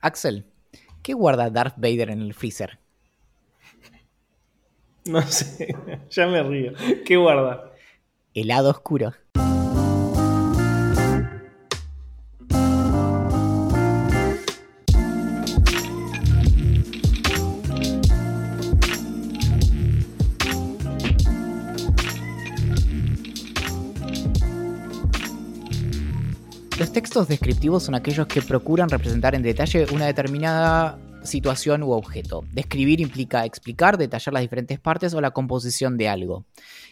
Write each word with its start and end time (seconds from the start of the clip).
Axel, 0.00 0.44
¿qué 1.02 1.12
guarda 1.12 1.50
Darth 1.50 1.74
Vader 1.76 2.10
en 2.10 2.20
el 2.20 2.34
freezer? 2.34 2.78
No 5.06 5.22
sé, 5.22 5.74
ya 6.10 6.26
me 6.26 6.42
río. 6.42 6.72
¿Qué 7.04 7.16
guarda? 7.16 7.72
Helado 8.34 8.70
oscuro. 8.70 9.14
Textos 27.18 27.36
descriptivos 27.36 27.82
son 27.82 27.96
aquellos 27.96 28.28
que 28.28 28.40
procuran 28.42 28.88
representar 28.88 29.34
en 29.34 29.42
detalle 29.42 29.86
una 29.92 30.06
determinada 30.06 31.00
situación 31.24 31.82
u 31.82 31.90
objeto. 31.90 32.44
Describir 32.52 33.00
implica 33.00 33.44
explicar, 33.44 33.98
detallar 33.98 34.32
las 34.32 34.42
diferentes 34.42 34.78
partes 34.78 35.14
o 35.14 35.20
la 35.20 35.32
composición 35.32 35.96
de 35.96 36.08
algo. 36.08 36.46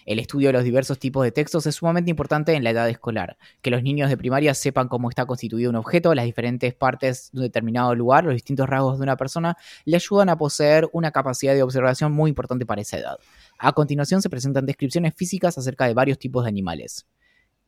El 0.05 0.19
estudio 0.19 0.49
de 0.49 0.55
los 0.55 0.65
diversos 0.65 0.99
tipos 0.99 1.23
de 1.23 1.31
textos 1.31 1.65
es 1.69 1.77
sumamente 1.77 2.11
importante 2.11 2.55
en 2.55 2.65
la 2.65 2.71
edad 2.71 2.91
escolar. 2.91 3.37
Que 3.63 3.71
los 3.71 3.85
niños 3.85 4.11
de 4.11 4.17
primaria 4.17 4.53
sepan 4.55 4.89
cómo 4.89 5.11
está 5.11 5.27
constituido 5.27 5.71
un 5.71 5.77
objeto, 5.77 6.13
las 6.13 6.25
diferentes 6.25 6.75
partes 6.75 7.31
de 7.33 7.39
un 7.39 7.45
determinado 7.45 7.95
lugar, 7.95 8.25
los 8.25 8.35
distintos 8.35 8.69
rasgos 8.69 8.99
de 8.99 9.05
una 9.05 9.17
persona, 9.17 9.57
le 9.85 9.95
ayudan 9.95 10.29
a 10.29 10.37
poseer 10.37 10.89
una 10.93 11.13
capacidad 11.13 11.55
de 11.55 11.63
observación 11.63 12.11
muy 12.11 12.31
importante 12.31 12.67
para 12.67 12.81
esa 12.81 12.99
edad. 12.99 13.17
A 13.61 13.71
continuación 13.71 14.23
se 14.23 14.29
presentan 14.29 14.67
descripciones 14.67 15.15
físicas 15.15 15.57
acerca 15.57 15.87
de 15.87 15.95
varios 15.95 16.19
tipos 16.19 16.43
de 16.43 16.49
animales. 16.49 17.07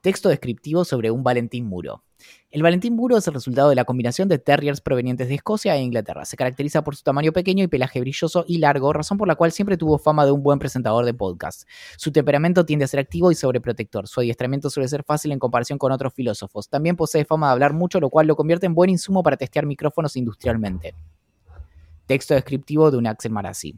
Texto 0.00 0.28
descriptivo 0.28 0.84
sobre 0.84 1.10
un 1.10 1.24
Valentín 1.24 1.66
Muro. 1.66 2.04
El 2.52 2.62
Valentín 2.62 2.94
Muro 2.94 3.16
es 3.16 3.26
el 3.26 3.34
resultado 3.34 3.68
de 3.68 3.74
la 3.74 3.84
combinación 3.84 4.28
de 4.28 4.38
terriers 4.38 4.80
provenientes 4.80 5.26
de 5.26 5.34
Escocia 5.34 5.74
e 5.74 5.82
Inglaterra. 5.82 6.24
Se 6.24 6.36
caracteriza 6.36 6.84
por 6.84 6.94
su 6.94 7.02
tamaño 7.02 7.32
pequeño 7.32 7.64
y 7.64 7.66
pelaje 7.66 7.98
brilloso 7.98 8.44
y 8.46 8.58
largo, 8.58 8.92
razón 8.92 9.18
por 9.18 9.26
la 9.26 9.34
cual 9.34 9.50
siempre 9.50 9.76
tuvo 9.76 9.98
fama 9.98 10.24
de 10.24 10.30
un 10.30 10.44
buen 10.44 10.60
presentador 10.60 11.04
de 11.04 11.14
podcast. 11.14 11.68
Su 11.96 12.12
temperamento 12.12 12.64
tiende 12.64 12.84
a 12.84 12.88
ser 12.88 13.00
activo 13.00 13.32
y 13.32 13.34
sobreprotector. 13.34 14.06
Su 14.06 14.20
adiestramiento 14.20 14.70
suele 14.70 14.88
ser 14.88 15.02
fácil 15.02 15.32
en 15.32 15.40
comparación 15.40 15.80
con 15.80 15.90
otros 15.90 16.14
filósofos. 16.14 16.68
También 16.68 16.94
posee 16.94 17.24
fama 17.24 17.48
de 17.48 17.54
hablar 17.54 17.72
mucho, 17.72 17.98
lo 17.98 18.08
cual 18.08 18.28
lo 18.28 18.36
convierte 18.36 18.66
en 18.66 18.76
buen 18.76 18.90
insumo 18.90 19.24
para 19.24 19.36
testear 19.36 19.66
micrófonos 19.66 20.14
industrialmente. 20.16 20.94
Texto 22.06 22.34
descriptivo 22.34 22.92
de 22.92 22.98
un 22.98 23.08
Axel 23.08 23.32
Marazzi. 23.32 23.76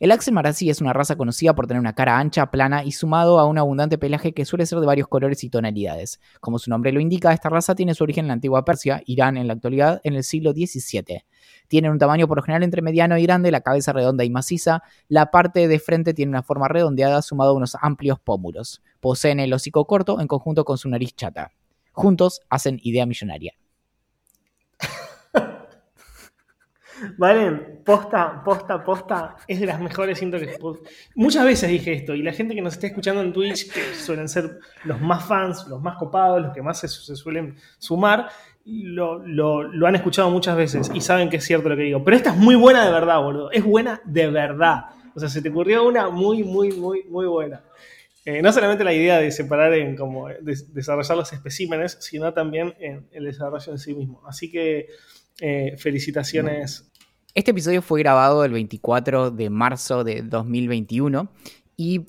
El 0.00 0.12
Axel 0.12 0.32
Marazzi 0.32 0.70
es 0.70 0.80
una 0.80 0.94
raza 0.94 1.16
conocida 1.16 1.54
por 1.54 1.66
tener 1.66 1.78
una 1.78 1.92
cara 1.92 2.18
ancha, 2.18 2.50
plana 2.50 2.84
y 2.84 2.92
sumado 2.92 3.38
a 3.38 3.44
un 3.44 3.58
abundante 3.58 3.98
pelaje 3.98 4.32
que 4.32 4.46
suele 4.46 4.64
ser 4.64 4.80
de 4.80 4.86
varios 4.86 5.08
colores 5.08 5.44
y 5.44 5.50
tonalidades. 5.50 6.20
Como 6.40 6.58
su 6.58 6.70
nombre 6.70 6.90
lo 6.90 7.00
indica, 7.00 7.34
esta 7.34 7.50
raza 7.50 7.74
tiene 7.74 7.92
su 7.92 8.04
origen 8.04 8.24
en 8.24 8.28
la 8.28 8.32
antigua 8.32 8.64
Persia, 8.64 9.02
Irán 9.04 9.36
en 9.36 9.46
la 9.46 9.52
actualidad, 9.52 10.00
en 10.02 10.14
el 10.14 10.24
siglo 10.24 10.52
XVII. 10.52 11.26
Tienen 11.68 11.90
un 11.90 11.98
tamaño 11.98 12.26
por 12.26 12.38
lo 12.38 12.42
general 12.42 12.62
entre 12.62 12.80
mediano 12.80 13.18
y 13.18 13.24
grande, 13.24 13.50
la 13.50 13.60
cabeza 13.60 13.92
redonda 13.92 14.24
y 14.24 14.30
maciza, 14.30 14.82
la 15.08 15.30
parte 15.30 15.68
de 15.68 15.78
frente 15.78 16.14
tiene 16.14 16.30
una 16.30 16.42
forma 16.42 16.66
redondeada 16.66 17.20
sumado 17.20 17.50
a 17.50 17.54
unos 17.54 17.76
amplios 17.78 18.18
pómulos. 18.18 18.80
Poseen 19.00 19.38
el 19.38 19.52
hocico 19.52 19.84
corto 19.84 20.18
en 20.18 20.28
conjunto 20.28 20.64
con 20.64 20.78
su 20.78 20.88
nariz 20.88 21.14
chata. 21.14 21.52
Juntos 21.92 22.40
hacen 22.48 22.80
idea 22.82 23.04
millonaria. 23.04 23.52
Valen, 27.16 27.82
posta, 27.84 28.42
posta, 28.44 28.84
posta, 28.84 29.36
es 29.46 29.60
de 29.60 29.66
las 29.66 29.80
mejores 29.80 30.20
intros 30.22 30.42
que... 30.42 30.56
Muchas 31.14 31.44
veces 31.44 31.70
dije 31.70 31.92
esto, 31.92 32.14
y 32.14 32.22
la 32.22 32.32
gente 32.32 32.54
que 32.54 32.62
nos 32.62 32.74
está 32.74 32.86
escuchando 32.86 33.22
en 33.22 33.32
Twitch, 33.32 33.72
que 33.72 33.94
suelen 33.94 34.28
ser 34.28 34.58
los 34.84 35.00
más 35.00 35.24
fans, 35.26 35.66
los 35.68 35.80
más 35.80 35.96
copados, 35.96 36.42
los 36.42 36.52
que 36.52 36.62
más 36.62 36.78
se, 36.78 36.88
suelen 36.88 37.56
sumar, 37.78 38.28
lo, 38.64 39.18
lo, 39.18 39.86
han 39.86 39.96
escuchado 39.96 40.30
muchas 40.30 40.56
veces 40.56 40.90
y 40.94 41.00
saben 41.00 41.28
que 41.28 41.36
es 41.36 41.44
cierto 41.44 41.68
lo 41.68 41.76
que 41.76 41.82
digo. 41.82 42.04
Pero 42.04 42.16
esta 42.16 42.30
es 42.30 42.36
muy 42.36 42.54
buena 42.54 42.84
de 42.84 42.92
verdad, 42.92 43.20
boludo. 43.20 43.50
Es 43.50 43.64
buena 43.64 44.00
de 44.04 44.30
verdad. 44.30 44.84
O 45.14 45.20
sea, 45.20 45.28
se 45.28 45.42
te 45.42 45.48
ocurrió 45.48 45.86
una 45.86 46.10
muy, 46.10 46.44
muy, 46.44 46.72
muy, 46.72 47.04
muy 47.04 47.26
buena. 47.26 47.62
Eh, 48.24 48.42
no 48.42 48.52
solamente 48.52 48.84
la 48.84 48.92
idea 48.92 49.18
de 49.18 49.30
separar 49.30 49.72
en 49.74 49.96
como 49.96 50.28
desarrollar 50.28 51.16
los 51.16 51.32
especímenes, 51.32 51.96
sino 52.00 52.32
también 52.34 52.74
en 52.78 53.08
el 53.12 53.24
desarrollo 53.24 53.72
en 53.72 53.78
sí 53.78 53.94
mismo. 53.94 54.22
Así 54.26 54.50
que 54.50 54.88
eh, 55.40 55.74
felicitaciones 55.78 56.89
este 57.34 57.52
episodio 57.52 57.80
fue 57.80 58.00
grabado 58.00 58.44
el 58.44 58.52
24 58.52 59.30
de 59.30 59.50
marzo 59.50 60.02
de 60.02 60.22
2021 60.22 61.30
y 61.76 62.06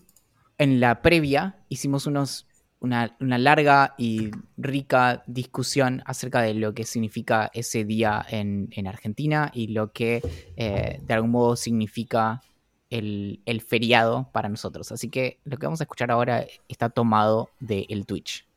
en 0.57 0.79
la 0.79 1.01
previa 1.01 1.59
hicimos 1.69 2.07
unos, 2.07 2.47
una, 2.79 3.15
larga 3.19 3.93
y 3.99 4.31
rica 4.57 5.23
discusión 5.27 6.01
acerca 6.05 6.41
de 6.41 6.55
lo 6.55 6.73
que 6.73 6.85
significa 6.85 7.51
ese 7.53 7.85
día 7.85 8.25
en, 8.29 8.87
Argentina 8.87 9.51
y 9.53 9.67
lo 9.67 9.91
que 9.91 10.21
eh, 10.55 10.99
de 11.03 11.13
algún 11.13 11.31
modo 11.31 11.55
significa 11.55 12.41
el, 12.89 13.63
feriado 13.67 14.29
para 14.31 14.49
nosotros. 14.49 14.91
Así 14.91 15.09
que 15.09 15.39
lo 15.43 15.57
que 15.57 15.67
vamos 15.67 15.81
a 15.81 15.83
escuchar 15.83 16.11
ahora 16.11 16.45
está 16.67 16.89
tomado 16.89 17.49
del 17.59 18.05
Twitch 18.05 18.50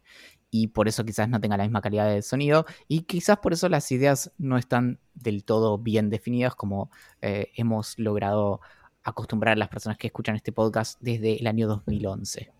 y 0.56 0.69
por 0.69 0.87
eso 0.87 1.04
quizás 1.04 1.28
no 1.28 1.41
tenga 1.41 1.56
la 1.56 1.65
misma 1.65 1.81
calidad 1.81 2.09
de 2.09 2.22
sonido 2.22 2.65
y 2.87 3.00
quizás 3.00 3.38
por 3.38 3.53
eso 3.53 3.69
las 3.69 3.91
ideas 3.91 4.31
no 4.38 4.56
están 4.56 5.00
del 5.12 5.42
todo 5.42 5.78
bien 5.78 6.10
definidas 6.10 6.54
como 6.54 6.92
eh, 7.22 7.50
hemos 7.56 7.98
logrado 7.98 8.60
acostumbrar 9.03 9.54
a 9.54 9.56
las 9.56 9.69
personas 9.69 9.98
que 9.98 10.06
escuchan 10.06 10.37
este 10.37 10.53
podcast 10.53 11.00
desde 11.00 11.41
el 11.41 11.48
año 11.48 11.66
2011. 11.66 12.53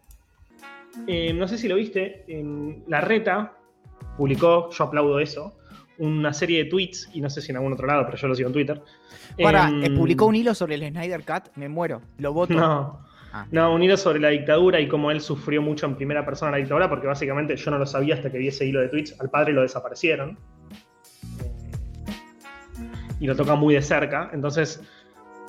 Eh, 1.07 1.33
no 1.35 1.47
sé 1.47 1.57
si 1.57 1.69
lo 1.69 1.77
viste, 1.77 2.27
La 2.89 3.01
Reta 3.01 3.59
publicó, 4.17 4.71
yo 4.71 4.85
aplaudo 4.85 5.21
eso, 5.21 5.57
una 5.99 6.33
serie 6.33 6.65
de 6.65 6.71
tweets, 6.71 7.09
y 7.15 7.21
no 7.21 7.31
sé 7.31 7.41
si 7.43 7.53
en 7.53 7.59
algún 7.59 7.75
otro 7.75 7.87
lado, 7.87 8.07
pero 8.07 8.19
yo 8.19 8.27
lo 8.27 8.35
sigo 8.35 8.49
en 8.49 8.55
Twitter. 8.55 8.83
Para, 9.41 9.69
em, 9.69 9.95
publicó 9.95 10.27
un 10.27 10.35
hilo 10.35 10.53
sobre 10.53 10.75
el 10.75 10.89
Snyder 10.89 11.25
Cut, 11.25 11.55
me 11.55 11.69
muero, 11.69 12.03
lo 12.19 12.33
voto. 12.33 12.55
No, 12.55 13.07
Ah. 13.37 13.49
No, 13.51 13.75
un 13.75 13.83
hilo 13.83 13.97
sobre 13.97 14.21
la 14.21 14.29
dictadura 14.29 14.79
y 14.79 14.87
cómo 14.87 15.11
él 15.11 15.21
sufrió 15.21 15.61
mucho 15.61 15.87
en 15.87 15.97
primera 15.97 16.25
persona 16.25 16.53
la 16.53 16.59
dictadura, 16.59 16.89
porque 16.89 17.09
básicamente 17.09 17.57
yo 17.57 17.69
no 17.73 17.79
lo 17.79 17.85
sabía 17.85 18.15
hasta 18.15 18.31
que 18.31 18.39
vi 18.39 18.47
ese 18.47 18.65
hilo 18.65 18.81
de 18.81 18.89
tweets. 18.89 19.21
Al 19.21 19.29
padre 19.29 19.53
lo 19.53 19.63
desaparecieron. 19.63 20.39
Y 23.19 23.27
lo 23.27 23.35
toca 23.35 23.57
muy 23.57 23.75
de 23.75 23.83
cerca. 23.83 24.31
Entonces 24.33 24.81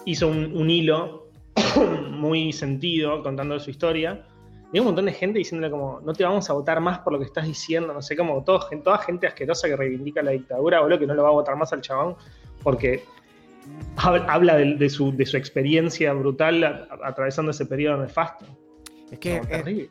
hizo 0.06 0.28
un, 0.28 0.68
hilo 0.68 1.30
muy 2.10 2.52
sentido 2.52 3.22
contando 3.22 3.60
su 3.60 3.70
historia. 3.70 4.26
Y 4.74 4.78
hay 4.78 4.80
un 4.80 4.88
montón 4.88 5.06
de 5.06 5.14
gente 5.14 5.38
diciéndole 5.38 5.70
como, 5.70 6.02
no 6.02 6.12
te 6.14 6.24
vamos 6.24 6.50
a 6.50 6.54
votar 6.54 6.82
más 6.82 6.98
por 7.00 7.14
lo 7.14 7.20
que 7.20 7.26
estás 7.26 7.46
diciendo, 7.46 7.94
no 7.94 8.02
sé, 8.02 8.18
como 8.18 8.44
todo, 8.44 8.68
toda 8.84 8.98
gente 8.98 9.28
asquerosa 9.28 9.68
que 9.68 9.76
reivindica 9.76 10.24
la 10.24 10.32
dictadura, 10.32 10.82
o 10.82 10.90
lo 10.90 10.98
que 10.98 11.06
no 11.06 11.14
lo 11.14 11.22
va 11.22 11.30
a 11.30 11.34
votar 11.34 11.56
más 11.56 11.72
al 11.72 11.82
chabón, 11.82 12.16
porque 12.64 13.04
habla 13.98 14.58
de, 14.58 14.90
su, 14.90 15.16
experiencia 15.20 16.14
brutal 16.14 16.88
atravesando 17.04 17.52
ese 17.52 17.66
periodo 17.66 18.02
nefasto. 18.02 18.46
Es 19.12 19.20
que 19.20 19.90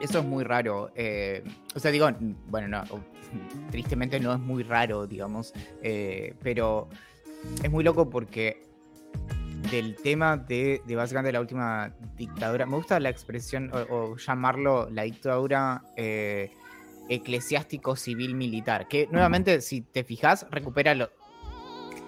eso 0.00 0.18
es 0.18 0.24
muy 0.24 0.44
raro. 0.44 0.90
Eh, 0.96 1.44
o 1.74 1.78
sea, 1.78 1.90
digo, 1.90 2.08
bueno, 2.48 2.68
no, 2.68 2.84
tristemente 3.70 4.18
no 4.20 4.32
es 4.32 4.40
muy 4.40 4.62
raro, 4.62 5.06
digamos, 5.06 5.52
eh, 5.82 6.34
pero 6.42 6.88
es 7.62 7.70
muy 7.70 7.84
loco 7.84 8.10
porque 8.10 8.64
del 9.70 9.94
tema 9.94 10.36
de, 10.36 10.82
de 10.84 10.96
básicamente 10.96 11.32
la 11.32 11.40
última 11.40 11.94
dictadura, 12.16 12.66
me 12.66 12.76
gusta 12.76 12.98
la 12.98 13.10
expresión 13.10 13.70
o, 13.72 14.16
llamarlo 14.16 14.90
la 14.90 15.02
dictadura 15.02 15.82
eh, 15.96 16.50
eclesiástico 17.08 17.94
civil 17.94 18.34
militar, 18.34 18.88
que 18.88 19.08
nuevamente 19.10 19.60
si 19.60 19.82
te 19.82 20.02
fijas 20.02 20.46
recupera 20.50 20.94
lo, 20.94 21.10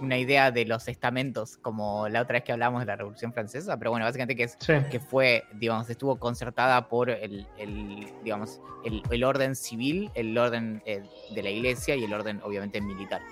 una 0.01 0.19
idea 0.19 0.51
de 0.51 0.65
los 0.65 0.89
estamentos, 0.89 1.57
como 1.59 2.09
la 2.09 2.23
otra 2.23 2.35
vez 2.35 2.45
que 2.45 2.53
hablamos 2.53 2.81
de 2.81 2.87
la 2.87 2.97
Revolución 2.97 3.33
Francesa, 3.33 3.79
pero 3.79 3.91
bueno, 3.91 4.07
básicamente 4.07 4.37
que, 4.37 4.45
es, 4.45 4.57
que 4.91 5.01
fue, 5.01 5.45
digamos, 5.55 5.89
estuvo 5.89 6.17
concertada 6.17 6.89
por 6.89 7.11
el, 7.11 7.47
digamos, 8.23 8.61
el, 8.85 9.25
orden 9.25 9.55
civil, 9.55 10.11
el 10.15 10.37
orden 10.37 10.83
eh, 10.87 11.03
de 11.35 11.43
la 11.43 11.51
iglesia 11.51 11.97
y 11.97 12.05
el 12.05 12.13
orden, 12.13 12.41
obviamente, 12.43 12.81
militar. 12.81 13.23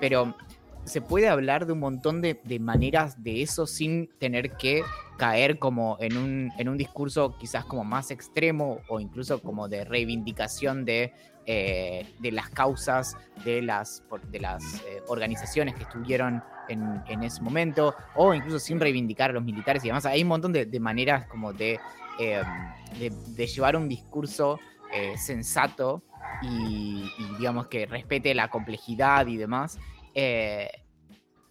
Pero 0.00 0.34
se 0.84 1.00
puede 1.00 1.28
hablar 1.28 1.66
de 1.66 1.72
un 1.72 1.80
montón 1.80 2.20
de, 2.22 2.38
maneras 2.60 3.22
de 3.22 3.42
eso 3.42 3.66
sin 3.66 4.08
tener 4.18 4.56
que 4.56 4.82
caer 5.18 5.58
como 5.58 5.96
en 6.00 6.16
un, 6.16 6.52
en 6.58 6.68
un 6.68 6.78
discurso 6.78 7.36
quizás 7.38 7.64
como 7.64 7.84
más 7.84 8.10
extremo 8.10 8.80
o 8.88 9.00
incluso 9.00 9.42
como 9.42 9.68
de 9.68 9.84
reivindicación 9.84 10.84
de 10.84 11.12
eh, 11.46 12.06
de 12.18 12.32
las 12.32 12.50
causas 12.50 13.16
de 13.44 13.62
las, 13.62 14.02
de 14.30 14.40
las 14.40 14.62
eh, 14.82 15.02
organizaciones 15.08 15.74
que 15.74 15.82
estuvieron 15.84 16.42
en, 16.68 17.22
ese 17.24 17.42
momento, 17.42 17.96
o 18.14 18.32
incluso 18.32 18.60
sin 18.60 18.78
reivindicar 18.78 19.30
a 19.30 19.32
los 19.32 19.42
militares 19.42 19.82
y 19.84 19.88
demás. 19.88 20.06
Hay 20.06 20.22
un 20.22 20.28
montón 20.28 20.52
de, 20.52 20.80
maneras 20.80 21.26
como 21.26 21.52
de, 21.52 21.80
em, 22.20 23.10
de, 23.34 23.46
llevar 23.46 23.74
un 23.74 23.88
discurso 23.88 24.60
eh, 24.92 25.16
sensato 25.18 26.04
y, 26.42 27.10
digamos 27.38 27.66
que 27.66 27.86
respete 27.86 28.34
la 28.34 28.48
complejidad 28.48 29.26
y 29.26 29.36
demás. 29.36 29.78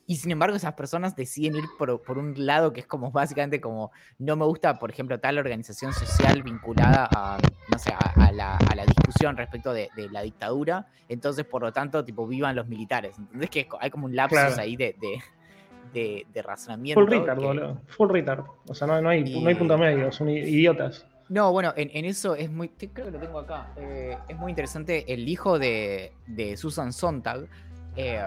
Y 0.10 0.16
sin 0.16 0.32
embargo 0.32 0.56
esas 0.56 0.74
personas 0.74 1.16
deciden 1.16 1.58
ir 1.58 1.66
por, 1.78 2.02
por, 2.02 2.18
un 2.18 2.34
lado 2.36 2.74
que 2.74 2.80
es 2.80 2.88
como 2.88 3.12
básicamente 3.12 3.62
como, 3.62 3.92
no 4.18 4.36
me 4.36 4.44
gusta, 4.44 4.80
por 4.80 4.90
ejemplo, 4.90 5.20
tal 5.20 5.38
organización 5.38 5.94
social 5.94 6.42
vinculada 6.42 7.08
a, 7.16 7.38
no 7.72 7.78
sé, 7.78 7.94
a, 7.94 8.32
la, 8.32 8.58
a 8.58 8.76
la, 8.76 8.88
discusión 8.88 9.38
respecto 9.38 9.72
de, 9.72 9.92
de, 9.96 10.10
la 10.10 10.24
dictadura, 10.24 10.88
entonces 11.10 11.46
por 11.46 11.62
lo 11.62 11.72
tanto, 11.72 12.04
tipo, 12.04 12.26
vivan 12.26 12.56
los 12.56 12.66
militares. 12.66 13.20
¿Entendés 13.20 13.52
que 13.52 13.68
hay 13.80 13.92
como 13.92 14.08
un 14.08 14.16
lapsus 14.16 14.58
ahí 14.58 14.76
de, 14.76 14.96
de, 15.94 16.26
de, 16.34 16.42
razonamiento? 16.42 17.00
Full 17.02 17.12
retard, 17.12 17.40
boludo. 17.40 17.82
Full 17.90 18.10
retard. 18.10 18.46
O 18.68 18.74
sea, 18.74 18.88
no, 18.88 19.00
no, 19.00 19.10
hay, 19.10 19.40
no 19.40 19.48
hay 19.48 19.54
punto 19.54 19.78
medio, 19.78 20.12
son 20.12 20.30
idiotas. 20.30 21.06
No, 21.28 21.52
bueno, 21.52 21.72
en, 21.78 21.92
en, 21.94 22.06
eso 22.06 22.34
es 22.34 22.50
muy. 22.50 22.70
Creo 22.70 23.06
que 23.06 23.12
lo 23.12 23.20
tengo 23.20 23.38
acá. 23.38 23.74
Eh, 23.78 24.18
es 24.28 24.36
muy 24.36 24.50
interesante. 24.50 25.14
El 25.14 25.30
hijo 25.30 25.60
de, 25.60 26.14
de 26.26 26.58
Susan 26.58 26.94
Sontag, 26.94 27.48
eh, 27.96 28.20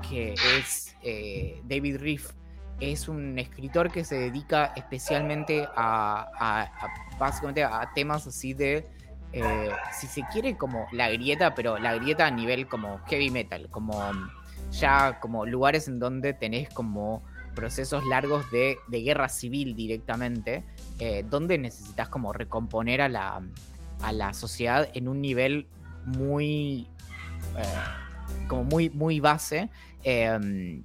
que 0.00 0.34
es 0.34 0.96
eh, 1.02 1.60
David 1.64 1.98
Riff, 1.98 2.32
es 2.80 3.08
un 3.08 3.38
escritor 3.38 3.90
que 3.90 4.04
se 4.04 4.16
dedica 4.16 4.72
especialmente 4.76 5.66
a, 5.74 6.70
básicamente 7.18 7.64
a 7.64 7.90
temas 7.94 8.26
así 8.26 8.54
de. 8.54 8.86
si 9.98 10.06
se 10.06 10.22
quiere, 10.32 10.56
como 10.56 10.86
la 10.92 11.10
grieta, 11.10 11.54
pero 11.54 11.78
la 11.78 11.94
grieta 11.96 12.26
a 12.26 12.30
nivel 12.30 12.68
como 12.68 12.98
heavy 13.06 13.30
metal, 13.30 13.68
como 13.70 14.00
ya 14.70 15.18
como 15.20 15.46
lugares 15.46 15.88
en 15.88 15.98
donde 15.98 16.34
tenés 16.34 16.68
como 16.68 17.22
procesos 17.54 18.04
largos 18.06 18.48
de, 18.50 18.78
de 18.86 19.02
guerra 19.02 19.28
civil 19.28 19.74
directamente 19.74 20.62
eh, 21.00 21.24
donde 21.28 21.58
necesitas 21.58 22.08
como 22.08 22.32
recomponer 22.32 23.00
a 23.00 23.08
la, 23.08 23.42
a 24.02 24.12
la 24.12 24.32
sociedad 24.32 24.88
en 24.94 25.08
un 25.08 25.20
nivel 25.20 25.66
muy, 26.04 26.86
eh, 27.56 28.46
como 28.46 28.64
muy, 28.64 28.90
muy 28.90 29.20
base. 29.20 29.70
Em, 30.02 30.82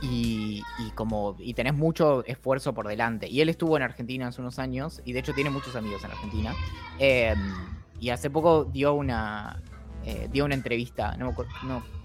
y, 0.00 0.62
como 0.94 1.34
y 1.40 1.54
tenés 1.54 1.74
mucho 1.74 2.24
esfuerzo 2.24 2.72
por 2.72 2.86
delante. 2.86 3.28
Y 3.28 3.40
él 3.40 3.48
estuvo 3.48 3.76
en 3.76 3.82
Argentina 3.82 4.28
hace 4.28 4.40
unos 4.40 4.58
años 4.58 5.02
y 5.04 5.12
de 5.12 5.20
hecho 5.20 5.34
tiene 5.34 5.50
muchos 5.50 5.74
amigos 5.74 6.04
en 6.04 6.10
Argentina. 6.12 6.54
Em, 6.98 7.38
y 8.00 8.10
hace 8.10 8.30
poco 8.30 8.64
dio 8.64 8.94
una 8.94 9.60
eh, 10.04 10.28
dio 10.32 10.44
una 10.44 10.54
entrevista, 10.54 11.16
no 11.16 11.32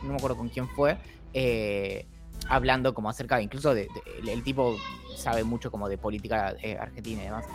me 0.02 0.16
acuerdo 0.16 0.36
con 0.36 0.50
quién 0.50 0.68
fue, 0.70 0.98
hablando 2.50 2.94
como 2.94 3.10
acerca 3.10 3.42
incluso 3.42 3.74
de, 3.74 3.88
el 4.28 4.44
tipo 4.44 4.76
sabe 5.16 5.44
mucho 5.44 5.72
como 5.72 5.90
de 5.90 5.98
política 5.98 6.56
eh, 6.62 6.78
argentina 6.78 7.22
y 7.22 7.26
demás 7.26 7.46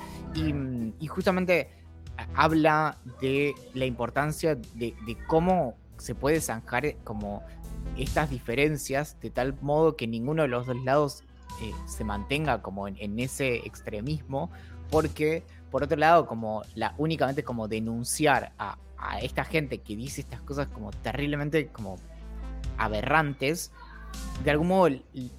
y, 1.00 1.06
justamente 1.06 1.68
habla 2.34 2.98
de 3.20 3.54
la 3.74 3.86
importancia 3.86 4.54
de, 4.54 4.94
cómo 5.26 5.76
se 5.98 6.14
puede 6.14 6.40
zanjar 6.40 6.86
eh, 6.86 6.96
como 7.04 7.42
estas 7.96 8.31
diferencias 8.31 9.17
de 9.20 9.31
tal 9.31 9.55
modo 9.61 9.96
que 9.96 10.06
ninguno 10.06 10.43
de 10.43 10.49
los 10.49 10.67
dos 10.67 10.76
lados 10.85 11.23
eh, 11.62 11.73
se 11.87 12.05
mantenga 12.05 12.62
como 12.62 12.88
en, 12.88 13.19
ese 13.19 13.56
extremismo 13.56 14.50
porque 14.90 15.43
por 15.70 15.82
otro 15.82 15.96
lado 15.96 16.26
como 16.26 16.62
únicamente 16.96 17.43
como 17.43 17.69
denunciar 17.69 18.52
a, 18.58 18.79
a 18.96 19.20
esta 19.20 19.44
gente 19.44 19.79
que 19.79 19.96
dice 19.96 20.20
estas 20.20 20.40
cosas 20.43 20.69
como 20.69 20.90
terriblemente 20.90 21.69
como 21.69 21.96
aberrantes 22.76 23.73
de 24.44 24.50
algún 24.52 24.69
modo 24.69 24.88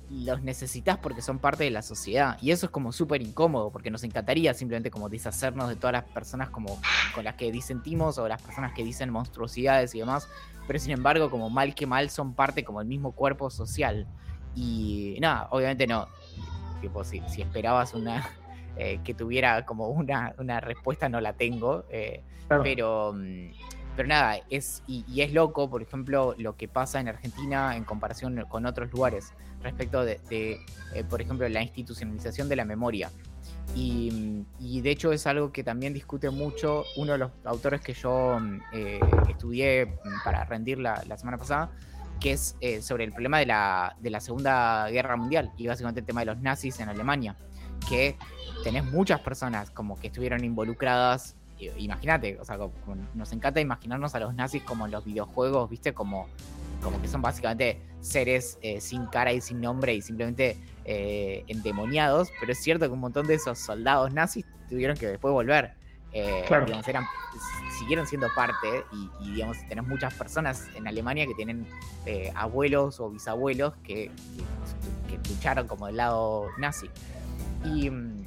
los 0.09 0.41
necesitas 0.41 0.97
porque 0.97 1.21
son 1.21 1.39
parte 1.39 1.63
de 1.63 1.71
la 1.71 1.81
sociedad. 1.81 2.37
Y 2.41 2.51
eso 2.51 2.65
es 2.65 2.71
como 2.71 2.91
súper 2.91 3.21
incómodo, 3.21 3.71
porque 3.71 3.89
nos 3.89 4.03
encantaría 4.03 4.53
simplemente 4.53 4.91
como 4.91 5.09
deshacernos 5.09 5.69
de 5.69 5.75
todas 5.75 5.93
las 5.93 6.03
personas 6.03 6.49
como 6.49 6.79
con 7.15 7.23
las 7.23 7.35
que 7.35 7.51
disentimos 7.51 8.17
o 8.17 8.27
las 8.27 8.41
personas 8.41 8.73
que 8.73 8.83
dicen 8.83 9.09
monstruosidades 9.09 9.95
y 9.95 9.99
demás. 9.99 10.27
Pero 10.67 10.79
sin 10.79 10.91
embargo, 10.91 11.29
como 11.29 11.49
mal 11.49 11.73
que 11.75 11.85
mal, 11.85 12.09
son 12.09 12.33
parte 12.33 12.63
como 12.63 12.81
el 12.81 12.87
mismo 12.87 13.13
cuerpo 13.13 13.49
social. 13.49 14.07
Y 14.55 15.17
nada, 15.19 15.47
obviamente 15.51 15.87
no. 15.87 16.07
Tipo, 16.81 17.03
si, 17.03 17.21
si 17.27 17.41
esperabas 17.41 17.93
una. 17.93 18.29
Eh, 18.81 19.01
que 19.03 19.13
tuviera 19.13 19.65
como 19.65 19.89
una, 19.89 20.33
una 20.37 20.61
respuesta, 20.61 21.09
no 21.09 21.19
la 21.19 21.33
tengo. 21.33 21.83
Eh, 21.89 22.23
pero. 22.47 23.13
Mm, 23.99 24.03
pero 24.03 24.07
nada, 24.07 24.39
es, 24.49 24.81
y, 24.87 25.21
es 25.21 25.33
loco, 25.33 25.69
por 25.69 25.81
ejemplo, 25.81 26.33
lo 26.37 26.55
que 26.55 26.67
pasa 26.67 26.99
en 26.99 27.07
Argentina 27.07 27.75
en 27.75 27.83
comparación 27.83 28.45
con 28.47 28.65
otros 28.65 28.91
lugares 28.91 29.33
respecto 29.61 30.05
de, 30.05 30.19
eh, 30.31 31.03
por 31.09 31.21
ejemplo, 31.21 31.47
la 31.49 31.61
institucionalización 31.61 32.47
de 32.47 32.55
la 32.55 32.65
memoria. 32.65 33.11
Y, 33.75 34.45
de 34.81 34.89
hecho 34.89 35.11
es 35.11 35.27
algo 35.27 35.51
que 35.51 35.63
también 35.63 35.93
discute 35.93 36.29
mucho 36.29 36.85
uno 36.95 37.11
de 37.11 37.17
los 37.17 37.31
autores 37.43 37.81
que 37.81 37.93
yo 37.93 38.39
eh, 38.73 38.99
estudié 39.29 39.93
para 40.23 40.45
rendir 40.45 40.79
la, 40.79 41.03
semana 41.17 41.37
pasada, 41.37 41.71
que 42.19 42.31
es 42.31 42.55
eh, 42.61 42.81
sobre 42.81 43.03
el 43.03 43.11
problema 43.11 43.39
de 43.39 43.45
la, 43.45 43.95
de 43.99 44.09
la 44.09 44.21
Segunda 44.21 44.89
Guerra 44.89 45.17
Mundial 45.17 45.51
y 45.57 45.67
básicamente 45.67 45.99
el 45.99 46.05
tema 46.05 46.21
de 46.21 46.27
los 46.27 46.39
nazis 46.39 46.79
en 46.79 46.89
Alemania, 46.89 47.35
que 47.87 48.17
tenés 48.63 48.85
muchas 48.85 49.19
personas 49.19 49.69
como 49.71 49.95
que 49.97 50.07
estuvieron 50.07 50.43
involucradas 50.43 51.35
imagínate, 51.77 52.39
o 52.39 52.45
sea, 52.45 52.57
nos 53.13 53.33
encanta 53.33 53.59
imaginarnos 53.59 54.15
a 54.15 54.19
los 54.19 54.33
nazis 54.33 54.63
como 54.63 54.85
en 54.85 54.91
los 54.91 55.03
videojuegos, 55.05 55.69
¿viste? 55.69 55.93
Como, 55.93 56.27
como 56.81 57.01
que 57.01 57.07
son 57.07 57.21
básicamente 57.21 57.81
seres 58.01 58.57
eh, 58.61 58.79
sin 58.79 59.05
cara 59.07 59.33
y 59.33 59.41
sin 59.41 59.59
nombre 59.61 59.93
y 59.93 60.01
simplemente 60.01 60.57
eh, 60.85 61.43
endemoniados, 61.47 62.29
pero 62.39 62.51
es 62.51 62.59
cierto 62.59 62.85
que 62.85 62.93
un 62.93 62.99
montón 62.99 63.27
de 63.27 63.35
esos 63.35 63.59
soldados 63.59 64.13
nazis 64.13 64.45
tuvieron 64.69 64.95
que 64.97 65.07
después 65.07 65.31
volver. 65.31 65.73
Eh, 66.11 66.43
siguieron 67.77 68.07
siendo 68.07 68.29
parte 68.33 68.83
y, 69.21 69.31
digamos, 69.33 69.57
tenés 69.67 69.85
muchas 69.85 70.11
personas 70.15 70.67
en 70.75 70.87
Alemania 70.87 71.27
que 71.27 71.35
tienen 71.35 71.67
abuelos 72.33 72.99
o 72.99 73.11
bisabuelos 73.11 73.75
que, 73.83 74.09
que, 75.07 75.29
lucharon 75.29 75.67
como 75.67 75.85
del 75.85 75.97
lado 75.97 76.47
nazi. 76.57 76.89
Y, 77.63 77.91
mm, 77.91 78.25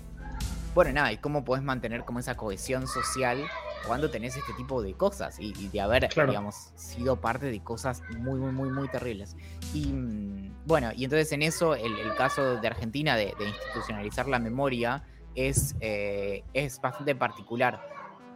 bueno, 0.74 0.92
nada, 0.92 1.12
y 1.12 1.18
cómo 1.18 1.44
podés 1.44 1.62
mantener 1.62 2.04
como 2.04 2.18
esa 2.18 2.36
cohesión 2.36 2.86
social 2.86 3.44
cuando 3.86 4.10
tenés 4.10 4.36
este 4.36 4.52
tipo 4.54 4.82
de 4.82 4.94
cosas 4.94 5.36
y, 5.38 5.52
de 5.68 5.80
haber, 5.80 6.08
digamos, 6.08 6.72
sido 6.76 7.20
parte 7.20 7.46
de 7.46 7.60
cosas 7.62 8.02
muy, 8.18 8.38
muy, 8.38 8.52
muy, 8.52 8.70
muy 8.70 8.88
terribles. 8.88 9.36
Y 9.74 9.86
mm, 9.86 10.62
bueno, 10.66 10.90
y 10.96 11.04
entonces 11.04 11.30
en 11.32 11.42
eso 11.42 11.74
el, 11.74 12.14
caso 12.16 12.56
de 12.56 12.66
Argentina 12.66 13.16
de, 13.16 13.34
institucionalizar 13.38 14.28
la 14.28 14.38
memoria 14.38 15.04
es, 15.34 15.76
eh, 15.80 16.44
es 16.54 16.80
bastante 16.80 17.14
particular. 17.14 17.88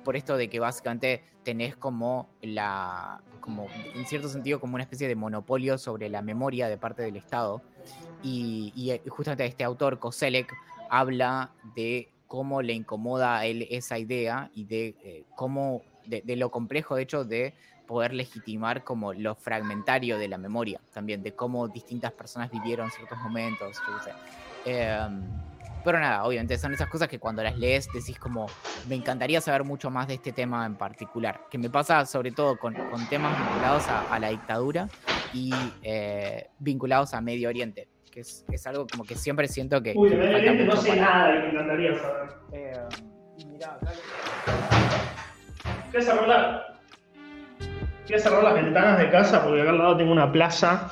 Por 0.04 0.16
esto 0.16 0.36
de 0.36 0.48
que 0.48 0.60
básicamente 0.60 1.24
tenés 1.42 1.74
como 1.74 2.28
la, 2.42 3.22
como 3.40 3.66
en 3.94 4.06
cierto 4.06 4.28
sentido, 4.28 4.60
como 4.60 4.74
una 4.74 4.82
especie 4.84 5.08
de 5.08 5.16
monopolio 5.16 5.78
sobre 5.78 6.08
la 6.10 6.22
memoria 6.22 6.68
de 6.68 6.76
parte 6.76 7.02
del 7.02 7.16
Estado. 7.16 7.62
Y, 8.22 8.72
y 8.76 8.90
eh, 8.90 9.02
justamente 9.08 9.46
este 9.46 9.64
autor, 9.64 9.98
Koselek, 9.98 10.52
habla 10.90 11.52
de 11.74 12.12
cómo 12.26 12.62
le 12.62 12.72
incomoda 12.72 13.38
a 13.38 13.46
él 13.46 13.66
esa 13.70 13.98
idea 13.98 14.50
y 14.54 14.64
de 14.64 14.94
eh, 15.02 15.24
cómo, 15.34 15.82
de, 16.06 16.36
lo 16.36 16.50
complejo 16.50 16.96
de 16.96 17.02
hecho 17.02 17.24
de 17.24 17.54
poder 17.86 18.12
legitimar 18.12 18.82
como 18.84 19.12
lo 19.12 19.34
fragmentario 19.36 20.18
de 20.18 20.28
la 20.28 20.38
memoria, 20.38 20.80
también 20.92 21.22
de 21.22 21.32
cómo 21.32 21.68
distintas 21.68 22.12
personas 22.12 22.50
vivieron 22.50 22.90
ciertos 22.90 23.18
momentos, 23.18 23.80
em, 24.64 25.22
pero 25.84 26.00
nada, 26.00 26.24
obviamente 26.24 26.58
son 26.58 26.74
esas 26.74 26.88
cosas 26.88 27.06
que 27.08 27.20
cuando 27.20 27.44
las 27.44 27.56
lees 27.56 27.88
decís 27.94 28.18
como, 28.18 28.46
me 28.88 28.96
encantaría 28.96 29.40
saber 29.40 29.62
mucho 29.62 29.88
más 29.88 30.08
de 30.08 30.14
este 30.14 30.32
tema 30.32 30.66
en 30.66 30.74
particular, 30.74 31.42
que 31.48 31.58
me 31.58 31.70
pasa 31.70 32.04
sobre 32.06 32.32
todo 32.32 32.58
con, 32.58 32.74
temas 33.08 33.38
vinculados 33.38 33.86
a, 33.86 34.18
la 34.18 34.30
dictadura 34.30 34.88
y 35.32 35.52
eh, 35.82 36.50
vinculados 36.58 37.14
a 37.14 37.20
Medio 37.20 37.48
Oriente 37.48 37.86
que 38.16 38.54
es, 38.54 38.66
algo 38.66 38.86
como 38.86 39.04
que 39.04 39.14
siempre 39.14 39.46
siento 39.46 39.82
que. 39.82 39.92
Uy, 39.94 40.08
que 40.08 40.64
no 40.64 40.76
sé 40.76 40.96
nada 40.96 41.36
y 41.36 41.42
me 41.42 41.48
encantaría 41.50 41.98
saber. 41.98 42.28
Eh, 42.50 42.72
mirá, 43.46 43.74
acá. 43.74 43.92
Voy 45.92 46.00
a 46.00 46.02
cerrar 46.02 46.28
la... 46.28 46.66
Voy 48.06 48.14
a 48.14 48.18
cerrar 48.18 48.42
las 48.42 48.54
ventanas 48.54 48.98
de 49.00 49.10
casa 49.10 49.44
porque 49.44 49.60
acá 49.60 49.70
al 49.70 49.78
lado 49.78 49.96
tengo 49.98 50.12
una 50.12 50.32
plaza 50.32 50.90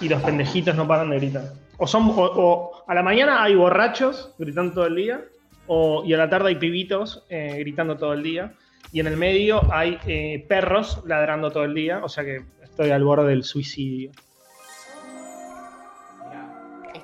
y 0.00 0.08
los 0.08 0.20
pendejitos 0.22 0.74
no 0.74 0.88
paran 0.88 1.10
de 1.10 1.18
gritar. 1.18 1.44
O, 1.76 1.86
son, 1.86 2.10
o, 2.12 2.72
a 2.88 2.94
la 2.94 3.04
mañana 3.04 3.44
hay 3.44 3.54
borrachos 3.54 4.34
gritando 4.36 4.74
todo 4.74 4.86
el 4.86 4.96
día, 4.96 5.22
o, 5.68 6.02
y 6.04 6.12
a 6.12 6.16
la 6.16 6.28
tarde 6.28 6.48
hay 6.48 6.56
pibitos 6.56 7.24
eh, 7.28 7.56
gritando 7.60 7.96
todo 7.96 8.14
el 8.14 8.24
día, 8.24 8.54
y 8.90 8.98
en 8.98 9.06
el 9.06 9.16
medio 9.16 9.62
hay 9.72 9.98
eh, 10.06 10.44
perros 10.48 11.02
ladrando 11.06 11.52
todo 11.52 11.64
el 11.64 11.74
día, 11.74 12.00
o 12.02 12.08
sea 12.08 12.24
que 12.24 12.44
estoy 12.64 12.90
al 12.90 13.04
borde 13.04 13.28
del 13.28 13.44
suicidio 13.44 14.10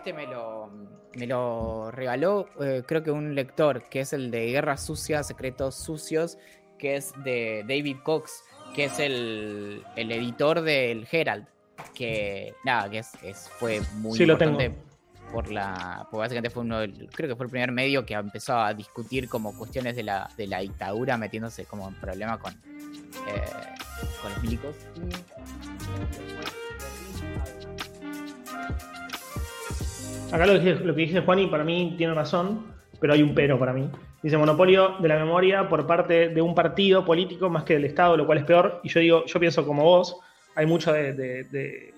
este 0.01 0.15
me 0.15 0.27
lo, 0.27 0.71
me 1.15 1.27
lo 1.27 1.91
regaló, 1.91 2.49
eh, 2.59 2.83
creo 2.87 3.03
que 3.03 3.11
un 3.11 3.35
lector, 3.35 3.85
que 3.91 4.01
es 4.01 4.15
el 4.15 4.31
de 4.31 4.47
Guerra 4.47 4.79
Sucia, 4.79 5.23
Secretos 5.23 5.75
Sucios, 5.75 6.39
que 6.79 6.97
es 6.97 7.13
de 7.23 7.67
David 7.69 7.99
Cox, 8.03 8.43
que 8.75 8.85
es 8.85 8.99
el, 8.99 9.85
editor 9.97 10.63
del 10.63 11.07
Herald, 11.11 11.47
que 11.95 12.55
nada, 12.65 12.89
que 12.89 12.99
es, 12.99 13.51
fue 13.59 13.83
muy 13.97 14.19
importante 14.19 14.75
por 15.33 15.53
la, 15.53 16.09
básicamente 16.11 16.49
fue 16.49 16.63
uno, 16.63 16.79
creo 17.13 17.29
que 17.29 17.37
fue 17.37 17.45
el 17.45 17.51
primer 17.51 17.71
medio 17.71 18.07
que 18.07 18.15
empezó 18.15 18.57
a 18.57 18.73
discutir 18.73 19.29
como 19.29 19.55
cuestiones 19.55 19.97
de 19.97 20.03
la, 20.03 20.31
de 20.35 20.47
la 20.47 20.61
dictadura, 20.61 21.19
metiéndose 21.19 21.67
como 21.67 21.89
en 21.89 21.95
problema 22.01 22.39
con, 22.39 22.55
eh, 22.55 23.45
con 24.23 24.33
los 24.33 24.43
milicos. 24.43 24.77
Y, 28.97 29.00
Acá 30.33 30.47
lo 30.47 30.61
que, 30.61 30.75
lo 30.77 30.95
que 30.95 31.01
dice 31.03 31.21
Juan 31.21 31.41
y 31.41 31.47
para 31.49 31.65
mí 31.65 31.95
tiene 31.99 32.15
razón, 32.15 32.67
pero 33.01 33.15
hay 33.15 33.23
un 33.23 33.35
pero 33.35 33.59
para 33.59 33.73
mí. 33.73 33.91
Dice 34.23 34.37
monopolio 34.37 34.97
de 35.01 35.09
la 35.09 35.19
memoria 35.19 35.69
por 35.69 35.87
parte 35.87 36.29
de 36.29 36.43
un 36.43 36.55
partido 36.55 37.05
político 37.05 37.49
más 37.49 37.65
que 37.65 37.75
del 37.75 37.87
Estado, 37.87 38.17
lo 38.17 38.27
cual 38.27 38.39
es 38.39 38.45
peor. 38.45 38.81
Y 38.85 38.89
yo 38.91 39.01
digo, 39.01 39.25
yo 39.27 39.41
pienso 39.41 39.67
como 39.67 39.83
vos, 39.83 40.19
hay 40.55 40.67
mucho 40.67 40.93
de, 40.93 41.95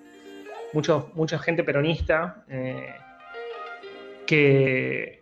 mucho, 0.72 1.10
mucha 1.14 1.38
gente 1.40 1.64
peronista 1.64 2.44
eh, 2.48 2.94
que, 4.24 5.20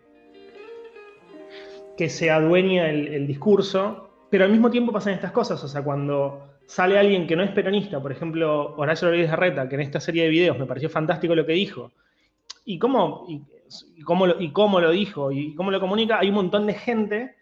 que 1.97 2.09
se 2.09 2.31
adueña 2.31 2.91
el, 2.91 3.27
discurso, 3.27 4.11
pero 4.31 4.45
al 4.45 4.53
mismo 4.53 4.71
tiempo 4.71 4.93
pasan 4.93 5.15
estas 5.15 5.33
cosas. 5.33 5.65
O 5.65 5.69
sea, 5.69 5.83
cuando 5.83 6.59
sale 6.67 6.99
alguien 6.99 7.27
que 7.27 7.35
no 7.35 7.43
es 7.43 7.51
peronista, 7.51 7.99
por 7.99 8.13
ejemplo, 8.13 8.77
Horacio 8.77 9.09
Rodríguez 9.09 9.33
Arreta, 9.33 9.69
que 9.69 9.75
en 9.75 9.81
esta 9.81 10.01
serie 10.01 10.25
de 10.25 10.29
videos 10.29 10.59
me 10.59 10.67
pareció 10.67 10.91
fantástico 10.91 11.35
lo 11.35 11.47
que 11.47 11.55
dijo, 11.55 11.91
y 12.65 12.79
cómo, 12.79 13.27
y 13.29 14.03
cómo, 14.03 14.27
lo, 14.27 14.41
y 14.41 14.51
cómo 14.53 14.81
lo 14.81 14.91
dijo 14.91 15.33
y 15.33 15.55
cómo 15.55 15.71
lo 15.71 15.81
comunica, 15.81 16.19
hay 16.19 16.29
un 16.29 16.37
montón 16.37 16.67
de 16.67 16.75
gente 16.75 17.37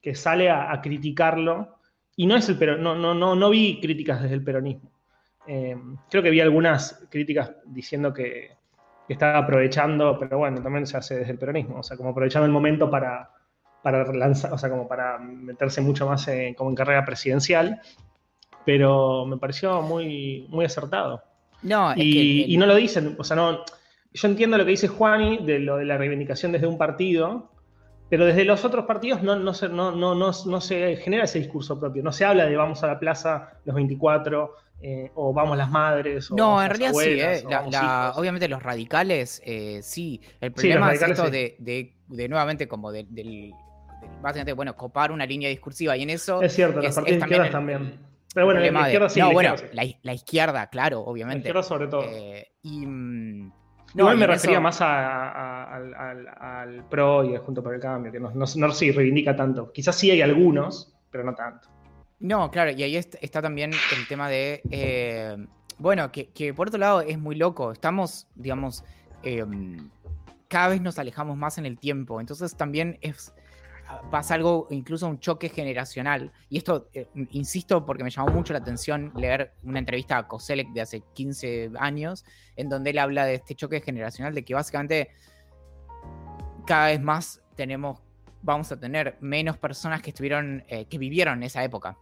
que 0.00 0.14
sale 0.14 0.50
a, 0.50 0.80
criticarlo. 0.82 1.76
Y 2.16 2.26
no 2.26 2.36
es 2.36 2.48
el 2.48 2.56
pero 2.56 2.76
no, 2.76 2.94
no, 2.94 3.14
no, 3.14 3.34
no 3.34 3.50
vi 3.50 3.80
críticas 3.80 4.22
desde 4.22 4.34
el 4.34 4.44
peronismo. 4.44 4.90
Eh, 5.46 5.76
creo 6.10 6.22
que 6.22 6.30
vi 6.30 6.40
algunas 6.40 7.06
críticas 7.10 7.52
diciendo 7.66 8.12
que, 8.12 8.52
estaba 9.06 9.38
aprovechando, 9.38 10.18
pero 10.18 10.38
bueno, 10.38 10.62
también 10.62 10.86
se 10.86 10.96
hace 10.96 11.16
desde 11.16 11.32
el 11.32 11.38
peronismo, 11.38 11.80
o 11.80 11.82
sea, 11.82 11.94
como 11.94 12.08
aprovechando 12.08 12.46
el 12.46 12.52
momento 12.52 12.90
para, 12.90 13.28
para 13.82 14.10
lanzar, 14.14 14.50
o 14.50 14.56
sea, 14.56 14.70
como 14.70 14.88
para 14.88 15.18
meterse 15.18 15.82
mucho 15.82 16.08
más 16.08 16.26
como 16.56 16.70
en 16.70 16.76
carrera 16.76 17.04
presidencial, 17.04 17.82
pero 18.64 19.26
me 19.26 19.36
pareció 19.36 19.82
muy, 19.82 20.46
muy 20.48 20.64
acertado. 20.64 21.22
No, 21.60 21.92
y, 21.94 22.46
y 22.48 22.56
no 22.56 22.64
lo 22.64 22.74
dicen, 22.76 23.14
o 23.18 23.24
sea, 23.24 23.36
no, 23.36 23.62
yo 24.14 24.28
entiendo 24.28 24.56
lo 24.56 24.64
que 24.64 24.70
dice 24.70 24.86
Juani 24.86 25.38
de 25.38 25.58
lo 25.58 25.76
de 25.76 25.84
la 25.84 25.98
reivindicación 25.98 26.52
desde 26.52 26.68
un 26.68 26.78
partido, 26.78 27.50
pero 28.08 28.24
desde 28.24 28.44
los 28.44 28.64
otros 28.64 28.86
partidos 28.86 29.22
no, 29.22 29.34
no, 29.34 29.52
se, 29.52 29.68
no, 29.68 29.90
no, 29.90 30.14
no, 30.14 30.60
se 30.60 30.96
genera 30.96 31.24
ese 31.24 31.40
discurso 31.40 31.80
propio. 31.80 32.02
No 32.04 32.12
se 32.12 32.24
habla 32.24 32.46
de 32.46 32.54
vamos 32.54 32.82
a 32.84 32.86
la 32.86 32.98
plaza 33.00 33.54
los 33.64 33.74
24 33.74 34.54
eh, 34.82 35.10
o 35.16 35.32
vamos 35.32 35.58
las 35.58 35.68
madres. 35.68 36.30
no, 36.30 36.62
en 36.62 36.68
realidad 36.68 36.92
sí. 36.92 37.20
Eh, 37.20 37.42
obviamente 38.14 38.46
los 38.48 38.62
radicales 38.62 39.42
eh, 39.44 39.80
sí. 39.82 40.20
El 40.40 40.52
problema 40.52 40.92
es 40.92 41.02
esto 41.02 41.28
de, 41.28 41.56
de, 41.58 42.28
nuevamente 42.28 42.68
como 42.68 42.92
del, 42.92 43.52
básicamente, 44.22 44.52
bueno, 44.52 44.76
copar 44.76 45.10
una 45.10 45.26
línea 45.26 45.48
discursiva 45.48 45.96
y 45.96 46.02
en 46.04 46.10
eso... 46.10 46.40
Es 46.40 46.54
cierto, 46.54 46.80
las 46.80 46.94
partidas 46.94 47.20
izquierdas 47.20 47.50
también. 47.50 47.98
Pero 48.32 48.46
bueno, 48.46 48.60
la 48.60 48.80
izquierda 48.82 49.08
sí. 49.08 49.18
No, 49.18 49.32
bueno, 49.32 49.56
la, 49.72 50.12
izquierda, 50.14 50.68
claro, 50.68 51.00
obviamente. 51.00 51.52
La 51.52 51.60
izquierda 51.60 51.62
sobre 51.64 51.88
todo. 51.88 52.04
y 52.62 52.86
mm, 53.94 53.98
Igual 53.98 54.18
me 54.18 54.26
refería 54.26 54.60
más 54.60 54.80
al, 54.80 56.84
PRO 56.90 57.24
y 57.24 57.34
al 57.34 57.40
Junto 57.40 57.62
por 57.62 57.74
el 57.74 57.80
Cambio, 57.80 58.12
que 58.12 58.20
no, 58.20 58.30
no, 58.34 58.46
se 58.46 58.92
reivindica 58.92 59.34
tanto. 59.34 59.72
Quizás 59.72 59.96
sí 59.96 60.10
hay 60.10 60.20
algunos, 60.20 60.94
pero 61.10 61.24
no 61.24 61.34
tanto. 61.34 61.68
No, 62.20 62.50
claro, 62.50 62.70
y 62.70 62.82
ahí 62.82 62.96
está 62.96 63.42
también 63.42 63.72
el 63.72 64.08
tema 64.08 64.28
de. 64.28 64.62
Eh, 64.70 65.36
bueno, 65.78 66.10
que, 66.12 66.54
por 66.54 66.68
otro 66.68 66.78
lado 66.78 67.00
es 67.00 67.18
muy 67.18 67.34
loco. 67.34 67.72
Estamos, 67.72 68.28
digamos, 68.34 68.84
em, 69.22 69.90
cada 70.48 70.68
vez 70.68 70.80
nos 70.80 70.98
alejamos 70.98 71.36
más 71.36 71.58
en 71.58 71.66
el 71.66 71.78
tiempo. 71.78 72.20
Entonces 72.20 72.56
también 72.56 72.98
es 73.00 73.34
pasa 74.10 74.34
algo, 74.34 74.66
incluso 74.70 75.06
un 75.06 75.18
choque 75.18 75.48
generacional. 75.48 76.32
Y 76.48 76.58
esto, 76.58 76.88
eh, 76.94 77.08
insisto, 77.30 77.84
porque 77.84 78.04
me 78.04 78.10
llamó 78.10 78.32
mucho 78.32 78.52
la 78.52 78.60
atención 78.60 79.12
leer 79.16 79.52
una 79.62 79.78
entrevista 79.78 80.18
a 80.18 80.28
Koselek 80.28 80.72
de 80.72 80.80
hace 80.80 81.02
15 81.14 81.72
años, 81.78 82.24
en 82.56 82.68
donde 82.68 82.90
él 82.90 82.98
habla 82.98 83.26
de 83.26 83.34
este 83.34 83.54
choque 83.54 83.80
generacional, 83.80 84.34
de 84.34 84.44
que 84.44 84.54
básicamente 84.54 85.10
cada 86.66 86.86
vez 86.86 87.00
más 87.00 87.42
tenemos, 87.56 88.00
vamos 88.42 88.70
a 88.72 88.78
tener 88.78 89.16
menos 89.20 89.58
personas 89.58 90.02
que 90.02 90.10
estuvieron, 90.10 90.64
eh, 90.68 90.86
que 90.86 90.98
vivieron 90.98 91.42
esa 91.42 91.62
época. 91.64 91.96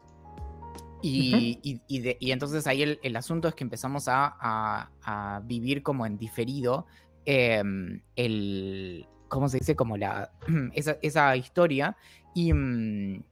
Y, 1.04 1.58
y, 1.88 2.30
entonces 2.30 2.64
ahí 2.68 2.98
el, 3.02 3.16
asunto 3.16 3.48
es 3.48 3.54
que 3.56 3.64
empezamos 3.64 4.04
a, 4.06 4.88
vivir 5.44 5.82
como 5.82 6.06
en 6.06 6.16
diferido 6.16 6.86
em, 7.24 8.00
el, 8.14 9.08
¿cómo 9.32 9.48
se 9.48 9.58
dice? 9.58 9.74
Como 9.74 9.96
la, 9.96 10.30
esa, 10.74 11.36
historia. 11.36 11.96
Y, 12.34 12.52
mm, 12.52 13.22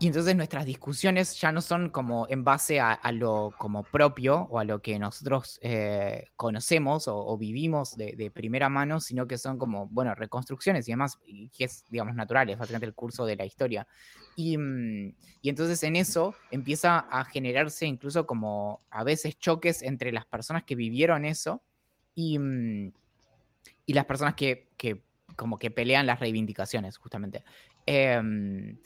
y 0.00 0.06
entonces 0.06 0.34
nuestras 0.34 0.64
discusiones 0.64 1.38
ya 1.38 1.52
no 1.52 1.60
son 1.60 1.90
como 1.90 2.26
en 2.28 2.42
base 2.42 2.80
a, 2.80 2.98
lo 3.12 3.54
como 3.58 3.84
propio 3.84 4.48
o 4.50 4.58
a 4.58 4.64
lo 4.64 4.80
que 4.80 4.98
nosotros 4.98 5.60
eh, 5.62 6.28
conocemos 6.34 7.06
o, 7.06 7.36
vivimos 7.38 7.96
de, 7.96 8.32
primera 8.34 8.68
mano, 8.68 9.00
sino 9.00 9.28
que 9.28 9.38
son 9.38 9.58
como, 9.58 9.86
bueno, 9.88 10.14
reconstrucciones 10.14 10.88
y 10.88 10.92
demás, 10.92 11.18
que 11.56 11.64
es, 11.64 11.84
digamos, 11.88 12.16
natural, 12.16 12.50
es 12.50 12.58
básicamente 12.58 12.86
el 12.86 12.94
curso 12.94 13.26
de 13.26 13.36
la 13.36 13.44
historia. 13.44 13.86
Y, 14.34 14.56
mm, 14.56 15.14
y, 15.42 15.48
entonces 15.48 15.80
en 15.84 15.94
eso 15.94 16.34
empieza 16.50 16.98
a 16.98 17.24
generarse 17.24 17.86
incluso 17.86 18.26
como 18.26 18.80
a 18.90 19.04
veces 19.04 19.38
choques 19.38 19.82
entre 19.82 20.10
las 20.10 20.26
personas 20.26 20.64
que 20.64 20.74
vivieron 20.74 21.24
eso 21.24 21.62
y, 22.14 22.38
mm, 22.38 22.92
y 23.86 23.92
las 23.92 24.04
personas 24.04 24.34
que, 24.34 24.68
como 25.36 25.58
que 25.58 25.70
pelean 25.70 26.06
las 26.06 26.20
reivindicaciones, 26.20 26.98
justamente. 26.98 27.44
Em, 27.86 28.78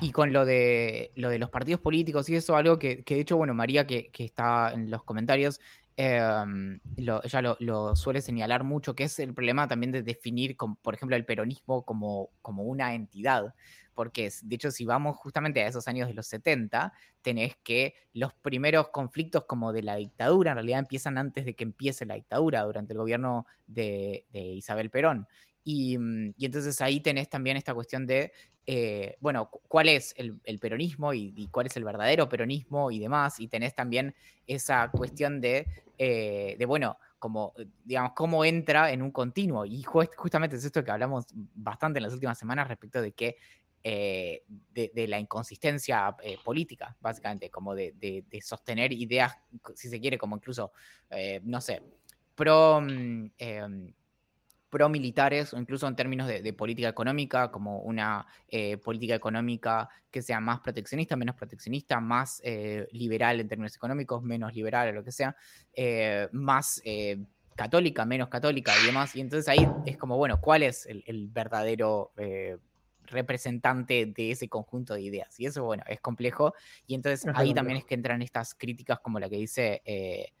y 0.00 0.10
con 0.10 0.32
lo 0.32 0.44
de, 0.44 1.12
lo 1.14 1.28
de 1.28 1.38
los 1.38 1.50
partidos 1.50 1.80
políticos 1.80 2.28
y 2.28 2.36
eso, 2.36 2.56
algo 2.56 2.78
que, 2.78 3.04
de 3.06 3.20
hecho, 3.20 3.36
bueno, 3.36 3.54
María, 3.54 3.86
que, 3.86 4.10
está 4.18 4.72
en 4.72 4.90
los 4.90 5.04
comentarios, 5.04 5.60
em, 5.96 6.80
ella 6.96 7.56
lo, 7.60 7.96
suele 7.96 8.20
señalar 8.20 8.64
mucho, 8.64 8.94
que 8.94 9.04
es 9.04 9.18
el 9.18 9.34
problema 9.34 9.68
también 9.68 9.92
de 9.92 10.02
definir, 10.02 10.56
por 10.56 10.94
ejemplo, 10.94 11.16
el 11.16 11.24
peronismo 11.24 11.84
como, 11.84 12.30
como 12.40 12.64
una 12.64 12.94
entidad 12.94 13.54
porque 13.94 14.30
de 14.42 14.54
hecho 14.54 14.70
si 14.70 14.84
vamos 14.84 15.16
justamente 15.16 15.62
a 15.62 15.68
esos 15.68 15.88
años 15.88 16.08
de 16.08 16.14
los 16.14 16.26
70, 16.26 16.92
tenés 17.22 17.56
que 17.62 17.94
los 18.12 18.34
primeros 18.34 18.88
conflictos 18.88 19.44
como 19.44 19.72
de 19.72 19.82
la 19.82 19.96
dictadura 19.96 20.52
en 20.52 20.56
realidad 20.56 20.80
empiezan 20.80 21.18
antes 21.18 21.44
de 21.44 21.54
que 21.54 21.64
empiece 21.64 22.06
la 22.06 22.14
dictadura, 22.14 22.62
durante 22.62 22.92
el 22.92 22.98
gobierno 22.98 23.46
de, 23.66 24.26
Isabel 24.32 24.90
Perón. 24.90 25.26
Mm, 25.64 26.30
y, 26.36 26.44
entonces 26.44 26.80
ahí 26.80 27.00
tenés 27.00 27.28
también 27.28 27.56
esta 27.56 27.74
cuestión 27.74 28.06
de, 28.06 28.32
eh, 28.66 29.16
bueno, 29.20 29.50
cuál 29.68 29.88
es 29.88 30.14
el, 30.16 30.58
peronismo 30.58 31.12
y, 31.14 31.48
cuál 31.50 31.66
es 31.66 31.76
el 31.76 31.84
verdadero 31.84 32.28
peronismo 32.28 32.90
y 32.90 32.98
demás. 32.98 33.40
Y 33.40 33.48
tenés 33.48 33.74
también 33.74 34.14
esa 34.46 34.90
cuestión 34.90 35.40
de, 35.40 35.66
eh, 35.98 36.56
de 36.58 36.66
bueno, 36.66 36.96
como, 37.18 37.54
digamos, 37.84 38.12
cómo 38.14 38.44
entra 38.44 38.90
en 38.90 39.02
un 39.02 39.12
continuo. 39.12 39.64
Y 39.64 39.82
justamente 39.84 40.56
es 40.56 40.64
esto 40.64 40.82
que 40.82 40.90
hablamos 40.90 41.26
bastante 41.54 41.98
en 41.98 42.02
las 42.02 42.12
últimas 42.12 42.36
semanas 42.38 42.66
respecto 42.66 43.00
de 43.00 43.12
que 43.12 43.36
eh, 43.84 44.44
de, 44.72 45.08
la 45.08 45.18
inconsistencia 45.18 46.14
eh, 46.22 46.36
política, 46.44 46.96
básicamente, 47.00 47.50
como 47.50 47.74
de, 47.74 48.24
sostener 48.40 48.92
ideas, 48.92 49.36
si 49.74 49.88
se 49.88 50.00
quiere, 50.00 50.16
como 50.18 50.36
incluso, 50.36 50.72
eh, 51.10 51.40
no 51.42 51.60
sé, 51.60 51.82
pro, 52.36 52.80
mm, 52.80 53.32
em, 53.38 53.92
pro 54.70 54.88
militares 54.88 55.52
o 55.52 55.58
incluso 55.58 55.88
en 55.88 55.96
términos 55.96 56.28
de, 56.28 56.52
política 56.52 56.88
económica, 56.88 57.50
como 57.50 57.80
una 57.80 58.24
política 58.84 59.16
económica 59.16 59.88
que 60.10 60.22
sea 60.22 60.40
más 60.40 60.60
proteccionista, 60.60 61.16
menos 61.16 61.34
proteccionista, 61.34 62.00
más 62.00 62.40
liberal 62.92 63.40
en 63.40 63.48
términos 63.48 63.74
económicos, 63.76 64.22
menos 64.22 64.54
liberal 64.54 64.88
o 64.88 64.92
lo 64.92 65.04
que 65.04 65.12
sea, 65.12 65.36
más 66.32 66.80
católica, 67.54 68.06
menos 68.06 68.28
católica 68.28 68.72
y 68.82 68.86
demás. 68.86 69.14
Y 69.14 69.20
entonces 69.20 69.46
ahí 69.48 69.68
es 69.84 69.98
como, 69.98 70.16
bueno, 70.16 70.40
¿cuál 70.40 70.62
es 70.62 70.86
el, 70.86 71.04
el 71.06 71.28
verdadero 71.28 72.12
representante 73.06 74.06
de 74.06 74.30
ese 74.30 74.48
conjunto 74.48 74.94
de 74.94 75.02
ideas. 75.02 75.38
Y 75.38 75.46
eso, 75.46 75.64
bueno, 75.64 75.84
es 75.86 76.00
complejo. 76.00 76.54
Y 76.86 76.94
entonces 76.94 77.30
ahí 77.34 77.54
también 77.54 77.78
es 77.78 77.84
que 77.84 77.94
entran 77.94 78.22
estas 78.22 78.54
críticas 78.54 79.00
como 79.00 79.20
la 79.20 79.28
que 79.28 79.36
dice 79.36 79.82
eh, 79.84 80.32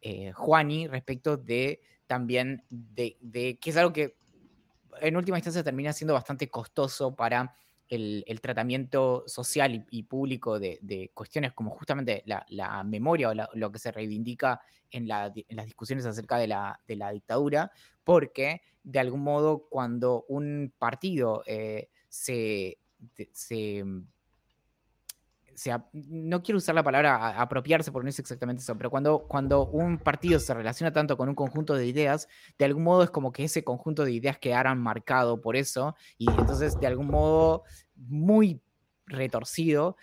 eh, 0.00 0.32
Juani 0.32 0.88
respecto 0.88 1.36
de 1.36 1.80
también 2.06 2.62
de, 2.70 3.58
que 3.60 3.70
es 3.70 3.76
algo 3.76 3.92
que 3.92 4.16
en 5.00 5.16
última 5.16 5.38
instancia 5.38 5.64
termina 5.64 5.92
siendo 5.92 6.14
bastante 6.14 6.48
costoso 6.48 7.14
para 7.14 7.56
el, 7.88 8.40
tratamiento 8.40 9.24
social 9.26 9.86
y, 9.90 10.02
público 10.04 10.58
de, 10.58 11.10
cuestiones 11.14 11.52
como 11.52 11.70
justamente 11.70 12.22
la, 12.26 12.84
memoria 12.84 13.30
o 13.30 13.34
lo 13.54 13.72
que 13.72 13.78
se 13.78 13.92
reivindica 13.92 14.60
en, 14.90 15.08
las 15.08 15.32
discusiones 15.64 16.06
acerca 16.06 16.38
de 16.38 16.46
la, 16.46 17.12
dictadura, 17.12 17.70
porque 18.04 18.62
de 18.82 18.98
algún 19.00 19.22
modo 19.22 19.66
cuando 19.68 20.24
un 20.28 20.72
partido 20.78 21.42
eh, 21.46 21.88
se, 22.16 22.78
mm, 23.84 24.02
no 25.92 26.42
quiero 26.42 26.58
usar 26.58 26.74
la 26.74 26.82
palabra 26.82 27.40
apropiarse 27.40 27.90
porque 27.92 28.04
no 28.04 28.10
es 28.10 28.18
exactamente 28.18 28.62
eso, 28.62 28.76
pero 28.76 28.90
cuando, 28.90 29.26
cuando 29.26 29.66
un 29.66 29.98
partido 29.98 30.38
se 30.38 30.52
relaciona 30.54 30.92
tanto 30.92 31.16
con 31.16 31.28
un 31.28 31.34
conjunto 31.34 31.74
de 31.74 31.86
ideas, 31.86 32.28
de 32.58 32.64
algún 32.64 32.82
modo 32.82 33.02
es 33.02 33.10
como 33.10 33.32
que 33.32 33.44
ese 33.44 33.64
conjunto 33.64 34.04
de 34.04 34.12
ideas 34.12 34.38
quedaran 34.38 34.78
marcado 34.78 35.40
por 35.40 35.56
eso 35.56 35.96
y 36.18 36.28
entonces 36.30 36.78
de 36.78 36.86
algún 36.86 37.08
modo 37.08 37.64
muy 37.94 38.60
retorcido 39.06 39.96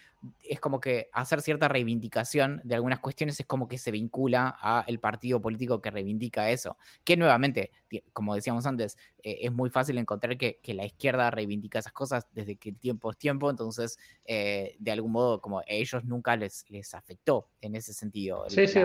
es 0.43 0.59
como 0.59 0.79
que 0.79 1.09
hacer 1.11 1.41
cierta 1.41 1.67
reivindicación 1.67 2.61
de 2.63 2.75
algunas 2.75 2.99
cuestiones 2.99 3.39
es 3.39 3.45
como 3.45 3.67
que 3.67 3.77
se 3.77 3.91
vincula 3.91 4.55
a 4.59 4.83
el 4.87 4.99
partido 4.99 5.41
político 5.41 5.81
que 5.81 5.91
reivindica 5.91 6.49
eso. 6.49 6.77
Que 7.03 7.17
nuevamente, 7.17 7.71
como 8.13 8.35
decíamos 8.35 8.65
antes, 8.65 8.97
eh, 9.21 9.39
es 9.41 9.51
muy 9.51 9.69
fácil 9.69 9.97
encontrar 9.97 10.37
que, 10.37 10.59
la 10.73 10.85
izquierda 10.85 11.29
reivindica 11.29 11.79
esas 11.79 11.93
cosas 11.93 12.27
desde 12.31 12.55
que 12.55 12.69
el 12.69 12.77
tiempo 12.77 13.11
es 13.11 13.17
tiempo, 13.17 13.49
entonces 13.49 13.99
eh, 14.25 14.75
de 14.79 14.91
algún 14.91 15.11
modo 15.11 15.39
como 15.39 15.59
a 15.59 15.63
ellos 15.67 16.03
nunca 16.03 16.35
les, 16.35 16.65
les 16.69 16.93
afectó 16.95 17.49
en 17.61 17.75
ese 17.75 17.93
sentido. 17.93 18.45
Sí, 18.49 18.65
sí, 18.65 18.79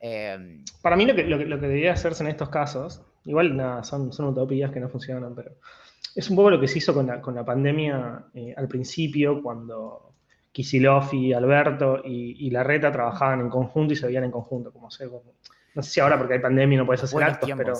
em, 0.00 0.64
Para 0.82 0.96
mí 0.96 1.06
lo 1.06 1.14
que, 1.14 1.24
lo, 1.24 1.38
que, 1.38 1.46
debería 1.46 1.92
hacerse 1.92 2.22
en 2.22 2.30
estos 2.30 2.50
casos, 2.50 3.00
igual 3.24 3.56
nada, 3.56 3.84
son, 3.84 4.12
son 4.12 4.26
utopías 4.26 4.70
que 4.70 4.80
no 4.80 4.88
funcionan, 4.90 5.34
pero 5.34 5.52
es 6.14 6.28
un 6.28 6.36
poco 6.36 6.50
lo 6.50 6.60
que 6.60 6.68
se 6.68 6.78
hizo 6.78 6.92
con 6.92 7.06
la, 7.06 7.22
con 7.22 7.34
la 7.34 7.44
pandemia 7.44 8.26
eh, 8.34 8.52
al 8.56 8.68
principio, 8.68 9.42
cuando 9.42 10.08
Kisilov 10.58 11.14
y 11.14 11.32
Alberto 11.32 12.02
y, 12.04 12.44
y, 12.44 12.50
Larreta 12.50 12.90
trabajaban 12.90 13.38
en 13.42 13.48
conjunto 13.48 13.92
y 13.92 13.96
se 13.96 14.08
veían 14.08 14.24
en 14.24 14.32
conjunto, 14.32 14.72
como 14.72 14.90
sé, 14.90 15.06
no 15.06 15.82
sé 15.84 15.88
si 15.88 16.00
ahora 16.00 16.18
porque 16.18 16.34
hay 16.34 16.40
pandemia 16.40 16.74
y 16.74 16.78
no 16.78 16.84
puedes 16.84 17.04
hacer 17.04 17.22
actos, 17.22 17.48
pero 17.56 17.74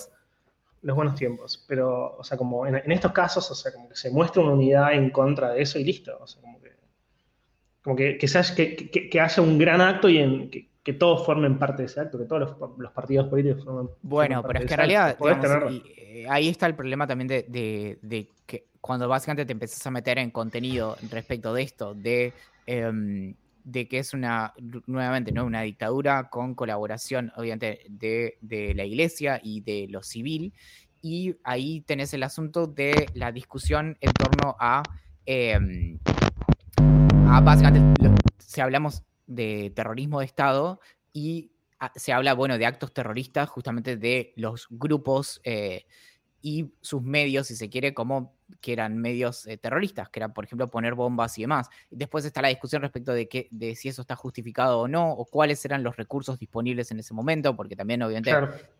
los 0.82 0.94
buenos 0.94 1.16
tiempos. 1.16 1.64
Pero, 1.66 2.14
o 2.16 2.22
sea, 2.22 2.38
como 2.38 2.68
en, 2.68 2.92
estos 2.92 3.10
casos, 3.10 3.50
o 3.50 3.54
sea, 3.56 3.72
como 3.72 3.88
que 3.88 3.96
se 3.96 4.12
muestra 4.12 4.44
una 4.44 4.52
unidad 4.52 4.92
en 4.92 5.10
contra 5.10 5.50
de 5.50 5.62
eso 5.62 5.80
y 5.80 5.82
listo. 5.82 6.16
O 6.20 6.26
sea, 6.28 6.40
como 6.40 6.60
que, 6.60 6.70
como 7.82 7.96
que, 7.96 8.16
que, 8.16 9.10
que, 9.10 9.20
haya 9.20 9.42
un 9.42 9.58
gran 9.58 9.80
acto 9.80 10.08
y 10.08 10.18
en, 10.18 10.48
que, 10.48 10.92
todos 10.92 11.26
formen 11.26 11.58
parte 11.58 11.82
de 11.82 11.86
ese 11.86 11.98
acto, 11.98 12.16
que 12.16 12.26
todos 12.26 12.56
los, 12.78 12.92
partidos 12.92 13.26
políticos 13.26 13.64
formen 13.64 13.90
Bueno, 14.02 14.40
pero 14.44 14.60
es 14.60 14.66
que 14.66 14.74
en 14.74 14.78
realidad 14.78 15.16
eh, 15.96 16.26
ahí 16.30 16.48
está 16.48 16.66
el 16.66 16.76
problema 16.76 17.08
también 17.08 17.26
de, 17.26 17.98
de, 18.00 18.28
que 18.46 18.66
cuando 18.80 19.08
básicamente 19.08 19.44
te 19.44 19.52
empezás 19.52 19.84
a 19.84 19.90
meter 19.90 20.18
en 20.18 20.30
contenido 20.30 20.96
respecto 21.10 21.52
de 21.52 21.62
esto, 21.62 21.92
de 21.92 22.32
Em, 22.70 23.34
de 23.64 23.88
que 23.88 23.98
es 23.98 24.12
una, 24.12 24.52
nuevamente, 24.86 25.32
¿no? 25.32 25.46
una 25.46 25.62
dictadura 25.62 26.28
con 26.28 26.54
colaboración, 26.54 27.32
obviamente, 27.34 27.86
de, 27.88 28.74
la 28.74 28.84
iglesia 28.84 29.40
y 29.42 29.62
de 29.62 29.86
lo 29.88 30.02
civil. 30.02 30.52
Y 31.00 31.36
ahí 31.44 31.80
tenés 31.80 32.12
el 32.12 32.24
asunto 32.24 32.66
de 32.66 33.06
la 33.14 33.32
discusión 33.32 33.96
en 34.02 34.12
torno 34.12 34.54
a, 34.60 34.82
em, 35.24 35.98
básicamente, 37.42 38.10
si 38.38 38.60
hablamos 38.60 39.02
de 39.26 39.72
terrorismo 39.74 40.20
de 40.20 40.26
Estado 40.26 40.78
y 41.14 41.52
ah, 41.80 41.90
se 41.96 42.12
habla, 42.12 42.34
bueno, 42.34 42.58
de 42.58 42.66
actos 42.66 42.92
terroristas 42.92 43.48
justamente 43.48 43.96
de 43.96 44.34
los 44.36 44.66
grupos 44.68 45.40
eh, 45.42 45.86
y 46.40 46.72
sus 46.80 47.02
medios, 47.02 47.48
si 47.48 47.56
se 47.56 47.68
quiere, 47.68 47.94
como 47.94 48.34
que 48.60 48.72
eran 48.72 48.96
medios 48.98 49.46
eh, 49.46 49.58
terroristas, 49.58 50.08
que 50.08 50.20
era, 50.20 50.28
por 50.28 50.44
ejemplo, 50.44 50.68
poner 50.68 50.94
bombas 50.94 51.36
y 51.38 51.42
demás. 51.42 51.68
Después 51.90 52.24
está 52.24 52.40
la 52.42 52.48
discusión 52.48 52.82
respecto 52.82 53.12
de, 53.12 53.28
que, 53.28 53.48
de 53.50 53.74
si 53.74 53.88
eso 53.88 54.02
está 54.02 54.16
justificado 54.16 54.80
o 54.80 54.88
no, 54.88 55.10
o 55.12 55.24
cuáles 55.24 55.64
eran 55.64 55.82
los 55.82 55.96
recursos 55.96 56.38
disponibles 56.38 56.90
en 56.90 57.00
ese 57.00 57.12
momento, 57.12 57.54
porque 57.56 57.76
también, 57.76 58.02
obviamente, 58.02 58.32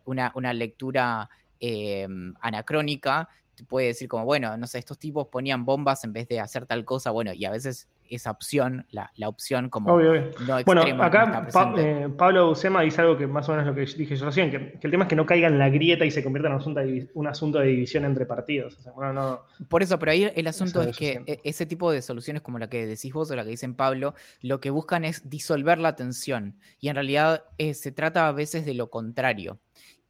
una, 0.05 0.31
una, 0.35 0.53
lectura 0.53 1.29
em, 1.59 2.33
anacrónica 2.41 3.29
puede 3.67 3.87
decir 3.87 4.07
como, 4.07 4.25
bueno, 4.25 4.55
no 4.57 4.67
sé, 4.67 4.79
estos 4.79 4.97
tipos 4.97 5.27
ponían 5.27 5.65
bombas 5.65 6.03
en 6.03 6.13
vez 6.13 6.27
de 6.27 6.39
hacer 6.39 6.65
tal 6.65 6.85
cosa, 6.85 7.11
bueno, 7.11 7.33
y 7.33 7.45
a 7.45 7.51
veces 7.51 7.87
esa 8.09 8.31
opción, 8.31 8.85
la, 8.91 9.09
opción 9.27 9.69
como 9.69 9.99
no 9.99 10.63
Bueno, 10.65 10.81
acá 11.01 11.47
eh, 11.77 12.09
Pablo 12.17 12.49
Bucema 12.49 12.81
dice 12.81 13.01
algo 13.01 13.17
que 13.17 13.27
más 13.27 13.47
o 13.49 13.51
menos 13.51 13.67
lo 13.67 13.75
que 13.75 13.85
dije 13.85 14.15
yo 14.15 14.25
recién, 14.25 14.49
que, 14.49 14.79
el 14.81 14.91
tema 14.91 15.03
es 15.05 15.09
que 15.09 15.15
no 15.15 15.25
caiga 15.25 15.47
en 15.47 15.59
la 15.59 15.69
grieta 15.69 16.05
y 16.05 16.11
se 16.11 16.23
convierta 16.23 16.47
en 16.47 16.53
un 16.53 16.59
asunto 16.59 16.79
de, 16.79 17.09
un 17.13 17.27
asunto 17.27 17.59
de 17.59 17.67
división 17.67 18.05
entre 18.05 18.25
partidos. 18.25 18.77
Por 19.67 19.83
eso, 19.83 19.99
pero 19.99 20.11
ahí 20.11 20.31
el 20.35 20.47
asunto 20.47 20.81
es 20.81 20.97
que 20.97 21.23
e, 21.25 21.39
ese 21.43 21.65
tipo 21.65 21.91
de 21.91 22.01
soluciones 22.01 22.41
como 22.41 22.59
la 22.59 22.69
que 22.69 22.85
decís 22.85 23.13
vos 23.13 23.29
o 23.31 23.35
la 23.35 23.43
que 23.43 23.51
dicen 23.51 23.75
Pablo, 23.75 24.13
lo 24.41 24.59
que 24.59 24.69
buscan 24.69 25.05
es 25.05 25.29
disolver 25.29 25.77
la 25.77 25.95
tensión 25.95 26.57
y 26.79 26.89
en 26.89 26.95
realidad 26.95 27.43
eh, 27.57 27.73
se 27.73 27.91
trata 27.91 28.27
a 28.27 28.31
veces 28.31 28.65
de 28.65 28.73
lo 28.73 28.89
contrario 28.89 29.59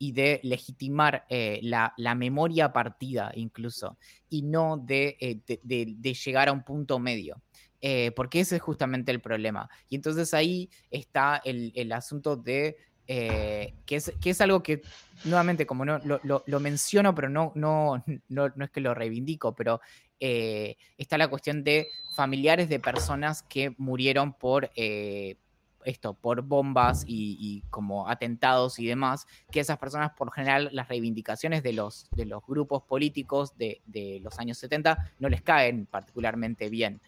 y 0.01 0.13
de 0.13 0.39
legitimar 0.43 1.25
eh, 1.29 1.59
la, 1.61 1.93
memoria 2.15 2.71
partida 2.71 3.31
incluso, 3.35 3.97
y 4.29 4.43
no 4.43 4.77
de, 4.77 5.41
de, 5.45 6.13
llegar 6.13 6.47
a 6.47 6.53
un 6.53 6.63
punto 6.63 6.99
medio. 6.99 7.41
Eh, 7.81 8.11
porque 8.15 8.41
ese 8.41 8.57
es 8.57 8.61
justamente 8.61 9.11
el 9.11 9.21
problema. 9.21 9.69
Y 9.89 9.95
entonces 9.95 10.33
ahí 10.33 10.69
está 10.91 11.41
el, 11.45 11.91
asunto 11.93 12.35
de 12.35 12.77
eh, 13.07 13.73
que, 13.85 13.95
es, 13.95 14.11
que 14.21 14.31
es 14.31 14.41
algo 14.41 14.61
que, 14.61 14.81
nuevamente, 15.23 15.65
como 15.65 15.85
no 15.85 15.99
lo, 16.03 16.59
menciono, 16.59 17.15
pero 17.15 17.29
no, 17.29 17.51
no, 17.55 18.03
no, 18.27 18.63
es 18.63 18.69
que 18.71 18.81
lo 18.81 18.93
reivindico, 18.93 19.55
pero 19.55 19.79
eh, 20.19 20.75
está 20.97 21.17
la 21.17 21.29
cuestión 21.29 21.63
de 21.63 21.87
familiares 22.15 22.67
de 22.67 22.79
personas 22.79 23.43
que 23.43 23.73
murieron 23.77 24.33
por 24.33 24.69
esto, 25.85 26.13
por 26.13 26.41
bombas 26.41 27.05
y, 27.07 27.63
como 27.69 28.09
atentados 28.09 28.77
y 28.79 28.87
demás, 28.87 29.25
que 29.49 29.61
esas 29.61 29.77
personas, 29.77 30.11
por 30.17 30.33
general, 30.33 30.69
las 30.73 30.89
reivindicaciones 30.89 31.63
de 31.63 31.71
los, 31.71 32.09
de 32.11 32.25
los 32.25 32.45
grupos 32.45 32.83
políticos 32.83 33.57
de, 33.57 33.81
de 33.85 34.19
los 34.21 34.37
años 34.37 34.57
70 34.57 35.13
no 35.19 35.29
les 35.29 35.41
caen 35.41 35.85
particularmente 35.85 36.69
bien. 36.69 36.99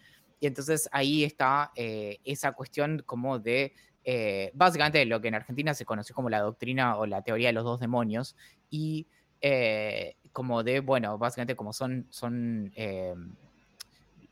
Y 0.42 0.48
entonces 0.48 0.88
ahí 0.90 1.22
está 1.22 1.70
eh, 1.76 2.18
esa 2.24 2.50
cuestión 2.50 3.04
como 3.06 3.38
de, 3.38 3.74
eh, 4.02 4.50
básicamente 4.54 5.06
lo 5.06 5.20
que 5.20 5.28
en 5.28 5.36
Argentina 5.36 5.72
se 5.72 5.84
conoció 5.84 6.16
como 6.16 6.28
la 6.30 6.40
doctrina 6.40 6.96
o 6.96 7.06
la 7.06 7.22
teoría 7.22 7.50
de 7.50 7.52
los 7.52 7.62
dos 7.62 7.78
demonios, 7.78 8.34
y 8.68 9.06
eh, 9.40 10.16
como 10.32 10.64
de, 10.64 10.80
bueno, 10.80 11.16
básicamente 11.16 11.54
como 11.54 11.72
son, 11.72 12.08
son 12.10 12.72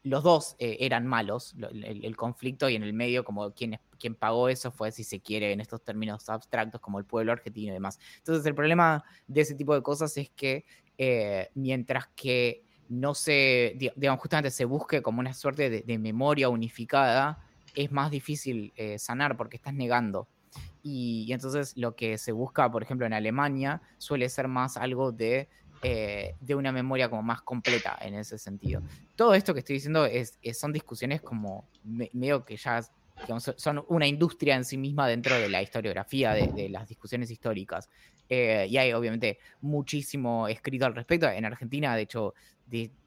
los 0.03 0.25
dos 0.25 0.57
eran 0.59 1.07
malos, 1.07 1.55
el, 1.71 2.17
conflicto 2.17 2.69
y 2.69 2.75
en 2.75 2.83
el 2.83 2.93
medio 2.93 3.23
como 3.23 3.53
quien, 3.53 3.79
quien 3.97 4.17
pagó 4.17 4.49
eso 4.49 4.73
fue, 4.73 4.91
si 4.91 5.05
se 5.05 5.21
quiere, 5.21 5.53
en 5.53 5.61
estos 5.61 5.81
términos 5.81 6.29
abstractos 6.29 6.81
como 6.81 6.99
el 6.99 7.05
pueblo 7.05 7.31
argentino 7.31 7.71
y 7.71 7.75
demás. 7.75 8.01
Entonces 8.17 8.45
el 8.47 8.57
problema 8.57 9.05
de 9.29 9.43
ese 9.43 9.55
tipo 9.55 9.77
de 9.77 9.83
cosas 9.83 10.17
es 10.17 10.29
que 10.31 10.65
mientras 11.55 12.09
que 12.17 12.65
no 12.91 13.15
se, 13.15 13.77
digamos, 13.97 14.21
justamente 14.21 14.51
se 14.51 14.65
busque 14.65 15.01
como 15.01 15.21
una 15.21 15.33
suerte 15.33 15.71
de, 15.71 15.99
memoria 15.99 16.49
unificada, 16.49 17.39
es 17.75 17.93
más 17.93 18.11
difícil 18.11 18.73
eh, 18.77 18.99
sanar 18.99 19.37
porque 19.37 19.57
estás 19.57 19.73
negando. 19.73 20.27
Y, 20.83 21.33
entonces 21.33 21.77
lo 21.77 21.95
que 21.95 22.19
se 22.19 22.33
busca, 22.33 22.71
por 22.71 22.83
ejemplo, 22.83 23.07
en 23.07 23.13
Alemania, 23.13 23.81
suele 23.97 24.29
ser 24.29 24.49
más 24.49 24.77
algo 24.77 25.13
de, 25.13 25.49
eh, 25.83 26.35
de 26.41 26.55
una 26.57 26.73
memoria 26.73 27.09
como 27.09 27.23
más 27.23 27.43
completa 27.43 27.97
en 28.01 28.15
ese 28.15 28.39
sentido. 28.39 28.83
Todo 29.15 29.35
esto 29.35 29.55
que 29.55 29.61
estoy 29.61 29.75
diciendo 29.75 30.05
es, 30.05 30.39
son 30.53 30.73
discusiones 30.73 31.23
como 31.23 31.69
medio 31.85 32.45
que 32.45 32.57
ya 32.57 32.83
son 33.57 33.85
una 33.89 34.07
industria 34.07 34.57
en 34.57 34.65
sí 34.65 34.79
misma 34.79 35.07
dentro 35.07 35.39
de 35.39 35.49
la 35.49 35.63
historiografía, 35.63 36.33
de, 36.33 36.69
las 36.71 36.89
discusiones 36.89 37.31
históricas. 37.31 37.89
Eh, 38.33 38.69
y 38.71 38.79
hay 38.79 38.93
obviamente 38.93 39.41
muchísimo 39.61 40.47
escrito 40.47 40.87
al 40.87 40.95
respecto. 40.95 41.29
En 41.29 41.45
Argentina, 41.45 41.97
de 41.97 42.03
hecho, 42.03 42.35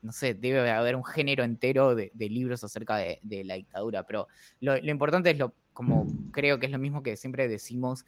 no 0.01 0.11
sé, 0.11 0.33
debe 0.33 0.69
haber 0.69 0.97
un 0.97 1.05
género 1.05 1.45
entero 1.45 1.95
de, 1.95 2.11
libros 2.15 2.63
acerca 2.65 2.97
de, 2.97 3.19
la 3.45 3.55
dictadura, 3.55 4.03
pero 4.05 4.27
lo, 4.59 4.77
importante 4.77 5.31
es 5.31 5.37
lo, 5.37 5.53
como 5.71 6.05
creo 6.31 6.59
que 6.59 6.65
es 6.65 6.71
lo 6.73 6.77
mismo 6.77 7.01
que 7.01 7.15
siempre 7.15 7.47
decimos, 7.47 8.05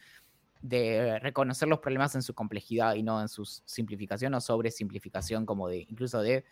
de 0.60 1.18
reconocer 1.20 1.68
los 1.68 1.78
problemas 1.78 2.14
en 2.14 2.22
su 2.22 2.34
complejidad 2.34 2.94
y 2.94 3.02
no 3.02 3.20
en 3.20 3.28
su 3.28 3.44
simplificación 3.44 4.34
o 4.34 4.40
sobresimplificación, 4.40 5.46
como 5.46 5.68
de 5.68 5.86
incluso 5.88 6.20
de 6.20 6.44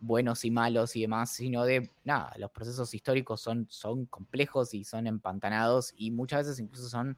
buenos 0.00 0.44
y 0.44 0.50
malos 0.50 0.96
y 0.96 1.02
demás, 1.02 1.30
sino 1.30 1.64
de 1.64 1.90
nada, 2.04 2.32
los 2.38 2.50
procesos 2.50 2.92
históricos 2.94 3.40
son, 3.40 3.66
son 3.68 4.06
complejos 4.06 4.74
y 4.74 4.82
son 4.82 5.06
empantanados 5.06 5.92
y 5.96 6.10
muchas 6.10 6.46
veces 6.46 6.58
incluso 6.58 6.88
son, 6.88 7.16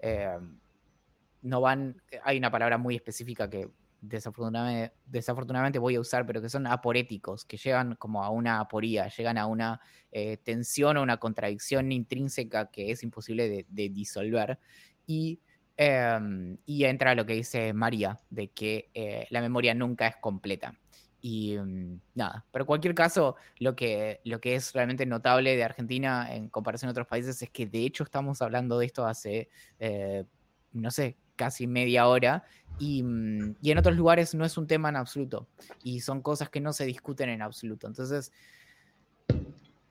eh, 0.00 0.36
no 1.44 1.60
van, 1.60 2.02
hay 2.24 2.38
una 2.38 2.50
palabra 2.50 2.78
muy 2.78 2.96
específica 2.96 3.48
que 3.48 3.68
desafortunadamente, 4.00 4.94
desafortunadamente 5.06 5.78
voy 5.78 5.94
a 5.94 6.00
usar, 6.00 6.26
pero 6.26 6.40
que 6.40 6.48
son 6.48 6.66
aporéticos, 6.66 7.44
que 7.44 7.56
llegan 7.56 7.94
como 7.96 8.24
a 8.24 8.30
una 8.30 8.60
aporía, 8.60 9.08
llegan 9.08 9.38
a 9.38 9.46
una 9.46 9.80
eh, 10.10 10.38
tensión 10.38 10.96
o 10.96 11.02
una 11.02 11.18
contradicción 11.18 11.92
intrínseca 11.92 12.70
que 12.70 12.90
es 12.90 13.02
imposible 13.02 13.66
de, 13.68 13.88
disolver. 13.90 14.58
Y, 15.06 15.40
em, 15.76 16.56
y, 16.64 16.84
entra 16.84 17.14
lo 17.14 17.26
que 17.26 17.34
dice 17.34 17.72
María, 17.72 18.18
de 18.30 18.48
que 18.48 18.90
eh, 18.94 19.26
la 19.30 19.40
memoria 19.40 19.74
nunca 19.74 20.06
es 20.06 20.16
completa. 20.16 20.74
Y 21.20 21.56
mm, 21.58 22.00
nada, 22.14 22.44
pero 22.52 22.64
en 22.64 22.66
cualquier 22.66 22.94
caso, 22.94 23.36
lo 23.58 23.76
que, 23.76 24.20
lo 24.24 24.40
que 24.40 24.54
es 24.54 24.72
realmente 24.72 25.06
notable 25.06 25.56
de 25.56 25.64
Argentina 25.64 26.34
en 26.34 26.48
comparación 26.48 26.88
a 26.88 26.92
otros 26.92 27.06
países 27.06 27.40
es 27.42 27.50
que 27.50 27.66
de 27.66 27.84
hecho 27.84 28.04
estamos 28.04 28.42
hablando 28.42 28.78
de 28.78 28.86
esto 28.86 29.06
hace, 29.06 29.48
eh, 29.78 30.24
no 30.72 30.90
sé, 30.90 31.16
casi 31.36 31.66
media 31.66 32.06
hora 32.08 32.44
mm, 32.80 33.50
y, 33.60 33.70
en 33.70 33.78
otros 33.78 33.96
lugares 33.96 34.34
no 34.34 34.44
es 34.44 34.56
un 34.58 34.66
tema 34.66 34.88
en 34.88 34.96
absoluto 34.96 35.46
y 35.82 36.00
son 36.00 36.22
cosas 36.22 36.48
que 36.50 36.60
no 36.60 36.72
se 36.72 36.84
discuten 36.84 37.28
en 37.28 37.42
absoluto. 37.42 37.86
Entonces, 37.86 38.32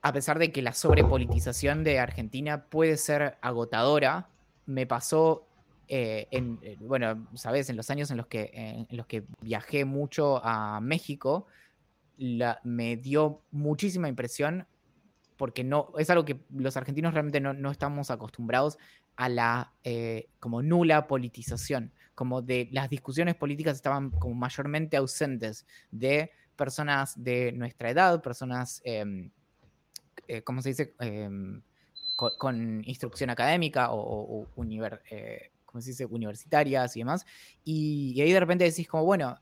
a 0.02 0.12
pesar 0.12 0.38
de 0.38 0.52
que 0.52 0.62
la 0.62 0.72
sobrepolitización 0.72 1.84
de 1.84 1.98
Argentina 1.98 2.64
puede 2.64 2.96
ser 2.96 3.38
agotadora, 3.40 4.28
me 4.66 4.86
pasó 4.86 5.46
eh, 5.88 6.28
en, 6.30 6.58
eh, 6.62 6.76
bueno, 6.80 7.26
sabes, 7.34 7.68
en 7.70 7.76
los 7.76 7.90
años 7.90 8.10
en 8.10 8.16
los 8.16 8.26
que, 8.26 8.50
en 8.54 8.96
los 8.96 9.06
que 9.06 9.24
viajé 9.40 9.84
mucho 9.84 10.44
a 10.44 10.80
México, 10.80 11.46
me 12.16 12.96
dio 12.96 13.42
muchísima 13.50 14.08
impresión 14.08 14.66
porque 15.36 15.64
no, 15.64 15.92
es 15.98 16.10
algo 16.10 16.24
que 16.24 16.40
los 16.50 16.76
argentinos 16.76 17.12
realmente 17.12 17.40
no, 17.40 17.70
estamos 17.70 18.10
acostumbrados 18.10 18.78
a 19.16 19.28
la 19.28 19.72
eh, 19.84 20.28
como 20.40 20.62
nula 20.62 21.06
politización, 21.06 21.92
como 22.14 22.42
de 22.42 22.68
las 22.72 22.88
discusiones 22.90 23.34
políticas 23.34 23.76
estaban 23.76 24.10
como 24.10 24.34
mayormente 24.34 24.96
ausentes 24.96 25.66
de 25.90 26.30
personas 26.56 27.22
de 27.22 27.52
nuestra 27.52 27.90
edad, 27.90 28.22
personas, 28.22 28.80
em, 28.84 29.30
eh, 30.28 30.42
¿cómo 30.42 30.62
se 30.62 30.70
dice? 30.70 30.94
Em, 31.00 31.62
con, 32.16 32.82
instrucción 32.84 33.30
académica 33.30 33.88
o, 33.90 34.46
eh, 35.10 35.50
se 35.78 35.90
dice? 35.90 36.06
universitarias 36.06 36.96
y 36.96 37.00
demás. 37.00 37.26
Y, 37.64 38.20
ahí 38.20 38.32
de 38.32 38.40
repente 38.40 38.64
decís 38.64 38.86
como, 38.86 39.04
bueno, 39.04 39.36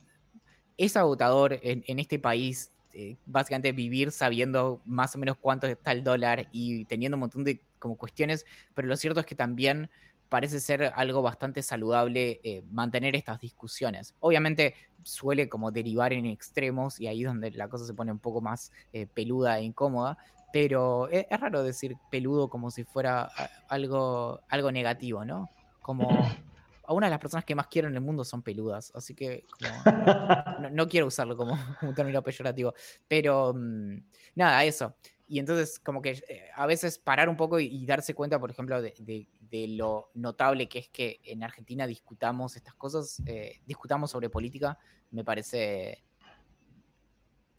es 0.79 0.97
agotador 0.97 1.59
en, 1.63 1.99
este 1.99 2.19
país 2.19 2.73
eh, 2.95 3.17
básicamente 3.27 3.73
vivir 3.73 4.11
sabiendo 4.11 4.81
más 4.85 5.15
o 5.15 5.19
menos 5.19 5.37
cuánto 5.39 5.67
está 5.67 5.93
el 5.93 6.03
dólar 6.03 6.49
y 6.53 6.85
teniendo 6.87 7.17
un 7.17 7.21
montón 7.21 7.45
de 7.45 7.61
como 7.83 7.97
cuestiones, 7.97 8.47
pero 8.75 8.89
lo 8.89 8.97
cierto 8.97 9.21
es 9.21 9.27
que 9.27 9.35
también 9.35 9.91
parece 10.29 10.61
ser 10.61 10.93
algo 10.95 11.21
bastante 11.21 11.63
saludable 11.63 12.41
eh, 12.43 12.63
mantener 12.71 13.15
estas 13.17 13.41
discusiones. 13.41 14.15
Obviamente 14.21 14.75
suele 15.03 15.49
como 15.49 15.71
derivar 15.71 16.13
en 16.13 16.25
extremos 16.25 16.99
y 16.99 17.09
ahí 17.09 17.23
es 17.23 17.27
donde 17.27 17.51
la 17.51 17.69
cosa 17.69 17.85
se 17.85 17.93
pone 17.93 18.13
un 18.13 18.19
poco 18.19 18.41
más 18.41 18.73
peluda 19.15 19.59
e 19.59 19.65
incómoda, 19.65 20.17
pero 20.53 21.11
e, 21.11 21.27
es, 21.29 21.41
raro 21.41 21.63
decir 21.63 21.97
peludo 22.11 22.49
como 22.49 22.71
si 22.71 22.85
fuera 22.85 23.31
algo, 23.69 24.41
algo 24.49 24.71
negativo, 24.71 25.25
¿no? 25.25 25.51
Como 25.81 26.09
a 26.85 26.93
una 26.93 27.07
de 27.07 27.11
las 27.11 27.21
personas 27.21 27.45
que 27.45 27.55
más 27.55 27.69
quiero 27.69 27.89
en 27.89 27.95
el 27.95 28.01
mundo 28.01 28.25
son 28.25 28.43
peludas, 28.43 28.93
así 28.95 29.15
que 29.15 29.45
no, 30.73 30.89
quiero 30.89 31.07
usarlo 31.07 31.37
como, 31.37 31.57
un 31.83 31.95
término 31.95 32.23
peyorativo, 32.23 32.75
pero 33.09 33.55
mm, 33.55 33.97
nada, 34.37 34.65
eso. 34.65 34.95
Y 35.27 35.39
entonces 35.39 35.79
como 35.79 36.03
que 36.03 36.11
eh, 36.29 36.51
a 36.55 36.67
veces 36.67 36.99
parar 36.99 37.29
un 37.29 37.37
poco 37.37 37.59
y, 37.59 37.87
darse 37.87 38.15
cuenta, 38.15 38.39
por 38.39 38.51
ejemplo, 38.51 38.83
de, 38.83 39.29
lo 39.69 40.11
notable 40.15 40.69
que 40.69 40.79
es 40.81 40.89
que 40.89 41.21
en 41.25 41.43
Argentina 41.43 41.87
discutamos 41.87 42.57
estas 42.57 42.75
cosas, 42.75 43.23
eh, 43.27 43.61
discutamos 43.67 44.11
sobre 44.11 44.31
política, 44.31 44.79
me 45.11 45.25
parece... 45.25 46.05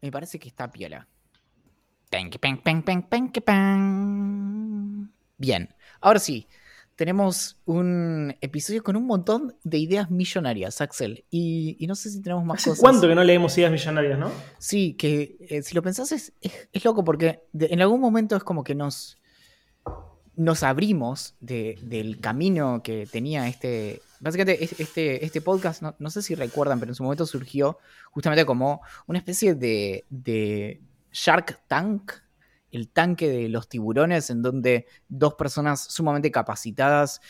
Me 0.02 0.12
parece 0.12 0.38
que 0.38 0.50
está 0.50 0.70
piola. 0.70 1.08
Bien, 5.38 5.74
ahora 6.02 6.20
sí, 6.20 6.48
tenemos 6.96 7.58
un 7.66 8.36
episodio 8.42 8.84
con 8.84 8.96
un 8.96 9.08
montón 9.08 9.56
de 9.64 9.78
ideas 9.80 10.12
millonarias, 10.12 10.80
Axel. 10.80 11.26
Y, 11.32 11.84
no 11.88 11.96
sé 11.96 12.12
si 12.12 12.22
tenemos 12.22 12.46
más 12.46 12.64
cosas. 12.64 12.80
¿Cuánto 12.80 13.08
que 13.08 13.16
no 13.16 13.24
leemos 13.24 13.58
ideas 13.58 13.72
millonarias, 13.72 14.20
no? 14.20 14.30
Sí, 14.60 14.94
que 14.94 15.38
eh, 15.50 15.64
si 15.64 15.74
lo 15.74 15.82
pensás 15.82 16.12
es, 16.12 16.34
es, 16.42 16.86
loco 16.86 17.04
porque 17.04 17.42
en 17.54 17.82
algún 17.82 18.00
momento 18.00 18.36
es 18.36 18.44
como 18.44 18.64
que 18.64 18.76
nos, 18.76 19.18
nos 20.36 20.62
abrimos 20.62 21.36
del 21.40 22.20
camino 22.22 22.82
que 22.84 23.08
tenía 23.08 23.48
este. 23.48 24.02
Básicamente, 24.20 24.64
este, 24.64 25.26
este 25.26 25.42
podcast, 25.42 25.82
no, 25.82 26.10
sé 26.10 26.22
si 26.22 26.36
recuerdan, 26.36 26.80
pero 26.80 26.92
en 26.92 26.96
su 26.96 27.04
momento 27.04 27.26
surgió 27.26 27.80
justamente 28.12 28.46
como 28.46 28.82
una 29.08 29.20
especie 29.20 29.54
de 29.56 30.82
Shark 31.12 31.60
Tank, 31.68 32.23
el 32.74 32.90
tanque 32.90 33.30
de 33.30 33.50
los 33.50 33.70
tiburones, 33.70 34.30
en 34.32 34.42
donde 34.42 34.88
dos 35.08 35.36
personas 35.36 35.80
sumamente 35.80 36.32
capacitadas 36.32 37.22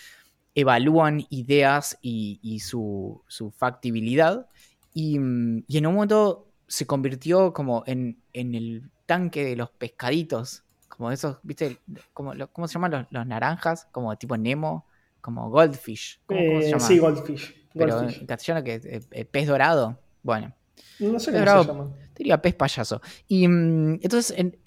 evalúan 0.56 1.26
ideas 1.30 1.98
y, 2.02 2.60
su, 2.62 3.22
factibilidad. 3.58 4.48
Y, 4.94 5.18
en 5.18 5.86
un 5.86 5.94
momento 5.94 6.48
se 6.68 6.88
convirtió 6.88 7.54
como 7.54 7.84
en, 7.86 8.22
el 8.34 8.90
tanque 9.06 9.44
de 9.44 9.56
los 9.58 9.70
pescaditos, 9.72 10.64
como 10.88 11.12
esos, 11.12 11.38
¿viste? 11.44 11.80
Como, 12.14 12.34
¿Cómo 12.54 12.68
se 12.68 12.76
llaman 12.76 13.08
los, 13.10 13.28
naranjas? 13.28 13.88
Como 13.92 14.16
tipo 14.18 14.38
Nemo, 14.38 14.88
como 15.20 15.50
Goldfish. 15.50 16.22
¿Cómo, 16.26 16.40
se 16.40 16.46
eh, 16.46 16.70
llama? 16.70 16.80
Sí, 16.80 17.00
Goldfish. 17.00 17.68
Pero 17.74 18.02
en 18.02 18.26
castellano 18.26 18.64
que 18.64 18.76
es 19.12 19.26
pez 19.26 19.48
dorado. 19.48 20.00
Bueno. 20.22 20.54
No 21.00 21.20
sé 21.20 21.32
cómo 21.32 21.64
se 21.64 21.68
llama. 21.68 21.92
Diría 22.16 22.42
pez 22.42 22.54
payaso. 22.54 23.02
Y 23.28 23.48
mm, 23.48 23.94
entonces, 24.02 24.38
en, 24.38 24.58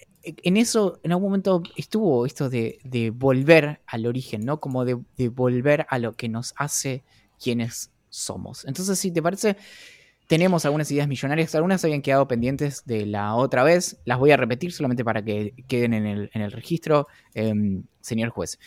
eso, 0.57 1.01
en 1.03 1.13
algún 1.13 1.29
momento 1.29 1.63
estuvo 1.77 2.27
esto 2.27 2.49
de, 2.49 3.13
volver 3.15 3.81
al 3.87 4.07
origen, 4.07 4.45
¿no? 4.45 4.61
Como 4.61 4.85
de, 4.85 4.97
volver 5.29 5.87
a 5.89 5.99
lo 5.99 6.13
que 6.13 6.29
nos 6.29 6.55
hace 6.57 7.05
quienes 7.43 7.91
somos. 8.09 8.65
Entonces, 8.65 8.99
si 8.99 9.11
te 9.11 9.23
parece, 9.23 9.57
tenemos 10.27 10.65
algunas 10.65 10.91
ideas 10.91 11.09
millonarias. 11.09 11.55
Algunas 11.55 11.85
habían 11.85 12.03
quedado 12.03 12.27
pendientes 12.27 12.85
de 12.85 13.07
la 13.07 13.35
otra 13.35 13.63
vez. 13.63 13.99
Las 14.05 14.19
voy 14.19 14.31
a 14.31 14.37
repetir 14.37 14.73
solamente 14.73 15.05
para 15.05 15.23
que 15.23 15.55
queden 15.69 15.95
en 15.95 16.31
el, 16.33 16.53
registro, 16.53 17.07
em, 17.35 17.85
señor 18.01 18.31
juez. 18.31 18.59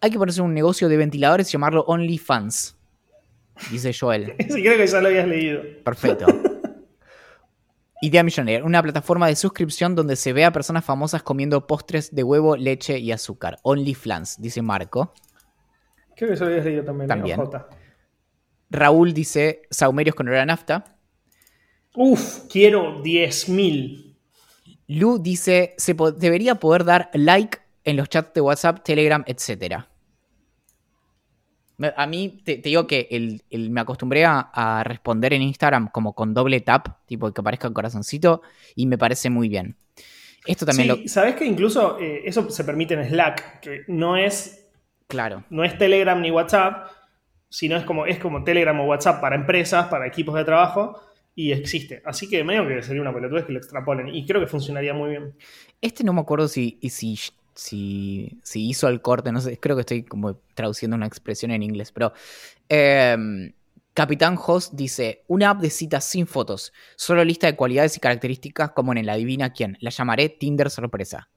Hay 0.00 0.10
que 0.10 0.18
ponerse 0.18 0.42
un 0.42 0.54
negocio 0.54 0.88
de 0.88 0.96
ventiladores 0.96 1.48
y 1.48 1.52
llamarlo 1.52 1.84
OnlyFans. 1.86 2.76
Dice 3.70 3.92
Joel. 3.92 4.34
Sí, 4.48 4.62
creo 4.62 4.76
que 4.76 4.86
ya 4.86 5.00
lo 5.00 5.08
habías 5.08 5.26
leído. 5.26 5.62
Perfecto. 5.84 6.26
Idea 8.00 8.22
Millonaria, 8.22 8.64
una 8.64 8.82
plataforma 8.82 9.26
de 9.26 9.34
suscripción 9.34 9.94
donde 9.94 10.14
se 10.14 10.32
ve 10.32 10.44
a 10.44 10.52
personas 10.52 10.84
famosas 10.84 11.22
comiendo 11.22 11.66
postres 11.66 12.14
de 12.14 12.22
huevo, 12.22 12.56
leche 12.56 12.98
y 12.98 13.10
azúcar. 13.10 13.58
OnlyFans, 13.62 14.40
dice 14.40 14.62
Marco. 14.62 15.12
Creo 16.14 16.28
que 16.28 16.34
eso 16.34 16.44
habías 16.44 16.64
leído 16.64 16.84
también. 16.84 17.08
También. 17.08 17.40
Raúl 18.70 19.14
dice 19.14 19.62
Saumerios 19.70 20.14
con 20.14 20.28
hora 20.28 20.46
nafta. 20.46 20.84
Uf, 21.94 22.46
quiero 22.50 23.02
10.000. 23.02 24.16
Lu 24.88 25.18
dice, 25.18 25.74
se 25.76 25.94
debería 26.16 26.54
poder 26.54 26.84
dar 26.84 27.10
like 27.12 27.58
en 27.84 27.96
los 27.96 28.08
chats 28.08 28.32
de 28.34 28.40
WhatsApp, 28.40 28.84
Telegram, 28.84 29.24
etcétera. 29.26 29.88
A 31.96 32.06
mí 32.06 32.40
te, 32.44 32.56
digo 32.56 32.86
que 32.86 33.06
el, 33.10 33.70
me 33.70 33.80
acostumbré 33.80 34.24
a, 34.24 34.82
responder 34.84 35.32
en 35.32 35.42
Instagram 35.42 35.88
como 35.90 36.12
con 36.12 36.34
doble 36.34 36.60
tap, 36.60 37.06
tipo 37.06 37.32
que 37.32 37.40
aparezca 37.40 37.68
el 37.68 37.74
corazoncito, 37.74 38.42
y 38.74 38.86
me 38.86 38.98
parece 38.98 39.30
muy 39.30 39.48
bien. 39.48 39.76
Esto 40.46 40.66
también 40.66 40.96
sí, 40.96 41.08
Sabes 41.08 41.36
que 41.36 41.44
incluso 41.44 41.98
eh, 42.00 42.22
eso 42.24 42.50
se 42.50 42.64
permite 42.64 42.94
en 42.94 43.04
Slack, 43.04 43.60
que 43.60 43.82
no 43.86 44.16
es. 44.16 44.66
Claro. 45.06 45.44
No 45.50 45.64
es 45.64 45.78
Telegram 45.78 46.20
ni 46.20 46.30
WhatsApp, 46.30 46.90
sino 47.48 47.76
es 47.76 47.84
como, 47.84 48.06
es 48.06 48.18
como 48.18 48.44
Telegram 48.44 48.78
o 48.80 48.84
WhatsApp 48.84 49.20
para 49.20 49.36
empresas, 49.36 49.86
para 49.86 50.06
equipos 50.06 50.34
de 50.34 50.44
trabajo, 50.44 51.00
y 51.34 51.52
existe. 51.52 52.02
Así 52.04 52.28
que 52.28 52.42
medio 52.42 52.66
que 52.66 52.82
sería 52.82 53.02
una 53.02 53.14
pelotudez 53.14 53.44
que 53.44 53.52
lo 53.52 53.58
extrapolen. 53.58 54.08
Y 54.08 54.26
creo 54.26 54.40
que 54.40 54.48
funcionaría 54.48 54.94
muy 54.94 55.10
bien. 55.10 55.34
Este 55.80 56.02
no 56.02 56.12
me 56.12 56.20
acuerdo 56.20 56.48
si, 56.48 56.80
si 56.82 57.16
si, 57.58 58.40
hizo 58.54 58.86
el 58.86 59.02
corte, 59.02 59.32
no 59.32 59.40
sé, 59.40 59.58
creo 59.58 59.74
que 59.74 59.80
estoy 59.80 60.04
como 60.04 60.36
traduciendo 60.54 60.96
una 60.96 61.06
expresión 61.06 61.50
en 61.50 61.64
inglés, 61.64 61.90
pero 61.90 62.12
em, 62.68 63.52
Capitán 63.94 64.38
Host 64.38 64.74
dice, 64.74 65.24
una 65.26 65.50
app 65.50 65.60
de 65.60 65.70
citas 65.70 66.04
sin 66.04 66.28
fotos, 66.28 66.72
solo 66.94 67.24
lista 67.24 67.48
de 67.48 67.56
cualidades 67.56 67.96
y 67.96 68.00
características 68.00 68.70
como 68.70 68.92
en 68.92 68.98
el 68.98 69.08
Adivina 69.08 69.52
quién, 69.52 69.76
la 69.80 69.90
llamaré 69.90 70.28
Tinder 70.28 70.70
sorpresa. 70.70 71.30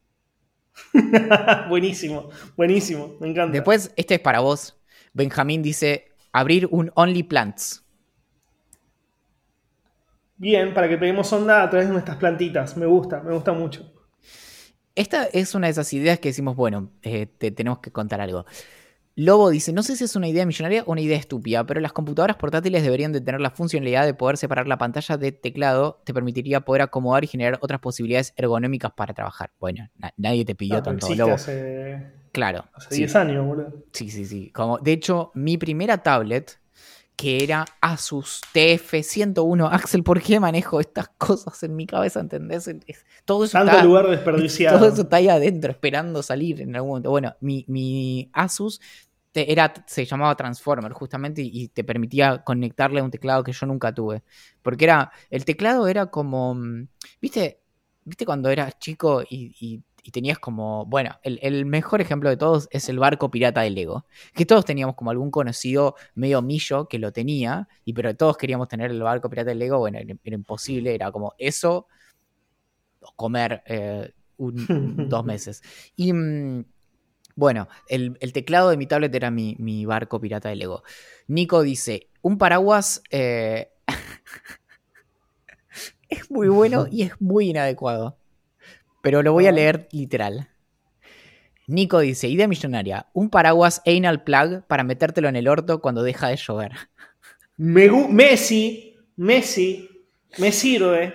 buenísimo, 1.69 2.29
buenísimo, 2.55 3.15
me 3.19 3.29
encanta. 3.29 3.53
Después, 3.53 3.91
este 3.95 4.15
es 4.15 4.19
para 4.19 4.41
vos. 4.41 4.79
Benjamín 5.13 5.63
dice, 5.63 6.11
abrir 6.31 6.67
un 6.69 6.91
Only 6.93 7.23
Plants. 7.23 7.83
Bien, 10.37 10.71
para 10.73 10.87
que 10.87 10.99
peguemos 10.99 11.33
onda 11.33 11.63
a 11.63 11.69
través 11.69 11.87
de 11.87 11.93
nuestras 11.93 12.17
plantitas. 12.17 12.77
Me 12.77 12.85
gusta, 12.85 13.21
me 13.21 13.33
gusta 13.33 13.53
mucho. 13.53 13.91
Esta 15.01 15.23
es 15.23 15.55
una 15.55 15.65
de 15.65 15.71
esas 15.71 15.91
ideas 15.93 16.19
que 16.19 16.29
decimos, 16.29 16.55
bueno, 16.55 16.91
eh, 17.01 17.25
te 17.25 17.49
tenemos 17.49 17.79
que 17.79 17.89
contar 17.89 18.21
algo. 18.21 18.45
Lobo 19.15 19.49
dice, 19.49 19.73
no 19.73 19.81
sé 19.81 19.95
si 19.95 20.03
es 20.03 20.15
una 20.15 20.27
idea 20.27 20.45
millonaria 20.45 20.83
o 20.85 20.91
una 20.91 21.01
idea 21.01 21.17
estúpida, 21.17 21.65
pero 21.65 21.81
las 21.81 21.91
computadoras 21.91 22.37
portátiles 22.37 22.83
deberían 22.83 23.11
de 23.11 23.19
tener 23.19 23.41
la 23.41 23.49
funcionalidad 23.49 24.05
de 24.05 24.13
poder 24.13 24.37
separar 24.37 24.67
la 24.67 24.77
pantalla 24.77 25.17
de 25.17 25.31
teclado, 25.31 26.03
te 26.05 26.13
permitiría 26.13 26.61
poder 26.61 26.83
acomodar 26.83 27.23
y 27.23 27.27
generar 27.27 27.57
otras 27.61 27.81
posibilidades 27.81 28.31
ergonómicas 28.35 28.91
para 28.91 29.15
trabajar. 29.15 29.49
Bueno, 29.59 29.89
nadie 30.17 30.45
te 30.45 30.53
pidió 30.53 30.83
tanto, 30.83 31.15
Lobo. 31.15 31.35
claro. 32.31 32.65
Hace 32.71 32.95
10 32.95 33.15
años, 33.15 33.43
boludo. 33.43 33.83
Sí, 33.93 34.11
sí, 34.11 34.25
sí. 34.25 34.51
Como, 34.51 34.77
de 34.77 34.91
hecho, 34.91 35.31
mi 35.33 35.57
primera 35.57 35.97
tablet 35.97 36.60
que 37.21 37.43
era 37.43 37.65
Asus 37.81 38.41
TF101. 38.51 39.69
Axel, 39.71 40.03
¿por 40.03 40.19
qué 40.19 40.39
manejo 40.39 40.79
estas 40.79 41.09
cosas 41.19 41.61
en 41.61 41.75
mi 41.75 41.85
cabeza? 41.85 42.19
¿Entendés? 42.19 42.67
todo 43.25 43.45
eso 43.45 43.59
Tanto 43.59 43.79
lugar 43.83 44.07
desperdiciado. 44.09 44.79
Todo 44.79 44.89
eso 44.89 45.03
está 45.03 45.17
ahí 45.17 45.29
adentro, 45.29 45.71
esperando 45.71 46.23
salir 46.23 46.61
en 46.61 46.75
algún 46.75 46.89
momento. 46.89 47.11
Bueno, 47.11 47.35
mi, 47.41 48.29
Asus 48.33 48.81
era, 49.35 49.71
se 49.85 50.05
llamaba 50.05 50.35
Transformer 50.35 50.93
justamente 50.93 51.43
y, 51.43 51.67
te 51.67 51.83
permitía 51.83 52.43
conectarle 52.43 53.01
a 53.01 53.03
un 53.03 53.11
teclado 53.11 53.43
que 53.43 53.51
yo 53.51 53.67
nunca 53.67 53.93
tuve. 53.93 54.23
Porque 54.63 54.85
era, 54.85 55.11
el 55.29 55.45
teclado 55.45 55.87
era 55.87 56.07
como, 56.07 56.55
mm, 56.55 56.87
¿viste? 57.21 57.59
¿Viste 58.03 58.25
cuando 58.25 58.49
eras 58.49 58.79
chico 58.79 59.21
y 59.21 59.55
y 59.59 59.83
tenías 60.09 60.39
como, 60.39 60.85
bueno, 60.87 61.19
el, 61.21 61.65
mejor 61.65 62.01
ejemplo 62.01 62.29
de 62.29 62.37
todos 62.37 62.67
es 62.71 62.89
el 62.89 62.97
barco 62.97 63.29
pirata 63.29 63.61
de 63.61 63.69
Lego, 63.69 64.05
que 64.33 64.47
todos 64.47 64.65
teníamos 64.65 64.95
como 64.95 65.11
algún 65.11 65.29
conocido 65.29 65.95
medio 66.15 66.41
millo 66.41 66.87
que 66.87 66.97
lo 66.97 67.11
tenía, 67.11 67.67
y 67.85 67.93
pero 67.93 68.15
todos 68.15 68.35
queríamos 68.37 68.67
tener 68.67 68.89
el 68.89 69.03
barco 69.03 69.29
pirata 69.29 69.49
de 69.49 69.55
Lego, 69.55 69.77
bueno, 69.77 69.99
era, 69.99 70.35
imposible, 70.35 70.95
era 70.95 71.11
como 71.11 71.35
eso, 71.37 71.85
comer 73.15 73.63
eh, 73.65 74.11
un- 74.37 74.67
dos 75.09 75.25
meses. 75.25 75.61
Y 75.95 76.13
mm, 76.13 76.65
bueno, 77.35 77.67
el, 77.87 78.17
el 78.19 78.33
teclado 78.33 78.69
de 78.69 78.77
mi 78.77 78.87
tablet 78.87 79.13
era 79.13 79.31
mi, 79.31 79.55
mi 79.59 79.85
barco 79.85 80.19
pirata 80.19 80.49
de 80.49 80.55
Lego. 80.55 80.83
Nico 81.27 81.61
dice, 81.61 82.09
un 82.21 82.37
paraguas 82.37 83.01
eh, 83.11 83.71
es 86.09 86.29
muy 86.31 86.49
bueno 86.49 86.87
y 86.89 87.03
es 87.03 87.19
muy 87.21 87.49
inadecuado. 87.49 88.17
Pero 89.01 89.23
lo 89.23 89.33
voy 89.33 89.47
a 89.47 89.49
Ah. 89.49 89.53
leer 89.53 89.87
literal. 89.91 90.47
Nico 91.67 91.99
dice, 91.99 92.27
idea 92.27 92.47
millonaria, 92.47 93.07
un 93.13 93.29
paraguas 93.29 93.81
anal 93.85 94.23
plug 94.23 94.63
para 94.67 94.83
metértelo 94.83 95.29
en 95.29 95.35
el 95.35 95.47
orto 95.47 95.79
cuando 95.81 96.03
deja 96.03 96.27
de 96.27 96.35
llover. 96.35 96.71
Me 97.57 97.89
Messi, 98.09 98.95
Messi, 99.17 99.89
me 100.37 100.51
sirve. 100.51 101.13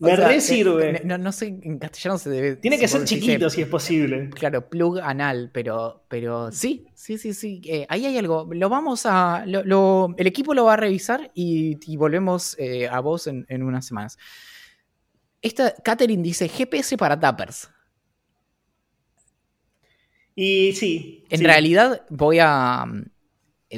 O 0.00 0.06
Me 0.06 0.16
sea, 0.16 0.28
re 0.28 0.36
eh, 0.36 0.40
sirve. 0.40 1.02
No, 1.04 1.18
no 1.18 1.30
sé, 1.30 1.46
en 1.62 1.78
castellano 1.78 2.18
se 2.18 2.30
debe... 2.30 2.56
Tiene 2.56 2.78
que 2.78 2.88
ser 2.88 3.02
dice, 3.02 3.14
chiquito 3.20 3.50
si 3.50 3.62
es 3.62 3.68
posible. 3.68 4.30
Claro, 4.30 4.68
plug 4.68 4.98
anal, 5.00 5.50
pero, 5.52 6.04
pero 6.08 6.50
sí, 6.52 6.86
sí, 6.94 7.18
sí, 7.18 7.34
sí. 7.34 7.60
eh, 7.66 7.86
ahí 7.88 8.06
hay 8.06 8.16
algo. 8.18 8.48
Lo 8.52 8.68
vamos 8.68 9.02
a. 9.06 9.44
lo- 9.46 9.62
lo- 9.64 10.14
el 10.16 10.26
equipo 10.26 10.54
lo 10.54 10.64
va 10.64 10.74
a 10.74 10.76
revisar 10.76 11.30
y, 11.34 11.78
y 11.86 11.96
volvemos 11.96 12.56
eh, 12.58 12.88
a 12.88 12.98
vos 13.00 13.26
en, 13.28 13.46
en 13.48 13.62
unas 13.62 13.86
semanas. 13.86 14.18
Esta 15.42 15.74
Catherine 15.74 16.22
dice 16.22 16.48
GPS 16.48 16.96
para 16.96 17.18
tappers. 17.18 17.68
Y 20.34 20.72
sí. 20.72 21.24
En 21.28 21.38
sí. 21.38 21.44
realidad, 21.44 22.02
voy 22.08 22.38
a. 22.40 22.84
mm, 22.86 23.04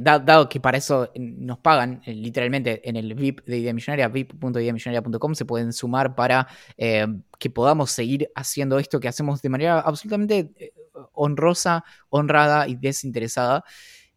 da- 0.02 0.18
dado 0.18 0.48
que 0.48 0.60
para 0.60 0.78
eso 0.78 1.10
nos 1.16 1.58
pagan, 1.58 2.00
eh, 2.06 2.14
literalmente 2.14 2.88
en 2.88 2.96
el 2.96 3.14
VIP 3.14 3.40
de 3.46 3.58
Idea 3.58 3.72
Millonaria, 3.74 4.08
vip.ideamillonaria.com, 4.08 5.34
se 5.34 5.44
pueden 5.44 5.72
sumar 5.72 6.14
para 6.14 6.46
eh, 6.76 7.06
que 7.38 7.50
podamos 7.50 7.90
seguir 7.90 8.30
haciendo 8.34 8.78
esto 8.78 9.00
que 9.00 9.08
hacemos 9.08 9.42
de 9.42 9.48
manera 9.48 9.80
absolutamente 9.80 10.52
eh, 10.56 10.72
honrosa, 11.12 11.84
honrada 12.08 12.68
y 12.68 12.76
desinteresada. 12.76 13.64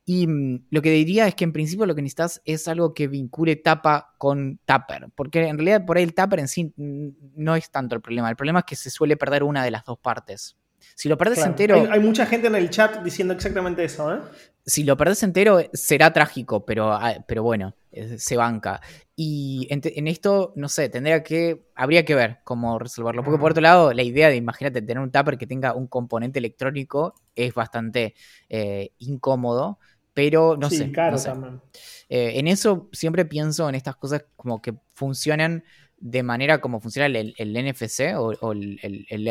Y 0.09 0.25
mm, 0.25 0.67
lo 0.71 0.81
que 0.81 0.89
diría 0.91 1.27
es 1.27 1.35
que 1.35 1.43
en 1.43 1.51
principio 1.51 1.85
lo 1.85 1.93
que 1.93 2.01
necesitas 2.01 2.41
es 2.45 2.69
algo 2.69 2.93
que 2.93 3.09
vincule 3.09 3.57
tapa 3.57 4.15
con 4.17 4.57
tupper, 4.65 5.09
porque 5.13 5.45
en 5.45 5.57
realidad 5.57 5.85
por 5.85 5.97
ahí 5.97 6.03
el 6.03 6.13
tupper 6.13 6.39
en 6.39 6.47
sí 6.47 6.73
no 6.77 7.57
es 7.57 7.69
tanto 7.69 7.93
el 7.93 8.01
problema, 8.01 8.29
el 8.29 8.37
problema 8.37 8.59
es 8.59 8.65
que 8.65 8.77
se 8.77 8.89
suele 8.89 9.17
perder 9.17 9.43
una 9.43 9.65
de 9.65 9.71
las 9.71 9.83
dos 9.83 9.99
partes. 9.99 10.55
Si 10.95 11.09
lo 11.09 11.17
perdés 11.17 11.39
Claro. 11.39 11.51
entero, 11.51 11.75
Hay, 11.81 11.87
hay 11.91 11.99
mucha 11.99 12.25
gente 12.25 12.47
en 12.47 12.55
el 12.55 12.69
chat 12.69 13.03
diciendo 13.03 13.33
exactamente 13.33 13.83
eso, 13.83 14.15
¿eh? 14.15 14.19
si 14.67 14.83
lo 14.83 14.97
perdés 14.97 15.23
entero 15.23 15.61
será 15.71 16.11
trágico, 16.11 16.65
pero, 16.65 16.91
ah, 16.91 17.15
pero 17.25 17.41
bueno, 17.41 17.73
eh, 17.89 18.17
se 18.19 18.35
banca. 18.35 18.81
Y 19.15 19.65
en 19.69 20.07
esto, 20.07 20.51
no 20.57 20.67
sé, 20.67 20.89
tendría 20.89 21.23
que, 21.23 21.69
habría 21.73 22.03
que 22.03 22.15
ver 22.15 22.39
cómo 22.43 22.77
resolverlo. 22.77 23.23
Porque 23.23 23.39
por 23.39 23.51
otro 23.51 23.61
lado, 23.61 23.93
la 23.93 24.03
idea 24.03 24.27
de, 24.29 24.35
imagínate, 24.35 24.81
tener 24.81 24.99
un 25.01 25.09
tupper 25.09 25.37
que 25.37 25.47
tenga 25.47 25.73
un 25.73 25.87
componente 25.87 26.39
electrónico 26.39 27.15
es 27.33 27.53
bastante 27.53 28.13
eh, 28.49 28.91
incómodo, 28.99 29.79
pero 30.17 30.57
no 30.57 30.69
sí, 30.69 30.77
sé. 30.77 30.91
caro 30.91 31.11
no 31.11 31.17
sé. 31.17 31.29
también. 31.29 31.61
Eh, 32.09 32.39
en 32.39 32.47
eso 32.47 32.89
siempre 32.91 33.25
pienso 33.25 33.67
en 33.69 33.75
estas 33.75 33.95
cosas 33.95 34.25
como 34.35 34.61
que 34.61 34.73
funcionan 34.93 35.63
de 35.99 36.23
manera 36.23 36.61
como 36.61 36.79
funciona 36.79 37.07
el, 37.07 37.33
el 37.37 37.55
NFC 37.57 38.15
o, 38.15 38.27
o 38.41 38.51
el, 38.53 38.79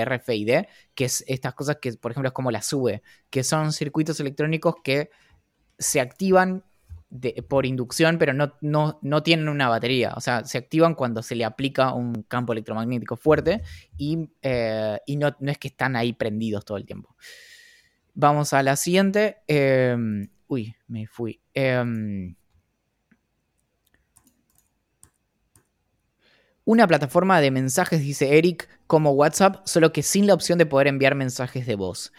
RFID, 0.06 0.64
que 0.94 1.04
es 1.04 1.24
estas 1.28 1.54
cosas 1.54 1.76
que, 1.80 1.92
por 1.94 2.10
ejemplo, 2.10 2.28
es 2.28 2.32
como 2.34 2.50
la 2.50 2.62
SUBE, 2.62 3.02
que 3.30 3.44
son 3.44 3.72
circuitos 3.72 4.18
electrónicos 4.20 4.76
que 4.82 5.10
se 5.78 6.00
activan 6.00 6.64
de- 7.10 7.44
por 7.48 7.66
inducción, 7.66 8.18
pero 8.18 8.32
no, 8.34 8.54
no, 8.60 8.98
no 9.02 9.22
tienen 9.22 9.48
una 9.48 9.68
batería. 9.68 10.14
O 10.16 10.20
sea, 10.20 10.44
se 10.44 10.58
activan 10.58 10.94
cuando 10.96 11.22
se 11.22 11.36
le 11.36 11.44
aplica 11.44 11.94
un 11.94 12.24
campo 12.24 12.52
electromagnético 12.52 13.16
fuerte 13.16 13.62
y, 13.96 14.28
eh, 14.42 14.98
y 15.06 15.16
no, 15.16 15.36
no 15.40 15.50
es 15.52 15.58
que 15.58 15.68
están 15.68 15.96
ahí 15.96 16.12
prendidos 16.14 16.64
todo 16.64 16.78
el 16.78 16.86
tiempo. 16.86 17.16
Vamos 18.14 18.52
a 18.52 18.62
la 18.62 18.76
siguiente. 18.76 19.38
eh, 19.46 19.96
uy, 20.48 20.74
me 20.88 21.06
fui. 21.06 21.40
Em, 21.54 22.34
Una 26.64 26.86
plataforma 26.86 27.40
de 27.40 27.50
mensajes, 27.52 28.00
dice 28.00 28.36
Eric, 28.38 28.68
como 28.88 29.12
WhatsApp, 29.12 29.64
solo 29.66 29.92
que 29.92 30.02
sin 30.02 30.26
la 30.26 30.34
opción 30.34 30.58
de 30.58 30.66
poder 30.66 30.88
enviar 30.88 31.14
mensajes 31.14 31.64
de 31.66 31.76
voz. 31.76 32.12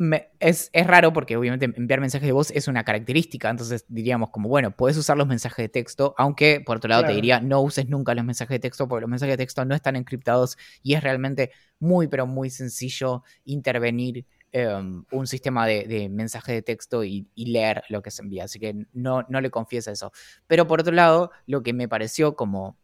Me- 0.00 0.28
es, 0.38 0.70
es 0.72 0.86
raro 0.86 1.12
porque 1.12 1.36
obviamente 1.36 1.64
enviar 1.76 2.00
mensajes 2.00 2.26
de 2.26 2.32
voz 2.32 2.52
es 2.52 2.68
una 2.68 2.84
característica, 2.84 3.50
entonces 3.50 3.84
diríamos 3.88 4.30
como, 4.30 4.48
bueno, 4.48 4.70
puedes 4.76 4.96
usar 4.96 5.16
los 5.16 5.26
mensajes 5.26 5.64
de 5.64 5.68
texto, 5.68 6.14
aunque 6.18 6.60
por 6.64 6.76
otro 6.76 6.88
lado 6.88 7.04
te 7.04 7.12
diría, 7.12 7.40
no 7.40 7.60
uses 7.62 7.88
nunca 7.88 8.14
los 8.14 8.24
mensajes 8.24 8.54
de 8.56 8.60
texto 8.60 8.86
porque 8.86 9.00
los 9.02 9.10
mensajes 9.10 9.32
de 9.32 9.38
texto 9.38 9.64
no 9.64 9.74
están 9.74 9.96
encriptados 9.96 10.56
y 10.84 10.94
es 10.94 11.02
realmente 11.02 11.50
muy, 11.80 12.06
pero 12.06 12.26
muy 12.28 12.48
sencillo 12.50 13.24
intervenir 13.44 14.24
um, 14.54 15.04
un 15.12 15.26
sistema 15.26 15.66
de, 15.66 16.08
mensaje 16.10 16.52
de 16.52 16.62
texto 16.62 17.04
y, 17.04 17.28
leer 17.36 17.82
lo 17.88 18.02
que 18.02 18.10
se 18.10 18.22
envía, 18.22 18.44
así 18.44 18.58
que 18.58 18.74
no, 18.92 19.24
no 19.28 19.40
le 19.40 19.50
confíes 19.50 19.88
a 19.88 19.92
eso. 19.92 20.12
Pero 20.46 20.66
por 20.66 20.80
otro 20.80 20.94
lado, 20.94 21.30
lo 21.46 21.62
que 21.62 21.72
me 21.72 21.88
pareció 21.88 22.36
como 22.36 22.76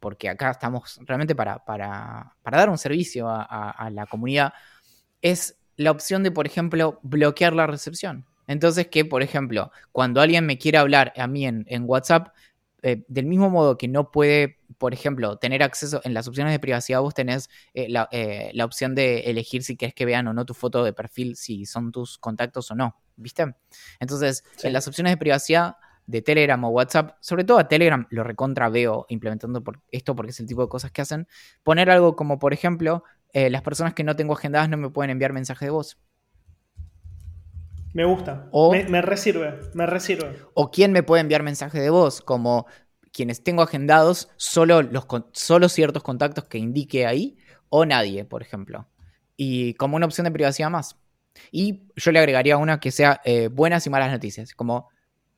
porque 0.00 0.28
acá 0.28 0.50
estamos 0.52 1.00
realmente 1.06 1.34
para, 1.34 1.64
para, 1.64 2.36
para 2.42 2.58
dar 2.58 2.70
un 2.70 2.78
servicio 2.78 3.28
a, 3.28 3.42
a- 3.42 3.70
a 3.70 3.90
la 3.90 4.06
comunidad, 4.06 4.52
es 5.22 5.58
la 5.76 5.90
opción 5.90 6.22
de, 6.22 6.30
por 6.30 6.46
ejemplo, 6.46 7.00
bloquear 7.02 7.52
la 7.52 7.66
recepción. 7.66 8.26
Entonces, 8.46 8.88
que, 8.88 9.04
por 9.04 9.22
ejemplo, 9.22 9.70
cuando 9.92 10.20
alguien 10.20 10.46
me 10.46 10.58
quiera 10.58 10.80
hablar 10.80 11.12
a 11.16 11.26
mí 11.26 11.46
en, 11.46 11.64
en 11.68 11.84
WhatsApp, 11.86 12.28
eh, 12.82 13.04
del 13.08 13.26
mismo 13.26 13.50
modo 13.50 13.76
que 13.76 13.88
no 13.88 14.10
puede, 14.10 14.58
por 14.78 14.94
ejemplo, 14.94 15.36
tener 15.36 15.62
acceso 15.62 16.00
en 16.04 16.14
las 16.14 16.28
opciones 16.28 16.52
de 16.52 16.60
privacidad, 16.60 17.00
vos 17.00 17.14
tenés 17.14 17.48
eh, 17.74 17.88
la, 17.88 18.08
eh, 18.12 18.50
la 18.54 18.64
opción 18.64 18.94
de 18.94 19.20
elegir 19.20 19.62
si 19.64 19.76
querés 19.76 19.94
que 19.94 20.04
vean 20.04 20.28
o 20.28 20.32
no 20.32 20.44
tu 20.44 20.54
foto 20.54 20.84
de 20.84 20.92
perfil, 20.92 21.36
si 21.36 21.66
son 21.66 21.90
tus 21.90 22.18
contactos 22.18 22.70
o 22.70 22.74
no, 22.74 22.96
¿viste? 23.16 23.54
Entonces, 23.98 24.44
Sí. 24.56 24.68
en 24.68 24.72
las 24.72 24.86
opciones 24.86 25.12
de 25.12 25.16
privacidad 25.16 25.76
de 26.06 26.22
Telegram 26.22 26.62
o 26.64 26.68
WhatsApp, 26.70 27.16
sobre 27.20 27.44
todo 27.44 27.58
a 27.58 27.68
Telegram 27.68 28.06
lo 28.10 28.22
recontra 28.24 28.68
veo 28.68 29.06
implementando 29.08 29.62
por 29.62 29.82
esto 29.90 30.14
porque 30.14 30.30
es 30.30 30.40
el 30.40 30.46
tipo 30.46 30.62
de 30.62 30.68
cosas 30.68 30.90
que 30.92 31.02
hacen, 31.02 31.26
poner 31.62 31.90
algo 31.90 32.16
como, 32.16 32.38
por 32.38 32.52
ejemplo, 32.54 33.04
las 33.34 33.60
personas 33.60 33.92
que 33.92 34.04
no 34.04 34.16
tengo 34.16 34.32
agendadas 34.32 34.70
no 34.70 34.78
me 34.78 34.88
pueden 34.88 35.10
enviar 35.10 35.34
mensaje 35.34 35.66
de 35.66 35.70
voz. 35.70 35.98
Me 37.94 38.04
gusta. 38.04 38.48
O- 38.52 38.72
Me, 38.72 38.84
me 38.84 39.02
resirve, 39.02 39.58
me 39.74 39.86
resirve. 39.86 40.36
O 40.54 40.70
quién 40.70 40.92
me 40.92 41.02
puede 41.02 41.20
enviar 41.22 41.42
mensaje 41.42 41.80
de 41.80 41.90
voz, 41.90 42.20
como 42.20 42.66
quienes 43.12 43.42
tengo 43.42 43.62
agendados, 43.62 44.28
solo, 44.36 44.82
los, 44.82 45.06
solo 45.32 45.68
ciertos 45.68 46.02
contactos 46.02 46.44
que 46.44 46.58
indique 46.58 47.06
ahí, 47.06 47.36
o 47.70 47.84
nadie, 47.84 48.24
por 48.24 48.42
ejemplo. 48.42 48.86
Y 49.36 49.74
como 49.74 49.96
una 49.96 50.06
opción 50.06 50.24
de 50.24 50.30
privacidad 50.30 50.70
más. 50.70 50.96
Y 51.50 51.82
yo 51.96 52.12
le 52.12 52.18
agregaría 52.18 52.56
una 52.56 52.80
que 52.80 52.90
sea 52.90 53.20
eh, 53.24 53.48
buenas 53.48 53.86
y 53.86 53.90
malas 53.90 54.10
noticias, 54.10 54.54
como 54.54 54.88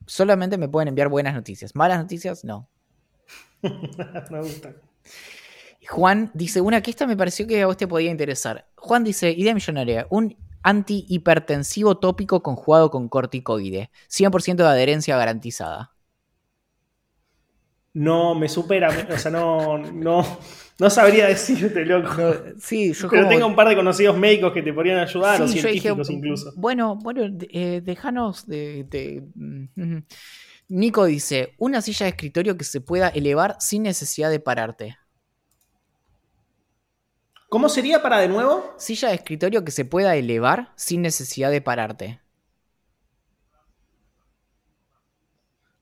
solamente 0.07 0.57
me 0.57 0.67
pueden 0.69 0.89
enviar 0.89 1.09
buenas 1.09 1.33
noticias, 1.33 1.75
malas 1.75 1.99
noticias 1.99 2.43
no. 2.43 2.69
me 4.31 4.39
gusta. 4.41 4.73
Juan 5.89 6.31
dice, 6.33 6.61
una 6.61 6.81
que 6.81 6.91
esta 6.91 7.07
me 7.07 7.17
pareció 7.17 7.47
que 7.47 7.61
a 7.61 7.65
vos 7.67 7.77
te 7.77 7.87
podía 7.87 8.11
interesar. 8.11 8.67
Juan 8.75 9.03
dice, 9.03 9.31
idea 9.31 9.53
millonaria, 9.53 10.07
un 10.09 10.35
antihipertensivo 10.63 11.97
tópico 11.97 12.41
conjugado 12.43 12.89
con 12.91 13.09
corticoide, 13.09 13.89
100% 14.09 14.55
de 14.63 14.69
adherencia 14.69 15.17
garantizada. 15.17 15.91
No, 17.93 18.35
me 18.35 18.47
supera. 18.47 18.89
O 19.13 19.17
sea, 19.17 19.31
no, 19.31 19.77
no, 19.77 20.25
no 20.79 20.89
sabría 20.89 21.27
decirte, 21.27 21.85
loco. 21.85 22.11
sí, 22.57 22.93
yo 22.93 23.09
Pero 23.09 23.23
como- 23.23 23.29
tengo 23.35 23.47
un 23.47 23.55
par 23.55 23.67
de 23.67 23.75
conocidos 23.75 24.17
médicos 24.17 24.53
que 24.53 24.61
te 24.63 24.71
podrían 24.73 24.99
ayudar, 24.99 25.41
o 25.41 25.45
dije, 25.45 25.61
científicos 25.61 26.09
incluso. 26.09 26.53
Bueno, 26.55 26.95
bueno, 26.95 27.23
eh, 27.51 27.81
déjanos 27.83 28.47
de, 28.47 28.85
de- 28.89 29.23
mm, 29.35 29.65
Nico 30.69 31.03
dice, 31.03 31.53
una 31.57 31.81
silla 31.81 32.05
de 32.05 32.11
escritorio 32.11 32.55
que 32.57 32.63
se 32.63 32.79
pueda 32.79 33.09
elevar 33.09 33.57
sin 33.59 33.83
necesidad 33.83 34.29
de 34.29 34.39
pararte. 34.39 34.97
¿Cómo 37.51 37.67
sería 37.67 38.01
para 38.01 38.19
de 38.19 38.29
nuevo? 38.29 38.73
Silla 38.77 39.09
de 39.09 39.15
escritorio 39.15 39.65
que 39.65 39.71
se 39.71 39.83
pueda 39.83 40.15
elevar 40.15 40.71
sin 40.77 41.01
necesidad 41.01 41.51
de 41.51 41.59
pararte. 41.59 42.21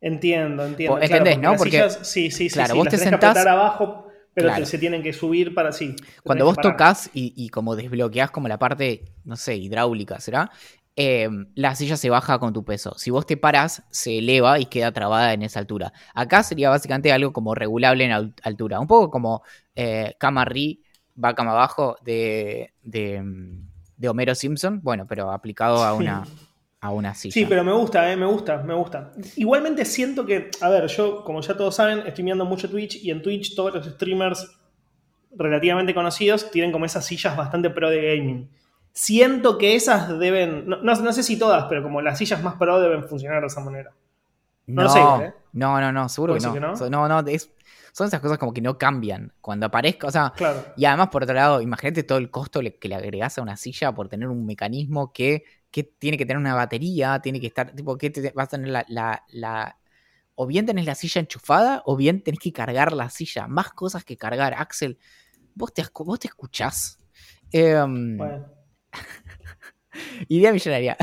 Entiendo, 0.02 0.66
entiendo. 0.66 0.96
Vos 0.96 1.04
entendés, 1.04 1.38
¿no? 1.38 1.56
Porque- 1.56 1.70
sillas- 1.78 2.00
sí, 2.08 2.32
sí, 2.32 2.50
claro, 2.50 2.72
sí, 2.74 2.78
vos 2.80 2.88
te 2.88 2.98
sentás- 2.98 3.46
abajo, 3.46 4.08
pero 4.34 4.48
Claro. 4.48 4.66
se 4.66 4.80
tienen 4.80 5.04
que 5.04 5.14
subir 5.14 5.54
para 5.54 5.72
sí. 5.72 5.96
Cuando 6.24 6.46
vos 6.46 6.58
tocas 6.58 7.12
y, 7.14 7.34
y 7.36 7.50
como 7.50 7.76
desbloqueás 7.76 8.32
como 8.32 8.48
la 8.48 8.58
parte, 8.58 9.04
no 9.24 9.36
sé, 9.36 9.56
hidráulica, 9.58 10.20
¿será? 10.20 10.50
Eh, 10.96 11.30
la 11.54 11.76
silla 11.76 11.98
se 11.98 12.10
baja 12.10 12.40
con 12.40 12.52
tu 12.52 12.66
peso. 12.66 12.98
Si 12.98 13.12
vos 13.12 13.28
te 13.28 13.38
parás, 13.38 13.84
se 13.92 14.18
eleva 14.18 14.58
y 14.60 14.66
queda 14.66 14.92
trabada 14.92 15.34
en 15.34 15.44
esa 15.44 15.60
altura. 15.60 15.94
Acá 16.16 16.42
sería 16.42 16.72
básicamente 16.72 17.12
algo 17.12 17.32
como 17.32 17.54
regulable 17.54 18.06
en 18.06 18.12
al- 18.12 18.34
altura. 18.42 18.80
Un 18.80 18.88
poco 18.88 19.12
como 19.12 19.44
eh, 19.76 20.16
cama 20.18 20.46
ri, 20.46 20.82
va 21.24 21.34
cama 21.36 21.52
abajo 21.52 21.98
de, 22.04 22.74
de, 22.84 23.22
de 23.98 24.10
Homero 24.10 24.36
Simpson. 24.36 24.80
Bueno, 24.84 25.06
pero 25.08 25.32
aplicado 25.32 25.84
a 25.84 25.94
una, 25.94 26.26
a 26.82 26.92
una 26.92 27.14
silla. 27.14 27.34
Sí, 27.34 27.46
pero 27.46 27.64
me 27.64 27.72
gusta, 27.74 28.12
eh, 28.12 28.16
me 28.16 28.26
gusta, 28.26 28.58
me 28.64 28.74
gusta. 28.74 29.12
Igualmente 29.36 29.86
siento 29.86 30.26
que, 30.26 30.50
a 30.62 30.70
ver, 30.70 30.88
yo, 30.88 31.24
como 31.24 31.42
ya 31.42 31.56
todos 31.58 31.76
saben, 31.76 32.00
estoy 32.08 32.24
mirando 32.24 32.46
mucho 32.46 32.70
Twitch 32.70 33.04
y 33.04 33.12
en 33.12 33.22
Twitch 33.22 33.56
todos 33.56 33.74
los 33.74 33.86
streamers 33.86 34.50
relativamente 35.36 35.94
conocidos 35.94 36.50
tienen 36.52 36.72
como 36.72 36.86
esas 36.86 37.06
sillas 37.06 37.36
bastante 37.38 37.70
pro 37.70 37.90
de 37.90 38.16
gaming. 38.18 38.50
Siento 38.92 39.58
que 39.58 39.76
esas 39.76 40.18
deben, 40.20 40.68
no, 40.68 40.78
no- 40.82 40.96
no 40.96 41.14
sé 41.14 41.22
si 41.24 41.38
todas, 41.38 41.66
pero 41.66 41.84
como 41.84 42.02
las 42.02 42.18
sillas 42.18 42.42
más 42.42 42.56
pro 42.56 42.80
deben 42.82 43.04
funcionar 43.04 43.42
de 43.42 43.48
esa 43.48 43.62
manera. 43.62 43.92
No 44.66 44.84
lo 44.84 44.90
sé, 44.90 45.00
¿eh? 45.00 45.34
no, 45.54 45.80
no, 45.80 45.92
no, 45.92 46.10
seguro 46.10 46.34
que 46.34 46.40
¿Puedo 46.42 46.60
no. 46.60 46.76
So- 46.76 46.90
no, 46.90 47.08
no, 47.08 47.20
es- 47.28 47.52
son 47.94 48.08
esas 48.08 48.20
cosas 48.22 48.38
como 48.38 48.54
que 48.54 48.62
no 48.62 48.78
cambian. 48.78 49.34
Cuando 49.42 49.66
aparezca, 49.68 50.08
o 50.08 50.12
sea, 50.12 50.34
Claro. 50.36 50.74
y 50.76 50.86
además 50.86 51.10
por 51.10 51.24
otro 51.24 51.36
lado, 51.36 51.62
imagínate 51.62 52.04
todo 52.04 52.18
el 52.18 52.32
costo 52.32 52.62
que 52.80 52.88
le 52.90 52.96
agregás 52.96 53.38
a 53.38 53.42
una 53.42 53.58
silla 53.58 53.94
por 53.94 54.10
tener 54.10 54.28
un 54.30 54.46
mecanismo 54.46 55.12
que, 55.14 55.44
que 55.72 55.84
tiene 55.84 56.18
que 56.18 56.26
tener 56.26 56.38
una 56.40 56.56
batería, 56.56 57.20
tiene 57.22 57.40
que 57.40 57.48
estar, 57.48 57.74
tipo, 57.76 57.98
que 57.98 58.10
te, 58.10 58.32
vas 58.32 58.46
a 58.48 58.50
tener 58.52 58.70
la, 58.70 58.86
la, 58.90 59.24
la- 59.30 59.78
o 60.36 60.48
bien 60.48 60.66
tenés 60.66 60.86
la 60.86 60.96
silla 60.96 61.20
enchufada, 61.22 61.84
o 61.86 61.96
bien 61.98 62.24
tenés 62.24 62.40
que 62.40 62.54
cargar 62.54 62.94
la 62.94 63.10
silla. 63.10 63.48
Más 63.48 63.72
cosas 63.72 64.04
que 64.06 64.18
cargar, 64.18 64.54
Axel. 64.56 64.98
Vos 65.56 65.74
te, 65.74 65.84
vos 65.96 66.20
te 66.20 66.28
escuchás. 66.28 67.00
Em, 67.52 68.18
Bueno. 68.18 68.46
Idea 70.28 70.52
millonaria. 70.52 70.98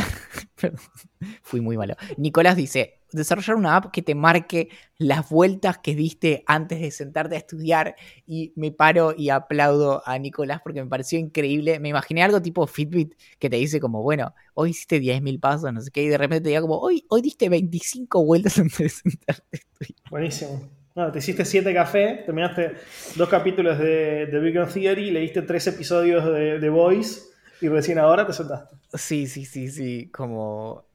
Fui 1.43 1.61
muy 1.61 1.77
malo. 1.77 1.95
Nicolás 2.17 2.57
dice, 2.57 3.01
desarrollar 3.13 3.57
una 3.57 3.77
app 3.77 3.91
que 3.91 4.03
te 4.03 4.15
marque 4.15 4.69
las 4.99 5.29
vueltas 5.29 5.79
que 5.79 5.95
diste 5.95 6.45
antes 6.47 6.81
de 6.81 6.91
sentarte 6.91 7.35
a 7.35 7.39
estudiar 7.39 7.97
y 8.27 8.53
me 8.57 8.73
paro 8.73 9.15
y 9.17 9.31
aplaudo 9.31 10.03
a 10.07 10.19
Nicolás 10.19 10.61
porque 10.63 10.83
me 10.83 10.89
pareció 10.89 11.19
increíble. 11.19 11.81
Me 11.81 11.89
imaginé 11.89 12.23
algo 12.23 12.43
tipo 12.43 12.67
Fitbit 12.67 13.15
que 13.39 13.51
te 13.51 13.57
dice 13.57 13.81
como, 13.81 14.03
bueno, 14.03 14.35
hoy 14.55 14.71
hiciste 14.71 15.01
10.000 15.01 15.41
pasos, 15.41 15.73
no 15.73 15.81
sé 15.81 15.91
qué, 15.91 16.03
y 16.03 16.09
de 16.09 16.19
repente 16.19 16.45
te 16.45 16.49
diga 16.51 16.61
como, 16.61 16.79
hoy, 16.79 17.05
hoy 17.09 17.23
diste 17.23 17.49
25 17.49 18.25
vueltas 18.25 18.59
antes 18.59 18.79
de 18.79 18.89
sentarte 18.89 19.49
a 19.53 19.57
estudiar. 19.57 20.01
Buenísimo. 20.11 20.71
No, 20.95 21.13
te 21.13 21.19
hiciste 21.19 21.45
siete 21.45 21.75
café, 21.75 22.23
terminaste 22.25 22.73
dos 23.17 23.29
capítulos 23.29 23.79
de, 23.79 24.27
de 24.27 24.41
Big 24.41 24.55
Theory, 24.73 25.11
leíste 25.11 25.43
tres 25.43 25.67
episodios 25.67 26.25
de 26.25 26.59
The 26.59 26.71
Voice 26.71 27.36
y 27.61 27.69
recién 27.69 27.99
ahora 27.99 28.27
te 28.27 28.33
sentaste. 28.33 28.77
Sí, 28.95 29.27
sí, 29.29 29.45
sí, 29.45 29.69
sí, 29.71 30.11
como... 30.11 30.89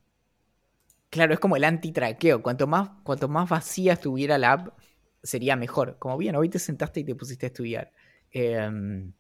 Claro, 1.10 1.34
es 1.34 1.40
como 1.40 1.56
el 1.58 1.64
antitraqueo. 1.66 2.42
Cuanto 2.42 2.68
más, 2.68 2.90
cuanto 3.04 3.28
más 3.28 3.50
vacía 3.50 3.94
estuviera 3.94 4.38
la 4.38 4.54
app, 4.54 4.78
sería 5.22 5.56
mejor. 5.56 5.98
Como 6.00 6.18
bien, 6.18 6.36
hoy 6.36 6.50
te 6.50 6.60
sentaste 6.60 7.02
y 7.02 7.04
te 7.04 7.16
pusiste 7.16 7.46
a 7.48 7.50
estudiar. 7.50 7.92
Em, 8.32 9.14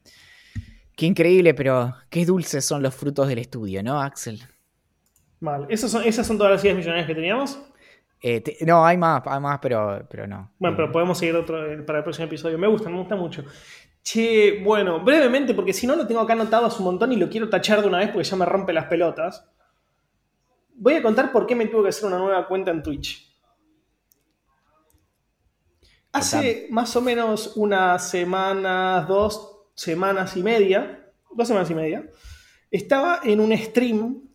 qué 0.95 1.05
increíble, 1.05 1.53
pero 1.53 1.93
qué 2.09 2.25
dulces 2.25 2.65
son 2.65 2.83
los 2.83 2.95
frutos 2.95 3.27
del 3.27 3.39
estudio, 3.39 3.83
¿no, 3.83 4.01
Axel? 4.01 4.41
Mal. 5.41 5.65
¿Esas 5.69 5.91
son, 5.91 6.03
esas 6.05 6.25
son 6.25 6.37
todas 6.37 6.53
las 6.53 6.63
ideas 6.63 6.77
millonarias 6.77 7.07
que 7.07 7.15
teníamos? 7.15 7.59
Eh, 8.21 8.41
te- 8.41 8.57
no, 8.65 8.85
hay 8.85 8.97
más, 8.97 9.21
hay 9.25 9.39
más, 9.39 9.59
pero, 9.61 10.07
pero 10.09 10.27
no. 10.27 10.53
Bueno, 10.59 10.75
Eh, 10.75 10.77
pero 10.77 10.91
podemos 10.91 11.17
seguir 11.17 11.35
otro 11.35 11.65
eh, 11.71 11.77
para 11.83 11.99
el 11.99 12.03
próximo 12.03 12.25
episodio. 12.27 12.57
Me 12.57 12.67
gusta, 12.67 12.89
me 12.89 12.97
gusta 12.97 13.15
mucho. 13.15 13.43
Che, 14.03 14.61
bueno, 14.63 15.03
brevemente, 15.03 15.53
porque 15.53 15.73
si 15.73 15.85
no 15.85 15.95
lo 15.95 16.07
tengo 16.07 16.21
acá 16.21 16.33
anotado 16.33 16.65
hace 16.65 16.79
un 16.79 16.85
montón 16.85 17.11
y 17.11 17.17
lo 17.17 17.29
quiero 17.29 17.49
tachar 17.49 17.81
de 17.81 17.87
una 17.87 17.99
vez 17.99 18.09
porque 18.09 18.27
ya 18.27 18.35
me 18.35 18.45
rompe 18.45 18.73
las 18.73 18.85
pelotas. 18.85 19.47
Voy 20.75 20.95
a 20.95 21.03
contar 21.03 21.31
por 21.31 21.45
qué 21.45 21.55
me 21.55 21.67
tuve 21.67 21.83
que 21.83 21.89
hacer 21.89 22.07
una 22.07 22.17
nueva 22.17 22.47
cuenta 22.47 22.71
en 22.71 22.81
Twitch. 22.81 23.31
Hace 26.13 26.67
más 26.71 26.95
o 26.95 27.01
menos 27.01 27.55
unas 27.55 28.09
semanas, 28.09 29.07
dos 29.07 29.67
semanas 29.75 30.35
y 30.35 30.43
media, 30.43 31.09
dos 31.31 31.47
semanas 31.47 31.69
y 31.69 31.75
media, 31.75 32.09
estaba 32.69 33.21
en 33.23 33.39
un 33.39 33.55
stream, 33.57 34.29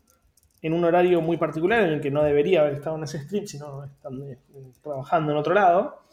en 0.62 0.72
un 0.72 0.84
horario 0.84 1.20
muy 1.20 1.36
particular 1.36 1.82
en 1.82 1.94
el 1.94 2.00
que 2.00 2.10
no 2.10 2.22
debería 2.22 2.60
haber 2.60 2.74
estado 2.74 2.96
en 2.96 3.04
ese 3.04 3.22
stream, 3.24 3.46
sino 3.46 3.84
estando, 3.84 4.24
eh, 4.26 4.38
trabajando 4.82 5.32
en 5.32 5.38
otro 5.38 5.52
lado, 5.52 6.06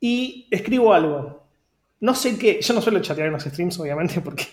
y 0.00 0.48
escribo 0.50 0.92
algo. 0.92 1.43
No 2.04 2.14
sé 2.14 2.36
qué, 2.38 2.60
yo 2.60 2.74
no 2.74 2.82
suelo 2.82 3.00
chatear 3.00 3.28
en 3.28 3.32
los 3.32 3.44
streams, 3.44 3.78
obviamente, 3.80 4.20
porque 4.20 4.44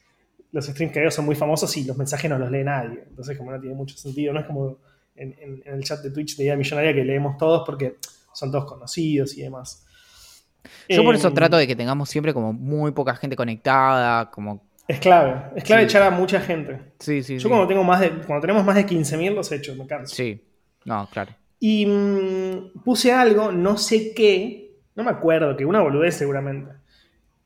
los 0.52 0.64
streams 0.66 0.92
que 0.92 1.00
veo 1.00 1.10
son 1.10 1.24
muy 1.24 1.34
famosos 1.34 1.76
y 1.76 1.84
los 1.84 1.96
mensajes 1.96 2.30
no 2.30 2.38
los 2.38 2.50
lee 2.50 2.64
nadie. 2.64 3.04
Entonces, 3.08 3.36
como 3.36 3.50
no 3.50 3.60
tiene 3.60 3.74
mucho 3.74 3.96
sentido, 3.96 4.32
no 4.32 4.40
es 4.40 4.46
como 4.46 4.78
en, 5.16 5.34
en- 5.40 5.62
en 5.66 5.74
el 5.74 5.82
chat 5.84 6.00
de 6.02 6.10
Twitch 6.10 6.36
de 6.36 6.44
Idea 6.44 6.56
Millonaria 6.56 6.94
que 6.94 7.04
leemos 7.04 7.36
todos 7.36 7.62
porque 7.66 7.96
son 8.32 8.50
todos 8.52 8.64
conocidos 8.66 9.36
y 9.36 9.42
demás. 9.42 9.84
Yo 10.88 11.02
por 11.02 11.14
eso 11.14 11.28
Em, 11.28 11.34
trato 11.34 11.56
de 11.56 11.66
que 11.66 11.74
tengamos 11.74 12.08
siempre 12.10 12.32
como 12.34 12.52
muy 12.52 12.92
poca 12.92 13.16
gente 13.16 13.34
conectada, 13.34 14.30
como... 14.30 14.68
Es 14.86 15.00
clave, 15.00 15.52
es 15.56 15.64
clave 15.64 15.82
Sí. 15.82 15.86
echar 15.86 16.02
a 16.02 16.10
mucha 16.10 16.40
gente. 16.40 16.92
Sí, 16.98 17.22
sí, 17.22 17.34
Yo 17.34 17.40
sí. 17.42 17.48
cuando 17.48 17.66
tengo 17.66 17.82
más 17.84 18.00
de, 18.00 18.10
cuando 18.10 18.40
tenemos 18.42 18.64
más 18.64 18.74
de 18.76 18.84
15.000 18.86 19.34
los 19.34 19.50
echo, 19.52 19.74
me 19.76 19.86
canso. 19.86 20.14
Sí, 20.14 20.44
no, 20.84 21.08
claro. 21.10 21.32
Y 21.58 21.86
mm, 21.86 22.82
puse 22.84 23.12
algo, 23.12 23.52
no 23.52 23.76
sé 23.78 24.12
qué, 24.14 24.76
no 24.96 25.04
me 25.04 25.10
acuerdo, 25.10 25.56
que 25.56 25.64
una 25.64 25.80
boludez 25.80 26.14
seguramente. 26.16 26.72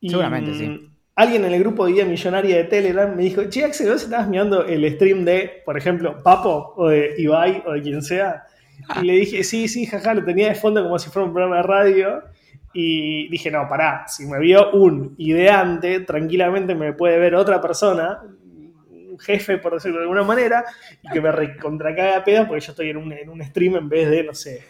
Y, 0.05 0.09
Seguramente, 0.09 0.51
mm, 0.51 0.53
sí. 0.53 0.89
Alguien 1.15 1.45
en 1.45 1.53
el 1.53 1.59
grupo 1.61 1.85
de 1.85 1.93
Idea 1.93 2.05
Millonaria 2.05 2.57
de 2.57 2.65
Telegram 2.65 3.15
me 3.15 3.23
dijo, 3.23 3.43
che, 3.45 3.63
Axel, 3.63 3.89
¿vos 3.89 4.03
estabas 4.03 4.27
mirando 4.27 4.63
el 4.65 4.87
stream 4.93 5.25
de, 5.25 5.63
por 5.65 5.75
ejemplo, 5.75 6.21
Papo 6.21 6.75
o 6.77 6.89
de 6.89 7.15
Ibai 7.17 7.63
o 7.65 7.71
de 7.71 7.81
quien 7.81 8.03
sea? 8.03 8.43
Y 9.01 9.05
le 9.05 9.13
dije, 9.13 9.43
sí, 9.43 9.67
sí, 9.67 9.87
jaja, 9.87 10.13
lo 10.13 10.23
tenía 10.23 10.49
de 10.49 10.55
fondo 10.55 10.83
como 10.83 10.99
si 10.99 11.09
fuera 11.09 11.25
un 11.25 11.33
programa 11.33 11.57
de 11.57 11.63
radio. 11.63 12.23
Y 12.71 13.29
dije, 13.29 13.49
no, 13.49 13.67
pará, 13.67 14.05
si 14.07 14.27
me 14.27 14.37
vio 14.39 14.73
un 14.73 15.15
ideante, 15.17 16.01
tranquilamente 16.01 16.75
me 16.75 16.93
puede 16.93 17.17
ver 17.17 17.33
otra 17.33 17.59
persona, 17.59 18.21
un 18.91 19.17
jefe, 19.17 19.57
por 19.57 19.73
decirlo 19.73 19.97
de 19.97 20.03
alguna 20.03 20.23
manera, 20.23 20.65
y 21.01 21.07
que 21.07 21.19
me 21.19 21.31
recontracaga 21.31 22.17
a 22.17 22.23
pedo 22.23 22.45
porque 22.45 22.63
yo 22.63 22.73
estoy 22.73 22.89
en 22.89 22.97
un, 22.97 23.11
en 23.11 23.29
un 23.29 23.41
stream 23.43 23.77
en 23.77 23.89
vez 23.89 24.07
de, 24.11 24.23
no 24.23 24.35
sé, 24.35 24.61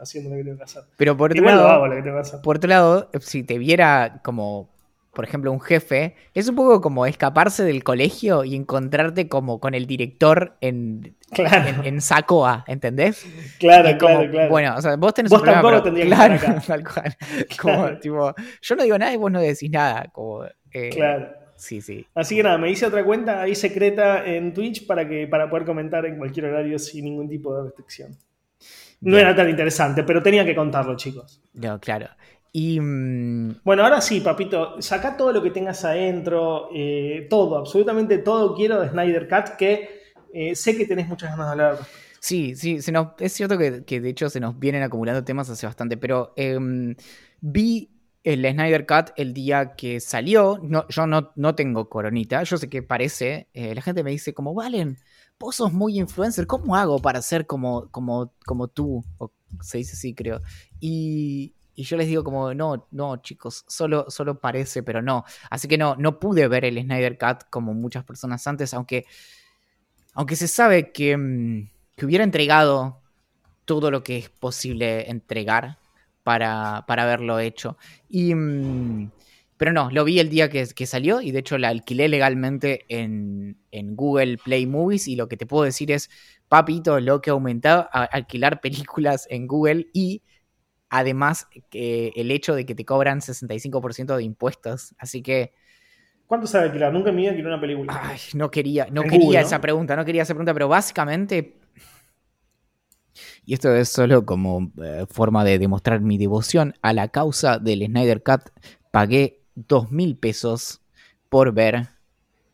haciendo 0.00 0.30
lo 0.30 0.36
que 0.36 0.44
tengo 0.44 0.56
que 0.58 0.64
hacer. 0.64 0.82
Pero 0.96 1.16
por 1.16 1.30
otro 1.30 1.42
Igual 1.42 1.56
lo 1.56 1.62
lado... 1.62 1.74
hago 1.74 1.86
lo 1.88 1.96
que 1.96 2.02
tengo 2.02 2.16
que 2.16 2.20
hacer. 2.22 2.40
Por 2.42 2.56
otro 2.56 2.68
lado, 2.68 3.10
si 3.20 3.42
te 3.42 3.58
viera 3.58 4.20
como, 4.24 4.68
por 5.12 5.24
ejemplo, 5.24 5.50
un 5.52 5.60
jefe, 5.60 6.14
es 6.34 6.48
un 6.48 6.54
poco 6.56 6.80
como 6.80 7.06
escaparse 7.06 7.64
del 7.64 7.82
colegio 7.84 8.44
y 8.44 8.54
encontrarte 8.54 9.28
como 9.28 9.58
con 9.60 9.74
el 9.74 9.86
director 9.86 10.56
en, 10.60 11.14
Claro, 11.30 11.80
en, 11.82 11.84
en 11.94 12.00
Sacoa, 12.00 12.64
¿entendés? 12.68 13.26
claro, 13.58 13.98
como, 13.98 14.14
claro, 14.14 14.30
claro. 14.30 14.50
Bueno, 14.50 14.74
o 14.76 14.80
sea, 14.80 14.96
vos 14.96 15.12
tenés 15.14 15.30
Vos 15.30 15.40
un 15.40 15.44
problema, 15.44 15.62
tampoco 15.62 15.82
pero- 15.82 15.94
tendrías 15.94 16.08
que 16.30 16.36
claro, 16.38 16.58
estar 16.58 16.58
acá. 16.58 16.66
tal 16.66 16.84
cual. 16.94 17.16
Como, 17.60 17.74
Claro. 17.84 17.98
tipo, 18.00 18.34
yo 18.62 18.76
no 18.76 18.82
digo 18.82 18.98
nada 18.98 19.12
y 19.12 19.16
vos 19.16 19.30
no 19.32 19.40
decís 19.40 19.70
nada. 19.70 20.06
Como, 20.12 20.44
eh, 20.72 20.90
Claro. 20.90 21.28
Sí, 21.56 21.80
sí. 21.80 22.06
Así 22.14 22.36
que 22.36 22.44
nada, 22.44 22.56
me 22.56 22.70
hice 22.70 22.86
otra 22.86 23.04
cuenta 23.04 23.42
ahí 23.42 23.56
secreta 23.56 24.24
en 24.24 24.54
Twitch 24.54 24.86
para, 24.86 25.08
que, 25.08 25.26
para 25.26 25.50
poder 25.50 25.66
comentar 25.66 26.06
en 26.06 26.16
cualquier 26.16 26.46
horario 26.46 26.78
sin 26.78 27.04
ningún 27.04 27.28
tipo 27.28 27.52
de 27.56 27.64
restricción. 27.64 28.16
No 29.00 29.16
era 29.16 29.34
tan 29.34 29.48
interesante, 29.48 30.02
pero 30.02 30.22
tenía 30.22 30.44
que 30.44 30.54
contarlo, 30.54 30.96
chicos. 30.96 31.40
No, 31.52 31.78
claro. 31.80 32.08
Y 32.52 32.80
mm, 32.80 33.60
Bueno, 33.64 33.84
ahora 33.84 34.00
sí, 34.00 34.20
papito, 34.20 34.80
saca 34.82 35.16
todo 35.16 35.32
lo 35.32 35.42
que 35.42 35.50
tengas 35.50 35.84
adentro, 35.84 36.70
eh, 36.74 37.26
todo, 37.30 37.56
absolutamente 37.58 38.18
todo 38.18 38.54
quiero 38.54 38.80
de 38.80 38.88
Snyder 38.88 39.28
Cat, 39.28 39.56
que 39.56 40.00
eh, 40.32 40.54
sé 40.56 40.76
que 40.76 40.86
tenés 40.86 41.08
muchas 41.08 41.30
ganas 41.30 41.46
de 41.46 41.52
hablar. 41.52 41.78
Sí, 42.20 42.56
sí, 42.56 42.82
se 42.82 42.90
nos, 42.92 43.08
es 43.20 43.32
cierto 43.32 43.56
que, 43.58 43.84
que 43.84 44.00
de 44.00 44.08
hecho 44.10 44.28
se 44.28 44.40
nos 44.40 44.58
vienen 44.58 44.82
acumulando 44.82 45.24
temas 45.24 45.48
hace 45.50 45.66
bastante, 45.66 45.96
pero 45.96 46.32
em, 46.36 46.96
vi 47.40 47.90
el 48.24 48.44
Snyder 48.44 48.86
Cut 48.86 49.10
el 49.16 49.32
día 49.34 49.74
que 49.76 50.00
salió, 50.00 50.58
no, 50.62 50.86
yo 50.88 51.06
no, 51.06 51.32
no 51.36 51.54
tengo 51.54 51.88
coronita, 51.88 52.42
yo 52.42 52.56
sé 52.58 52.68
que 52.68 52.82
parece, 52.82 53.48
eh, 53.54 53.74
la 53.74 53.82
gente 53.82 54.02
me 54.02 54.10
dice 54.10 54.34
como, 54.34 54.54
Valen, 54.54 54.98
sos 55.52 55.72
muy 55.72 55.98
influencer, 55.98 56.46
¿cómo 56.46 56.76
hago 56.76 56.98
para 56.98 57.22
ser 57.22 57.46
como, 57.46 57.88
como, 57.90 58.32
como 58.44 58.68
tú? 58.68 59.04
O 59.18 59.30
se 59.62 59.78
dice 59.78 59.92
así, 59.94 60.14
creo. 60.14 60.42
Y, 60.80 61.54
y 61.74 61.84
yo 61.84 61.96
les 61.96 62.08
digo 62.08 62.24
como, 62.24 62.54
no, 62.54 62.86
no, 62.90 63.16
chicos, 63.18 63.64
solo, 63.68 64.06
solo 64.10 64.40
parece, 64.40 64.82
pero 64.82 65.00
no. 65.00 65.24
Así 65.50 65.68
que 65.68 65.78
no, 65.78 65.96
no 65.96 66.18
pude 66.18 66.48
ver 66.48 66.64
el 66.64 66.80
Snyder 66.82 67.16
Cut 67.16 67.44
como 67.50 67.72
muchas 67.74 68.04
personas 68.04 68.46
antes, 68.46 68.74
aunque, 68.74 69.06
aunque 70.14 70.36
se 70.36 70.48
sabe 70.48 70.92
que, 70.92 71.16
mm, 71.16 71.70
que 71.96 72.06
hubiera 72.06 72.24
entregado 72.24 73.00
todo 73.64 73.90
lo 73.90 74.02
que 74.02 74.18
es 74.18 74.28
posible 74.28 75.10
entregar 75.10 75.78
para, 76.24 76.84
para 76.86 77.04
haberlo 77.04 77.38
hecho. 77.38 77.76
Y, 78.08 78.34
mm, 78.34 79.10
pero 79.58 79.72
no, 79.72 79.90
lo 79.90 80.04
vi 80.04 80.20
el 80.20 80.30
día 80.30 80.48
que, 80.48 80.66
que 80.68 80.86
salió 80.86 81.20
y 81.20 81.32
de 81.32 81.40
hecho 81.40 81.58
la 81.58 81.68
alquilé 81.68 82.08
legalmente 82.08 82.86
en, 82.88 83.58
en 83.72 83.96
Google 83.96 84.38
Play 84.38 84.66
Movies 84.66 85.08
y 85.08 85.16
lo 85.16 85.28
que 85.28 85.36
te 85.36 85.46
puedo 85.46 85.64
decir 85.64 85.90
es, 85.90 86.08
papito, 86.48 87.00
lo 87.00 87.20
que 87.20 87.30
ha 87.30 87.32
aumentado 87.32 87.88
a 87.92 88.04
alquilar 88.04 88.60
películas 88.60 89.26
en 89.30 89.48
Google 89.48 89.88
y 89.92 90.22
además 90.88 91.48
el 91.72 92.30
hecho 92.30 92.54
de 92.54 92.64
que 92.64 92.74
te 92.74 92.84
cobran 92.84 93.20
65% 93.20 94.16
de 94.16 94.22
impuestos. 94.22 94.94
Así 94.96 95.22
que... 95.22 95.52
¿Cuánto 96.26 96.46
sabe 96.46 96.66
alquilar? 96.66 96.92
Nunca 96.92 97.10
vida 97.10 97.30
alquilé 97.30 97.48
una 97.48 97.60
película. 97.60 98.00
Ay, 98.00 98.18
no 98.34 98.50
quería, 98.50 98.86
no 98.90 99.02
En 99.02 99.08
quería 99.08 99.24
Google, 99.24 99.40
¿no? 99.40 99.46
esa 99.46 99.60
pregunta, 99.60 99.96
no 99.96 100.04
quería 100.04 100.22
esa 100.22 100.34
pregunta, 100.34 100.52
pero 100.52 100.68
básicamente. 100.68 101.56
Y 103.44 103.54
esto 103.54 103.74
es 103.74 103.88
solo 103.88 104.24
como 104.24 104.70
eh, 104.82 105.06
forma 105.10 105.42
de 105.42 105.58
demostrar 105.58 106.00
mi 106.00 106.16
devoción 106.16 106.74
a 106.82 106.92
la 106.92 107.08
causa 107.08 107.58
del 107.58 107.84
Snyder 107.86 108.22
Cut. 108.22 108.42
Pagué 108.90 109.37
dos 109.66 109.90
mil 109.90 110.16
pesos 110.16 110.80
por 111.28 111.52
ver 111.52 111.88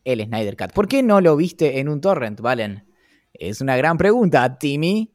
el 0.03 0.23
Snyder 0.23 0.55
Cut. 0.57 0.71
¿Por 0.73 0.87
qué 0.87 1.03
no 1.03 1.21
lo 1.21 1.35
viste 1.35 1.79
en 1.79 1.89
un 1.89 2.01
torrent, 2.01 2.39
Valen? 2.41 2.85
Es 3.33 3.61
una 3.61 3.75
gran 3.77 3.97
pregunta, 3.97 4.57
Timmy. 4.57 5.11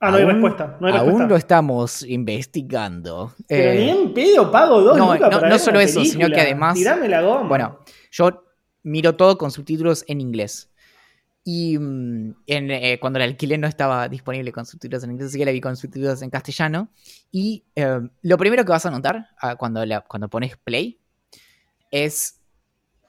Ah, 0.00 0.10
no 0.10 0.16
hay 0.18 0.24
respuesta. 0.24 0.76
No 0.80 0.86
hay 0.86 0.92
aún 0.94 1.04
respuesta. 1.06 1.28
lo 1.28 1.36
estamos 1.36 2.02
investigando. 2.02 3.32
Pero 3.48 3.70
Eh, 3.72 3.76
ni 3.78 3.90
en 3.90 4.12
pedo 4.14 4.50
pago 4.50 4.80
dos 4.82 4.96
no, 4.98 5.14
lucas 5.14 5.30
no- 5.30 5.36
para 5.38 5.48
no 5.48 5.54
ver 5.54 5.58
solo 5.60 5.78
una 5.78 5.84
eso, 5.84 6.00
sino 6.04 6.12
película. 6.20 6.34
que 6.34 6.40
además- 6.42 6.74
Tirame 6.74 7.08
la 7.08 7.22
goma. 7.22 7.48
Bueno, 7.48 7.78
yo 8.10 8.44
miro 8.82 9.16
todo 9.16 9.38
con 9.38 9.50
subtítulos 9.50 10.04
en 10.08 10.20
inglés. 10.20 10.70
Y 11.44 11.78
mm, 11.78 12.36
eh, 12.46 12.98
cuando 13.00 13.18
la 13.18 13.26
alquilé 13.26 13.58
no 13.58 13.66
estaba 13.66 14.08
disponible 14.08 14.50
con 14.50 14.64
subtítulos 14.64 15.04
en 15.04 15.12
inglés, 15.12 15.28
así 15.28 15.38
que 15.38 15.44
la 15.44 15.52
vi 15.52 15.60
con 15.60 15.76
subtítulos 15.76 16.22
en 16.22 16.30
castellano. 16.30 16.88
Y 17.30 17.64
eh, 17.76 18.00
lo 18.22 18.38
primero 18.38 18.64
que 18.64 18.70
vas 18.70 18.86
a 18.86 18.90
notar 18.90 19.28
ah, 19.40 19.56
cuando, 19.56 19.84
cuando 20.08 20.28
pones 20.28 20.56
play 20.56 20.98
es 21.90 22.40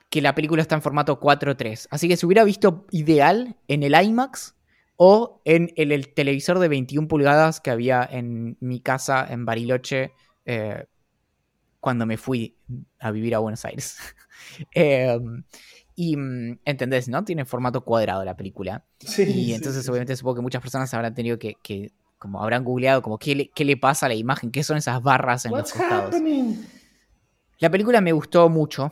que 0.10 0.22
la 0.22 0.36
película 0.36 0.62
está 0.62 0.76
en 0.76 0.82
formato 0.82 1.20
4.3. 1.20 1.88
Así 1.90 2.08
que 2.08 2.18
se 2.18 2.26
hubiera 2.26 2.44
visto 2.44 2.86
ideal 2.92 3.56
en 3.68 3.84
el 3.84 3.96
IMAX 3.96 4.56
o 4.98 5.42
en 5.46 5.72
el, 5.76 5.92
el 5.92 6.14
televisor 6.14 6.60
de 6.60 6.68
21 6.68 7.08
pulgadas 7.08 7.60
que 7.62 7.72
había 7.72 8.08
en 8.10 8.58
mi 8.60 8.80
casa 8.80 9.26
en 9.30 9.46
Bariloche 9.46 10.14
eh, 10.46 10.86
cuando 11.80 12.06
me 12.06 12.18
fui 12.18 12.58
a 13.00 13.12
vivir 13.12 13.36
a 13.36 13.40
Buenos 13.40 13.66
Aires. 13.66 13.98
Eh, 14.76 15.18
y 15.96 16.18
mm, 16.18 16.60
entendés, 16.66 17.08
¿no? 17.10 17.24
Tiene 17.26 17.46
formato 17.46 17.84
cuadrado 17.86 18.24
la 18.26 18.36
película. 18.38 18.86
Sí, 19.00 19.24
Y 19.24 19.54
entonces 19.54 19.84
sí. 19.84 19.90
obviamente 19.90 20.16
supongo 20.16 20.36
que 20.38 20.42
muchas 20.42 20.62
personas 20.62 20.94
habrán 20.94 21.14
tenido 21.16 21.40
que, 21.40 21.56
que 21.64 21.92
como 22.18 22.42
habrán 22.42 22.64
googleado, 22.64 23.02
como 23.02 23.18
qué 23.18 23.36
le, 23.36 23.50
qué 23.52 23.66
le 23.66 23.78
pasa 23.78 24.06
a 24.08 24.10
la 24.10 24.16
imagen, 24.16 24.52
qué 24.52 24.64
son 24.64 24.78
esas 24.78 25.02
barras 25.02 25.46
en 25.46 25.56
los 25.56 25.66
What's 25.66 25.74
costados. 25.74 26.16
happening? 26.16 26.66
La 27.60 27.70
película 27.70 28.02
me 28.02 28.12
gustó 28.12 28.50
mucho. 28.50 28.92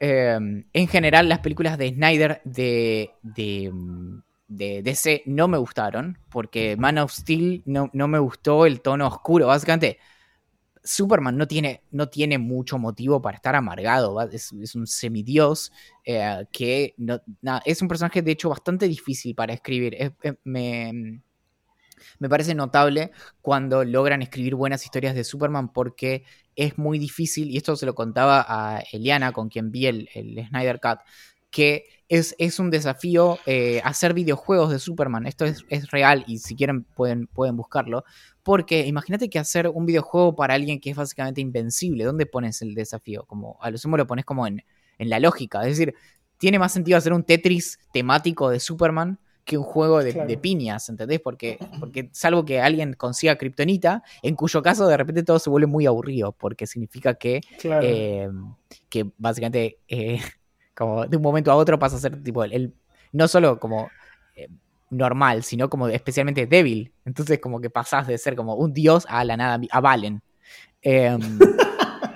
Eh, 0.00 0.38
en 0.72 0.88
general, 0.88 1.28
las 1.28 1.40
películas 1.40 1.78
de 1.78 1.90
Snyder 1.90 2.40
de, 2.44 3.10
de, 3.22 3.70
mm, 3.72 4.18
de 4.48 4.82
DC 4.82 5.22
no 5.26 5.48
me 5.48 5.58
gustaron, 5.58 6.18
porque 6.30 6.76
Man 6.76 6.98
of 6.98 7.12
Steel 7.12 7.62
no, 7.66 7.90
no 7.92 8.08
me 8.08 8.18
gustó 8.18 8.66
el 8.66 8.80
tono 8.80 9.06
oscuro. 9.08 9.46
Básicamente, 9.48 9.98
Superman 10.84 11.36
no 11.36 11.46
tiene, 11.48 11.82
no 11.90 12.08
tiene 12.10 12.38
mucho 12.38 12.78
motivo 12.78 13.22
para 13.22 13.36
estar 13.36 13.54
amargado. 13.56 14.20
Es, 14.22 14.52
un 14.74 14.86
semidios 14.86 15.72
eh, 16.04 16.44
que 16.52 16.94
no- 16.98 17.20
es 17.64 17.82
un 17.82 17.88
personaje, 17.88 18.22
de 18.22 18.32
hecho, 18.32 18.50
bastante 18.50 18.86
difícil 18.88 19.34
para 19.34 19.54
escribir. 19.54 19.94
Es- 19.98 20.12
es- 20.22 20.34
me, 20.44 21.22
me 22.18 22.28
parece 22.28 22.54
notable 22.54 23.12
cuando 23.40 23.84
logran 23.84 24.22
escribir 24.22 24.54
buenas 24.54 24.84
historias 24.84 25.14
de 25.14 25.24
Superman 25.24 25.72
porque 25.72 26.24
es 26.56 26.78
muy 26.78 26.98
difícil, 26.98 27.50
y 27.50 27.56
esto 27.56 27.76
se 27.76 27.86
lo 27.86 27.94
contaba 27.94 28.44
a 28.48 28.80
Eliana, 28.92 29.32
con 29.32 29.48
quien 29.48 29.70
vi 29.72 29.86
el, 29.86 30.08
el 30.14 30.46
Snyder 30.48 30.80
Cut, 30.80 31.00
que 31.54 31.84
es, 32.08 32.34
es 32.38 32.58
un 32.58 32.68
desafío 32.70 33.38
eh, 33.46 33.80
hacer 33.84 34.12
videojuegos 34.12 34.70
de 34.72 34.80
Superman. 34.80 35.24
Esto 35.26 35.44
es, 35.44 35.64
es 35.68 35.90
real 35.92 36.24
y 36.26 36.38
si 36.38 36.56
quieren 36.56 36.82
pueden, 36.82 37.28
pueden 37.28 37.56
buscarlo. 37.56 38.04
Porque 38.42 38.84
imagínate 38.86 39.30
que 39.30 39.38
hacer 39.38 39.68
un 39.68 39.86
videojuego 39.86 40.34
para 40.34 40.54
alguien 40.54 40.80
que 40.80 40.90
es 40.90 40.96
básicamente 40.96 41.40
invencible, 41.40 42.02
¿dónde 42.04 42.26
pones 42.26 42.60
el 42.60 42.74
desafío? 42.74 43.24
Como 43.26 43.56
a 43.62 43.70
lo 43.70 43.78
sumo 43.78 43.96
lo 43.96 44.06
pones 44.06 44.24
como 44.24 44.46
en, 44.48 44.64
en 44.98 45.08
la 45.08 45.20
lógica. 45.20 45.60
Es 45.62 45.78
decir, 45.78 45.94
tiene 46.38 46.58
más 46.58 46.72
sentido 46.72 46.98
hacer 46.98 47.12
un 47.12 47.22
Tetris 47.22 47.78
temático 47.92 48.50
de 48.50 48.58
Superman 48.58 49.18
que 49.44 49.56
un 49.56 49.64
juego 49.64 50.02
de, 50.02 50.12
Claro. 50.12 50.28
de 50.28 50.36
piñas, 50.38 50.88
¿entendés? 50.88 51.20
Porque, 51.20 51.58
porque 51.78 52.08
salvo 52.12 52.44
que 52.44 52.60
alguien 52.60 52.94
consiga 52.94 53.36
Kryptonita, 53.36 54.02
en 54.22 54.34
cuyo 54.36 54.60
caso 54.62 54.86
de 54.88 54.96
repente 54.96 55.22
todo 55.22 55.38
se 55.38 55.50
vuelve 55.50 55.66
muy 55.68 55.86
aburrido, 55.86 56.32
porque 56.32 56.66
significa 56.66 57.14
que, 57.14 57.40
Claro. 57.60 57.86
eh, 57.86 58.28
que 58.88 59.06
básicamente 59.18 59.78
eh, 59.88 60.18
como 60.76 61.06
de 61.06 61.16
un 61.16 61.22
momento 61.22 61.50
a 61.52 61.56
otro 61.56 61.78
pasa 61.78 61.96
a 61.96 62.00
ser 62.00 62.22
tipo 62.22 62.44
el, 62.44 62.52
el- 62.52 62.74
no 63.12 63.28
solo 63.28 63.58
como 63.60 63.90
eh, 64.36 64.48
normal, 64.90 65.42
sino 65.44 65.68
como 65.70 65.88
especialmente 65.88 66.46
débil. 66.46 66.92
Entonces 67.04 67.38
como 67.40 67.60
que 67.60 67.70
pasás 67.70 68.06
de 68.06 68.18
ser 68.18 68.34
como 68.36 68.54
un 68.56 68.72
dios 68.72 69.06
a 69.08 69.24
la 69.24 69.36
nada, 69.36 69.60
a 69.70 69.80
Valen. 69.80 70.20
Em, 70.82 71.20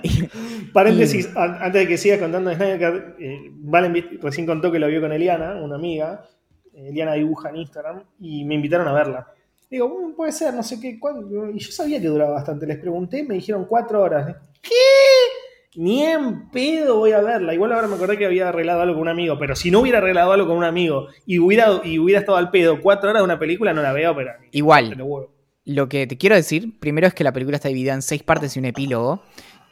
Paréntesis, 0.73 1.27
an- 1.35 1.57
antes 1.61 1.81
de 1.81 1.87
que 1.87 1.97
sigas 1.97 2.19
contando 2.19 2.49
de 2.49 2.55
Snyder 2.55 3.15
eh, 3.19 3.49
Valen 3.53 4.19
recién 4.21 4.45
contó 4.45 4.71
que 4.71 4.79
lo 4.79 4.87
vio 4.87 5.01
con 5.01 5.11
Eliana, 5.11 5.55
una 5.61 5.75
amiga. 5.75 6.25
Eh, 6.73 6.89
Eliana 6.89 7.13
dibuja 7.13 7.49
en 7.49 7.57
Instagram 7.57 8.03
y 8.19 8.43
me 8.45 8.55
invitaron 8.55 8.87
a 8.87 8.93
verla. 8.93 9.27
Digo, 9.69 9.87
"Mm, 9.89 10.15
puede 10.15 10.31
ser, 10.31 10.53
no 10.53 10.63
sé 10.63 10.79
qué. 10.79 10.99
cuándo". 10.99 11.49
Y 11.49 11.59
yo 11.59 11.71
sabía 11.71 11.99
que 11.99 12.07
duraba 12.07 12.31
bastante. 12.31 12.65
Les 12.67 12.77
pregunté, 12.79 13.23
me 13.23 13.35
dijeron 13.35 13.65
cuatro 13.65 14.01
horas. 14.01 14.35
¿Qué? 14.61 14.69
Ni 15.75 16.03
en 16.03 16.49
pedo 16.49 16.97
voy 16.97 17.11
a 17.11 17.21
verla. 17.21 17.53
Igual 17.53 17.71
ahora 17.73 17.87
me 17.87 17.95
acordé 17.95 18.17
que 18.17 18.25
había 18.25 18.49
arreglado 18.49 18.81
algo 18.81 18.95
con 18.95 19.03
un 19.03 19.07
amigo, 19.09 19.37
pero 19.37 19.55
si 19.55 19.69
no 19.69 19.79
hubiera 19.81 19.99
arreglado 19.99 20.31
algo 20.31 20.47
con 20.47 20.57
un 20.57 20.63
amigo 20.63 21.07
y 21.25 21.37
hubiera, 21.39 21.81
y 21.83 21.99
hubiera 21.99 22.19
estado 22.21 22.37
al 22.37 22.49
pedo 22.49 22.81
cuatro 22.81 23.09
horas 23.09 23.21
de 23.21 23.25
una 23.25 23.37
película, 23.39 23.73
no 23.73 23.81
la 23.83 23.93
veo, 23.93 24.15
pero. 24.15 24.31
Igual. 24.51 24.89
pero. 24.89 25.33
Lo 25.65 25.87
que 25.87 26.07
te 26.07 26.17
quiero 26.17 26.35
decir, 26.35 26.79
primero 26.79 27.05
es 27.05 27.13
que 27.13 27.23
la 27.23 27.31
película 27.33 27.55
está 27.57 27.67
dividida 27.67 27.93
en 27.93 28.01
seis 28.01 28.23
partes 28.23 28.55
y 28.55 28.59
un 28.59 28.65
epílogo. 28.65 29.21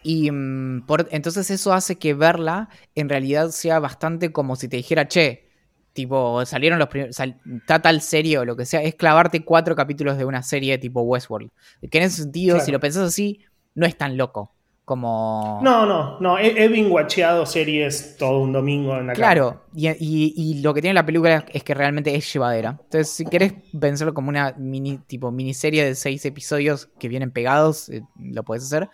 Y 0.03 0.29
mm, 0.29 0.85
por- 0.85 1.07
entonces 1.11 1.49
eso 1.49 1.73
hace 1.73 1.97
que 1.97 2.13
verla 2.13 2.69
en 2.93 3.09
realidad 3.09 3.49
sea 3.49 3.79
bastante 3.79 4.31
como 4.31 4.55
si 4.55 4.67
te 4.67 4.77
dijera, 4.77 5.07
che, 5.07 5.49
tipo, 5.93 6.45
salieron 6.45 6.77
los 6.77 6.89
primeros, 6.89 7.15
sal- 7.15 7.41
está 7.59 7.81
tal 7.81 8.01
serie 8.01 8.37
o 8.37 8.45
lo 8.45 8.55
que 8.55 8.65
sea, 8.67 8.83
es 8.83 8.93
clavarte 8.93 9.43
cuatro 9.43 9.75
capítulos 9.75 10.19
de 10.19 10.25
una 10.25 10.43
serie 10.43 10.77
tipo 10.77 11.01
Westworld. 11.01 11.49
Que 11.89 11.97
en 11.97 12.03
ese 12.03 12.21
sentido, 12.21 12.53
Claro. 12.57 12.65
si 12.65 12.71
lo 12.71 12.79
pensás 12.79 13.07
así, 13.07 13.39
no 13.73 13.87
es 13.87 13.97
tan 13.97 14.15
loco. 14.17 14.53
Como... 14.87 15.59
No, 15.61 15.85
no, 15.85 16.17
no. 16.21 16.37
He, 16.39 16.63
he 16.63 16.69
binguacheado 16.69 17.45
series 17.45 18.15
todo 18.17 18.39
un 18.39 18.53
domingo 18.53 18.95
en 18.97 19.07
la. 19.07 19.13
Claro, 19.13 19.65
y, 19.75 19.89
y- 19.89 20.33
y 20.37 20.61
lo 20.61 20.73
que 20.73 20.79
tiene 20.79 20.93
la 20.93 21.05
película 21.05 21.43
es 21.51 21.61
que 21.61 21.73
realmente 21.73 22.15
es 22.15 22.31
llevadera. 22.31 22.69
Entonces, 22.83 23.09
si 23.09 23.25
querés 23.25 23.51
pensarlo 23.77 24.13
como 24.13 24.29
una 24.29 24.55
mini, 24.57 24.99
tipo 24.99 25.29
miniserie 25.29 25.83
de 25.83 25.93
seis 25.93 26.23
episodios 26.25 26.87
que 26.97 27.09
vienen 27.09 27.31
pegados, 27.31 27.89
eh, 27.89 28.01
lo 28.17 28.43
puedes 28.43 28.63
hacer. 28.63 28.89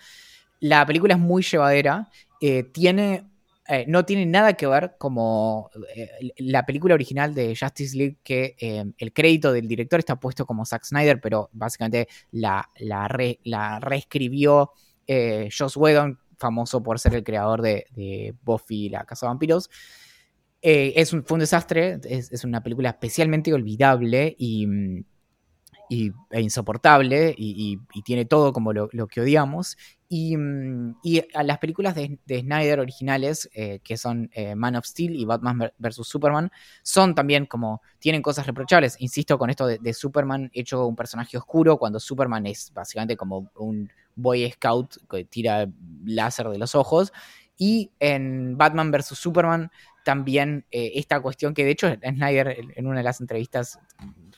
La 0.59 0.83
película 0.87 1.13
es 1.13 1.19
muy 1.19 1.43
llevadera. 1.43 2.09
eh, 2.41 2.63
tiene. 2.63 3.29
eh, 3.69 3.85
no 3.87 4.03
tiene 4.03 4.25
nada 4.25 4.53
que 4.53 4.65
ver 4.65 4.95
como 4.97 5.69
la 6.37 6.65
película 6.65 6.95
original 6.95 7.35
de 7.35 7.55
Justice 7.55 7.95
League, 7.95 8.17
que 8.23 8.55
el 8.97 9.13
crédito 9.13 9.53
del 9.53 9.67
director 9.67 9.99
está 9.99 10.15
puesto 10.19 10.47
como 10.47 10.65
Zack 10.65 10.85
Snyder, 10.85 11.21
pero 11.21 11.49
básicamente 11.53 12.07
la, 12.31 12.67
la, 12.79 13.07
re- 13.07 13.39
la 13.43 13.79
reescribió 13.79 14.71
eh, 15.07 15.49
Joss 15.55 15.77
Whedon, 15.77 16.19
famoso 16.37 16.83
por 16.83 16.99
ser 16.99 17.15
el 17.15 17.23
creador 17.23 17.61
de, 17.61 17.85
de 17.95 18.35
Buffy 18.43 18.85
y 18.85 18.89
la 18.89 19.05
Casa 19.05 19.25
de 19.25 19.29
Vampiros. 19.29 19.69
Eh, 20.65 20.93
es 20.95 21.11
un, 21.11 21.25
fue 21.25 21.35
un 21.35 21.41
desastre, 21.41 21.99
es, 22.05 22.45
una 22.45 22.63
película 22.63 22.91
especialmente 22.91 23.53
olvidable 23.53 24.33
y, 24.39 24.65
e 25.89 26.41
insoportable 26.41 27.35
y, 27.37 27.77
tiene 28.05 28.23
todo 28.23 28.53
como 28.53 28.71
lo, 28.71 29.07
que 29.07 29.19
odiamos. 29.19 29.77
Y, 30.07 30.37
a 31.33 31.43
las 31.43 31.57
películas 31.57 31.95
de, 31.95 32.17
de 32.25 32.39
Snyder 32.39 32.79
originales, 32.79 33.49
eh, 33.53 33.81
que 33.83 33.97
son 33.97 34.29
eh, 34.33 34.55
Man 34.55 34.77
of 34.77 34.85
Steel 34.85 35.17
y 35.17 35.25
Batman 35.25 35.69
vs. 35.77 36.07
Superman, 36.07 36.49
son 36.81 37.13
también 37.13 37.45
como, 37.45 37.81
tienen 37.99 38.21
cosas 38.21 38.47
reprochables. 38.47 38.95
Insisto 39.01 39.37
con 39.37 39.49
esto 39.49 39.67
de, 39.67 39.79
de 39.79 39.93
Superman 39.93 40.49
hecho 40.53 40.87
un 40.87 40.95
personaje 40.95 41.37
oscuro, 41.37 41.77
cuando 41.77 41.99
Superman 41.99 42.45
es 42.45 42.71
básicamente 42.73 43.17
como 43.17 43.51
un 43.55 43.91
Boy 44.15 44.49
Scout 44.51 44.95
que 45.09 45.25
tira 45.25 45.67
láser 46.05 46.49
de 46.49 46.57
los 46.57 46.75
ojos. 46.75 47.13
Y 47.57 47.91
en 47.99 48.57
Batman 48.57 48.91
vs. 48.91 49.17
Superman 49.17 49.71
también 50.03 50.65
eh, 50.71 50.93
esta 50.95 51.21
cuestión 51.21 51.53
que 51.53 51.63
de 51.63 51.71
hecho 51.71 51.87
Snyder 51.93 52.57
en- 52.75 52.87
una 52.87 52.97
de 52.97 53.03
las 53.03 53.21
entrevistas 53.21 53.79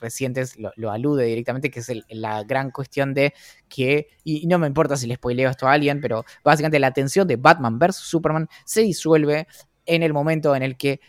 recientes 0.00 0.56
lo, 0.58 0.90
alude 0.90 1.24
directamente, 1.24 1.70
que 1.70 1.80
es 1.80 1.90
la 2.10 2.44
gran 2.44 2.70
cuestión 2.70 3.14
de 3.14 3.32
que, 3.68 4.08
y, 4.24 4.44
y 4.44 4.46
no 4.46 4.58
me 4.58 4.66
importa 4.66 4.96
si 4.96 5.06
le 5.06 5.14
spoileo 5.16 5.50
esto 5.50 5.66
a 5.66 5.72
alguien, 5.72 6.00
pero 6.00 6.24
básicamente 6.44 6.78
la 6.78 6.92
tensión 6.92 7.26
de 7.26 7.36
Batman 7.36 7.78
vs. 7.78 7.96
Superman 7.96 8.48
se 8.64 8.82
disuelve 8.82 9.46
en 9.86 10.02
el 10.02 10.12
momento 10.12 10.54
en 10.54 10.62
el 10.62 10.76
que 10.76 11.00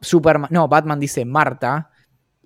Superman, 0.00 0.48
no, 0.52 0.68
Batman 0.68 1.00
dice 1.00 1.24
Marta 1.24 1.90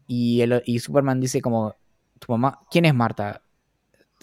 y, 0.08 0.42
el- 0.42 0.62
y 0.66 0.80
Superman 0.80 1.20
dice 1.20 1.40
como, 1.42 1.76
tu 2.20 2.32
mamá, 2.32 2.60
¿quién 2.70 2.86
es 2.86 2.94
Marta? 2.94 3.42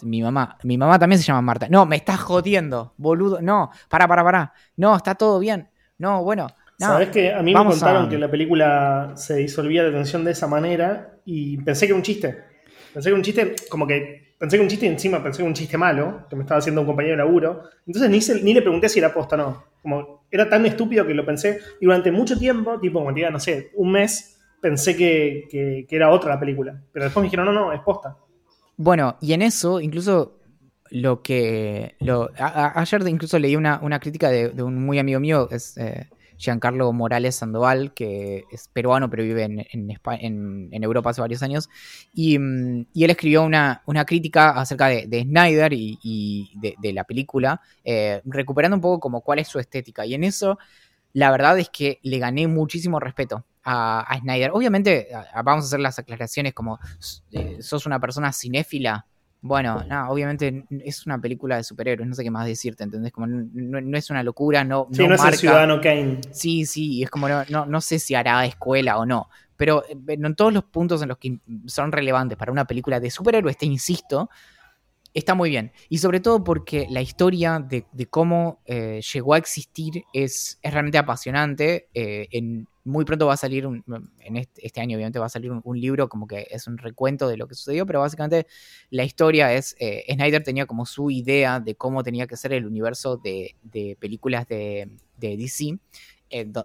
Mi 0.02 0.22
mamá, 0.22 0.58
mi 0.64 0.78
mamá 0.78 0.98
también 1.00 1.20
se 1.20 1.26
llama 1.26 1.42
Marta. 1.42 1.68
No, 1.70 1.86
me 1.86 1.96
estás 1.96 2.20
jodiendo, 2.20 2.94
boludo. 2.98 3.42
No, 3.42 3.72
para, 3.90 4.08
para, 4.08 4.24
para. 4.24 4.54
No, 4.76 4.96
está 4.96 5.16
todo 5.16 5.40
bien. 5.40 5.70
No, 5.98 6.24
bueno. 6.24 6.48
No. 6.80 6.88
Sabes 6.88 7.10
que 7.10 7.32
a 7.32 7.42
mí 7.44 7.54
me 7.54 7.60
contaron 7.70 8.06
a- 8.08 8.10
que 8.10 8.18
la 8.18 8.30
película 8.30 9.12
se 9.16 9.36
disolvía 9.38 9.84
de 9.84 9.92
tensión 9.92 10.24
de 10.26 10.32
esa 10.32 10.48
manera 10.48 11.18
y 11.24 11.58
pensé 11.58 11.86
que 11.86 11.92
era 11.92 11.96
un 11.98 12.02
chiste. 12.04 12.44
Pensé 12.94 13.08
que 13.08 13.10
era 13.10 13.16
un 13.18 13.24
chiste, 13.24 13.56
como 13.70 13.86
que 13.88 14.34
pensé 14.40 14.56
que 14.58 14.62
era 14.62 14.64
un 14.64 14.70
chiste 14.70 14.86
y 14.88 14.90
encima 14.90 15.22
pensé 15.24 15.38
que 15.38 15.44
era 15.44 15.48
un 15.50 15.54
chiste 15.54 15.78
malo, 15.78 16.26
que 16.30 16.36
me 16.36 16.42
estaba 16.42 16.58
haciendo 16.60 16.82
un 16.82 16.88
compañero 16.88 17.14
de 17.14 17.18
laburo. 17.24 17.64
Entonces 17.86 18.10
ni, 18.10 18.20
se- 18.22 18.42
ni 18.42 18.54
le 18.54 18.62
pregunté 18.64 18.90
si 18.90 19.00
era 19.00 19.14
posta 19.14 19.36
o 19.36 19.38
no. 19.38 19.64
Como 19.82 20.24
era 20.32 20.50
tan 20.50 20.66
estúpido 20.66 21.06
que 21.06 21.14
lo 21.14 21.26
pensé. 21.26 21.60
Y 21.80 21.86
durante 21.86 22.12
mucho 22.12 22.38
tiempo, 22.38 22.80
tipo, 22.80 23.00
como 23.00 23.14
diga, 23.14 23.30
no 23.30 23.40
sé, 23.40 23.72
un 23.76 23.92
mes, 23.92 24.42
pensé 24.60 24.98
que, 24.98 25.44
que- 25.50 25.86
que 25.88 25.96
era 25.96 26.10
otra 26.10 26.34
la 26.34 26.40
película. 26.40 26.82
Pero 26.92 27.06
después 27.06 27.22
me 27.22 27.28
dijeron, 27.28 27.46
no, 27.46 27.54
no, 27.54 27.72
es 27.72 27.80
posta. 27.82 28.18
Bueno, 28.84 29.16
y 29.22 29.32
en 29.32 29.42
eso, 29.42 29.80
incluso 29.80 30.42
lo 30.90 31.22
que. 31.22 31.96
Lo, 32.02 32.30
ayer 32.38 33.08
incluso 33.08 33.40
leí 33.40 33.56
una, 33.56 33.80
una 33.82 33.98
crítica 34.02 34.30
de, 34.30 34.62
un 34.62 34.86
muy 34.86 35.00
amigo 35.00 35.22
mío, 35.22 35.48
es 35.52 35.78
eh, 35.78 36.10
Giancarlo 36.38 36.92
Morales 36.92 37.36
Sandoval, 37.36 37.94
que 37.94 38.44
es 38.52 38.68
peruano 38.68 39.10
pero 39.10 39.24
vive 39.24 39.44
en, 39.44 39.66
en, 39.72 40.84
Europa 40.84 41.12
hace 41.12 41.22
varios 41.22 41.42
años, 41.44 41.70
y, 42.14 42.38
mm, 42.38 42.88
él 42.94 43.10
escribió 43.10 43.44
una, 43.44 43.84
una, 43.86 44.04
crítica 44.04 44.50
acerca 44.50 44.88
de, 44.90 45.22
Snyder 45.22 45.72
y, 45.72 46.52
de, 46.60 46.92
la 46.92 47.06
película, 47.06 47.62
eh, 47.86 48.22
recuperando 48.26 48.76
un 48.76 48.82
poco 48.82 49.00
como 49.00 49.22
cuál 49.22 49.40
es 49.40 49.48
su 49.48 49.60
estética, 49.60 50.06
y 50.06 50.14
en 50.14 50.26
eso 50.26 50.60
la 51.14 51.32
verdad 51.32 51.58
es 51.58 51.70
que 51.70 52.00
le 52.04 52.20
gané 52.20 52.48
muchísimo 52.48 53.00
respeto 53.00 53.46
a, 53.64 54.18
Snyder. 54.20 54.52
Obviamente, 54.54 55.08
vamos 55.44 55.66
a 55.66 55.68
hacer 55.68 55.80
las 55.80 56.00
aclaraciones 56.00 56.54
como 56.54 56.80
eh, 57.32 57.58
sos 57.62 57.86
una 57.86 58.00
persona 58.00 58.32
cinéfila, 58.32 59.06
bueno, 59.46 59.84
no, 59.90 60.10
obviamente 60.10 60.64
es 60.86 61.06
una 61.06 61.20
película 61.20 61.58
de 61.58 61.66
superhéroes, 61.66 62.08
no 62.08 62.16
sé 62.16 62.24
qué 62.24 62.32
más 62.32 62.46
decirte, 62.46 62.86
¿entendés? 62.86 63.12
Como 63.12 63.28
no, 63.28 63.98
es 63.98 64.10
una 64.10 64.24
locura, 64.24 64.64
no. 64.64 64.88
Sí, 64.94 65.06
no, 65.06 65.16
es 65.16 65.24
el 65.26 65.34
ciudadano 65.34 65.82
Kane. 65.82 66.22
Sí, 66.32 66.66
sí, 66.66 67.04
es 67.04 67.10
como 67.10 67.28
no, 67.28 67.66
no, 67.66 67.82
sé 67.82 68.00
si 68.00 68.16
hará 68.16 68.46
escuela 68.46 68.98
o 68.98 69.06
no. 69.06 69.28
Pero 69.58 69.84
eh, 69.90 69.98
en 70.08 70.36
todos 70.36 70.54
los 70.54 70.64
puntos 70.64 71.02
en 71.02 71.10
los 71.10 71.18
que 71.18 71.40
son 71.66 71.92
relevantes 71.92 72.38
para 72.38 72.54
una 72.54 72.64
película 72.64 73.02
de 73.02 73.12
superhéroes, 73.12 73.58
te 73.58 73.66
insisto, 73.66 74.30
está 75.14 75.36
muy 75.36 75.50
bien. 75.50 75.72
Y 75.90 76.00
sobre 76.00 76.20
todo 76.20 76.44
porque 76.44 76.88
la 76.90 77.02
historia 77.02 77.60
de, 77.60 77.86
cómo 78.10 78.62
eh, 78.66 79.02
llegó 79.14 79.34
a 79.34 79.38
existir 79.38 80.04
es, 80.14 80.60
es 80.62 80.74
realmente 80.74 80.98
apasionante. 80.98 81.90
Eh, 81.94 82.28
en, 82.32 82.68
muy 82.86 83.06
pronto 83.06 83.28
va 83.28 83.36
a 83.36 83.38
salir, 83.38 83.66
un, 83.66 83.84
en 84.20 84.36
este, 84.36 84.82
año 84.82 84.98
obviamente 84.98 85.18
va 85.18 85.28
a 85.28 85.30
salir 85.30 85.52
un, 85.52 85.80
libro 85.80 86.10
como 86.10 86.28
que 86.28 86.48
es 86.52 86.68
un 86.68 86.78
recuento 86.78 87.30
de 87.30 87.38
lo 87.38 87.48
que 87.48 87.56
sucedió, 87.56 87.86
pero 87.86 88.02
básicamente 88.02 88.46
la 88.90 89.06
historia 89.06 89.54
es, 89.54 89.76
eh, 89.80 90.04
Snyder 90.12 90.44
tenía 90.44 90.66
como 90.66 90.86
su 90.86 91.10
idea 91.10 91.62
de 91.62 91.76
cómo 91.76 92.04
tenía 92.04 92.28
que 92.28 92.36
ser 92.36 92.52
el 92.52 92.66
universo 92.66 93.16
de, 93.16 93.56
películas 94.02 94.48
de, 94.48 94.98
de 95.16 95.38
DC. 95.38 95.78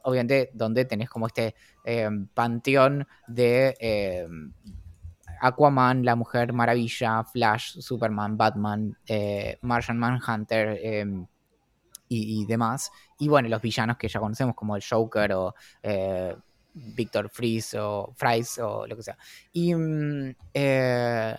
obviamente 0.02 0.50
donde 0.54 0.84
tenés 0.86 1.08
como 1.08 1.28
este 1.28 1.54
panteón 2.34 3.06
de 3.28 4.26
Aquaman, 5.40 6.04
La 6.04 6.16
Mujer 6.16 6.52
Maravilla, 6.52 7.24
Flash, 7.24 7.78
Superman, 7.80 8.36
Batman, 8.36 8.96
eh, 9.06 9.58
Martian 9.62 9.98
Manhunter 9.98 10.78
em, 10.82 11.26
y, 12.08 12.44
demás. 12.46 12.90
Y 13.18 13.28
bueno, 13.28 13.48
los 13.48 13.60
villanos 13.60 13.96
que 13.96 14.08
ya 14.08 14.20
conocemos 14.20 14.54
como 14.54 14.76
el 14.76 14.82
Joker 14.88 15.32
o 15.32 15.54
eh, 15.82 16.34
Victor 16.74 17.28
Freeze 17.28 17.78
o 17.78 18.14
Fries 18.16 18.58
o 18.58 18.86
lo 18.86 18.96
que 18.96 19.02
sea. 19.02 19.18
Y 19.52 19.74
mm, 19.74 20.34
eh, 20.54 21.36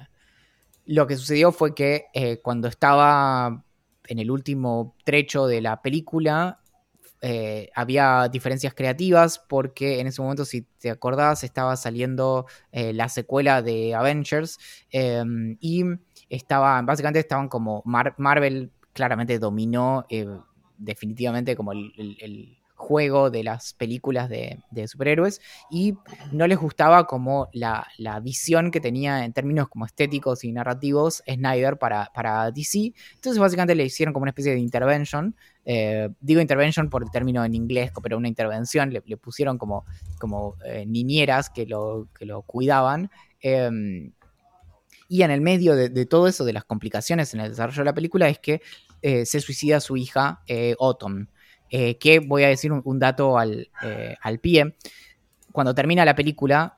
lo 0.85 1.07
que 1.07 1.17
sucedió 1.17 1.51
fue 1.51 1.73
que 1.73 2.39
cuando 2.43 2.67
estaba 2.67 3.63
en 4.07 4.19
el 4.19 4.31
último 4.31 4.95
trecho 5.03 5.47
de 5.47 5.61
la 5.61 5.81
película, 5.81 6.59
eh, 7.21 7.69
había 7.75 8.29
diferencias 8.29 8.73
creativas 8.73 9.39
porque 9.39 9.99
en 9.99 10.07
ese 10.07 10.21
momento, 10.21 10.45
si 10.45 10.61
te 10.61 10.89
acordás, 10.89 11.43
estaba 11.43 11.75
saliendo 11.75 12.45
eh, 12.71 12.93
la 12.93 13.09
secuela 13.09 13.61
de 13.61 13.93
Avengers 13.93 14.57
em, 14.91 15.57
y 15.59 15.83
estaba, 16.29 16.81
básicamente 16.81 17.19
estaban 17.19 17.49
como 17.49 17.83
Marvel 17.85 18.71
claramente 18.93 19.39
dominó 19.39 20.05
eh, 20.09 20.27
definitivamente 20.77 21.55
como 21.55 21.73
el, 21.73 22.58
juego 22.79 23.29
de 23.29 23.43
las 23.43 23.73
películas 23.73 24.29
de, 24.29 24.57
superhéroes 24.87 25.41
y 25.69 25.95
no 26.31 26.47
les 26.47 26.57
gustaba 26.57 27.05
como 27.07 27.49
la, 27.51 27.85
visión 28.23 28.71
que 28.71 28.79
tenía 28.79 29.25
en 29.25 29.33
términos 29.33 29.67
como 29.67 29.85
estéticos 29.85 30.45
y 30.45 30.53
narrativos 30.53 31.21
Snyder 31.27 31.77
para, 31.77 32.09
para 32.13 32.49
DC. 32.51 32.93
Entonces 33.15 33.37
básicamente 33.37 33.75
le 33.75 33.83
hicieron 33.83 34.13
como 34.13 34.23
una 34.23 34.31
especie 34.31 34.53
de 34.53 34.59
intervention. 34.59 35.35
Eh, 35.65 36.09
digo 36.21 36.39
intervention 36.39 36.89
por 36.89 37.03
el 37.03 37.11
término 37.11 37.43
en 37.43 37.53
inglés, 37.53 37.91
pero 38.01 38.17
una 38.17 38.29
intervención, 38.29 38.91
le, 38.91 39.01
pusieron 39.17 39.57
como, 39.57 39.85
como 40.17 40.55
eh, 40.65 40.85
niñeras 40.87 41.49
que 41.49 41.65
lo, 41.65 42.07
que 42.17 42.25
lo 42.25 42.43
cuidaban. 42.43 43.11
Em, 43.41 44.13
y 45.09 45.23
en 45.23 45.31
el 45.31 45.41
medio 45.41 45.75
de, 45.75 46.05
todo 46.05 46.27
eso, 46.27 46.45
de 46.45 46.53
las 46.53 46.63
complicaciones 46.63 47.33
en 47.33 47.41
el 47.41 47.49
desarrollo 47.49 47.79
de 47.79 47.85
la 47.85 47.93
película, 47.93 48.29
es 48.29 48.39
que 48.39 48.61
eh, 49.01 49.25
se 49.25 49.41
suicida 49.41 49.81
su 49.81 49.97
hija 49.97 50.41
Autumn. 50.79 51.27
Eh, 51.71 51.97
que 51.97 52.19
voy 52.19 52.43
a 52.43 52.47
decir 52.47 52.71
un, 52.71 52.99
dato 52.99 53.37
eh, 53.41 54.15
al, 54.21 54.39
pie. 54.39 54.75
Cuando 55.51 55.75
termina 55.75 56.03
la 56.03 56.15
película, 56.15 56.77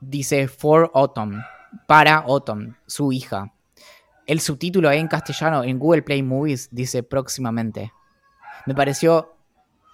dice 0.00 0.46
For 0.46 0.90
Autumn, 0.94 1.42
para 1.86 2.16
Autumn, 2.16 2.76
su 2.86 3.12
hija. 3.12 3.52
El 4.26 4.40
subtítulo 4.40 4.90
en 4.92 5.08
castellano 5.08 5.64
en 5.64 5.78
Google 5.78 6.02
Play 6.02 6.22
Movies 6.22 6.68
dice 6.70 7.02
próximamente. 7.02 7.92
Me 8.66 8.74
pareció 8.74 9.36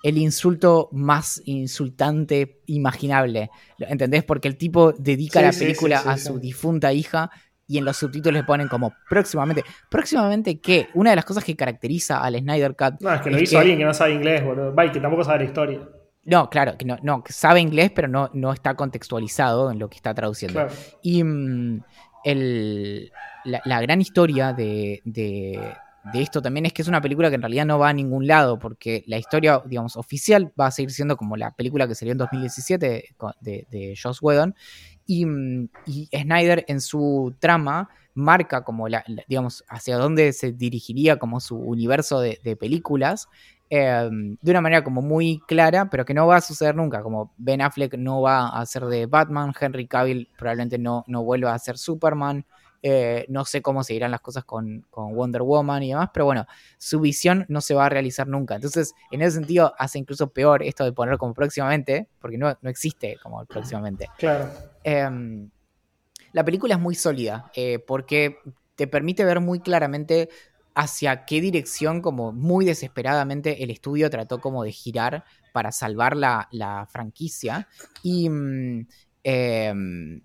el 0.03 0.19
insulto 0.19 0.89
más 0.93 1.41
insultante 1.45 2.61
imaginable. 2.67 3.51
¿Entendés? 3.79 4.25
Porque 4.25 4.49
el 4.49 4.57
tipo 4.57 4.93
dedica 4.93 5.41
la 5.41 5.53
película 5.53 6.01
a 6.01 6.19
su 6.19 6.39
difunta 6.39 6.93
hija 6.93 7.31
y 7.73 7.79
en 7.79 7.87
los 7.87 7.97
subtítulos 7.97 8.35
le 8.35 8.45
ponen 8.45 8.69
como 8.69 8.93
próximamente. 9.09 9.65
¿Próximamente 9.89 10.61
qué? 10.61 10.89
Una 10.93 11.09
de 11.09 11.17
las 11.17 11.25
cosas 11.25 11.43
que 11.43 11.57
caracteriza 11.57 12.23
al 12.23 12.39
Snyder 12.39 12.77
Cut. 12.77 13.01
No, 13.01 13.15
es 13.15 13.23
que 13.23 13.31
lo 13.31 13.41
hizo 13.41 13.59
alguien 13.59 13.79
que 13.79 13.85
no 13.87 13.95
sabe 13.95 14.13
inglés, 14.13 14.45
boludo. 14.45 14.75
que 14.93 15.01
tampoco 15.01 15.25
sabe 15.25 15.39
la 15.39 15.45
historia. 15.45 15.81
No, 16.25 16.51
claro, 16.51 16.77
que 16.77 16.85
no, 16.85 16.99
no 17.03 17.25
que 17.25 17.33
sabe 17.33 17.61
inglés, 17.61 17.91
pero 17.95 18.09
no, 18.09 18.29
no 18.35 18.53
está 18.53 18.75
contextualizado 18.75 19.71
en 19.71 19.79
lo 19.79 19.89
que 19.89 19.97
está 19.97 20.13
traduciendo. 20.13 20.69
Y 21.01 21.25
mm, 21.25 21.83
la, 23.45 23.81
gran 23.81 24.03
historia 24.03 24.53
de, 24.53 25.01
de, 25.07 25.73
esto 26.13 26.43
también 26.43 26.67
es 26.67 26.75
que 26.75 26.83
es 26.83 26.89
una 26.89 27.01
película 27.01 27.31
que 27.31 27.37
en 27.37 27.43
realidad 27.43 27.65
no 27.65 27.79
va 27.79 27.89
a 27.89 27.95
ningún 27.95 28.27
lado, 28.27 28.59
porque 28.59 29.03
la 29.07 29.17
historia, 29.17 29.63
digamos, 29.65 29.97
oficial 29.97 30.53
va 30.61 30.67
a 30.67 30.71
seguir 30.73 30.91
siendo 30.91 31.17
como 31.17 31.39
la 31.39 31.53
película 31.53 31.89
que 31.89 31.95
salió 31.95 32.13
en 32.13 32.19
2017 32.19 33.15
de, 33.41 33.67
de 33.71 33.99
Joss 34.01 34.21
Whedon, 34.21 34.55
Y, 35.13 36.09
Snyder 36.11 36.65
en 36.69 36.81
su 36.81 37.35
trama 37.39 37.91
marca 38.15 38.65
como 38.65 38.89
la, 38.89 39.05
digamos 39.29 39.65
hacia 39.69 39.97
dónde 39.97 40.33
se 40.33 40.53
dirigiría 40.53 41.19
como 41.19 41.41
su 41.41 41.57
universo 41.57 42.21
de, 42.21 42.57
películas 42.59 43.29
em, 43.71 44.37
de 44.41 44.51
una 44.51 44.61
manera 44.61 44.85
como 44.85 45.01
muy 45.03 45.41
clara 45.49 45.89
pero 45.91 46.05
que 46.05 46.15
no 46.15 46.27
va 46.27 46.37
a 46.37 46.41
suceder 46.41 46.75
nunca 46.75 47.03
como 47.03 47.33
Ben 47.39 47.63
Affleck 47.63 47.95
no 47.97 48.21
va 48.21 48.49
a 48.49 48.67
ser 48.67 48.85
de 48.85 49.07
Batman 49.07 49.53
Henry 49.59 49.87
Cavill 49.87 50.29
probablemente 50.37 50.79
no, 50.79 51.05
no 51.07 51.25
vuelva 51.25 51.55
a 51.55 51.59
ser 51.59 51.79
Superman 51.79 52.45
eh, 52.85 53.27
no 53.29 53.45
sé 53.45 53.63
cómo 53.63 53.85
seguirán 53.85 54.11
las 54.11 54.21
cosas 54.21 54.45
con, 54.45 54.85
Wonder 54.91 55.43
Woman 55.43 55.85
y 55.85 55.91
demás, 55.91 56.11
pero 56.13 56.25
bueno, 56.25 56.47
su 56.79 56.99
visión 56.99 57.45
no 57.49 57.61
se 57.61 57.75
va 57.75 57.87
a 57.87 57.89
realizar 57.89 58.27
nunca. 58.27 58.57
Entonces, 58.57 58.95
en 59.13 59.23
ese 59.23 59.37
sentido, 59.39 59.73
hace 59.79 60.01
incluso 60.01 60.33
peor 60.33 60.65
esto 60.65 60.85
de 60.85 60.93
poner 60.93 61.17
como 61.17 61.33
próximamente, 61.33 62.09
porque 62.21 62.39
no, 62.39 62.59
no 62.61 62.71
existe 62.71 63.17
como 63.23 63.45
próximamente. 63.47 64.09
Claro. 64.19 64.51
Em, 64.83 65.49
la 66.33 66.45
película 66.45 66.75
es 66.75 66.81
muy 66.81 66.97
sólida, 66.97 67.53
eh, 67.55 67.79
porque 67.79 68.39
te 68.75 68.89
permite 68.89 69.25
ver 69.25 69.39
muy 69.39 69.61
claramente 69.61 70.29
hacia 70.75 71.25
qué 71.25 71.41
dirección, 71.41 72.03
como 72.03 72.33
muy 72.33 72.65
desesperadamente, 72.65 73.63
el 73.63 73.71
estudio 73.71 74.11
trató 74.11 74.41
como 74.41 74.65
de 74.65 74.73
girar 74.73 75.25
para 75.53 75.71
salvar 75.71 76.17
la, 76.17 76.89
franquicia. 76.91 77.69
Y. 78.03 78.29
Mm, 78.29 78.89
em, 79.23 80.23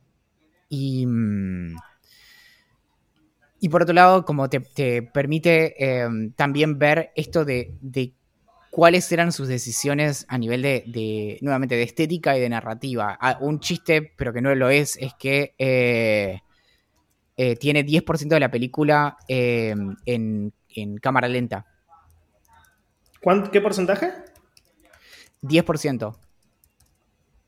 y 0.69 1.05
mm, 1.05 1.77
y 3.59 3.69
por 3.69 3.81
otro 3.81 3.93
lado, 3.93 4.25
como 4.25 4.49
te, 4.49 4.61
permite 5.01 6.01
em, 6.01 6.31
también 6.33 6.77
ver 6.77 7.11
esto 7.15 7.43
de, 7.43 7.73
cuáles 8.69 9.11
eran 9.11 9.31
sus 9.31 9.47
decisiones 9.47 10.25
a 10.29 10.37
nivel 10.37 10.61
de, 10.61 11.37
nuevamente, 11.41 11.75
de 11.75 11.83
estética 11.83 12.37
y 12.37 12.41
de 12.41 12.49
narrativa. 12.49 13.17
Ah, 13.19 13.37
un 13.41 13.59
chiste, 13.59 14.13
pero 14.15 14.33
que 14.33 14.41
no 14.41 14.53
lo 14.53 14.69
es, 14.69 14.97
es 14.97 15.13
que 15.15 15.55
eh, 15.57 16.39
eh, 17.35 17.55
tiene 17.55 17.83
10% 17.83 18.27
de 18.27 18.39
la 18.39 18.51
película 18.51 19.17
em, 19.27 19.95
en, 20.05 20.53
cámara 21.01 21.27
lenta. 21.27 21.65
¿Qué 23.51 23.61
porcentaje? 23.61 24.13
10%. 25.41 26.26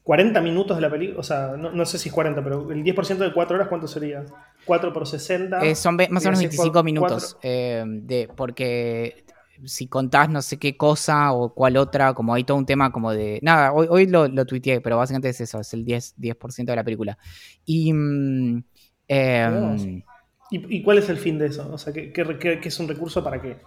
40 0.09 0.41
minutos 0.41 0.75
de 0.75 0.81
la 0.81 0.89
película, 0.89 1.19
o 1.19 1.23
sea, 1.23 1.55
no, 1.55 1.85
sé 1.85 1.99
si 1.99 2.09
es 2.09 2.15
40, 2.15 2.43
pero 2.43 2.71
el 2.71 2.83
10% 2.83 3.17
de 3.17 3.31
4 3.31 3.55
horas, 3.55 3.67
¿cuánto 3.67 3.87
sería? 3.87 4.25
4 4.65 4.91
por 4.91 5.05
60. 5.07 5.63
Eh, 5.63 5.75
son 5.75 5.97
más 5.97 6.25
o 6.25 6.29
menos 6.29 6.39
25 6.39 6.81
minutos, 6.81 7.37
eh, 7.43 7.83
de, 7.85 8.27
porque 8.35 9.23
si 9.65 9.85
contás 9.85 10.27
no 10.27 10.41
sé 10.41 10.57
qué 10.57 10.75
cosa 10.75 11.31
o 11.33 11.53
cuál 11.53 11.77
otra, 11.77 12.15
como 12.15 12.33
hay 12.33 12.43
todo 12.43 12.57
un 12.57 12.65
tema 12.65 12.91
como 12.91 13.11
de... 13.11 13.37
Nada, 13.43 13.71
hoy, 13.71 13.85
hoy 13.87 14.07
lo, 14.07 14.27
lo 14.27 14.45
tuiteé, 14.47 14.81
pero 14.81 14.97
básicamente 14.97 15.29
es 15.29 15.41
eso, 15.41 15.59
es 15.59 15.71
el 15.75 15.85
10%, 15.85 16.15
10 16.17 16.65
de 16.65 16.75
la 16.75 16.83
película. 16.83 17.15
Y... 17.63 17.93
Mm, 17.93 18.63
em, 19.07 20.01
¿Y, 20.49 20.81
cuál 20.81 20.97
es 20.97 21.09
el 21.09 21.17
fin 21.17 21.37
de 21.37 21.45
eso? 21.45 21.69
O 21.71 21.77
sea, 21.77 21.93
¿qué, 21.93 22.11
qué, 22.11 22.59
qué 22.59 22.67
es 22.67 22.79
un 22.79 22.87
recurso 22.87 23.23
para 23.23 23.39
qué? 23.39 23.57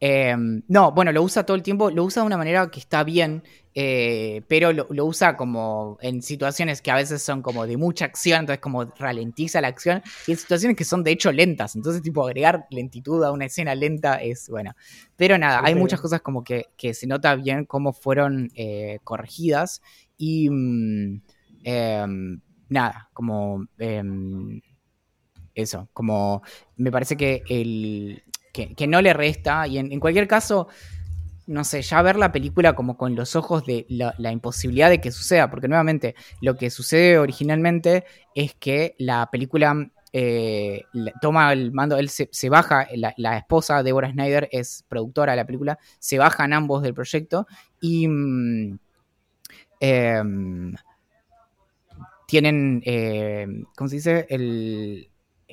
Em, 0.00 0.62
no, 0.68 0.92
bueno, 0.92 1.10
lo 1.10 1.22
usa 1.22 1.44
todo 1.44 1.56
el 1.56 1.62
tiempo, 1.62 1.90
lo 1.90 2.04
usa 2.04 2.22
de 2.22 2.26
una 2.26 2.36
manera 2.36 2.70
que 2.70 2.78
está 2.78 3.02
bien, 3.02 3.42
eh, 3.74 4.42
pero 4.46 4.72
lo, 4.72 4.86
usa 5.04 5.36
como 5.36 5.98
en 6.00 6.22
situaciones 6.22 6.82
que 6.82 6.90
a 6.92 6.94
veces 6.94 7.20
son 7.22 7.42
como 7.42 7.66
de 7.66 7.76
mucha 7.76 8.04
acción, 8.04 8.40
entonces 8.40 8.60
como 8.60 8.84
ralentiza 8.84 9.60
la 9.60 9.68
acción, 9.68 10.02
y 10.26 10.32
en 10.32 10.38
situaciones 10.38 10.76
que 10.76 10.84
son 10.84 11.02
de 11.02 11.10
hecho 11.10 11.32
lentas, 11.32 11.74
entonces 11.74 12.02
tipo 12.02 12.24
agregar 12.24 12.66
lentitud 12.70 13.24
a 13.24 13.32
una 13.32 13.46
escena 13.46 13.74
lenta 13.74 14.16
es 14.16 14.48
bueno. 14.48 14.74
Pero 15.16 15.36
nada, 15.36 15.62
hay 15.64 15.74
muchas 15.74 16.00
cosas 16.00 16.20
como 16.20 16.44
que, 16.44 16.66
se 16.94 17.06
nota 17.06 17.34
bien 17.34 17.64
cómo 17.64 17.92
fueron 17.92 18.50
eh, 18.54 18.98
corregidas 19.04 19.82
y 20.16 20.48
mm, 20.50 21.22
em, 21.64 22.40
nada, 22.68 23.10
como... 23.12 23.66
Em, 23.78 24.60
eso, 25.54 25.88
como 25.92 26.42
me 26.76 26.92
parece 26.92 27.16
que 27.16 27.42
el, 27.48 28.22
que, 28.66 28.86
no 28.86 29.02
le 29.02 29.12
resta. 29.12 29.66
Y 29.66 29.78
en, 29.78 30.00
cualquier 30.00 30.28
caso, 30.28 30.68
no 31.46 31.64
sé, 31.64 31.82
ya 31.82 32.02
ver 32.02 32.16
la 32.16 32.32
película 32.32 32.74
como 32.74 32.96
con 32.96 33.14
los 33.14 33.36
ojos 33.36 33.64
de 33.64 33.86
la, 33.88 34.32
imposibilidad 34.32 34.90
de 34.90 35.00
que 35.00 35.12
suceda, 35.12 35.50
porque 35.50 35.68
nuevamente 35.68 36.14
lo 36.40 36.56
que 36.56 36.70
sucede 36.70 37.18
originalmente 37.18 38.04
es 38.34 38.54
que 38.54 38.94
la 38.98 39.28
película 39.30 39.90
eh, 40.12 40.82
toma 41.20 41.52
el 41.52 41.72
mando, 41.72 41.96
él 41.98 42.08
se, 42.08 42.48
baja, 42.48 42.86
la, 42.94 43.14
la, 43.16 43.38
esposa 43.38 43.82
Deborah 43.82 44.10
Snyder 44.10 44.48
es 44.52 44.84
productora 44.88 45.32
de 45.32 45.36
la 45.36 45.46
película, 45.46 45.78
se 45.98 46.18
bajan 46.18 46.52
ambos 46.52 46.82
del 46.82 46.94
proyecto 46.94 47.46
y 47.80 48.08
mm, 48.08 48.78
em, 49.80 50.74
tienen, 52.26 52.82
eh, 52.84 53.46
¿cómo 53.74 53.88
se 53.88 53.96
dice? 53.96 54.26
El, 54.28 55.08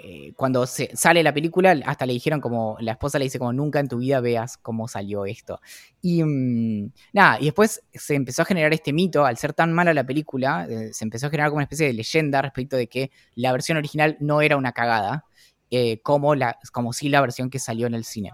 eh, 0.07 0.33
cuando 0.35 0.67
sale 0.67 1.23
la 1.23 1.33
película, 1.33 1.75
hasta 1.83 2.05
le 2.05 2.13
dijeron 2.13 2.39
como, 2.39 2.77
la 2.79 2.91
esposa 2.91 3.17
le 3.17 3.25
dice 3.25 3.39
como, 3.39 3.51
nunca 3.53 3.79
en 3.79 3.87
tu 3.87 3.97
vida 3.97 4.19
veas 4.19 4.55
cómo 4.55 4.87
salió 4.87 5.25
esto. 5.25 5.59
Y 5.99 6.23
mm, 6.23 6.91
nada, 7.11 7.39
y 7.39 7.45
después 7.45 7.81
se 7.91 8.13
empezó 8.13 8.43
a 8.43 8.45
generar 8.45 8.71
este 8.71 8.93
mito, 8.93 9.25
al 9.25 9.35
ser 9.37 9.53
tan 9.53 9.73
mala 9.73 9.95
la 9.95 10.05
película, 10.05 10.67
eh, 10.69 10.93
se 10.93 11.05
empezó 11.05 11.25
a 11.25 11.29
generar 11.31 11.49
como 11.49 11.57
una 11.57 11.63
especie 11.63 11.87
de 11.87 11.93
leyenda 11.93 12.43
respecto 12.43 12.77
de 12.77 12.85
que 12.85 13.09
la 13.33 13.51
versión 13.51 13.79
original 13.79 14.15
no 14.19 14.41
era 14.41 14.57
una 14.57 14.73
cagada, 14.73 15.25
eh, 15.71 15.99
como, 16.03 16.35
la, 16.35 16.59
como 16.71 16.93
si 16.93 17.09
la 17.09 17.19
versión 17.21 17.49
que 17.49 17.57
salió 17.57 17.87
en 17.87 17.95
el 17.95 18.03
cine. 18.03 18.31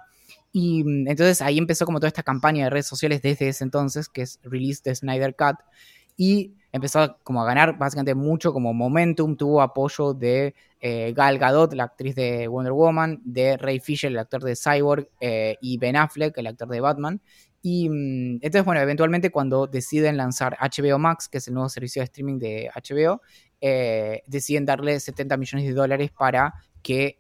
Y 0.52 0.84
mm, 0.84 1.08
entonces 1.08 1.42
ahí 1.42 1.58
empezó 1.58 1.86
como 1.86 2.02
toda 2.02 2.10
esta 2.10 2.24
campaña 2.24 2.66
de 2.66 2.70
redes 2.70 2.88
sociales 2.88 3.22
desde 3.22 3.48
ese 3.48 3.64
entonces, 3.64 4.10
que 4.10 4.24
es 4.24 4.42
Release 4.44 4.82
the 4.84 4.94
Snyder 4.94 5.38
Cut, 5.38 5.56
y 6.22 6.54
empezó 6.72 7.18
como 7.24 7.42
a 7.42 7.46
ganar 7.46 7.80
básicamente 7.80 8.14
mucho 8.14 8.54
como 8.54 8.76
momentum, 8.76 9.36
tuvo 9.36 9.60
apoyo 9.60 10.14
de 10.14 10.54
eh, 10.80 11.14
Gal 11.16 11.40
Gadot, 11.40 11.74
la 11.74 11.86
actriz 11.86 12.14
de 12.14 12.48
Wonder 12.48 12.74
Woman, 12.74 13.20
de 13.26 13.58
Ray 13.58 13.80
Fisher, 13.80 14.12
el 14.12 14.20
actor 14.20 14.44
de 14.44 14.56
Cyborg, 14.56 15.10
eh, 15.20 15.58
y 15.62 15.80
Ben 15.80 15.96
Affleck, 15.96 16.38
el 16.38 16.46
actor 16.46 16.68
de 16.68 16.80
Batman. 16.80 17.22
Y 17.64 17.90
mm, 17.90 18.34
entonces, 18.36 18.64
bueno, 18.64 18.82
eventualmente 18.82 19.32
cuando 19.32 19.66
deciden 19.66 20.16
lanzar 20.16 20.56
HBO 20.62 21.00
Max, 21.00 21.28
que 21.28 21.40
es 21.40 21.48
el 21.48 21.56
nuevo 21.56 21.70
servicio 21.70 22.02
de 22.02 22.04
streaming 22.04 22.38
de 22.38 22.70
HBO, 22.76 23.24
eh, 23.60 24.22
deciden 24.28 24.64
darle 24.68 25.00
70 25.00 25.38
millones 25.38 25.66
de 25.66 25.74
dólares 25.74 26.12
para 26.12 26.54
que 26.84 27.18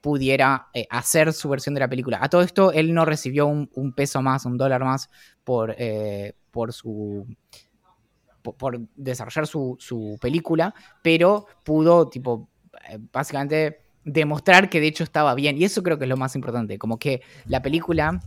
pudiera 0.00 0.66
hacer 0.90 1.32
su 1.32 1.48
versión 1.48 1.74
de 1.74 1.80
la 1.80 1.88
película. 1.88 2.18
A 2.20 2.28
todo 2.28 2.42
esto, 2.42 2.72
él 2.72 2.92
no 2.92 3.04
recibió 3.04 3.46
un, 3.46 3.92
peso 3.94 4.20
más, 4.20 4.46
un 4.46 4.56
dólar 4.56 4.82
más 4.82 5.10
por, 5.44 5.76
por 6.50 6.72
su 6.72 7.24
por, 8.56 8.80
desarrollar 8.96 9.46
su, 9.46 10.18
película, 10.20 10.74
pero 11.02 11.46
pudo, 11.64 12.08
tipo, 12.08 12.48
eh, 12.88 12.98
básicamente 13.12 13.80
demostrar 14.04 14.70
que 14.70 14.80
de 14.80 14.86
hecho 14.86 15.04
estaba 15.04 15.34
bien. 15.34 15.58
Y 15.58 15.64
eso 15.64 15.82
creo 15.82 15.98
que 15.98 16.04
es 16.04 16.08
lo 16.08 16.16
más 16.16 16.34
importante, 16.34 16.78
como 16.78 16.98
que 16.98 17.22
la 17.46 17.62
película 17.62 18.20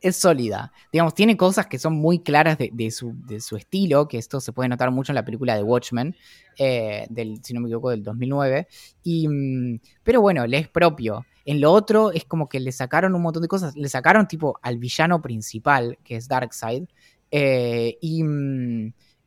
es 0.00 0.16
sólida. 0.16 0.72
Digamos, 0.92 1.14
tiene 1.14 1.36
cosas 1.36 1.66
que 1.66 1.78
son 1.78 1.94
muy 1.94 2.20
claras 2.20 2.58
de, 2.58 2.90
su, 2.90 3.56
estilo, 3.56 4.08
que 4.08 4.18
esto 4.18 4.40
se 4.40 4.52
puede 4.52 4.68
notar 4.68 4.90
mucho 4.90 5.12
en 5.12 5.16
la 5.16 5.24
película 5.24 5.56
de 5.56 5.62
Watchmen, 5.62 6.16
eh, 6.58 7.06
del, 7.10 7.42
si 7.42 7.54
no 7.54 7.60
me 7.60 7.68
equivoco, 7.68 7.90
del 7.90 8.02
2009. 8.02 8.68
Y, 9.02 9.28
mm, 9.28 9.80
pero 10.02 10.20
bueno, 10.20 10.46
le 10.46 10.58
es 10.58 10.68
propio. 10.68 11.24
En 11.44 11.60
lo 11.60 11.72
otro 11.72 12.10
es 12.12 12.24
como 12.24 12.48
que 12.48 12.60
le 12.60 12.72
sacaron 12.72 13.14
un 13.14 13.22
montón 13.22 13.42
de 13.42 13.48
cosas. 13.48 13.76
Le 13.76 13.88
sacaron 13.88 14.26
tipo 14.28 14.58
al 14.62 14.78
villano 14.78 15.22
principal, 15.22 15.98
que 16.04 16.16
es 16.16 16.28
Darkseid. 16.28 16.84
Eh, 17.30 17.98
y... 18.00 18.22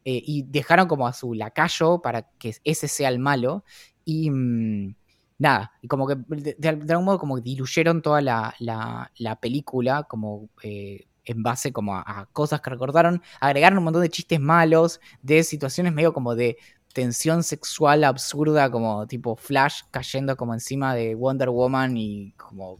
Eh, 0.09 0.23
y 0.25 0.41
dejaron 0.41 0.87
como 0.87 1.07
a 1.07 1.13
su 1.13 1.35
lacayo 1.35 2.01
para 2.01 2.23
que 2.39 2.55
ese 2.63 2.87
sea 2.87 3.09
el 3.09 3.19
malo. 3.19 3.63
Y 4.05 4.31
mm, 4.31 4.95
nada, 5.37 5.73
y 5.83 5.87
como 5.87 6.07
que 6.07 6.15
de, 6.57 6.67
algún 6.67 7.05
modo 7.05 7.19
como 7.19 7.39
diluyeron 7.39 8.01
toda 8.01 8.19
la, 8.19 9.37
película 9.39 10.01
como 10.09 10.49
eh, 10.63 11.05
en 11.25 11.43
base 11.43 11.71
como 11.71 11.95
a, 11.95 12.27
cosas 12.33 12.59
que 12.59 12.71
recordaron, 12.71 13.21
agregaron 13.39 13.77
un 13.77 13.83
montón 13.83 14.01
de 14.01 14.09
chistes 14.09 14.39
malos, 14.39 14.99
de 15.21 15.43
situaciones 15.43 15.93
medio 15.93 16.11
como 16.11 16.33
de 16.33 16.57
tensión 16.91 17.43
sexual 17.43 18.03
absurda, 18.03 18.71
como 18.71 19.05
tipo 19.05 19.35
Flash 19.35 19.81
cayendo 19.91 20.35
como 20.35 20.55
encima 20.55 20.95
de 20.95 21.13
Wonder 21.13 21.51
Woman 21.51 21.97
y 21.97 22.31
como 22.31 22.79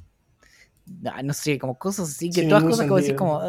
no 1.24 1.34
sé, 1.34 1.60
como 1.60 1.78
cosas 1.78 2.10
así, 2.10 2.32
que 2.32 2.48
todas 2.48 2.64
cosas 2.64 2.88
como 2.88 3.00
decís 3.00 3.14
como... 3.14 3.40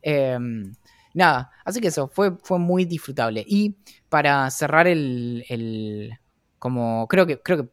Em, 0.00 0.72
nada, 1.14 1.50
así 1.64 1.80
que 1.80 1.88
eso, 1.88 2.08
fue, 2.08 2.36
fue 2.42 2.58
muy 2.58 2.84
disfrutable. 2.84 3.44
Y 3.46 3.76
para 4.08 4.50
cerrar 4.50 4.86
el, 4.86 6.18
como 6.58 7.06
creo 7.08 7.26
que, 7.26 7.40
creo 7.40 7.64
que 7.64 7.68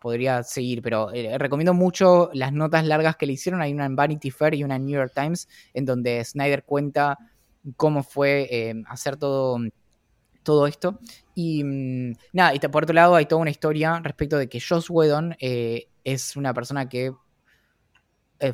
podría 0.00 0.42
seguir, 0.42 0.82
pero 0.82 1.12
eh, 1.12 1.36
recomiendo 1.38 1.74
mucho 1.74 2.30
las 2.32 2.52
notas 2.52 2.86
largas 2.86 3.16
que 3.16 3.26
le 3.26 3.34
hicieron. 3.34 3.60
Hay 3.60 3.72
una 3.72 3.86
en 3.86 3.96
Vanity 3.96 4.30
Fair 4.30 4.54
y 4.54 4.64
una 4.64 4.76
en 4.76 4.86
New 4.86 4.98
York 4.98 5.12
Times, 5.14 5.48
en 5.74 5.84
donde 5.84 6.24
Snyder 6.24 6.64
cuenta 6.64 7.18
cómo 7.76 8.02
fue 8.02 8.48
eh, 8.50 8.74
hacer 8.86 9.16
todo, 9.16 9.58
todo 10.42 10.66
esto. 10.66 10.98
Y 11.34 11.64
mm, 11.64 12.12
nada, 12.32 12.54
y 12.54 12.58
por 12.60 12.84
otro 12.84 12.94
lado 12.94 13.14
hay 13.14 13.26
toda 13.26 13.42
una 13.42 13.50
historia 13.50 14.00
respecto 14.02 14.38
de 14.38 14.48
que 14.48 14.60
Joss 14.60 14.88
Whedon 14.88 15.36
eh, 15.40 15.88
es 16.04 16.36
una 16.36 16.54
persona 16.54 16.88
que 16.88 17.12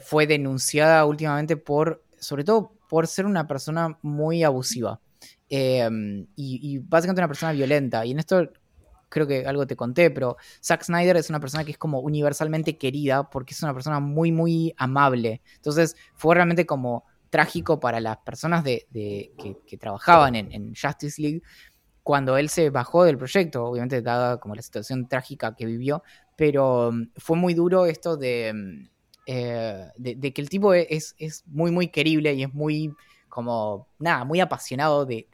fue 0.01 0.27
denunciada 0.27 1.05
últimamente 1.05 1.59
por, 1.59 2.03
sobre 2.19 2.43
todo 2.43 2.74
por 2.95 3.09
ser 3.09 3.27
una 3.27 3.49
persona 3.49 3.99
muy 4.03 4.45
abusiva. 4.45 5.01
Em, 5.49 6.29
y, 6.37 6.79
básicamente 6.79 7.23
una 7.23 7.27
persona 7.27 7.51
violenta. 7.51 8.07
Y 8.07 8.13
en 8.13 8.21
esto 8.21 8.49
creo 9.09 9.27
que 9.27 9.45
algo 9.45 9.67
te 9.67 9.75
conté, 9.75 10.13
pero 10.13 10.37
Zack 10.63 10.85
Snyder 10.85 11.17
es 11.17 11.29
una 11.29 11.41
persona 11.41 11.65
que 11.65 11.73
es 11.73 11.77
como 11.77 11.99
universalmente 11.99 12.79
querida 12.79 13.29
porque 13.29 13.53
es 13.53 13.61
una 13.65 13.75
persona 13.75 13.99
muy, 13.99 14.31
muy 14.31 14.75
amable. 14.77 15.43
Entonces 15.57 15.97
fue 16.15 16.37
realmente 16.37 16.67
como 16.67 17.05
trágico 17.31 17.81
para 17.81 17.99
las 17.99 18.19
personas 18.19 18.63
de, 18.63 18.87
que, 18.93 19.77
trabajaban 19.77 20.37
en, 20.37 20.73
Justice 20.73 21.21
League 21.21 21.43
cuando 22.05 22.39
él 22.39 22.49
se 22.49 22.71
bajó 22.71 23.03
del 23.03 23.19
proyecto, 23.19 23.65
obviamente 23.65 24.03
dada 24.03 24.39
como 24.39 24.55
la 24.55 24.63
situación 24.63 25.09
trágica 25.09 25.57
que 25.57 25.67
vivió, 25.67 26.05
pero 26.37 26.93
mm, 26.93 27.09
fue 27.17 27.37
muy 27.37 27.55
duro 27.55 27.87
esto 27.87 28.17
de 28.17 28.53
mm, 28.55 28.94
eh, 29.27 29.87
de, 29.97 30.33
que 30.33 30.41
el 30.41 30.49
tipo 30.49 30.75
e, 30.75 30.87
es, 30.91 31.15
es, 31.19 31.45
muy, 31.47 31.71
muy 31.71 31.89
querible 31.89 32.35
y 32.35 32.43
es 32.43 32.53
muy, 32.55 32.95
como, 33.29 33.89
nada, 33.99 34.25
muy 34.25 34.41
apasionado 34.41 35.07
de, 35.07 35.27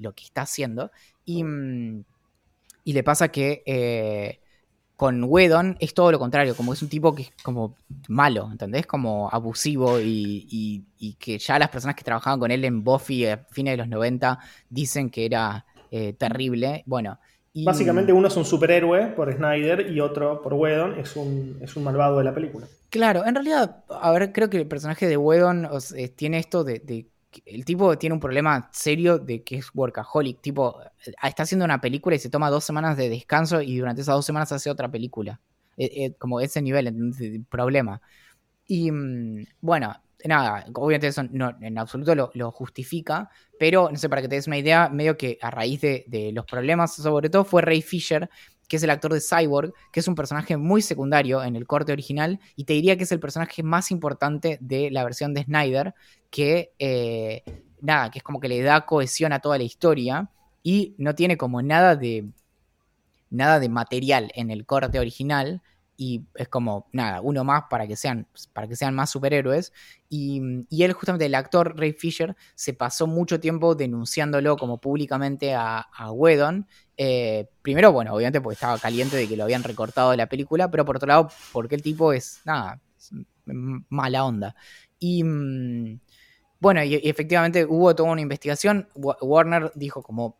lo 0.00 0.14
que 0.14 0.24
está 0.24 0.42
haciendo. 0.42 0.90
Y, 1.24 1.44
mm, 1.44 2.04
y 2.84 2.92
le 2.92 3.02
pasa 3.02 3.28
que 3.28 3.62
eh, 3.66 4.40
con 4.96 5.24
Wedon 5.24 5.76
es 5.80 5.92
todo 5.92 6.10
lo 6.10 6.18
contrario, 6.18 6.56
como 6.56 6.72
es 6.72 6.82
un 6.82 6.88
tipo 6.88 7.14
que 7.14 7.22
es 7.22 7.32
como 7.42 7.76
malo, 8.08 8.48
¿entendés? 8.50 8.86
Como 8.86 9.28
abusivo 9.30 10.00
y, 10.00 10.84
y, 10.98 11.14
que 11.14 11.38
ya 11.38 11.58
las 11.58 11.68
personas 11.68 11.96
que 11.96 12.04
trabajaban 12.04 12.40
con 12.40 12.50
él 12.50 12.64
en 12.64 12.82
Buffy 12.82 13.26
a 13.26 13.46
fines 13.50 13.74
de 13.74 13.76
los 13.78 13.88
90 13.88 14.38
dicen 14.70 15.10
que 15.10 15.26
era 15.26 15.66
eh, 15.90 16.14
terrible. 16.14 16.82
Bueno, 16.86 17.18
Básicamente 17.64 18.12
uno 18.12 18.28
es 18.28 18.36
un 18.36 18.44
superhéroe 18.44 19.08
por 19.08 19.32
Snyder 19.32 19.90
y 19.90 20.00
otro 20.00 20.42
por 20.42 20.54
Whedon 20.54 20.98
es 20.98 21.16
un, 21.16 21.58
es 21.60 21.74
un 21.76 21.84
malvado 21.84 22.18
de 22.18 22.24
la 22.24 22.34
película. 22.34 22.66
Claro, 22.90 23.24
en 23.26 23.34
realidad, 23.34 23.84
a 23.88 24.10
ver, 24.12 24.32
creo 24.32 24.50
que 24.50 24.58
el 24.58 24.66
personaje 24.66 25.06
de 25.06 25.16
Whedon 25.16 25.68
eh, 25.96 26.08
tiene 26.08 26.38
esto 26.38 26.64
de, 26.64 27.06
El 27.44 27.64
tipo 27.64 27.96
tiene 27.96 28.14
un 28.14 28.20
problema 28.20 28.68
serio 28.72 29.18
de 29.18 29.42
que 29.42 29.56
es 29.56 29.70
workaholic. 29.74 30.40
Tipo, 30.40 30.80
eh, 31.06 31.12
está 31.22 31.44
haciendo 31.44 31.64
una 31.64 31.80
película 31.80 32.16
y 32.16 32.18
se 32.18 32.30
toma 32.30 32.50
dos 32.50 32.64
semanas 32.64 32.96
de 32.96 33.08
descanso 33.08 33.62
y 33.62 33.78
durante 33.78 34.02
esas 34.02 34.14
dos 34.16 34.26
semanas 34.26 34.52
hace 34.52 34.70
otra 34.70 34.90
película. 34.90 35.40
Eh, 35.78 36.14
como 36.18 36.40
ese 36.40 36.62
nivel 36.62 37.12
de 37.18 37.42
problema. 37.50 38.00
Y 38.66 38.90
mm, 38.90 39.46
bueno, 39.60 39.94
nada, 40.24 40.66
obviamente 40.74 41.08
eso 41.08 41.22
no, 41.30 41.56
en 41.60 41.78
absoluto 41.78 42.14
lo, 42.14 42.50
justifica, 42.50 43.30
pero 43.58 43.90
no 43.90 43.96
sé, 43.96 44.08
para 44.08 44.22
que 44.22 44.28
te 44.28 44.36
des 44.36 44.46
una 44.46 44.58
idea, 44.58 44.88
medio 44.88 45.16
que 45.16 45.38
a 45.40 45.50
raíz 45.50 45.80
de, 45.80 46.30
los 46.32 46.44
problemas, 46.46 46.94
sobre 46.94 47.30
todo 47.30 47.44
fue 47.44 47.62
Ray 47.62 47.82
Fisher, 47.82 48.28
que 48.68 48.76
es 48.76 48.82
el 48.82 48.90
actor 48.90 49.12
de 49.12 49.20
Cyborg, 49.20 49.72
que 49.92 50.00
es 50.00 50.08
un 50.08 50.14
personaje 50.14 50.56
muy 50.56 50.82
secundario 50.82 51.42
en 51.44 51.54
el 51.54 51.66
corte 51.66 51.92
original, 51.92 52.40
y 52.56 52.64
te 52.64 52.72
diría 52.72 52.96
que 52.96 53.04
es 53.04 53.12
el 53.12 53.20
personaje 53.20 53.62
más 53.62 53.90
importante 53.90 54.58
de 54.60 54.90
la 54.90 55.04
versión 55.04 55.34
de 55.34 55.44
Snyder, 55.44 55.94
que 56.30 56.72
eh, 56.78 57.44
nada, 57.80 58.10
que 58.10 58.18
es 58.18 58.24
como 58.24 58.40
que 58.40 58.48
le 58.48 58.62
da 58.62 58.84
cohesión 58.86 59.32
a 59.32 59.40
toda 59.40 59.58
la 59.58 59.64
historia, 59.64 60.30
y 60.62 60.94
no 60.98 61.14
tiene 61.14 61.36
como 61.36 61.62
nada 61.62 61.94
de 61.94 62.26
nada 63.30 63.60
de 63.60 63.68
material 63.68 64.32
en 64.34 64.50
el 64.50 64.66
corte 64.66 64.98
original, 64.98 65.62
y 65.96 66.24
es 66.34 66.48
como, 66.48 66.88
nada, 66.92 67.20
uno 67.20 67.42
más 67.44 67.64
para 67.70 67.86
que 67.86 67.96
sean, 67.96 68.26
para 68.52 68.68
que 68.68 68.76
sean 68.76 68.94
más 68.94 69.10
superhéroes. 69.10 69.72
Y, 70.08 70.40
él, 70.70 70.92
justamente, 70.92 71.26
el 71.26 71.34
actor 71.34 71.78
Ray 71.78 71.92
Fisher, 71.92 72.36
se 72.54 72.74
pasó 72.74 73.06
mucho 73.06 73.40
tiempo 73.40 73.74
denunciándolo 73.74 74.56
como 74.56 74.78
públicamente 74.78 75.54
a, 75.54 75.78
a 75.78 76.12
Whedon. 76.12 76.66
Eh, 76.96 77.48
primero, 77.62 77.92
bueno, 77.92 78.14
obviamente 78.14 78.40
porque 78.40 78.54
estaba 78.54 78.78
caliente 78.78 79.16
de 79.16 79.28
que 79.28 79.36
lo 79.36 79.44
habían 79.44 79.62
recortado 79.62 80.10
de 80.10 80.16
la 80.18 80.28
película, 80.28 80.70
pero 80.70 80.84
por 80.84 80.96
otro 80.96 81.08
lado, 81.08 81.30
porque 81.52 81.74
el 81.74 81.82
tipo 81.82 82.12
es, 82.12 82.40
nada, 82.44 82.80
mala 83.88 84.24
onda. 84.24 84.54
Y 84.98 85.22
mm, 85.24 86.00
bueno, 86.60 86.82
y, 86.84 86.94
efectivamente 86.94 87.64
hubo 87.64 87.94
toda 87.94 88.10
una 88.10 88.20
investigación. 88.20 88.88
Warner 88.94 89.72
dijo 89.74 90.02
como 90.02 90.38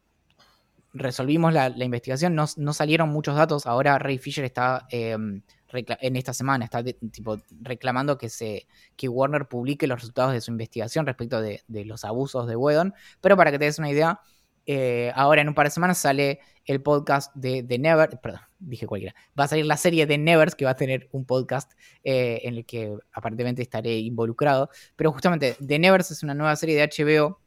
resolvimos 0.97 1.53
la, 1.53 1.69
investigación, 1.85 2.35
no, 2.35 2.73
salieron 2.73 3.09
muchos 3.09 3.37
datos. 3.37 3.67
Ahora 3.67 3.99
Ray 3.99 4.19
Fisher 4.19 4.45
está 4.45 4.87
em, 4.91 5.43
en 5.73 6.17
esta 6.17 6.33
semana, 6.33 6.65
está 6.65 6.83
tipo, 6.85 7.39
reclamando 7.61 8.19
que, 8.19 8.29
se, 8.29 8.67
que 8.97 9.09
Warner 9.09 9.49
publique 9.49 9.87
los 9.87 10.01
resultados 10.01 10.33
de 10.33 10.41
su 10.41 10.51
investigación 10.51 11.07
respecto 11.07 11.41
de, 11.41 11.63
los 11.69 12.05
abusos 12.05 12.47
de 12.47 12.57
Whedon. 12.57 12.95
Pero 13.21 13.37
para 13.37 13.51
que 13.51 13.59
te 13.59 13.67
des 13.67 13.79
una 13.79 13.91
idea, 13.91 14.21
eh, 14.67 15.13
ahora 15.15 15.43
en 15.43 15.49
un 15.49 15.55
par 15.55 15.67
de 15.67 15.71
semanas 15.71 15.99
sale 15.99 16.41
el 16.65 16.83
podcast 16.83 17.35
de, 17.37 17.63
The 17.63 17.79
Never, 17.79 18.19
perdón, 18.21 18.41
dije 18.59 18.87
cualquiera, 18.87 19.15
va 19.39 19.45
a 19.45 19.49
salir 19.49 19.67
la 19.67 19.77
serie 19.77 20.07
de 20.07 20.19
Nevers 20.19 20.57
que 20.57 20.65
va 20.65 20.73
a 20.73 20.77
tener 20.77 21.09
un 21.13 21.25
podcast 21.25 21.73
eh, 22.03 22.41
en 22.43 22.55
el 22.57 22.67
que 22.67 22.97
aparentemente 23.13 23.63
estaré 23.63 23.99
involucrado. 23.99 24.71
Pero 24.97 25.13
justamente 25.13 25.57
The 25.65 25.79
Nevers 25.79 26.11
es 26.11 26.23
una 26.23 26.35
nueva 26.35 26.57
serie 26.57 26.77
de 26.77 26.89
HBO 26.89 27.41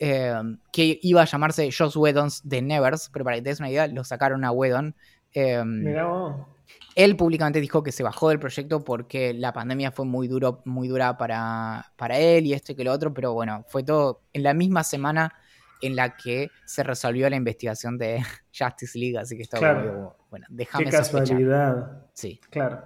Em, 0.00 0.58
que 0.72 1.00
iba 1.02 1.22
a 1.22 1.24
llamarse 1.24 1.70
Joss 1.76 1.96
Whedon's 1.96 2.42
The 2.48 2.62
Nevers, 2.62 3.10
pero 3.12 3.24
para 3.24 3.36
que 3.36 3.42
te 3.42 3.48
des 3.48 3.58
una 3.58 3.68
idea, 3.68 3.88
lo 3.88 4.04
sacaron 4.04 4.44
a 4.44 4.52
Whedon. 4.52 4.94
Em, 5.32 5.84
él 6.94 7.16
públicamente 7.16 7.60
dijo 7.60 7.82
que 7.82 7.90
se 7.90 8.04
bajó 8.04 8.28
del 8.28 8.38
proyecto 8.38 8.84
porque 8.84 9.34
la 9.34 9.52
pandemia 9.52 9.90
fue 9.90 10.04
muy, 10.04 10.28
duro, 10.28 10.62
muy 10.64 10.86
dura 10.86 11.18
para, 11.18 11.92
para 11.96 12.18
él 12.18 12.46
y 12.46 12.52
esto 12.52 12.72
y 12.72 12.74
que 12.76 12.84
lo 12.84 12.92
otro, 12.92 13.12
pero 13.12 13.32
bueno, 13.32 13.64
fue 13.68 13.82
todo 13.82 14.22
en 14.32 14.44
la 14.44 14.54
misma 14.54 14.84
semana 14.84 15.34
en 15.80 15.96
la 15.96 16.16
que 16.16 16.50
se 16.64 16.82
resolvió 16.84 17.28
la 17.28 17.36
investigación 17.36 17.98
de 17.98 18.22
Justice 18.56 18.96
League, 18.96 19.18
así 19.18 19.36
que 19.36 19.42
estaba 19.42 20.14
bueno, 20.30 20.46
déjame 20.48 20.84
Qué 20.84 20.90
casualidad. 20.90 22.06
Sí. 22.12 22.40
Claro. 22.50 22.84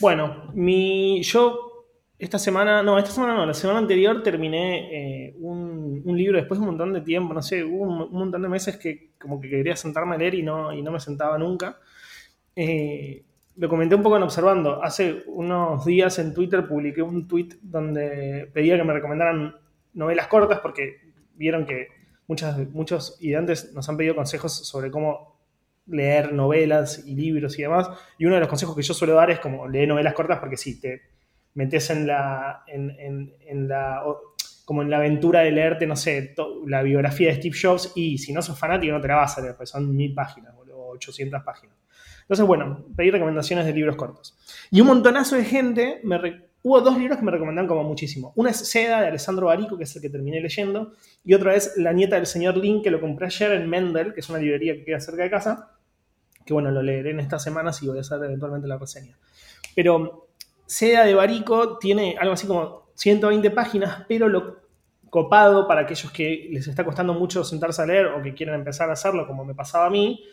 Bueno, 0.00 0.50
mi, 0.54 1.22
yo 1.22 1.73
esta 2.18 2.38
semana, 2.38 2.82
no, 2.82 2.98
esta 2.98 3.10
semana 3.10 3.34
no, 3.34 3.44
la 3.44 3.54
semana 3.54 3.80
anterior 3.80 4.22
terminé 4.22 5.26
eh, 5.28 5.34
un, 5.40 6.02
libro 6.04 6.38
después 6.38 6.58
de 6.58 6.62
un 6.62 6.70
montón 6.70 6.92
de 6.92 7.00
tiempo, 7.00 7.34
no 7.34 7.42
sé, 7.42 7.64
hubo 7.64 7.82
un, 7.82 8.12
montón 8.12 8.42
de 8.42 8.48
meses 8.48 8.76
que 8.76 9.10
como 9.20 9.40
que 9.40 9.50
quería 9.50 9.74
sentarme 9.74 10.14
a 10.14 10.18
leer 10.18 10.34
y 10.34 10.42
no, 10.42 10.72
y 10.72 10.80
no 10.82 10.92
me 10.92 11.00
sentaba 11.00 11.36
nunca. 11.38 11.78
Eh, 12.54 13.24
lo 13.56 13.68
comenté 13.68 13.94
un 13.94 14.02
poco 14.02 14.16
en 14.16 14.22
Observando. 14.22 14.82
Hace 14.82 15.22
unos 15.26 15.84
días 15.84 16.18
en 16.18 16.34
Twitter 16.34 16.66
publiqué 16.66 17.02
un 17.02 17.26
tweet 17.26 17.50
donde 17.62 18.50
pedía 18.52 18.76
que 18.76 18.84
me 18.84 18.92
recomendaran 18.92 19.56
novelas 19.92 20.28
cortas 20.28 20.60
porque 20.60 21.00
vieron 21.34 21.66
que 21.66 21.88
muchas, 22.26 22.58
muchos 22.70 23.16
ideantes 23.20 23.72
nos 23.74 23.88
han 23.88 23.96
pedido 23.96 24.14
consejos 24.14 24.52
sobre 24.52 24.90
cómo 24.90 25.34
leer 25.86 26.32
novelas 26.32 27.04
y 27.06 27.14
libros 27.14 27.58
y 27.58 27.62
demás. 27.62 27.88
Y 28.18 28.26
uno 28.26 28.34
de 28.34 28.40
los 28.40 28.48
consejos 28.48 28.74
que 28.76 28.82
yo 28.82 28.94
suelo 28.94 29.14
dar 29.14 29.30
es 29.30 29.40
como 29.40 29.68
leer 29.68 29.88
novelas 29.88 30.14
cortas 30.14 30.38
porque 30.38 30.56
sí, 30.56 30.80
te 30.80 31.13
metes 31.54 31.90
en 31.90 32.06
la, 32.06 32.64
en, 32.66 33.68
la, 33.68 34.02
como 34.64 34.82
en 34.82 34.90
la 34.90 34.98
aventura 34.98 35.40
de 35.40 35.52
leerte, 35.52 35.86
no 35.86 35.96
sé, 35.96 36.34
la 36.66 36.82
biografía 36.82 37.28
de 37.28 37.36
Steve 37.36 37.56
Jobs 37.60 37.92
y 37.94 38.18
si 38.18 38.32
no 38.32 38.42
sos 38.42 38.58
fanático 38.58 38.92
no 38.92 39.00
te 39.00 39.08
la 39.08 39.16
vas 39.16 39.38
a 39.38 39.40
leer, 39.40 39.56
pues 39.56 39.70
son 39.70 39.94
mil 39.94 40.12
páginas 40.14 40.54
o 40.56 40.90
800 40.94 41.42
páginas. 41.42 41.76
Entonces, 42.22 42.46
bueno, 42.46 42.86
pedí 42.96 43.10
recomendaciones 43.10 43.66
de 43.66 43.72
libros 43.72 43.96
cortos. 43.96 44.36
Y 44.70 44.80
un 44.80 44.86
montonazo 44.86 45.36
de 45.36 45.44
gente, 45.44 46.00
me 46.04 46.18
hubo 46.62 46.80
dos 46.80 46.96
libros 46.96 47.18
que 47.18 47.24
me 47.24 47.30
recomendaron 47.30 47.68
como 47.68 47.84
muchísimo. 47.84 48.32
Una 48.36 48.50
es 48.50 48.70
Seda, 48.70 49.02
de 49.02 49.08
Alessandro 49.08 49.46
Barico, 49.46 49.76
que 49.76 49.84
es 49.84 49.94
el 49.94 50.00
que 50.00 50.08
terminé 50.08 50.40
leyendo, 50.40 50.94
y 51.22 51.34
otra 51.34 51.54
es 51.54 51.76
La 51.76 51.92
nieta 51.92 52.16
del 52.16 52.26
señor 52.26 52.56
Link, 52.56 52.82
que 52.82 52.90
lo 52.90 53.00
compré 53.00 53.26
ayer 53.26 53.52
en 53.52 53.68
Mendel, 53.68 54.14
que 54.14 54.20
es 54.20 54.28
una 54.30 54.38
librería 54.38 54.74
que 54.74 54.84
queda 54.84 55.00
cerca 55.00 55.22
de 55.22 55.30
casa, 55.30 55.72
que 56.46 56.54
bueno, 56.54 56.70
lo 56.70 56.82
leeré 56.82 57.10
en 57.10 57.20
estas 57.20 57.42
semanas 57.42 57.82
y 57.82 57.88
voy 57.88 57.98
a 57.98 58.00
hacer 58.00 58.22
eventualmente 58.24 58.66
la 58.66 58.78
reseña. 58.78 59.18
Pero 59.74 60.28
Seda 60.66 61.04
de 61.04 61.14
Barico 61.14 61.78
tiene 61.78 62.16
algo 62.18 62.34
así 62.34 62.46
como 62.46 62.88
120 62.94 63.50
páginas, 63.50 64.04
pero 64.08 64.28
lo 64.28 64.64
copado 65.10 65.68
para 65.68 65.82
aquellos 65.82 66.10
que 66.10 66.48
les 66.50 66.66
está 66.66 66.84
costando 66.84 67.14
mucho 67.14 67.44
sentarse 67.44 67.80
a 67.80 67.86
leer 67.86 68.06
o 68.06 68.22
que 68.22 68.34
quieren 68.34 68.56
empezar 68.56 68.90
a 68.90 68.94
hacerlo, 68.94 69.26
como 69.26 69.44
me 69.44 69.54
pasaba 69.54 69.86
a 69.86 69.90
mí, 69.90 70.24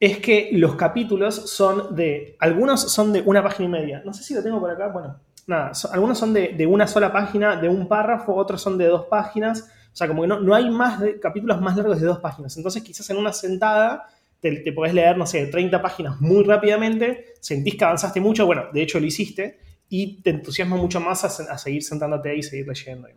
es 0.00 0.18
que 0.18 0.50
los 0.52 0.76
capítulos 0.76 1.50
son 1.50 1.94
de. 1.94 2.36
Algunos 2.40 2.92
son 2.92 3.12
de 3.12 3.22
una 3.22 3.42
página 3.42 3.66
y 3.66 3.82
media. 3.82 4.02
No 4.04 4.12
sé 4.12 4.22
si 4.22 4.34
lo 4.34 4.42
tengo 4.42 4.60
por 4.60 4.70
acá. 4.70 4.88
Bueno, 4.88 5.20
nada. 5.46 5.72
algunos 5.92 6.18
son 6.18 6.32
de, 6.32 6.66
una 6.66 6.86
sola 6.86 7.12
página, 7.12 7.56
de 7.56 7.68
un 7.68 7.86
párrafo, 7.86 8.34
otros 8.34 8.60
son 8.60 8.78
de 8.78 8.86
dos 8.86 9.06
páginas. 9.06 9.70
O 9.92 9.96
sea, 9.96 10.08
como 10.08 10.22
que 10.22 10.28
no, 10.28 10.40
no 10.40 10.54
hay 10.54 10.68
más 10.70 11.02
capítulos 11.22 11.60
más 11.60 11.76
largos 11.76 12.00
de 12.00 12.06
dos 12.06 12.18
páginas. 12.18 12.56
Entonces, 12.56 12.82
quizás 12.82 13.08
en 13.10 13.16
una 13.16 13.32
sentada 13.32 14.06
te, 14.52 14.72
podés 14.72 14.92
leer, 14.92 15.16
no 15.16 15.26
sé, 15.26 15.46
30 15.46 15.80
páginas 15.80 16.20
muy 16.20 16.44
rápidamente, 16.44 17.34
sentís 17.40 17.76
que 17.76 17.84
avanzaste 17.84 18.20
mucho, 18.20 18.44
bueno, 18.44 18.66
de 18.72 18.82
hecho 18.82 19.00
lo 19.00 19.06
hiciste, 19.06 19.58
y 19.88 20.20
te 20.22 20.30
entusiasma 20.30 20.76
mucho 20.76 21.00
más 21.00 21.24
a, 21.24 21.58
seguir 21.58 21.82
sentándote 21.82 22.30
ahí 22.30 22.38
y 22.38 22.42
seguir 22.42 22.66
leyendo 22.66 23.08
y 23.08 23.12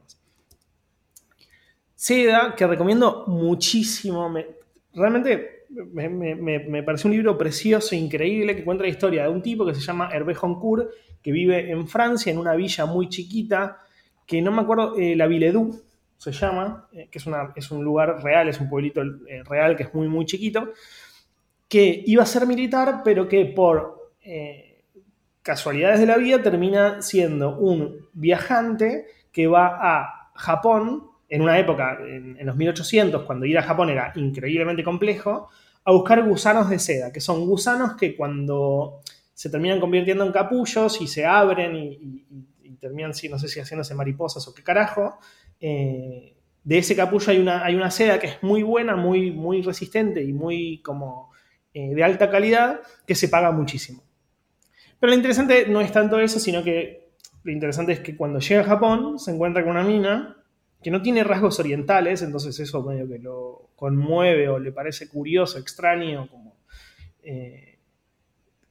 Seda, 1.95 2.53
que 2.55 2.67
recomiendo 2.67 3.25
muchísimo, 3.27 4.31
realmente 4.93 5.65
me, 5.91 6.07
me, 6.09 6.83
parece 6.83 7.07
un 7.07 7.13
libro 7.13 7.37
precioso, 7.37 7.95
increíble, 7.95 8.55
que 8.55 8.63
cuenta 8.63 8.83
la 8.83 8.89
historia 8.89 9.23
de 9.23 9.29
un 9.29 9.41
tipo 9.41 9.65
que 9.65 9.73
se 9.73 9.81
llama 9.81 10.09
Hervé 10.13 10.35
Honcourt, 10.39 10.89
que 11.21 11.31
vive 11.31 11.71
en 11.71 11.87
Francia, 11.87 12.31
en 12.31 12.37
una 12.37 12.55
villa 12.55 12.85
muy 12.85 13.09
chiquita, 13.09 13.79
que 14.25 14.41
no 14.41 14.51
me 14.51 14.61
acuerdo, 14.61 14.95
eh, 14.97 15.15
la 15.15 15.27
Villedou 15.27 15.81
se 16.17 16.31
llama, 16.31 16.87
eh, 16.91 17.07
que 17.11 17.17
es, 17.17 17.25
una, 17.25 17.53
es, 17.55 17.71
un 17.71 17.83
lugar 17.83 18.21
real, 18.23 18.47
es 18.47 18.59
un 18.59 18.69
pueblito 18.69 19.01
eh, 19.01 19.43
real 19.43 19.75
que 19.75 19.83
es 19.83 19.93
muy, 19.93 20.07
muy 20.07 20.25
chiquito, 20.25 20.73
que 21.67 22.03
iba 22.05 22.23
a 22.23 22.25
ser 22.25 22.47
militar, 22.47 23.01
pero 23.03 23.27
que 23.27 23.45
por 23.45 24.13
eh, 24.21 24.83
casualidades 25.41 25.99
de 25.99 26.05
la 26.05 26.17
vida 26.17 26.41
termina 26.41 27.01
siendo 27.01 27.57
un 27.57 28.07
viajante 28.13 29.05
que 29.31 29.47
va 29.47 29.77
a 29.79 30.31
Japón, 30.35 31.07
en 31.29 31.41
una 31.41 31.59
época, 31.59 31.97
en, 32.01 32.45
los 32.45 32.55
1800, 32.55 33.23
cuando 33.23 33.45
ir 33.45 33.57
a 33.57 33.63
Japón 33.63 33.89
era 33.89 34.13
increíblemente 34.15 34.83
complejo, 34.83 35.49
a 35.83 35.91
buscar 35.91 36.23
gusanos 36.23 36.69
de 36.69 36.79
seda, 36.79 37.11
que 37.11 37.21
son 37.21 37.45
gusanos 37.45 37.95
que 37.95 38.15
cuando 38.15 39.01
se 39.33 39.49
terminan 39.49 39.79
convirtiendo 39.79 40.25
en 40.25 40.31
capullos 40.31 41.01
y 41.01 41.07
se 41.07 41.25
abren 41.25 41.75
y, 41.75 42.25
terminan, 42.79 43.11
no 43.29 43.39
sé 43.39 43.47
si 43.47 43.59
haciéndose 43.59 43.95
mariposas 43.95 44.47
o 44.47 44.53
qué 44.53 44.63
carajo, 44.63 45.17
eh, 45.59 46.35
de 46.63 46.77
ese 46.77 46.95
capullo 46.95 47.31
hay 47.31 47.39
una, 47.39 47.63
hay 47.63 47.75
una 47.75 47.89
seda 47.89 48.19
que 48.19 48.27
es 48.27 48.43
muy 48.43 48.61
buena, 48.61 48.95
muy, 48.95 49.31
muy 49.31 49.61
resistente 49.61 50.23
y 50.23 50.33
muy 50.33 50.81
como 50.81 51.31
eh, 51.77 51.93
de 51.93 52.03
alta 52.03 52.31
calidad 52.31 52.81
que 53.05 53.13
se 53.13 53.29
paga 53.29 53.51
muchísimo. 53.51 54.01
Pero 54.99 55.11
lo 55.11 55.15
interesante 55.15 55.67
no 55.67 55.79
es 55.79 55.91
tanto 55.91 56.19
eso, 56.19 56.39
sino 56.39 56.63
que 56.63 57.11
lo 57.43 57.51
interesante 57.51 57.91
es 57.91 57.99
que 57.99 58.17
cuando 58.17 58.39
llega 58.39 58.61
a 58.61 58.63
Japón 58.63 59.19
se 59.19 59.29
encuentra 59.29 59.61
con 59.61 59.73
una 59.73 59.83
mina 59.83 60.37
que 60.81 60.89
no 60.89 61.03
tiene 61.03 61.23
rasgos 61.23 61.59
orientales, 61.59 62.23
entonces 62.23 62.59
eso 62.59 62.81
medio 62.81 63.07
que 63.07 63.19
lo 63.19 63.69
conmueve 63.75 64.49
o 64.49 64.57
le 64.57 64.71
parece 64.71 65.07
curioso, 65.07 65.59
extraño, 65.59 66.27
como, 66.31 66.55
eh, 67.21 67.77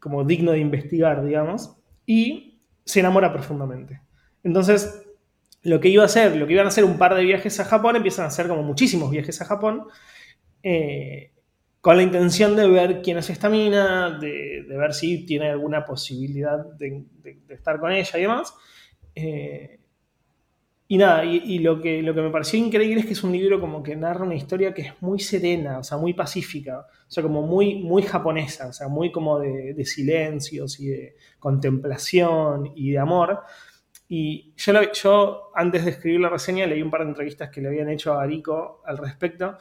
como 0.00 0.24
digno 0.24 0.50
de 0.50 0.58
investigar, 0.58 1.24
digamos, 1.24 1.76
y 2.06 2.58
se 2.84 2.98
enamora 2.98 3.32
profundamente. 3.32 4.00
Entonces, 4.42 5.06
lo 5.62 5.78
que 5.78 5.90
iba 5.90 6.02
a 6.02 6.06
hacer, 6.06 6.34
lo 6.34 6.48
que 6.48 6.54
iban 6.54 6.66
a 6.66 6.70
hacer 6.70 6.84
un 6.84 6.98
par 6.98 7.14
de 7.14 7.22
viajes 7.22 7.60
a 7.60 7.64
Japón, 7.64 7.94
empiezan 7.94 8.24
a 8.24 8.28
hacer 8.28 8.48
como 8.48 8.64
muchísimos 8.64 9.12
viajes 9.12 9.40
a 9.42 9.44
Japón, 9.44 9.84
eh, 10.64 11.30
con 11.86 11.96
la 11.96 12.02
intención 12.02 12.56
de 12.56 12.66
ver 12.66 13.00
quién 13.00 13.16
es 13.18 13.30
esta 13.30 13.48
mina, 13.48 14.18
de, 14.18 14.64
ver 14.66 14.92
si 14.92 15.24
tiene 15.24 15.50
alguna 15.50 15.84
posibilidad 15.84 16.58
de, 16.58 17.04
estar 17.48 17.78
con 17.78 17.92
ella 17.92 18.18
y 18.18 18.22
demás. 18.22 18.52
Eh, 19.14 19.78
y 20.88 20.98
nada, 20.98 21.24
y, 21.24 21.60
lo, 21.60 21.80
que, 21.80 22.02
lo 22.02 22.12
que 22.12 22.22
me 22.22 22.30
pareció 22.30 22.58
increíble 22.58 23.02
es 23.02 23.06
que 23.06 23.12
es 23.12 23.22
un 23.22 23.30
libro 23.30 23.60
como 23.60 23.84
que 23.84 23.94
narra 23.94 24.24
una 24.24 24.34
historia 24.34 24.74
que 24.74 24.82
es 24.82 25.00
muy 25.00 25.20
serena, 25.20 25.78
o 25.78 25.84
sea, 25.84 25.96
muy 25.96 26.12
pacífica, 26.12 26.80
o 26.80 27.08
sea, 27.08 27.22
como 27.22 27.42
muy, 27.42 27.76
muy 27.76 28.02
japonesa, 28.02 28.66
o 28.66 28.72
sea, 28.72 28.88
muy 28.88 29.12
como 29.12 29.38
de, 29.38 29.84
silencios 29.84 30.80
y 30.80 30.88
de 30.88 31.14
contemplación 31.38 32.72
y 32.74 32.90
de 32.90 32.98
amor. 32.98 33.42
Y 34.08 34.54
yo, 34.56 34.72
yo, 34.92 35.52
antes 35.54 35.84
de 35.84 35.92
escribir 35.92 36.18
la 36.18 36.30
reseña, 36.30 36.66
leí 36.66 36.82
un 36.82 36.90
par 36.90 37.02
de 37.02 37.10
entrevistas 37.10 37.48
que 37.48 37.60
le 37.60 37.68
habían 37.68 37.90
hecho 37.90 38.12
a 38.12 38.24
Arico 38.24 38.82
al 38.84 38.98
respecto. 38.98 39.56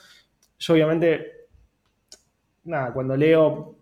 Yo 0.58 0.74
obviamente 0.74 1.35
nada, 2.66 2.94
cuando 2.94 3.16
leo 3.16 3.78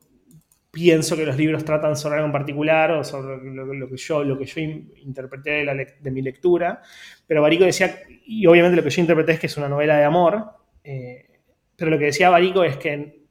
pienso 0.72 1.16
que 1.16 1.26
los 1.26 1.38
libros 1.38 1.64
tratan 1.64 1.96
sobre 1.96 2.16
algo 2.16 2.26
en 2.26 2.32
particular 2.32 2.92
o 2.92 3.04
sobre 3.04 3.38
lo, 3.54 3.88
que, 3.88 3.96
yo, 3.96 4.24
lo 4.24 4.38
que 4.38 4.46
yo 4.46 4.60
interpreté 4.62 5.66
de, 6.02 6.12
mi 6.12 6.22
lectura, 6.24 6.82
pero 7.28 7.44
Barico 7.44 7.64
decía, 7.64 8.00
y 8.26 8.48
obviamente 8.48 8.76
lo 8.76 8.84
que 8.84 8.90
yo 8.90 9.02
interpreté 9.02 9.34
es 9.34 9.40
que 9.40 9.48
es 9.48 9.58
una 9.58 9.70
novela 9.70 9.98
de 9.98 10.04
amor, 10.04 10.46
eh, 10.84 11.42
pero 11.76 11.92
lo 11.92 12.00
que 12.00 12.06
decía 12.06 12.32
Barico 12.32 12.64
es 12.64 12.78
que 12.78 13.24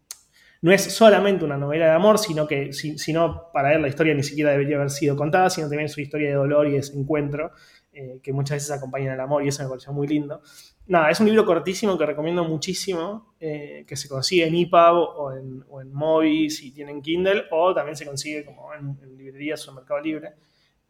no 0.62 0.70
es 0.70 0.82
solamente 0.82 1.44
una 1.44 1.57
novela 1.57 1.86
de 1.86 1.92
amor, 1.92 2.20
sino 2.20 2.46
que, 2.46 2.72
sino 2.72 3.50
para 3.53 3.74
él 3.74 3.82
la 3.82 3.88
historia 3.88 4.14
ni 4.14 4.22
siquiera 4.22 4.53
debería 4.53 4.76
haber 4.76 4.90
sido 4.90 5.16
contada, 5.16 5.50
sino 5.50 5.68
también 5.68 5.88
su 5.88 6.00
historia 6.00 6.28
de 6.28 6.34
dolor 6.34 6.68
y 6.68 6.72
desencuentro, 6.74 7.50
eh, 7.92 8.20
que 8.22 8.32
muchas 8.32 8.59
veces 8.59 8.70
acompañan 8.70 9.14
al 9.14 9.20
amor 9.20 9.44
y 9.44 9.48
eso 9.48 9.64
me 9.64 9.68
pareció 9.68 9.92
muy 9.92 10.07
lindo. 10.07 10.40
Nada, 10.87 11.11
es 11.11 11.20
un 11.20 11.26
libro 11.26 11.45
cortísimo 11.45 11.97
que 11.97 12.05
recomiendo 12.05 12.45
muchísimo, 12.45 13.35
eh, 13.39 13.85
que 13.87 13.97
se 13.97 14.09
consigue 14.09 14.47
en 14.47 14.55
EPUB 14.57 14.97
o 15.16 15.33
en, 15.33 15.64
o 15.68 15.80
en 15.80 15.93
Mobi 15.93 16.51
si 16.51 16.72
tienen 16.72 17.01
Kindle, 17.01 17.45
o 17.51 17.72
también 17.72 17.97
se 17.97 18.05
consigue 18.05 18.45
como 18.45 18.74
en, 18.74 18.99
librerías 19.16 19.66
o 19.66 19.70
en 19.70 19.76
Mercado 19.76 20.01
Libre. 20.01 20.33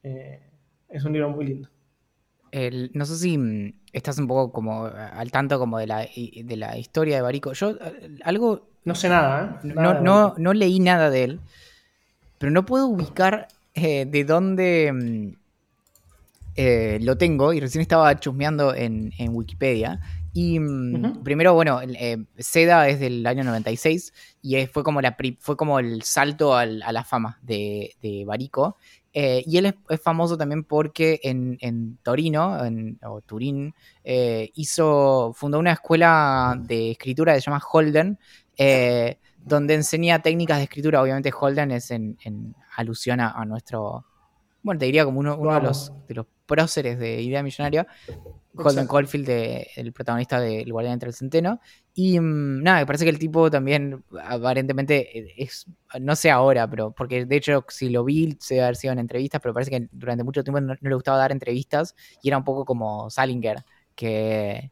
Eh, 0.03 0.41
es 0.89 1.05
un 1.05 1.13
libro 1.13 1.29
muy 1.29 1.45
lindo. 1.45 1.69
no 2.95 3.05
sé 3.05 3.17
si 3.17 3.37
mm, 3.37 3.75
estás 3.93 4.19
un 4.19 4.27
poco 4.27 4.51
como 4.51 4.87
al 4.87 5.31
tanto 5.31 5.59
como 5.59 5.79
de 5.79 5.87
la, 5.87 5.99
de 5.99 6.57
la 6.57 6.79
historia 6.79 7.17
de 7.17 7.23
Barico. 7.23 7.53
Yo 7.53 7.77
algo... 8.25 8.69
No 8.85 8.95
sé 8.95 9.09
nada, 9.09 9.61
¿eh? 9.63 9.69
no, 9.75 10.01
no, 10.01 10.35
no, 10.39 10.53
leí 10.55 10.81
nada 10.81 11.09
de 11.11 11.25
él, 11.25 11.41
pero 12.39 12.51
no 12.51 12.67
puedo 12.67 12.89
ubicar 12.89 13.47
de 13.75 14.25
dónde 14.27 14.91
mm, 14.93 15.42
eh, 16.55 16.99
lo 17.01 17.17
tengo 17.17 17.53
y 17.53 17.61
recién 17.61 17.81
estaba 17.83 18.19
chusmeando 18.19 18.75
en, 18.75 19.13
Wikipedia. 19.31 20.01
Y 20.35 20.59
mm, 20.59 21.23
primero, 21.23 21.55
bueno, 21.55 21.81
eh, 21.83 22.25
Seda 22.39 22.89
es 22.89 23.01
del 23.01 23.27
año 23.27 23.45
96 23.45 24.13
y 24.43 24.67
fue, 24.67 24.83
como 24.83 25.01
la, 25.01 25.17
fue 25.41 25.57
como 25.57 25.79
el 25.79 26.03
salto 26.03 26.55
a 26.55 26.67
la 26.67 27.05
fama 27.05 27.39
de, 27.43 28.25
Barico. 28.27 28.77
Eh, 29.15 29.43
y 29.47 29.59
él 29.59 29.75
es, 29.89 30.01
famoso 30.01 30.39
también 30.39 30.65
porque 30.65 31.21
en, 31.23 31.99
Torino, 32.03 32.59
o 33.03 33.21
Turín, 33.23 33.75
hizo, 34.05 35.33
fundó 35.35 35.59
una 35.59 35.73
escuela 35.73 36.59
de 36.59 36.93
escritura 36.93 37.35
que 37.35 37.41
se 37.41 37.51
llama 37.51 37.63
Holden, 37.73 38.19
donde 39.45 39.75
enseña 39.75 40.21
técnicas 40.21 40.59
de 40.59 40.65
escritura. 40.65 41.03
Obviamente 41.03 41.33
Holden 41.39 41.73
es 41.73 41.91
en, 41.91 42.17
alusión 42.77 43.21
a, 43.21 43.45
nuestro, 43.45 44.07
bueno, 44.63 44.79
te 44.79 44.87
diría 44.87 45.05
como 45.05 45.21
uno, 45.21 45.37
de, 45.37 45.61
los, 45.61 45.93
de 46.07 46.15
los 46.15 46.27
próceres 46.47 46.99
de 46.99 47.21
Idea 47.21 47.43
Millonaria, 47.43 47.87
Holden 48.55 48.87
Caulfield, 48.87 49.29
el 49.29 49.93
protagonista 49.93 50.39
de 50.39 50.61
El 50.61 50.73
Guardián 50.73 50.95
entre 50.95 51.09
el 51.09 51.15
Centeno. 51.15 51.61
Y 51.95 52.21
mm, 52.21 52.63
nada, 52.63 52.81
me 52.81 52.87
parece 52.87 53.05
que 53.05 53.11
el 53.11 53.19
tipo 53.19 53.51
también 53.51 54.05
aparentemente 54.23 55.19
eh, 55.19 55.35
es, 55.37 55.67
no 56.01 56.15
sé 56.15 56.31
ahora, 56.31 56.69
pero 56.69 56.93
porque 56.93 57.25
de 57.25 57.37
hecho 57.37 57.65
si 57.69 57.89
lo 57.89 58.05
vi 58.05 58.37
se 58.41 58.55
debe 58.55 58.65
haber 58.65 58.77
sido 58.77 58.93
en 58.93 58.99
entrevistas, 58.99 59.41
pero 59.41 59.55
parece 59.55 59.71
que 59.71 59.89
durante 59.91 60.25
mucho 60.25 60.45
tiempo 60.45 60.61
no, 60.61 60.75
le 60.79 60.95
gustaba 60.95 61.19
dar 61.19 61.33
entrevistas 61.33 61.95
y 62.23 62.29
era 62.29 62.39
un 62.39 62.45
poco 62.45 62.65
como 62.65 63.11
Salinger, 63.11 63.65
que... 63.95 64.71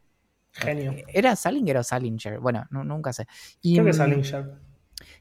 Genio. 0.53 0.93
¿Era 1.07 1.35
Salinger 1.35 1.77
o 1.77 1.83
Salinger? 1.83 2.39
Bueno, 2.39 2.65
nunca 2.71 3.13
sé. 3.13 3.25
Y, 3.61 3.75
Creo 3.75 3.85
que 3.85 3.91
mm, 3.91 3.95
Salinger. 3.95 4.51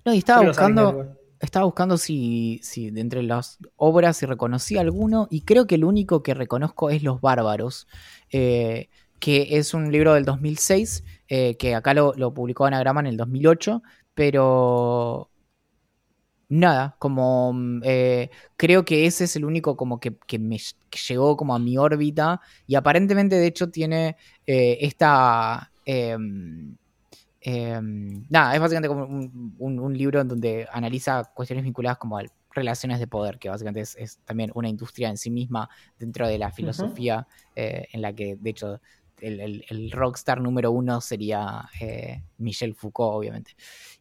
No, 0.04 0.12
y 0.12 0.18
estaba 0.18 0.46
buscando 0.46 1.19
estaba 1.40 1.64
buscando 1.64 1.96
si, 1.96 2.60
si 2.62 2.90
de 2.90 3.00
entre 3.00 3.22
las 3.22 3.58
obras 3.76 4.18
si 4.18 4.26
reconocí 4.26 4.76
alguno 4.78 5.26
y 5.30 5.42
creo 5.42 5.66
que 5.66 5.76
el 5.76 5.84
único 5.84 6.22
que 6.22 6.34
reconozco 6.34 6.90
es 6.90 7.02
Los 7.02 7.20
Bárbaros, 7.20 7.88
eh, 8.30 8.88
que 9.18 9.56
es 9.56 9.74
un 9.74 9.90
libro 9.90 10.14
del 10.14 10.24
2006, 10.24 11.04
eh, 11.28 11.56
que 11.56 11.74
acá 11.74 11.94
lo, 11.94 12.34
publicó 12.34 12.66
Anagrama 12.66 13.00
en 13.00 13.06
el 13.06 13.16
2008, 13.16 13.82
pero 14.14 15.30
nada, 16.48 16.96
como 16.98 17.54
eh, 17.84 18.30
creo 18.56 18.84
que 18.84 19.06
ese 19.06 19.24
es 19.24 19.36
el 19.36 19.44
único 19.44 19.76
como 19.76 19.98
que, 20.00 20.16
me 20.38 20.58
llegó 21.08 21.36
como 21.36 21.54
a 21.54 21.58
mi 21.58 21.78
órbita 21.78 22.40
y 22.66 22.74
aparentemente 22.74 23.36
de 23.36 23.46
hecho 23.46 23.70
tiene 23.70 24.16
esta 24.46 25.70
em, 27.40 28.00
Em, 28.10 28.26
nada, 28.28 28.54
es 28.54 28.60
básicamente 28.60 28.88
como 28.88 29.04
un, 29.58 29.96
libro 29.96 30.20
en 30.20 30.28
donde 30.28 30.68
analiza 30.72 31.24
cuestiones 31.34 31.64
vinculadas 31.64 31.98
como 31.98 32.18
a 32.18 32.24
relaciones 32.52 32.98
de 32.98 33.06
poder, 33.06 33.38
que 33.38 33.48
básicamente 33.48 33.80
es, 33.80 34.18
también 34.24 34.50
una 34.54 34.68
industria 34.68 35.08
en 35.08 35.16
sí 35.16 35.30
misma 35.30 35.68
dentro 35.98 36.26
de 36.28 36.38
la 36.38 36.50
filosofía, 36.50 37.26
eh, 37.56 37.86
en 37.92 38.02
la 38.02 38.12
que 38.12 38.36
de 38.36 38.50
hecho 38.50 38.80
el, 39.20 39.90
rockstar 39.92 40.40
número 40.40 40.70
uno 40.70 41.00
sería 41.00 41.68
eh, 41.80 42.22
Michel 42.38 42.74
Foucault, 42.74 43.16
obviamente. 43.16 43.52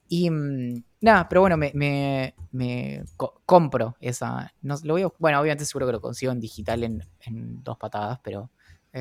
Y 0.10 0.30
mm, 0.30 0.84
nada, 1.02 1.30
pero 1.30 1.42
bueno, 1.42 1.56
me, 1.58 2.34
compro 3.46 3.96
esa. 4.02 4.52
No, 4.62 4.76
lo 4.84 4.94
voy 4.94 5.08
bueno, 5.20 5.40
obviamente 5.40 5.66
seguro 5.66 5.86
que 5.86 5.94
lo 5.94 6.02
consigo 6.02 6.32
en 6.32 6.40
digital 6.40 6.84
en, 6.84 7.64
dos 7.64 7.78
patadas, 7.78 8.20
pero. 8.24 8.50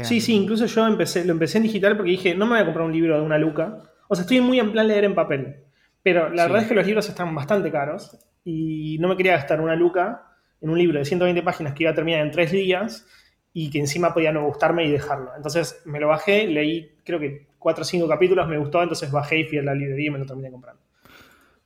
sí, 0.02 0.20
sí, 0.20 0.34
incluso 0.34 0.66
yo 0.66 0.86
empecé, 0.86 1.24
lo 1.24 1.32
empecé 1.32 1.58
en 1.58 1.64
digital 1.64 1.96
porque 1.96 2.12
dije, 2.12 2.34
no 2.34 2.46
me 2.46 2.52
voy 2.52 2.60
a 2.60 2.64
comprar 2.66 2.86
un 2.86 2.92
libro 2.92 3.16
de 3.16 3.22
una 3.22 3.38
luca 3.38 3.88
o 4.08 4.14
sea, 4.14 4.22
estoy 4.22 4.40
muy 4.40 4.58
en 4.58 4.72
plan 4.72 4.88
leer 4.88 5.04
en 5.04 5.14
papel. 5.14 5.64
Pero 6.02 6.30
la 6.30 6.44
verdad 6.44 6.62
es 6.62 6.68
que 6.68 6.74
los 6.74 6.86
libros 6.86 7.08
están 7.08 7.34
bastante 7.34 7.70
caros 7.70 8.16
y 8.44 8.96
no 8.98 9.08
me 9.08 9.16
quería 9.16 9.32
gastar 9.32 9.60
una 9.60 9.76
luca 9.76 10.22
en 10.60 10.70
un 10.70 10.78
libro 10.78 10.98
de 10.98 11.04
120 11.04 11.42
páginas 11.42 11.74
que 11.74 11.84
iba 11.84 11.92
a 11.92 11.94
terminar 11.94 12.20
en 12.20 12.30
tres 12.30 12.50
días 12.50 13.06
y 13.52 13.70
que 13.70 13.78
encima 13.78 14.14
podía 14.14 14.32
no 14.32 14.44
gustarme 14.46 14.84
y 14.84 14.90
dejarlo. 14.90 15.32
Entonces 15.36 15.82
me 15.84 16.00
lo 16.00 16.08
bajé, 16.08 16.46
leí 16.46 16.96
creo 17.04 17.18
que 17.18 17.48
cuatro 17.58 17.82
o 17.82 17.84
cinco 17.84 18.08
capítulos, 18.08 18.48
me 18.48 18.58
gustó, 18.58 18.82
entonces 18.82 19.10
bajé 19.10 19.40
y 19.40 19.44
fui 19.44 19.58
a 19.58 19.62
la 19.62 19.74
librería 19.74 20.08
y 20.08 20.10
me 20.10 20.18
lo 20.18 20.26
terminé 20.26 20.50
comprando. 20.50 20.80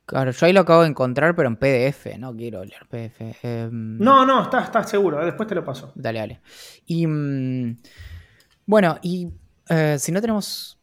Claro, 0.04 0.30
yo 0.30 0.46
ahí 0.46 0.52
lo 0.52 0.60
acabo 0.60 0.82
de 0.82 0.88
encontrar, 0.88 1.34
pero 1.36 1.48
en 1.48 1.56
PDF, 1.56 2.18
no 2.18 2.34
quiero 2.34 2.64
leer 2.64 2.86
PDF. 2.88 3.44
Em, 3.44 3.98
no, 3.98 4.26
no, 4.26 4.42
estás 4.42 4.64
está 4.64 4.82
seguro, 4.84 5.24
después 5.24 5.48
te 5.48 5.54
lo 5.54 5.64
paso. 5.64 5.92
Dale, 5.94 6.18
dale. 6.18 6.40
Y 6.86 7.06
mm, 7.06 7.76
bueno, 8.66 8.98
y 9.02 9.28
eh, 9.68 9.96
si 9.98 10.12
no 10.12 10.20
tenemos 10.20 10.81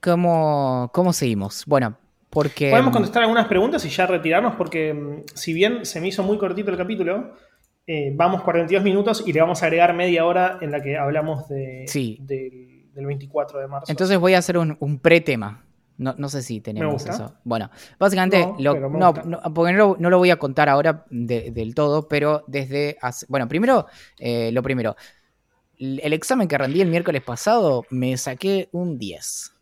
¿Cómo, 0.00 0.90
¿Cómo 0.92 1.12
seguimos? 1.12 1.64
Bueno, 1.66 1.96
porque... 2.30 2.70
Podemos 2.70 2.92
contestar 2.92 3.22
algunas 3.22 3.46
preguntas 3.46 3.84
y 3.84 3.88
ya 3.88 4.06
retirarnos 4.06 4.54
porque 4.54 4.94
mm, 4.94 5.22
si 5.34 5.52
bien 5.52 5.84
se 5.84 6.00
me 6.00 6.08
hizo 6.08 6.22
muy 6.22 6.38
cortito 6.38 6.70
el 6.70 6.76
capítulo, 6.76 7.34
eh, 7.86 8.12
vamos 8.14 8.42
42 8.42 8.84
minutos 8.84 9.24
y 9.26 9.32
le 9.32 9.40
vamos 9.40 9.62
a 9.62 9.66
agregar 9.66 9.94
media 9.94 10.24
hora 10.26 10.58
en 10.60 10.70
la 10.70 10.82
que 10.82 10.96
hablamos 10.96 11.48
de, 11.48 11.86
del 12.20 13.06
24 13.06 13.60
de 13.60 13.66
marzo. 13.66 13.90
Entonces 13.90 14.18
voy 14.18 14.34
a 14.34 14.38
hacer 14.38 14.58
un, 14.58 14.76
un 14.80 14.98
pre-tema. 14.98 15.64
No, 15.98 16.28
sé 16.28 16.42
si 16.42 16.60
tenemos 16.60 17.04
eso. 17.06 17.34
Bueno, 17.42 17.70
básicamente, 17.98 18.46
no, 18.60 19.14
porque 19.52 19.72
no 19.72 19.96
lo, 19.96 20.18
voy 20.18 20.30
a 20.30 20.36
contar 20.36 20.68
ahora 20.68 21.04
del 21.10 21.74
todo, 21.74 22.06
pero 22.06 22.44
desde 22.46 22.96
bueno, 23.26 23.48
primero, 23.48 23.86
eh, 24.16 24.52
lo 24.52 24.62
primero, 24.62 24.94
el 25.76 26.12
examen 26.12 26.46
que 26.46 26.56
rendí 26.56 26.80
el 26.80 26.88
miércoles 26.88 27.22
pasado 27.22 27.84
me 27.90 28.16
saqué 28.16 28.68
un 28.70 28.96
10. 28.96 29.54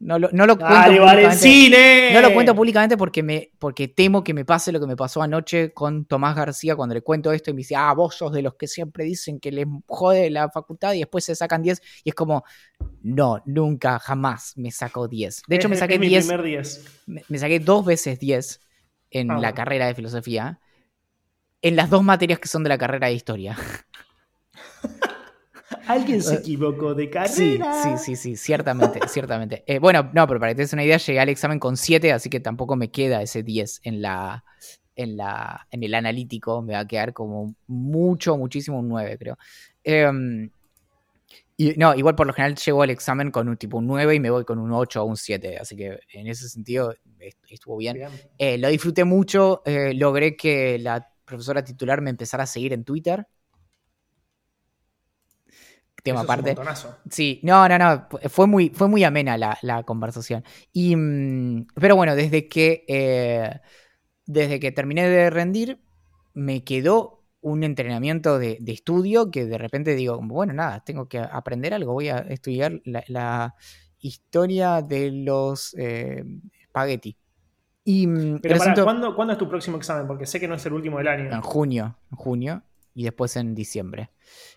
No 0.00 0.18
lo, 0.18 0.28
no 0.32 0.44
lo 0.44 0.58
cuento 0.58 0.76
públicamente. 0.84 2.10
No 2.12 2.20
lo 2.20 2.32
cuento 2.34 2.54
públicamente 2.54 2.96
porque, 2.96 3.22
me, 3.22 3.50
porque 3.58 3.88
temo 3.88 4.22
que 4.24 4.34
me 4.34 4.44
pase 4.44 4.72
lo 4.72 4.80
que 4.80 4.86
me 4.86 4.96
pasó 4.96 5.22
anoche 5.22 5.72
con 5.72 6.04
Tomás 6.04 6.36
García 6.36 6.76
cuando 6.76 6.94
le 6.94 7.00
cuento 7.00 7.32
esto 7.32 7.50
y 7.50 7.54
me 7.54 7.58
dice, 7.58 7.76
ah, 7.76 7.92
vos 7.94 8.16
sos 8.16 8.32
de 8.32 8.42
los 8.42 8.54
que 8.54 8.66
siempre 8.66 9.04
dicen 9.04 9.40
que 9.40 9.52
les 9.52 9.66
jode 9.86 10.30
la 10.30 10.50
facultad 10.50 10.92
y 10.92 10.98
después 10.98 11.24
se 11.24 11.34
sacan 11.34 11.62
10. 11.62 11.80
Y 12.04 12.10
es 12.10 12.14
como, 12.14 12.44
no, 13.02 13.42
nunca, 13.46 13.98
jamás 13.98 14.56
me 14.56 14.70
saco 14.70 15.08
10. 15.08 15.42
De 15.46 15.56
hecho, 15.56 15.68
me 15.68 15.76
saqué 15.76 15.98
10. 15.98 16.28
Me, 17.06 17.38
saqué 17.38 17.60
dos 17.60 17.84
veces 17.84 18.18
10 18.18 18.60
en 19.10 19.30
ah, 19.30 19.38
la 19.38 19.54
carrera 19.54 19.86
de 19.86 19.94
filosofía. 19.94 20.60
En 21.62 21.76
las 21.76 21.88
dos 21.88 22.02
materias 22.02 22.40
que 22.40 22.48
son 22.48 22.62
de 22.62 22.68
la 22.68 22.78
carrera 22.78 23.06
de 23.06 23.14
historia. 23.14 23.56
Alguien 25.86 26.22
se 26.22 26.34
eh, 26.34 26.38
equivocó 26.38 26.94
de 26.94 27.10
carrera. 27.10 27.82
Sí, 27.82 27.90
sí, 27.90 27.98
sí, 27.98 28.16
sí, 28.16 28.36
ciertamente, 28.36 29.00
ciertamente. 29.08 29.64
Eh, 29.66 29.78
bueno, 29.78 30.10
no, 30.12 30.26
pero 30.26 30.40
para 30.40 30.52
que 30.52 30.56
te 30.56 30.62
des 30.62 30.72
una 30.72 30.84
idea, 30.84 30.96
llegué 30.96 31.20
al 31.20 31.28
examen 31.28 31.58
con 31.58 31.76
7, 31.76 32.12
así 32.12 32.30
que 32.30 32.40
tampoco 32.40 32.76
me 32.76 32.90
queda 32.90 33.22
ese 33.22 33.42
10 33.42 33.80
en 33.84 34.02
la, 34.02 34.44
en 34.96 35.16
la, 35.16 35.66
en 35.70 35.82
el 35.82 35.94
analítico. 35.94 36.62
Me 36.62 36.74
va 36.74 36.80
a 36.80 36.86
quedar 36.86 37.12
como 37.12 37.54
mucho, 37.66 38.36
muchísimo 38.36 38.78
un 38.78 38.88
9, 38.88 39.18
creo. 39.18 39.38
Em, 39.82 40.50
y 41.56 41.74
no, 41.76 41.94
igual 41.94 42.16
por 42.16 42.26
lo 42.26 42.32
general 42.32 42.56
llego 42.56 42.82
al 42.82 42.90
examen 42.90 43.30
con 43.30 43.48
un 43.48 43.56
tipo 43.56 43.78
un 43.78 43.86
9 43.86 44.14
y 44.14 44.20
me 44.20 44.30
voy 44.30 44.44
con 44.44 44.58
un 44.58 44.72
8 44.72 45.02
o 45.02 45.06
un 45.06 45.16
7, 45.16 45.58
así 45.58 45.76
que 45.76 46.00
en 46.12 46.26
ese 46.26 46.48
sentido 46.48 46.94
estuvo 47.48 47.76
bien. 47.76 48.00
Eh, 48.38 48.58
lo 48.58 48.68
disfruté 48.68 49.04
mucho, 49.04 49.62
logré 49.94 50.36
que 50.36 50.78
la 50.78 51.08
profesora 51.24 51.62
titular 51.62 52.00
me 52.00 52.10
empezara 52.10 52.42
a 52.42 52.46
seguir 52.46 52.72
en 52.72 52.84
Twitter 52.84 53.26
tema 56.04 56.20
aparte. 56.20 56.54
Sí, 57.10 57.40
no, 57.42 57.68
no, 57.68 57.78
no, 57.78 58.06
fue 58.28 58.46
muy, 58.46 58.68
fue 58.68 58.88
muy 58.88 59.02
amena 59.02 59.36
la, 59.36 59.82
conversación. 59.82 60.44
Y, 60.72 60.94
mm, 60.94 61.66
pero 61.74 61.96
bueno, 61.96 62.14
desde 62.14 62.46
que, 62.46 62.84
eh, 62.86 63.60
desde 64.26 64.60
que 64.60 64.70
terminé 64.70 65.08
de 65.08 65.30
rendir, 65.30 65.80
me 66.34 66.62
quedó 66.62 67.24
un 67.40 67.64
entrenamiento 67.64 68.38
de, 68.38 68.58
estudio 68.66 69.30
que 69.30 69.46
de 69.46 69.58
repente 69.58 69.94
digo, 69.94 70.20
bueno, 70.22 70.52
nada, 70.52 70.84
tengo 70.84 71.08
que 71.08 71.18
aprender 71.18 71.74
algo, 71.74 71.94
voy 71.94 72.08
a 72.08 72.18
estudiar 72.18 72.80
la, 72.84 73.54
historia 73.98 74.82
de 74.82 75.10
los 75.10 75.74
eh, 75.78 76.22
espagueti. 76.60 77.16
Y, 77.82 78.06
mm, 78.06 78.40
pero 78.42 78.58
para, 78.58 78.74
¿cuándo, 78.84 79.16
¿cuándo 79.16 79.32
es 79.32 79.38
tu 79.38 79.48
próximo 79.48 79.78
examen? 79.78 80.06
Porque 80.06 80.26
sé 80.26 80.38
que 80.38 80.46
no 80.46 80.54
es 80.54 80.66
el 80.66 80.74
último 80.74 80.98
del 80.98 81.08
año. 81.08 81.32
En 81.32 81.40
junio, 81.40 81.96
en 82.10 82.16
junio 82.18 82.62
y 82.94 83.04
después 83.04 83.36
en 83.36 83.54
diciembre. 83.54 84.10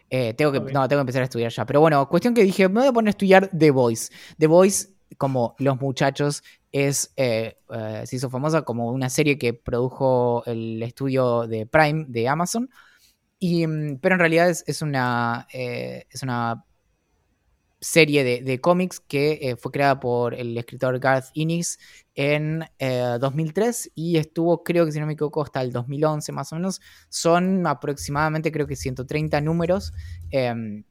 Eh, 0.10 0.34
tengo 0.34 0.52
que, 0.52 0.60
no, 0.60 0.88
tengo 0.88 1.00
que 1.00 1.02
empezar 1.02 1.22
a 1.22 1.26
estudiar 1.26 1.52
ya. 1.52 1.66
Pero 1.66 1.82
bueno, 1.82 2.08
cuestión 2.08 2.34
que 2.34 2.44
dije, 2.44 2.70
me 2.70 2.82
voy 2.82 2.88
a 2.90 2.94
poner 2.94 3.10
a 3.10 3.12
estudiar 3.12 3.50
The 3.58 3.72
Voice. 3.72 4.12
The 4.38 4.48
Voice, 4.48 4.90
como 5.18 5.56
Los 5.60 5.80
Muchachos 5.82 6.44
es, 6.72 7.12
eh, 7.18 7.58
eh, 7.74 8.04
se 8.06 8.16
hizo 8.16 8.30
famosa 8.30 8.62
como 8.62 8.92
una 8.92 9.10
serie 9.10 9.38
que 9.38 9.54
produjo 9.54 10.44
el 10.46 10.82
estudio 10.84 11.48
de 11.48 11.66
Prime 11.66 12.06
de 12.08 12.28
Amazon. 12.28 12.70
Y, 13.40 13.66
mm, 13.68 13.98
pero 14.00 14.16
en 14.16 14.20
realidad 14.20 14.50
es, 14.50 14.82
una, 14.82 15.48
es 15.52 16.24
una 16.24 16.67
serie 17.80 18.24
de, 18.24 18.62
cómics 18.62 19.00
que 19.00 19.56
fue 19.60 19.72
creada 19.72 20.00
por 20.00 20.34
el 20.34 20.58
escritor 20.58 21.00
Garth 21.00 21.28
Ennis 21.36 21.80
en 22.16 22.64
2003 22.80 23.92
y 23.94 24.18
estuvo, 24.18 24.64
creo 24.64 24.86
que 24.86 24.92
si 24.92 25.00
no 25.00 25.06
me 25.06 25.14
equivoco, 25.14 25.44
hasta 25.44 25.62
el 25.62 25.72
2011 25.72 26.32
más 26.32 26.52
o 26.52 26.56
menos. 26.56 26.82
Son 27.10 27.68
aproximadamente, 27.68 28.52
creo 28.52 28.66
que 28.66 28.76
130 28.76 29.42
números. 29.42 29.94
Em, 30.32 30.84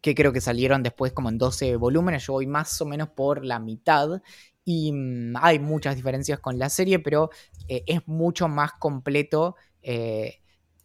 que 0.00 0.14
creo 0.14 0.32
que 0.32 0.40
salieron 0.40 0.82
después 0.82 1.12
como 1.12 1.28
en 1.28 1.38
12 1.38 1.76
volúmenes, 1.76 2.26
yo 2.26 2.34
voy 2.34 2.46
más 2.46 2.80
o 2.80 2.86
menos 2.86 3.10
por 3.10 3.44
la 3.44 3.58
mitad 3.58 4.22
y 4.64 4.92
mm, 4.92 5.34
hay 5.40 5.58
muchas 5.58 5.96
diferencias 5.96 6.40
con 6.40 6.58
la 6.58 6.68
serie, 6.68 6.98
pero 6.98 7.30
eh, 7.68 7.82
es 7.86 8.06
mucho 8.06 8.48
más 8.48 8.72
completo 8.74 9.56
eh, 9.82 10.39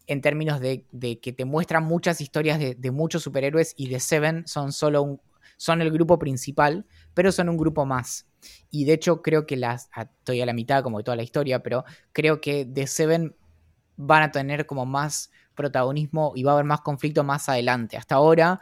en 0.07 0.21
términos 0.21 0.59
de, 0.59 0.85
que 1.21 1.33
te 1.33 1.45
muestran 1.45 1.83
muchas 1.83 2.21
historias 2.21 2.59
de, 2.59 2.91
muchos 2.91 3.23
superhéroes 3.23 3.73
y 3.77 3.89
de 3.89 3.99
Seven 3.99 4.47
son 4.47 4.71
solo 4.71 5.01
un, 5.01 5.21
son 5.57 5.81
el 5.81 5.91
grupo 5.91 6.19
principal, 6.19 6.85
pero 7.13 7.31
son 7.31 7.49
un 7.49 7.57
grupo 7.57 7.85
más. 7.85 8.27
Y 8.69 8.85
de 8.85 8.93
hecho 8.93 9.21
creo 9.21 9.45
que 9.45 9.57
las, 9.57 9.89
estoy 9.95 10.41
a 10.41 10.45
la 10.45 10.53
mitad 10.53 10.83
como 10.83 10.99
de 10.99 11.03
toda 11.03 11.17
la 11.17 11.23
historia, 11.23 11.63
pero 11.63 11.85
creo 12.11 12.41
que 12.41 12.65
de 12.65 12.87
Seven 12.87 13.35
van 13.97 14.23
a 14.23 14.31
tener 14.31 14.65
como 14.65 14.85
más 14.85 15.31
protagonismo 15.55 16.33
y 16.35 16.43
va 16.43 16.51
a 16.51 16.53
haber 16.55 16.65
más 16.65 16.81
conflicto 16.81 17.23
más 17.23 17.49
adelante. 17.49 17.97
Hasta 17.97 18.15
ahora, 18.15 18.59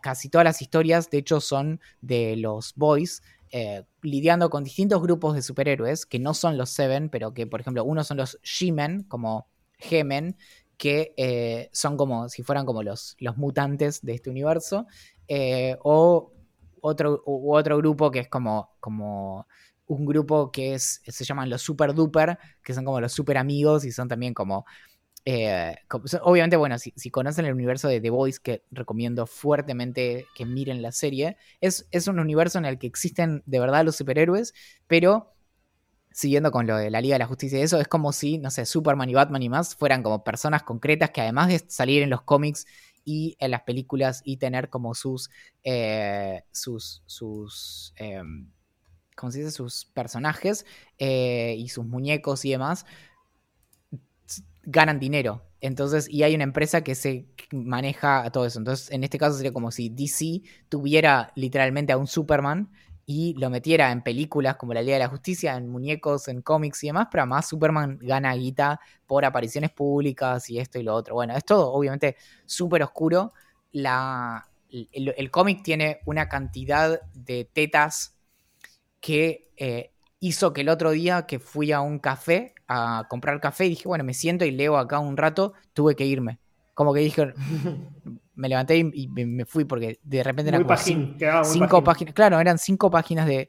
casi 0.00 0.28
todas 0.28 0.44
las 0.44 0.62
historias, 0.62 1.10
de 1.10 1.18
hecho, 1.18 1.40
son 1.40 1.80
de 2.00 2.36
los 2.36 2.74
boys. 2.76 3.22
Eh, 3.50 3.82
lidiando 4.02 4.50
con 4.50 4.62
distintos 4.62 5.00
grupos 5.00 5.34
de 5.34 5.40
superhéroes 5.40 6.04
que 6.04 6.18
no 6.18 6.34
son 6.34 6.58
los 6.58 6.68
Seven, 6.68 7.08
pero 7.08 7.32
que, 7.32 7.46
por 7.46 7.60
ejemplo, 7.60 7.82
uno 7.82 8.04
son 8.04 8.18
los 8.18 8.38
She-Men, 8.42 9.04
como 9.04 9.48
G-Men, 9.80 10.36
que 10.78 11.12
eh, 11.16 11.68
son 11.72 11.96
como 11.96 12.28
si 12.28 12.42
fueran 12.42 12.64
como 12.64 12.82
los, 12.82 13.16
los 13.18 13.36
mutantes 13.36 14.00
de 14.02 14.14
este 14.14 14.30
universo, 14.30 14.86
eh, 15.26 15.76
o 15.82 16.32
otro, 16.80 17.22
u 17.26 17.54
otro 17.54 17.76
grupo 17.76 18.10
que 18.10 18.20
es 18.20 18.28
como, 18.28 18.70
como 18.80 19.46
un 19.86 20.06
grupo 20.06 20.50
que 20.50 20.74
es, 20.74 21.02
se 21.06 21.24
llaman 21.24 21.50
los 21.50 21.60
Super 21.60 21.92
Duper, 21.94 22.38
que 22.62 22.72
son 22.72 22.84
como 22.84 23.00
los 23.00 23.12
super 23.12 23.36
amigos 23.36 23.84
y 23.84 23.92
son 23.92 24.08
también 24.08 24.32
como 24.32 24.64
eh, 25.24 25.76
obviamente, 26.22 26.56
bueno, 26.56 26.78
si, 26.78 27.10
conocen 27.10 27.44
el 27.44 27.52
universo 27.52 27.86
de 27.88 28.00
The 28.00 28.08
Voice, 28.08 28.38
que 28.42 28.62
recomiendo 28.70 29.26
fuertemente 29.26 30.26
que 30.34 30.46
miren 30.46 30.80
la 30.80 30.90
serie, 30.90 31.36
es, 31.60 31.86
es 31.90 32.08
un 32.08 32.18
universo 32.18 32.58
en 32.58 32.64
el 32.64 32.78
que 32.78 32.86
existen 32.86 33.42
de 33.44 33.60
verdad 33.60 33.84
los 33.84 33.96
superhéroes, 33.96 34.54
pero 34.86 35.34
siguiendo 36.12 36.50
con 36.50 36.66
lo 36.66 36.76
de 36.76 36.90
la 36.90 37.00
Liga 37.00 37.14
de 37.14 37.20
la 37.20 37.26
Justicia 37.26 37.58
y 37.58 37.62
eso, 37.62 37.80
es 37.80 37.88
como 37.88 38.12
si, 38.12 38.38
no 38.38 38.50
sé, 38.50 38.66
Superman 38.66 39.08
y 39.08 39.14
Batman 39.14 39.42
y 39.42 39.48
más 39.48 39.74
fueran 39.74 40.02
como 40.02 40.24
personas 40.24 40.62
concretas 40.62 41.10
que 41.10 41.20
además 41.20 41.48
de 41.48 41.64
salir 41.68 42.02
en 42.02 42.10
los 42.10 42.22
cómics 42.22 42.66
y 43.04 43.36
en 43.38 43.52
las 43.52 43.62
películas 43.62 44.22
y 44.24 44.36
tener 44.36 44.68
como 44.68 44.94
sus, 44.94 45.30
eh, 45.64 46.42
sus, 46.52 47.02
sus, 47.06 47.94
em, 47.96 48.50
¿cómo 49.16 49.32
se 49.32 49.38
dice? 49.38 49.50
Sus 49.50 49.86
personajes 49.86 50.66
eh, 50.98 51.54
y 51.58 51.68
sus 51.68 51.86
muñecos 51.86 52.44
y 52.44 52.50
demás, 52.50 52.84
ganan 54.62 55.00
dinero. 55.00 55.42
Entonces, 55.60 56.08
y 56.08 56.22
hay 56.22 56.34
una 56.34 56.44
empresa 56.44 56.82
que 56.82 56.94
se 56.94 57.26
maneja 57.50 58.30
todo 58.30 58.46
eso. 58.46 58.58
Entonces, 58.58 58.90
en 58.90 59.02
este 59.04 59.18
caso 59.18 59.36
sería 59.36 59.52
como 59.52 59.70
si 59.70 59.88
DC 59.88 60.42
tuviera 60.68 61.32
literalmente 61.34 61.92
a 61.92 61.96
un 61.96 62.06
Superman 62.06 62.70
y 63.10 63.32
lo 63.38 63.48
metiera 63.48 63.90
en 63.90 64.02
películas 64.02 64.56
como 64.56 64.74
La 64.74 64.82
Liga 64.82 64.96
de 64.96 65.04
la 65.04 65.08
Justicia, 65.08 65.56
en 65.56 65.66
muñecos, 65.70 66.28
en 66.28 66.42
cómics 66.42 66.84
y 66.84 66.88
demás, 66.88 67.08
pero 67.10 67.22
además 67.22 67.48
Superman 67.48 67.98
gana 68.02 68.34
guita 68.34 68.78
por 69.06 69.24
apariciones 69.24 69.70
públicas 69.70 70.50
y 70.50 70.58
esto 70.58 70.78
y 70.78 70.82
lo 70.82 70.94
otro. 70.94 71.14
Bueno, 71.14 71.34
es 71.34 71.42
todo 71.42 71.72
obviamente 71.72 72.16
súper 72.44 72.82
oscuro. 72.82 73.32
La, 73.72 74.46
el, 74.68 75.30
cómic 75.30 75.62
tiene 75.62 76.00
una 76.04 76.28
cantidad 76.28 77.00
de 77.14 77.46
tetas 77.50 78.14
que 79.00 79.52
eh, 79.56 79.92
hizo 80.20 80.52
que 80.52 80.60
el 80.60 80.68
otro 80.68 80.90
día 80.90 81.24
que 81.24 81.38
fui 81.38 81.72
a 81.72 81.80
un 81.80 82.00
café 82.00 82.54
a 82.66 83.06
comprar 83.08 83.40
café 83.40 83.64
y 83.64 83.70
dije, 83.70 83.88
bueno, 83.88 84.04
me 84.04 84.12
siento 84.12 84.44
y 84.44 84.50
leo 84.50 84.76
acá 84.76 84.98
un 84.98 85.16
rato, 85.16 85.54
tuve 85.72 85.96
que 85.96 86.04
irme. 86.04 86.40
Como 86.74 86.92
que 86.92 87.00
dije, 87.00 87.32
me 88.38 88.48
levanté 88.48 88.78
y, 88.78 89.08
me 89.08 89.44
fui 89.44 89.64
porque 89.64 89.98
de 90.02 90.22
repente 90.22 90.48
eran 90.48 90.64
cinco, 91.44 91.84
páginas, 91.84 92.14
claro, 92.14 92.40
eran 92.40 92.56
cinco 92.58 92.90
páginas 92.90 93.26
de, 93.26 93.48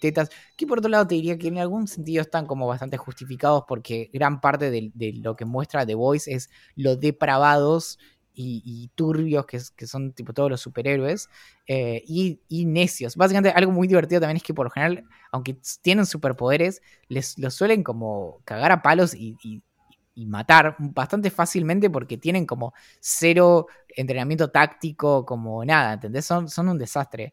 tetas, 0.00 0.30
que 0.56 0.66
por 0.66 0.78
otro 0.78 0.90
lado 0.90 1.06
te 1.06 1.16
diría 1.16 1.36
que 1.36 1.48
en 1.48 1.58
algún 1.58 1.86
sentido 1.86 2.22
están 2.22 2.46
como 2.46 2.66
bastante 2.66 2.96
justificados 2.96 3.64
porque 3.68 4.10
gran 4.12 4.40
parte 4.40 4.70
de, 4.70 4.90
de 4.94 5.12
lo 5.14 5.36
que 5.36 5.44
muestra 5.44 5.84
The 5.84 5.94
Voice 5.94 6.32
es 6.32 6.48
lo 6.76 6.96
depravados 6.96 7.98
y, 8.36 8.90
turbios 8.94 9.46
que, 9.46 9.60
que, 9.76 9.86
son 9.86 10.12
tipo 10.12 10.32
todos 10.32 10.50
los 10.50 10.60
superhéroes 10.60 11.28
eh, 11.66 12.02
y, 12.06 12.64
necios. 12.66 13.16
Básicamente 13.16 13.50
algo 13.56 13.72
muy 13.72 13.86
divertido 13.86 14.20
también 14.20 14.38
es 14.38 14.42
que 14.42 14.54
por 14.54 14.66
lo 14.66 14.70
general, 14.70 15.04
aunque 15.30 15.56
tienen 15.82 16.06
superpoderes, 16.06 16.82
les 17.08 17.38
los 17.38 17.54
suelen 17.54 17.82
como 17.82 18.40
cagar 18.44 18.72
a 18.72 18.82
palos 18.82 19.14
y, 19.14 19.62
matar 20.16 20.76
bastante 20.78 21.30
fácilmente 21.30 21.90
porque 21.90 22.18
tienen 22.18 22.46
como 22.46 22.72
cero 23.00 23.66
entrenamiento 23.88 24.50
táctico, 24.50 25.24
como 25.24 25.64
nada, 25.64 25.94
¿entendés? 25.94 26.24
Son, 26.24 26.48
son 26.48 26.68
un 26.68 26.78
desastre. 26.78 27.32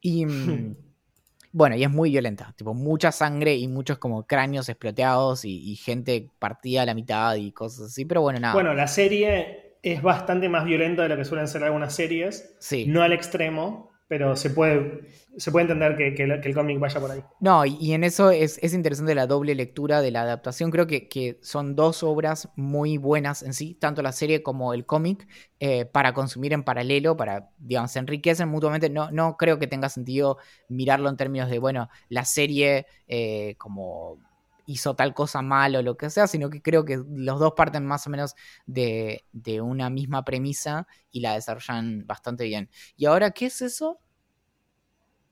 Y... 0.00 0.26
Mm, 0.26 0.76
bueno, 1.52 1.76
y 1.76 1.84
es 1.84 1.90
muy 1.90 2.10
violenta, 2.10 2.52
tipo 2.56 2.74
mucha 2.74 3.12
sangre 3.12 3.54
y 3.54 3.66
muchos 3.68 3.98
como 3.98 4.26
cráneos 4.26 4.68
exploteados 4.68 5.44
y, 5.44 5.70
y 5.70 5.76
gente 5.76 6.30
partida 6.38 6.82
a 6.82 6.86
la 6.86 6.94
mitad 6.94 7.34
y 7.36 7.52
cosas 7.52 7.86
así, 7.86 8.04
pero 8.04 8.20
bueno, 8.20 8.40
nada. 8.40 8.54
Bueno, 8.54 8.74
la 8.74 8.88
serie 8.88 9.78
es 9.82 10.02
bastante 10.02 10.48
más 10.48 10.64
violento 10.64 11.02
de 11.02 11.08
lo 11.08 11.16
que 11.16 11.24
suelen 11.24 11.48
ser 11.48 11.62
algunas 11.62 11.94
series. 11.94 12.56
Sí. 12.58 12.86
No 12.88 13.02
al 13.02 13.12
extremo, 13.12 13.92
pero 14.08 14.36
se 14.36 14.50
puede, 14.50 15.00
se 15.36 15.50
puede 15.50 15.64
entender 15.64 15.96
que, 15.96 16.22
el 16.22 16.54
cómic 16.54 16.78
vaya 16.78 17.00
por 17.00 17.10
ahí. 17.10 17.22
No, 17.40 17.64
y, 17.66 17.92
en 17.92 18.04
eso 18.04 18.30
es, 18.30 18.62
interesante 18.72 19.14
la 19.14 19.26
doble 19.26 19.54
lectura 19.54 20.00
de 20.00 20.10
la 20.12 20.22
adaptación. 20.22 20.70
Creo 20.70 20.86
que, 20.86 21.38
son 21.42 21.74
dos 21.74 22.02
obras 22.02 22.48
muy 22.56 22.98
buenas 22.98 23.42
en 23.42 23.52
sí, 23.52 23.74
tanto 23.74 24.02
la 24.02 24.12
serie 24.12 24.42
como 24.42 24.74
el 24.74 24.86
cómic, 24.86 25.26
eh, 25.58 25.86
para 25.86 26.12
consumir 26.12 26.52
en 26.52 26.62
paralelo, 26.62 27.16
para, 27.16 27.50
digamos, 27.58 27.90
se 27.90 27.98
enriquecen 27.98 28.48
mutuamente. 28.48 28.90
No, 28.90 29.10
no 29.10 29.36
creo 29.36 29.58
que 29.58 29.66
tenga 29.66 29.88
sentido 29.88 30.38
mirarlo 30.68 31.08
en 31.08 31.16
términos 31.16 31.50
de, 31.50 31.58
bueno, 31.58 31.88
la 32.08 32.24
serie 32.24 32.86
eh, 33.08 33.56
como 33.58 34.18
hizo 34.66 34.94
tal 34.94 35.14
cosa 35.14 35.42
mal 35.42 35.76
o 35.76 35.82
lo 35.82 35.96
que 35.96 36.10
sea, 36.10 36.26
sino 36.26 36.50
que 36.50 36.60
creo 36.60 36.84
que 36.84 37.02
los 37.08 37.40
dos 37.40 37.54
parten 37.56 37.86
más 37.86 38.06
o 38.06 38.10
menos 38.10 38.34
de, 38.66 39.24
una 39.62 39.88
misma 39.90 40.24
premisa 40.24 40.86
y 41.10 41.20
la 41.20 41.34
desarrollan 41.34 42.06
bastante 42.06 42.44
bien. 42.44 42.68
¿Y 42.96 43.06
ahora 43.06 43.30
qué 43.30 43.46
es 43.46 43.62
eso? 43.62 44.00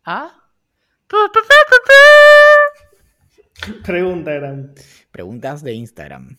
¿Ah? 0.04 0.32
Pregunta 3.84 4.32
eran. 4.32 4.74
Preguntas 5.10 5.62
de 5.62 5.74
Instagram. 5.74 6.38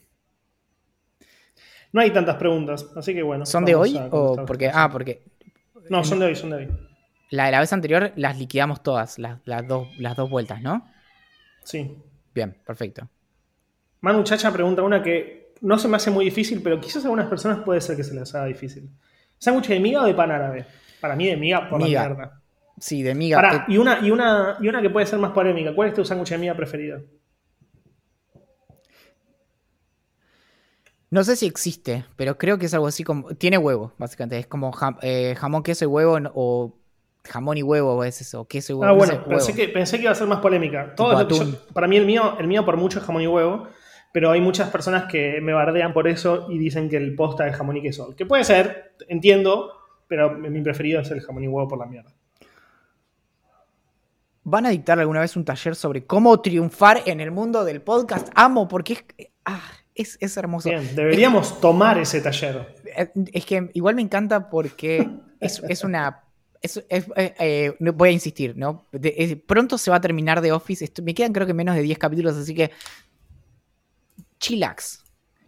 No 1.92 2.02
hay 2.02 2.12
tantas 2.12 2.36
preguntas, 2.36 2.88
así 2.96 3.14
que 3.14 3.24
bueno. 3.24 3.46
¿Son 3.46 3.64
de 3.64 3.76
hoy? 3.76 3.98
O 4.12 4.46
porque, 4.46 4.70
ah, 4.74 4.90
porque. 4.92 5.24
No, 5.90 6.04
son 6.04 6.20
de 6.20 6.26
hoy, 6.26 6.36
son 6.36 6.50
de 6.50 6.56
hoy. 6.58 6.70
La 7.30 7.46
de 7.46 7.52
la 7.52 7.60
vez 7.60 7.72
anterior 7.74 8.12
las 8.16 8.38
liquidamos 8.38 8.84
todas, 8.84 9.18
las, 9.18 9.40
dos, 9.68 9.88
las 9.98 10.16
dos 10.16 10.30
vueltas, 10.30 10.62
¿no? 10.62 10.86
Sí. 11.64 11.98
Bien, 12.36 12.54
perfecto. 12.66 13.08
Manu 14.02 14.22
Chacha 14.24 14.52
pregunta 14.52 14.84
una 14.84 15.02
que 15.02 15.54
no 15.62 15.80
se 15.80 15.88
me 15.88 15.96
hace 15.96 16.12
muy 16.12 16.26
difícil, 16.26 16.62
pero 16.62 16.80
quizás 16.82 17.04
a 17.04 17.08
algunas 17.08 17.28
personas 17.28 17.60
puede 17.60 17.80
ser 17.80 17.96
que 17.96 18.04
se 18.04 18.14
les 18.14 18.36
haga 18.36 18.46
difícil. 18.46 18.90
¿Sándwich 19.40 19.70
de 19.70 19.80
miga 19.80 20.02
o 20.02 20.06
de 20.06 20.14
pan 20.14 20.32
árabe? 20.32 20.66
Para 21.00 21.16
mí 21.16 21.28
de 21.28 21.38
miga 21.38 21.70
por 21.70 21.80
la 21.80 21.88
mierda. 21.88 22.42
Sí, 22.78 23.02
de 23.04 23.16
miga. 23.16 23.66
y, 23.70 23.78
una, 23.78 24.00
y, 24.02 24.12
una, 24.12 24.58
y 24.60 24.68
una 24.68 24.82
que 24.82 24.90
puede 24.90 25.06
ser 25.06 25.18
más 25.18 25.32
polémica. 25.32 25.74
¿Cuál 25.74 25.90
es 25.90 25.94
tu 25.96 26.04
sándwich 26.04 26.30
de 26.30 26.38
miga 26.38 26.56
preferido? 26.56 27.02
No 31.10 31.24
sé 31.24 31.38
si 31.38 31.46
existe, 31.46 32.04
pero 32.18 32.38
creo 32.38 32.58
que 32.58 32.66
es 32.66 32.74
algo 32.74 32.88
así 32.88 33.06
como. 33.06 33.34
Tiene 33.36 33.58
huevo, 33.58 33.94
básicamente. 33.98 34.40
Es 34.40 34.48
como 34.48 34.72
eh, 35.02 35.36
jamón, 35.38 35.64
queso 35.64 35.86
y 35.86 35.88
huevo 35.88 36.18
o 36.34 36.78
jamón 37.30 37.58
y 37.58 37.64
huevo 37.64 38.04
es 38.04 38.22
eso, 38.22 38.46
queso 38.46 38.74
y 38.74 38.76
huevo. 38.76 38.92
Ah, 38.92 38.96
bueno, 38.96 39.24
pensé, 39.26 39.54
Que, 39.54 39.68
pensé 39.68 39.98
que 39.98 40.04
iba 40.04 40.12
a 40.12 40.16
ser 40.16 40.28
más 40.28 40.40
polémica. 40.40 40.94
Todo 40.96 41.28
para 41.74 41.88
mí 41.88 41.98
el 41.98 42.06
mío, 42.06 42.36
el 42.40 42.48
mío 42.48 42.66
por 42.66 42.78
mucho 42.78 43.00
es 43.00 43.06
jamón 43.06 43.22
y 43.22 43.28
huevo, 43.28 43.68
pero 44.12 44.32
hay 44.32 44.42
muchas 44.42 44.70
personas 44.70 45.06
que 45.12 45.42
me 45.42 45.54
bardean 45.54 45.94
por 45.94 46.08
eso 46.08 46.48
y 46.50 46.58
dicen 46.58 46.90
que 46.90 46.98
el 46.98 47.16
posta 47.16 47.48
es 47.48 47.56
jamón 47.56 47.78
y 47.78 47.82
queso. 47.82 48.16
Que 48.16 48.26
puede 48.26 48.44
ser, 48.44 48.96
entiendo, 49.08 49.74
pero 50.08 50.32
mi 50.32 50.62
preferido 50.62 51.02
es 51.02 51.12
el 51.12 51.22
jamón 51.22 51.44
y 51.44 51.48
huevo 51.48 51.68
por 51.68 51.80
la 51.80 51.86
mierda. 51.86 52.12
¿Van 54.44 54.68
a 54.68 54.70
dictar 54.70 55.00
alguna 55.00 55.22
vez 55.22 55.36
un 55.36 55.44
taller 55.44 55.76
sobre 55.76 56.06
cómo 56.06 56.40
triunfar 56.40 57.02
en 57.08 57.20
el 57.20 57.32
mundo 57.32 57.66
del 57.66 57.82
podcast? 57.82 58.30
Amo, 58.36 58.68
porque 58.68 58.94
es, 58.94 59.28
ah, 59.44 59.72
es, 59.96 60.38
hermoso. 60.38 60.70
Bien, 60.70 60.96
deberíamos 60.96 61.60
tomar 61.60 61.98
ese 61.98 62.22
taller. 62.22 62.76
Es 63.34 63.46
que 63.46 63.72
igual 63.74 63.96
me 63.96 64.04
encanta 64.04 64.50
porque 64.52 65.10
es, 65.40 65.64
es 65.68 65.84
una 65.84 66.25
eh, 66.90 67.76
voy 67.80 68.10
a 68.10 68.12
insistir, 68.12 68.56
¿no? 68.58 68.86
pronto 69.46 69.78
se 69.78 69.92
va 69.92 69.98
a 69.98 70.02
terminar 70.02 70.42
The 70.42 70.52
Office. 70.52 70.92
me 71.04 71.14
quedan 71.14 71.34
creo 71.34 71.48
que 71.48 71.54
menos 71.54 71.76
de 71.76 71.82
10 71.82 71.98
capítulos, 71.98 72.36
así 72.36 72.54
que 72.54 72.72
chillax 74.40 75.06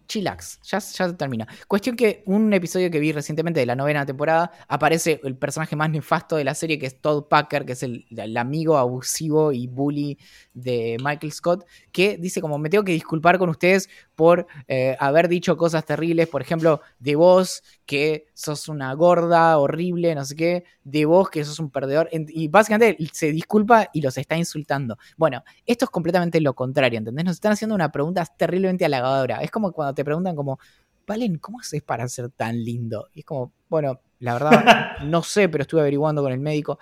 chillax, 0.08 0.60
ya, 0.64 0.80
ya 0.80 1.14
termina. 1.14 1.48
Cuestión 1.68 1.96
que 1.96 2.24
un 2.26 2.52
episodio 2.54 2.90
que 2.90 3.00
vi 3.00 3.12
recientemente 3.12 3.60
de 3.60 3.66
la 3.66 3.76
novena 3.76 4.06
temporada 4.06 4.52
aparece 4.68 5.20
el 5.24 5.36
personaje 5.36 5.76
más 5.76 5.90
nefasto 5.90 6.38
de 6.38 6.44
la 6.44 6.56
serie, 6.56 6.80
que 6.80 6.88
es 6.88 7.00
Todd 7.00 7.26
Packer, 7.28 7.66
que 7.66 7.74
es 7.74 7.84
el, 7.84 8.06
amigo 8.38 8.78
abusivo 8.78 9.52
y 9.52 9.68
bully 9.68 10.18
de 10.54 10.98
Michael 11.04 11.32
Scott, 11.32 11.66
que 11.92 12.18
dice 12.18 12.42
como 12.42 12.58
me 12.58 12.70
tengo 12.70 12.84
que 12.84 12.94
disculpar 12.94 13.38
con 13.38 13.50
ustedes 13.50 13.90
por 14.18 14.48
eh, 14.68 14.98
haber 15.00 15.28
dicho 15.28 15.56
cosas 15.58 15.86
terribles, 15.86 16.28
por 16.28 16.42
ejemplo, 16.42 16.82
de 16.98 17.16
vos 17.16 17.62
que 17.86 18.26
sos 18.34 18.68
una 18.68 18.92
gorda, 18.96 19.60
horrible, 19.60 20.16
no 20.16 20.26
sé 20.26 20.36
qué, 20.36 20.64
de 20.84 21.06
vos 21.06 21.30
que 21.30 21.46
sos 21.46 21.60
un 21.60 21.70
perdedor, 21.70 22.10
y 22.12 22.48
básicamente 22.48 22.98
se 23.14 23.32
disculpa 23.32 23.92
y 23.94 24.02
los 24.02 24.18
está 24.18 24.36
insultando. 24.36 24.98
Bueno, 25.18 25.44
esto 25.68 25.86
es 25.86 25.92
completamente 25.92 26.42
lo 26.42 26.56
contrario, 26.56 26.98
¿entendés? 26.98 27.26
Nos 27.26 27.36
están 27.36 27.52
haciendo 27.52 27.76
una 27.76 27.92
pregunta 27.92 28.26
terriblemente 28.26 28.86
halagadora. 28.86 29.44
Es 29.44 29.52
como 29.52 29.72
cuando 29.72 29.94
te 29.94 30.04
preguntan 30.04 30.36
como, 30.36 30.58
Valen, 31.06 31.38
¿cómo 31.38 31.60
haces 31.60 31.84
para 31.84 32.08
ser 32.10 32.32
tan 32.32 32.62
lindo? 32.64 33.10
Y 33.14 33.20
es 33.20 33.26
como, 33.26 33.54
bueno, 33.70 34.02
la 34.18 34.34
verdad, 34.34 34.52
no 35.06 35.22
sé, 35.22 35.48
pero 35.48 35.62
estuve 35.62 35.82
averiguando 35.82 36.24
con 36.24 36.32
el 36.32 36.40
médico. 36.40 36.80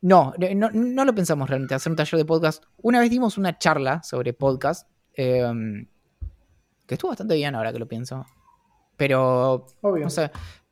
No, 0.00 0.32
no, 0.54 1.04
lo 1.04 1.14
pensamos 1.14 1.50
realmente, 1.50 1.74
hacer 1.74 1.92
un 1.92 1.96
taller 1.96 2.16
de 2.16 2.24
podcast. 2.24 2.64
Una 2.78 3.00
vez 3.00 3.10
dimos 3.10 3.36
una 3.36 3.58
charla 3.58 4.02
sobre 4.02 4.32
podcast, 4.32 4.88
em, 5.12 5.86
que 6.86 6.94
estuvo 6.94 7.10
bastante 7.10 7.34
bien 7.34 7.54
ahora 7.54 7.72
que 7.72 7.78
lo 7.78 7.88
pienso. 7.88 8.24
Pero, 8.96 9.66
Obvio. 9.80 10.04
no 10.04 10.10
sé, 10.10 10.30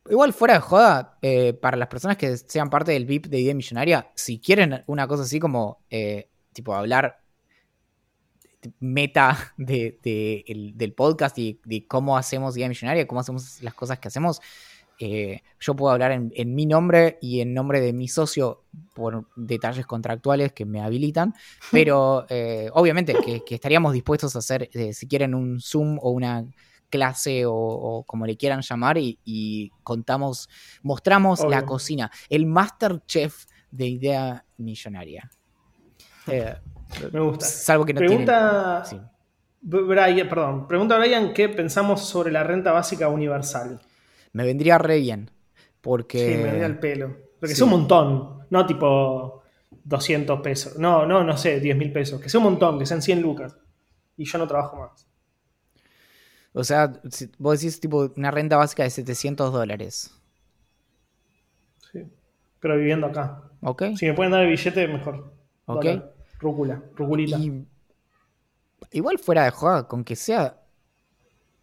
igual 0.08 0.32
fuera 0.32 0.54
de 0.54 0.60
joda, 0.60 1.18
eh, 1.22 1.54
para 1.54 1.76
las 1.76 1.88
personas 1.88 2.16
que 2.16 2.36
sean 2.36 2.70
parte 2.70 2.92
del 2.92 3.06
VIP 3.06 3.26
de 3.26 3.40
Idea 3.40 3.54
Millonaria, 3.54 4.10
si 4.14 4.38
quieren 4.38 4.82
una 4.86 5.06
cosa 5.06 5.24
así 5.24 5.40
como, 5.40 5.84
eh, 5.90 6.28
tipo, 6.52 6.74
hablar 6.74 7.22
meta 8.78 9.54
de, 9.56 10.72
del 10.74 10.94
podcast 10.94 11.36
y 11.38 11.60
de 11.64 11.86
cómo 11.86 12.16
hacemos 12.16 12.56
Idea 12.56 12.68
Millonaria, 12.68 13.06
cómo 13.06 13.20
hacemos 13.20 13.62
las 13.62 13.74
cosas 13.74 13.98
que 13.98 14.08
hacemos. 14.08 14.40
Eh, 14.98 15.42
yo 15.58 15.74
puedo 15.74 15.92
hablar 15.92 16.12
en, 16.12 16.54
mi 16.54 16.66
nombre 16.66 17.18
y 17.20 17.40
en 17.40 17.54
nombre 17.54 17.80
de 17.80 17.92
mi 17.92 18.08
socio 18.08 18.62
por 18.94 19.26
detalles 19.36 19.86
contractuales 19.86 20.52
que 20.52 20.64
me 20.64 20.80
habilitan, 20.80 21.34
pero 21.72 22.26
eh, 22.28 22.70
obviamente 22.72 23.14
que, 23.14 23.42
estaríamos 23.54 23.92
dispuestos 23.92 24.36
a 24.36 24.40
hacer, 24.40 24.70
eh, 24.72 24.92
si 24.92 25.08
quieren, 25.08 25.34
un 25.34 25.60
Zoom 25.60 25.98
o 26.00 26.10
una 26.10 26.44
clase 26.88 27.44
o, 27.46 28.04
como 28.06 28.26
le 28.26 28.36
quieran 28.36 28.60
llamar 28.60 28.98
y, 28.98 29.72
contamos, 29.82 30.48
mostramos 30.82 31.40
la 31.48 31.64
cocina, 31.64 32.10
el 32.28 32.46
Master 32.46 33.00
Chef 33.06 33.46
de 33.70 33.86
Idea 33.86 34.44
Millonaria. 34.58 35.30
Me 36.26 37.20
gusta. 37.20 37.46
Salvo 37.46 37.86
que 37.86 37.94
no 37.94 37.98
pregunta, 37.98 38.84
Brian, 39.62 40.28
perdón, 40.28 40.68
pregunta 40.68 40.98
Brian 40.98 41.32
qué 41.32 41.48
pensamos 41.48 42.04
sobre 42.04 42.30
la 42.30 42.44
renta 42.44 42.72
básica 42.72 43.08
universal. 43.08 43.80
Me 44.32 44.44
vendría 44.44 44.78
re 44.78 44.98
bien. 44.98 45.30
Porque. 45.80 46.18
Sí, 46.18 46.36
me 46.36 46.44
vendría 46.44 46.66
el 46.66 46.78
pelo. 46.78 47.16
Porque 47.38 47.52
es 47.52 47.60
un 47.60 47.70
montón. 47.70 48.46
No 48.50 48.66
tipo 48.66 49.42
200 49.84 50.40
pesos. 50.40 50.78
No, 50.78 51.06
no, 51.06 51.24
no 51.24 51.36
sé, 51.36 51.60
10 51.60 51.76
mil 51.76 51.92
pesos. 51.92 52.20
Que 52.20 52.28
sea 52.28 52.38
un 52.38 52.44
montón, 52.44 52.78
que 52.78 52.86
sean 52.86 53.02
100 53.02 53.20
lucas. 53.20 53.56
Y 54.16 54.24
yo 54.24 54.38
no 54.38 54.46
trabajo 54.46 54.76
más. 54.78 55.06
O 56.52 56.64
sea, 56.64 57.00
vos 57.38 57.60
decís 57.60 57.80
tipo 57.80 58.12
una 58.16 58.30
renta 58.30 58.56
básica 58.56 58.82
de 58.82 58.90
700 58.90 59.52
dólares. 59.52 60.12
Sí. 61.90 62.06
Pero 62.60 62.76
viviendo 62.76 63.06
acá. 63.06 63.42
Ok. 63.62 63.84
Si 63.96 64.06
me 64.06 64.14
pueden 64.14 64.32
dar 64.32 64.42
el 64.42 64.50
billete, 64.50 64.86
mejor. 64.86 65.32
Ok. 65.66 65.86
Rúcula, 66.38 66.82
ruculita. 66.96 67.38
igual 68.90 69.18
fuera 69.18 69.44
de 69.44 69.50
juego, 69.50 69.86
con 69.88 70.04
que 70.04 70.16
sea. 70.16 70.61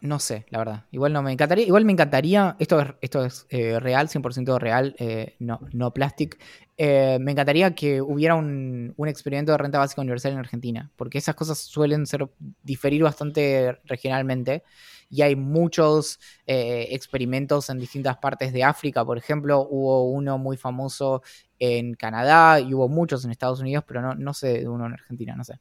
No 0.02 0.18
sé, 0.18 0.46
la 0.48 0.58
verdad. 0.58 0.84
Igual 0.92 1.12
no 1.12 1.22
me 1.22 1.30
encantaría. 1.30 1.66
Igual 1.66 1.84
me 1.84 1.92
encantaría. 1.92 2.56
Esto 2.58 2.80
es, 2.80 2.88
esto 3.02 3.24
es 3.24 3.46
eh, 3.50 3.78
real, 3.78 4.08
100% 4.08 4.58
real, 4.58 4.94
eh, 4.98 5.36
no, 5.40 5.60
no 5.72 5.92
plastic. 5.92 6.38
Eh, 6.78 7.18
me 7.20 7.32
encantaría 7.32 7.74
que 7.74 8.00
hubiera 8.00 8.34
un, 8.34 8.94
un, 8.96 9.08
experimento 9.08 9.52
de 9.52 9.58
renta 9.58 9.78
básica 9.78 10.00
universal 10.00 10.32
en 10.32 10.38
Argentina. 10.38 10.90
Porque 10.96 11.18
esas 11.18 11.34
cosas 11.34 11.58
suelen 11.58 12.06
ser 12.06 12.26
diferir 12.62 13.02
bastante 13.02 13.78
regionalmente. 13.84 14.62
Y 15.10 15.20
hay 15.22 15.36
muchos 15.36 16.20
experimentos 16.46 17.68
en 17.68 17.78
distintas 17.78 18.16
partes 18.18 18.52
de 18.52 18.64
África. 18.64 19.04
Por 19.04 19.18
ejemplo, 19.18 19.66
hubo 19.68 20.08
uno 20.08 20.38
muy 20.38 20.56
famoso 20.56 21.22
en 21.58 21.94
Canadá 21.94 22.60
y 22.60 22.72
hubo 22.72 22.88
muchos 22.88 23.24
en 23.24 23.32
Estados 23.32 23.60
Unidos, 23.60 23.84
pero 23.86 24.00
no, 24.02 24.14
no 24.14 24.32
sé 24.32 24.60
de 24.60 24.68
uno 24.68 24.86
en 24.86 24.92
Argentina, 24.92 25.34
no 25.36 25.42
sé. 25.42 25.58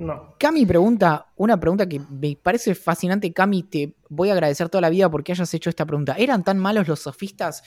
No. 0.00 0.34
Cami 0.38 0.64
pregunta, 0.64 1.26
una 1.36 1.60
pregunta 1.60 1.86
que 1.86 2.00
me 2.00 2.34
parece 2.34 2.74
fascinante, 2.74 3.30
Cami, 3.34 3.64
te 3.64 3.94
voy 4.08 4.30
a 4.30 4.32
agradecer 4.32 4.70
toda 4.70 4.80
la 4.80 4.88
vida 4.88 5.10
porque 5.10 5.32
hayas 5.32 5.52
hecho 5.52 5.68
esta 5.68 5.84
pregunta. 5.84 6.14
¿Eran 6.16 6.42
tan 6.42 6.58
malos 6.58 6.88
los 6.88 7.00
sofistas? 7.00 7.62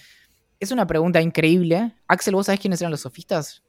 Es 0.59 0.71
una 0.71 0.87
pregunta 0.87 1.21
increíble. 1.21 1.93
Axel, 2.07 2.33
¿vos 2.33 2.47
sabés 2.47 2.59
quiénes 2.59 2.81
eran 2.81 2.89
los 2.89 3.01
sofistas? 3.01 3.61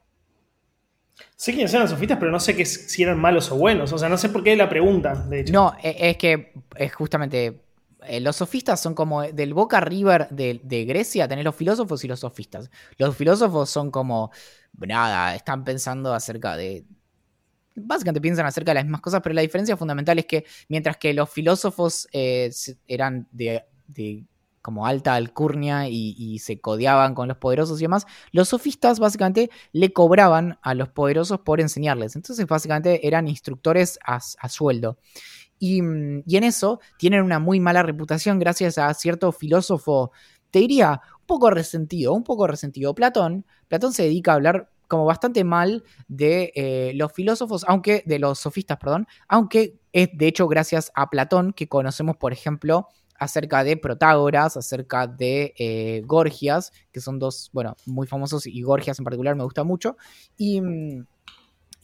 Sé 1.36 1.52
quiénes 1.52 1.72
eran 1.72 1.82
los 1.82 1.90
sofistas, 1.90 2.18
pero 2.18 2.30
no 2.32 2.40
sé 2.40 2.56
que, 2.56 2.64
si 2.64 3.02
eran 3.02 3.20
malos 3.20 3.52
o 3.52 3.56
buenos. 3.56 3.92
O 3.92 3.98
sea, 3.98 4.08
no 4.08 4.16
sé 4.16 4.30
por 4.30 4.42
qué 4.42 4.56
la 4.56 4.70
pregunta, 4.70 5.14
de 5.14 5.40
hecho. 5.40 5.52
No, 5.52 5.76
e, 5.82 6.10
es 6.10 6.16
que 6.16 6.54
es 6.76 6.94
justamente 6.94 7.64
eh, 8.06 8.20
los 8.20 8.36
sofistas 8.36 8.80
son 8.80 8.94
como 8.94 9.22
del 9.22 9.54
Boca 9.54 9.80
River 9.80 10.28
de, 10.30 10.84
Grecia, 10.86 11.28
tenés 11.28 11.44
los 11.44 11.54
filósofos 11.54 12.04
y 12.04 12.08
los 12.08 12.20
sofistas. 12.20 12.70
Los 12.98 13.16
filósofos 13.16 13.70
son 13.70 13.90
como, 13.90 14.30
nada, 14.78 15.34
están 15.34 15.64
pensando 15.64 16.12
acerca 16.12 16.56
de... 16.56 16.84
Básicamente 17.76 18.20
piensan 18.20 18.46
acerca 18.46 18.70
de 18.70 18.76
las 18.76 18.84
mismas 18.84 19.00
cosas, 19.00 19.20
pero 19.22 19.34
la 19.34 19.42
diferencia 19.42 19.76
fundamental 19.76 20.18
es 20.18 20.26
que 20.26 20.44
mientras 20.68 20.96
que 20.96 21.12
los 21.12 21.28
filósofos 21.30 22.08
eh, 22.12 22.50
eran 22.86 23.26
de, 23.32 23.64
como 24.62 24.86
alta 24.86 25.14
alcurnia 25.14 25.88
y, 25.88 26.38
se 26.38 26.60
codeaban 26.60 27.14
con 27.14 27.28
los 27.28 27.36
poderosos 27.36 27.80
y 27.80 27.84
demás, 27.84 28.06
los 28.32 28.48
sofistas 28.48 28.98
básicamente 29.00 29.50
le 29.72 29.92
cobraban 29.92 30.58
a 30.62 30.74
los 30.74 30.88
poderosos 30.88 31.40
por 31.40 31.60
enseñarles. 31.60 32.16
Entonces 32.16 32.46
básicamente 32.46 33.06
eran 33.06 33.28
instructores 33.28 33.98
a 34.04 34.48
sueldo. 34.48 34.98
Mm, 35.60 36.20
y, 36.26 36.36
en 36.36 36.44
eso 36.44 36.80
tienen 36.98 37.22
una 37.22 37.38
muy 37.38 37.60
mala 37.60 37.82
reputación 37.82 38.38
gracias 38.38 38.78
a 38.78 38.92
cierto 38.94 39.32
filósofo, 39.32 40.12
te 40.50 40.60
diría, 40.60 41.00
un 41.20 41.26
poco 41.26 41.50
resentido, 41.50 42.12
un 42.12 42.24
poco 42.24 42.46
resentido. 42.46 42.94
Platón, 42.94 43.46
Platón 43.68 43.92
se 43.92 44.04
dedica 44.04 44.32
a 44.32 44.34
hablar 44.34 44.70
como 44.88 45.04
bastante 45.04 45.44
mal 45.44 45.84
de 46.08 46.52
eh, 46.54 46.92
los 46.94 47.12
filósofos, 47.12 47.64
aunque 47.68 48.02
de 48.06 48.18
los 48.18 48.38
sofistas, 48.38 48.78
perdón, 48.78 49.06
aunque 49.28 49.78
es 49.92 50.08
de 50.12 50.26
hecho 50.26 50.48
gracias 50.48 50.90
a 50.94 51.10
Platón 51.10 51.52
que 51.52 51.68
conocemos, 51.68 52.16
por 52.16 52.32
ejemplo, 52.32 52.88
acerca 53.18 53.64
de 53.64 53.76
Protágoras, 53.76 54.56
acerca 54.56 55.06
de 55.06 55.54
eh, 55.58 56.02
Gorgias, 56.04 56.72
que 56.92 57.00
son 57.00 57.18
dos, 57.18 57.50
bueno, 57.52 57.76
muy 57.86 58.06
famosos 58.06 58.46
y 58.46 58.62
Gorgias 58.62 58.98
en 58.98 59.04
particular 59.04 59.36
me 59.36 59.44
gusta 59.44 59.64
mucho. 59.64 59.96
Y, 60.36 60.60
mm, 60.60 61.06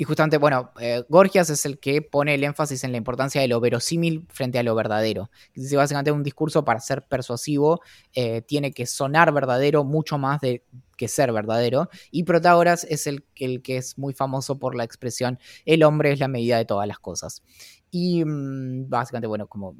y 0.00 0.04
justamente, 0.04 0.38
bueno, 0.38 0.72
eh, 0.80 1.04
Gorgias 1.10 1.50
es 1.50 1.66
el 1.66 1.78
que 1.78 2.00
pone 2.00 2.34
el 2.34 2.42
énfasis 2.42 2.84
en 2.84 2.92
la 2.92 2.96
importancia 2.96 3.42
de 3.42 3.48
lo 3.48 3.60
verosímil 3.60 4.24
frente 4.30 4.58
a 4.58 4.62
lo 4.62 4.74
verdadero. 4.74 5.30
Dice 5.54 5.76
básicamente 5.76 6.10
un 6.10 6.22
discurso 6.22 6.64
para 6.64 6.80
ser 6.80 7.02
persuasivo 7.02 7.82
eh, 8.14 8.40
tiene 8.40 8.72
que 8.72 8.86
sonar 8.86 9.30
verdadero 9.30 9.84
mucho 9.84 10.16
más 10.16 10.40
de 10.40 10.64
que 10.96 11.06
ser 11.06 11.32
verdadero. 11.32 11.90
Y 12.10 12.22
Protágoras 12.22 12.84
es 12.84 13.06
el, 13.06 13.26
el 13.36 13.60
que 13.60 13.76
es 13.76 13.98
muy 13.98 14.14
famoso 14.14 14.58
por 14.58 14.74
la 14.74 14.84
expresión 14.84 15.38
el 15.66 15.82
hombre 15.82 16.12
es 16.12 16.18
la 16.18 16.28
medida 16.28 16.56
de 16.56 16.64
todas 16.64 16.88
las 16.88 16.98
cosas. 16.98 17.42
Y 17.90 18.24
mm, 18.24 18.88
básicamente, 18.88 19.26
bueno, 19.26 19.46
como 19.46 19.74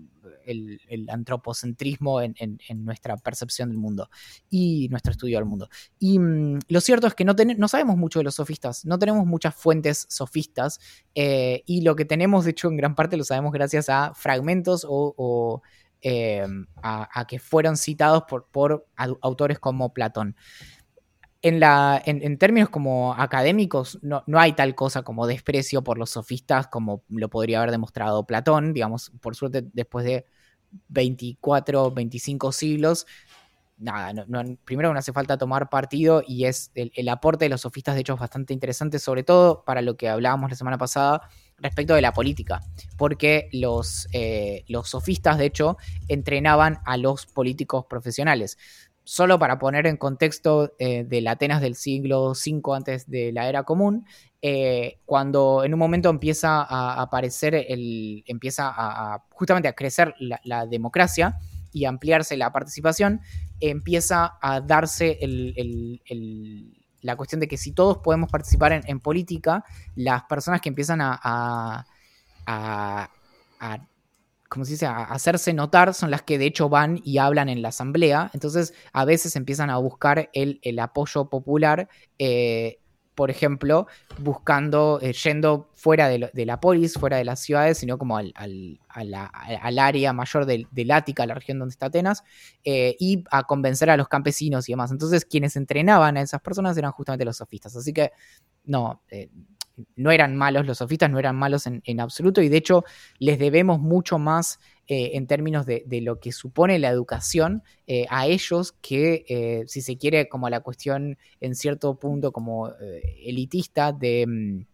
el, 0.45 1.07
antropocentrismo 1.09 2.21
en, 2.21 2.37
nuestra 2.77 3.17
percepción 3.17 3.69
del 3.69 3.79
mundo 3.79 4.09
y 4.49 4.89
nuestro 4.89 5.13
estudio 5.13 5.39
del 5.39 5.45
mundo. 5.47 5.69
Y 5.99 6.19
mm, 6.19 6.59
lo 6.69 6.81
cierto 6.81 7.07
es 7.07 7.15
que 7.15 7.25
no, 7.25 7.35
no 7.57 7.69
sabemos 7.69 7.97
mucho 7.97 8.21
de 8.21 8.25
los 8.25 8.35
sofistas, 8.35 8.85
no 8.85 8.99
tenemos 8.99 9.27
muchas 9.27 9.55
fuentes 9.55 10.07
sofistas 10.09 10.81
eh, 11.15 11.63
y 11.67 11.83
lo 11.83 11.97
que 11.97 12.05
tenemos, 12.05 12.45
de 12.45 12.53
hecho, 12.53 12.69
en 12.69 12.77
gran 12.77 12.95
parte 12.95 13.17
lo 13.17 13.25
sabemos 13.25 13.53
gracias 13.53 13.89
a 13.89 14.13
fragmentos 14.15 14.87
o, 14.89 15.63
eh, 16.03 16.47
a, 16.83 17.27
que 17.29 17.39
fueron 17.39 17.77
citados 17.77 18.25
por, 18.29 18.47
por 18.51 18.87
autores 19.21 19.59
como 19.59 19.93
Platón 19.93 20.37
en, 21.43 21.61
la, 21.61 22.01
en, 22.05 22.37
términos 22.39 22.69
como 22.69 23.15
académicos, 23.15 23.99
no, 24.03 24.23
no, 24.27 24.39
hay 24.39 24.53
tal 24.53 24.75
cosa 24.75 25.03
como 25.03 25.27
desprecio 25.27 25.83
por 25.83 25.97
los 25.97 26.11
sofistas 26.11 26.67
como 26.67 27.03
lo 27.09 27.31
podría 27.31 27.59
haber 27.59 27.71
demostrado 27.71 28.27
Platón, 28.27 28.75
digamos, 28.75 29.11
por 29.21 29.35
suerte 29.35 29.65
después 29.73 30.05
de 30.05 30.27
24, 30.89 31.91
25 31.93 32.53
siglos. 32.53 33.07
Nada, 33.79 34.27
primero 34.67 34.93
no 34.93 34.99
hace 34.99 35.15
falta 35.15 35.39
tomar 35.39 35.71
partido 35.71 36.23
y 36.27 36.45
es 36.45 36.71
el, 36.75 37.09
aporte 37.09 37.47
de 37.47 37.49
los 37.49 37.63
sofistas, 37.63 37.95
de 37.95 38.03
hecho, 38.03 38.13
es 38.13 38.21
bastante 38.21 38.53
interesante, 38.53 38.99
sobre 38.99 39.23
todo 39.23 39.65
para 39.65 39.81
lo 39.81 39.97
que 39.97 40.11
hablábamos 40.11 40.51
la 40.51 40.57
semana 40.57 40.77
pasada 40.77 41.23
respecto 41.57 41.95
de 41.95 42.03
la 42.03 42.13
política, 42.13 42.61
porque 42.99 43.49
los, 43.53 44.07
eh, 44.13 44.65
los 44.69 44.91
sofistas, 44.91 45.39
de 45.39 45.47
hecho, 45.47 45.79
entrenaban 46.09 46.81
a 46.85 46.99
los 46.99 47.25
políticos 47.25 47.87
profesionales 47.89 48.59
solo 49.11 49.41
para 49.41 49.59
poner 49.59 49.89
en 49.89 49.97
contexto 49.97 50.73
eh, 50.79 51.03
del 51.03 51.27
Atenas 51.27 51.61
del 51.61 51.75
siglo 51.75 52.31
V 52.31 52.63
antes 52.77 53.11
de 53.11 53.33
la 53.33 53.49
era 53.49 53.65
común, 53.65 54.07
eh, 54.41 55.01
cuando 55.05 55.65
en 55.65 55.75
un 55.75 55.81
momento 55.81 56.11
empieza 56.11 56.63
a 56.63 57.03
aparecer, 57.03 57.57
el, 57.57 58.23
empieza 58.29 58.73
a, 58.73 59.25
justamente 59.31 59.67
a 59.67 59.73
crecer 59.73 60.15
la, 60.21 60.65
democracia 60.67 61.37
y 61.73 61.87
ampliarse 61.87 62.37
la 62.37 62.53
participación, 62.53 63.21
empieza 63.59 64.39
a 64.41 64.61
darse 64.61 65.19
la 67.01 67.17
cuestión 67.17 67.41
de 67.41 67.49
que 67.49 67.57
si 67.57 67.73
todos 67.73 67.99
podemos 67.99 68.31
participar 68.31 68.81
en, 68.87 69.01
política, 69.01 69.65
las 69.97 70.23
personas 70.23 70.61
que 70.61 70.69
empiezan 70.69 71.01
a, 71.01 71.85
a, 72.47 73.11
como 74.51 74.65
se 74.65 74.73
dice, 74.73 74.87
a 74.87 75.05
hacerse 75.05 75.55
notar 75.55 75.95
son 75.95 76.11
las 76.11 76.23
que 76.23 76.37
de 76.37 76.47
hecho 76.47 76.69
van 76.69 77.01
y 77.05 77.19
hablan 77.19 77.49
en 77.49 77.63
la 77.63 77.69
asamblea. 77.69 78.33
Entonces, 78.35 78.75
a 78.93 79.05
veces 79.05 79.37
empiezan 79.37 79.71
a 79.71 79.79
buscar 79.79 80.29
el, 80.33 80.79
apoyo 80.81 81.31
popular 81.31 81.89
eh, 82.19 82.81
por 83.15 83.31
ejemplo, 83.31 83.87
buscando, 84.19 84.99
eh, 85.03 85.13
yendo 85.13 85.69
fuera 85.75 86.09
de, 86.09 86.47
la 86.47 86.61
polis, 86.61 86.95
fuera 86.95 87.19
de 87.19 87.25
las 87.25 87.41
ciudades, 87.41 87.79
sino 87.79 87.97
como 87.97 88.17
al, 88.17 88.33
área 88.89 90.13
mayor 90.13 90.47
del, 90.47 90.91
Ática, 90.91 91.27
la 91.27 91.35
región 91.35 91.59
donde 91.61 91.73
está 91.73 91.87
Atenas, 91.87 92.25
eh, 92.65 92.97
y 92.99 93.23
a 93.31 93.45
convencer 93.45 93.91
a 93.91 93.97
los 93.97 94.09
campesinos 94.09 94.69
y 94.69 94.73
demás. 94.73 94.91
Entonces, 94.91 95.25
quienes 95.25 95.55
entrenaban 95.55 96.17
a 96.17 96.23
esas 96.23 96.41
personas 96.41 96.77
eran 96.77 96.91
justamente 96.93 97.25
los 97.25 97.37
sofistas. 97.37 97.77
Así 97.77 97.93
que, 97.93 98.11
no, 98.65 99.03
no 99.97 100.11
eran 100.11 100.37
malos, 100.37 100.67
los 100.67 100.79
sofistas 100.79 101.11
no 101.11 101.19
eran 101.19 101.37
malos 101.37 101.67
en, 101.67 102.01
absoluto, 102.01 102.43
y 102.43 102.49
de 102.49 102.57
hecho 102.57 102.85
les 103.19 103.39
debemos 103.39 103.81
mucho 103.81 104.19
más 104.19 104.59
eh, 104.87 105.13
en 105.15 105.27
términos 105.27 105.67
de, 105.67 105.85
lo 106.03 106.19
que 106.19 106.33
supone 106.33 106.79
la 106.79 106.89
educación 106.89 107.63
eh, 107.87 108.07
a 108.11 108.27
ellos 108.27 108.73
que, 108.81 109.25
eh, 109.29 109.65
si 109.67 109.83
se 109.83 109.97
quiere, 109.97 110.29
como 110.29 110.49
la 110.49 110.61
cuestión 110.61 111.19
en 111.41 111.55
cierto 111.55 111.99
punto 111.99 112.33
como 112.33 112.73
elitista 113.25 113.93
de... 113.93 114.27
Mm, 114.27 114.67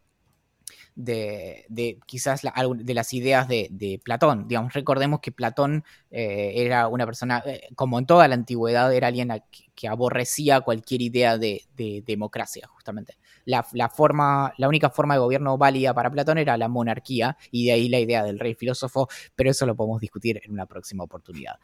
de, 0.96 1.98
quizás 2.06 2.40
de 2.40 2.94
las 2.94 3.12
ideas 3.12 3.46
de, 3.46 4.00
Platón. 4.02 4.48
Digamos, 4.48 4.72
recordemos 4.72 5.20
que 5.20 5.30
Platón 5.30 5.84
era 6.10 6.88
una 6.88 7.04
persona, 7.04 7.44
como 7.74 7.98
en 7.98 8.06
toda 8.06 8.26
la 8.28 8.34
antigüedad, 8.34 8.94
era 8.94 9.08
alguien 9.08 9.30
que, 9.74 9.88
aborrecía 9.88 10.62
cualquier 10.62 11.02
idea 11.02 11.36
de, 11.36 11.66
democracia, 12.06 12.66
justamente 12.68 13.18
la, 13.46 13.88
forma, 13.88 14.52
la 14.58 14.68
única 14.68 14.90
forma 14.90 15.14
de 15.14 15.20
gobierno 15.20 15.56
válida 15.56 15.94
para 15.94 16.10
Platón 16.10 16.38
era 16.38 16.56
la 16.58 16.68
monarquía, 16.68 17.36
y 17.50 17.66
de 17.66 17.72
ahí 17.72 17.88
la 17.88 18.00
idea 18.00 18.22
del 18.22 18.38
rey 18.38 18.54
filósofo, 18.54 19.08
pero 19.34 19.50
eso 19.50 19.64
lo 19.64 19.74
podemos 19.74 20.00
discutir 20.00 20.40
en 20.44 20.52
una 20.52 20.66
próxima 20.66 21.04
oportunidad. 21.04 21.54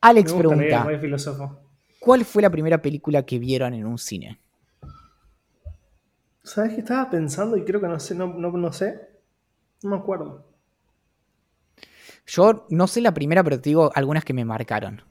Alex 0.00 0.32
pregunta, 0.32 0.86
¿cuál 1.98 2.24
fue 2.24 2.42
la 2.42 2.50
primera 2.50 2.80
película 2.80 3.26
que 3.26 3.38
vieron 3.38 3.74
en 3.74 3.84
un 3.84 3.98
cine? 3.98 4.40
¿Sabes 6.42 6.74
qué 6.74 6.80
estaba 6.80 7.10
pensando 7.10 7.56
y 7.56 7.64
creo 7.64 7.80
que 7.80 7.88
no 7.88 7.98
sé, 7.98 8.14
no, 8.14 8.28
no 8.28 8.72
sé? 8.72 9.08
No 9.82 9.90
me 9.90 9.96
acuerdo. 9.96 10.46
Yo 12.26 12.66
no 12.70 12.86
sé 12.86 13.00
la 13.00 13.12
primera, 13.12 13.42
pero 13.42 13.60
te 13.60 13.70
digo 13.70 13.90
algunas 13.94 14.24
que 14.24 14.34
me 14.34 14.44
marcaron. 14.44 15.02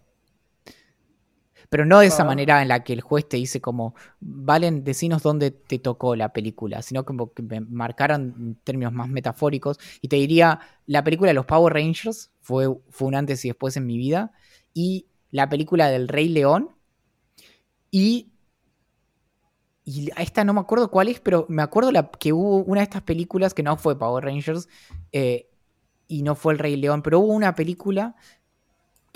Pero 1.69 1.85
no 1.85 1.99
de 1.99 2.07
esa 2.07 2.23
manera 2.23 2.61
en 2.61 2.69
la 2.69 2.83
que 2.83 2.93
el 2.93 3.01
juez 3.01 3.27
te 3.27 3.37
dice 3.37 3.61
como, 3.61 3.95
Valen, 4.19 4.83
decinos 4.83 5.23
dónde 5.23 5.51
te 5.51 5.79
tocó 5.79 6.15
la 6.15 6.33
película, 6.33 6.81
sino 6.81 7.05
como 7.05 7.33
que 7.33 7.43
me 7.43 7.59
marcaron 7.61 8.57
términos 8.63 8.93
más 8.93 9.09
metafóricos. 9.09 9.79
Y 10.01 10.07
te 10.07 10.15
diría, 10.15 10.59
la 10.85 11.03
película 11.03 11.29
de 11.29 11.35
los 11.35 11.45
Power 11.45 11.73
Rangers 11.73 12.31
fue, 12.41 12.67
fue 12.89 13.07
un 13.07 13.15
antes 13.15 13.43
y 13.45 13.49
después 13.49 13.75
en 13.77 13.85
mi 13.85 13.97
vida. 13.97 14.31
Y 14.73 15.07
la 15.31 15.49
película 15.49 15.89
del 15.89 16.07
Rey 16.07 16.29
León. 16.29 16.69
Y 17.91 18.31
y 19.87 20.09
esta 20.17 20.43
no 20.43 20.53
me 20.53 20.59
acuerdo 20.59 20.91
cuál 20.91 21.07
es, 21.07 21.21
pero 21.21 21.45
me 21.47 21.61
acuerdo 21.61 21.93
la, 21.93 22.11
que 22.11 22.33
hubo 22.33 22.57
una 22.57 22.81
de 22.81 22.83
estas 22.83 23.03
películas 23.03 23.53
que 23.53 23.63
no 23.63 23.77
fue 23.77 23.97
Power 23.97 24.25
Rangers 24.25 24.67
eh, 25.13 25.49
y 26.09 26.23
no 26.23 26.35
fue 26.35 26.51
El 26.51 26.59
Rey 26.59 26.75
León, 26.75 27.01
pero 27.01 27.21
hubo 27.21 27.31
una 27.31 27.55
película 27.55 28.17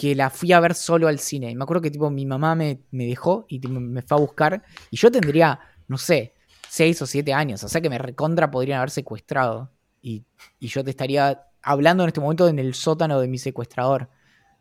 que 0.02 0.16
la 0.16 0.32
fui 0.32 0.52
a 0.52 0.60
ver 0.60 0.74
solo 0.74 1.08
al 1.08 1.20
cine. 1.20 1.52
Y 1.52 1.56
me 1.56 1.62
acuerdo 1.62 1.84
que 1.84 1.92
tipo 1.92 2.10
mi 2.10 2.26
mamá 2.26 2.56
me, 2.56 2.80
dejó 2.90 3.46
y 3.48 3.60
me 3.68 4.02
fue 4.02 4.18
a 4.18 4.20
buscar. 4.20 4.64
Y 4.90 4.98
yo 4.98 5.12
tendría, 5.12 5.60
no 5.88 6.00
sé, 6.00 6.34
seis 6.68 7.00
o 7.04 7.06
siete 7.06 7.34
años. 7.34 7.64
O 7.64 7.70
sea 7.70 7.82
que 7.82 7.90
me 7.90 8.00
recontra 8.00 8.50
podrían 8.50 8.80
haber 8.80 8.90
secuestrado. 8.90 9.70
Y, 10.02 10.24
yo 10.60 10.84
te 10.84 10.90
estaría 10.90 11.44
hablando 11.62 12.02
en 12.02 12.08
este 12.08 12.20
momento 12.20 12.48
en 12.48 12.58
el 12.58 12.74
sótano 12.74 13.22
de 13.22 13.28
mi 13.28 13.38
secuestrador. 13.38 14.10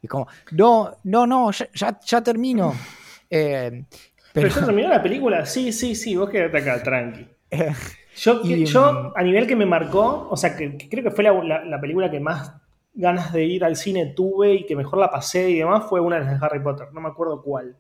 Y 0.03 0.09
como, 0.09 0.29
no, 0.51 0.99
no, 1.05 1.27
no, 1.27 1.51
ya, 1.53 1.99
ya, 2.05 2.23
termino. 2.23 2.75
Eh, 3.33 3.85
pero... 4.33 4.49
ya 4.49 4.65
terminó 4.65 4.89
la 4.89 5.01
película? 5.01 5.47
Sí, 5.47 5.73
sí, 5.73 5.95
sí, 5.95 6.17
vos 6.17 6.29
quedate 6.31 6.59
acá, 6.59 6.83
tranqui. 6.83 7.29
Yo, 8.17 8.43
yo, 8.43 8.93
mm, 8.93 9.13
a 9.15 9.23
nivel 9.23 9.47
que 9.47 9.55
me 9.55 9.67
marcó, 9.67 10.27
o 10.29 10.37
sea, 10.37 10.57
que, 10.57 10.77
creo 10.91 11.05
que 11.05 11.13
fue 11.13 11.23
la, 11.23 11.81
película 11.81 12.11
que 12.11 12.19
más 12.19 12.53
ganas 12.93 13.33
de 13.33 13.45
ir 13.45 13.65
al 13.65 13.77
cine 13.77 14.13
tuve 14.15 14.55
y 14.55 14.67
que 14.67 14.77
mejor 14.77 14.99
la 14.99 15.11
pasé 15.11 15.51
y 15.51 15.59
demás 15.59 15.85
fue 15.89 16.01
una 16.01 16.17
de 16.17 16.25
las 16.25 16.41
de 16.41 16.47
Harry 16.47 16.61
Potter, 16.61 16.89
no 16.93 17.01
me 17.01 17.09
acuerdo 17.09 17.43
cuál, 17.43 17.77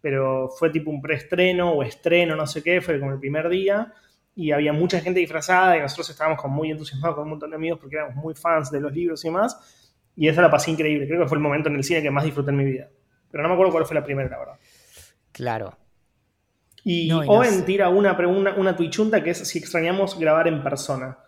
pero 0.00 0.48
fue 0.48 0.70
tipo 0.70 0.90
un 0.90 1.00
preestreno 1.00 1.72
o 1.72 1.82
estreno, 1.82 2.34
no 2.36 2.46
sé 2.46 2.62
qué, 2.62 2.80
fue 2.80 2.98
como 2.98 3.12
el 3.12 3.18
primer 3.18 3.48
día 3.48 3.92
y 4.34 4.50
había 4.50 4.72
mucha 4.72 5.00
gente 5.00 5.20
disfrazada 5.20 5.76
y 5.76 5.80
nosotros 5.80 6.10
estábamos 6.10 6.40
como 6.40 6.56
muy 6.56 6.70
entusiasmados 6.70 7.16
con 7.16 7.24
un 7.24 7.30
montón 7.30 7.50
de 7.50 7.56
amigos 7.56 7.78
porque 7.78 7.96
éramos 7.96 8.16
muy 8.16 8.34
fans 8.34 8.70
de 8.70 8.80
los 8.80 8.92
libros 8.92 9.24
y 9.24 9.28
demás 9.28 9.92
y 10.16 10.28
esa 10.28 10.42
la 10.42 10.50
pasé 10.50 10.70
increíble, 10.70 11.06
creo 11.06 11.20
que 11.20 11.28
fue 11.28 11.36
el 11.36 11.42
momento 11.42 11.68
en 11.68 11.76
el 11.76 11.84
cine 11.84 12.02
que 12.02 12.10
más 12.10 12.24
disfruté 12.24 12.50
en 12.50 12.56
mi 12.56 12.64
vida, 12.64 12.88
pero 13.30 13.42
no 13.42 13.48
me 13.48 13.54
acuerdo 13.54 13.72
cuál 13.72 13.86
fue 13.86 13.94
la 13.94 14.04
primera, 14.04 14.28
la 14.28 14.38
verdad. 14.38 14.54
Claro. 15.32 15.76
Y 16.84 17.10
Owen 17.10 17.64
tira 17.64 17.88
una, 17.88 18.12
una, 18.12 18.54
una 18.54 18.76
tuichunta 18.76 19.22
que 19.24 19.30
es 19.30 19.38
si 19.38 19.58
extrañamos 19.58 20.18
grabar 20.18 20.46
en 20.48 20.62
persona. 20.62 21.18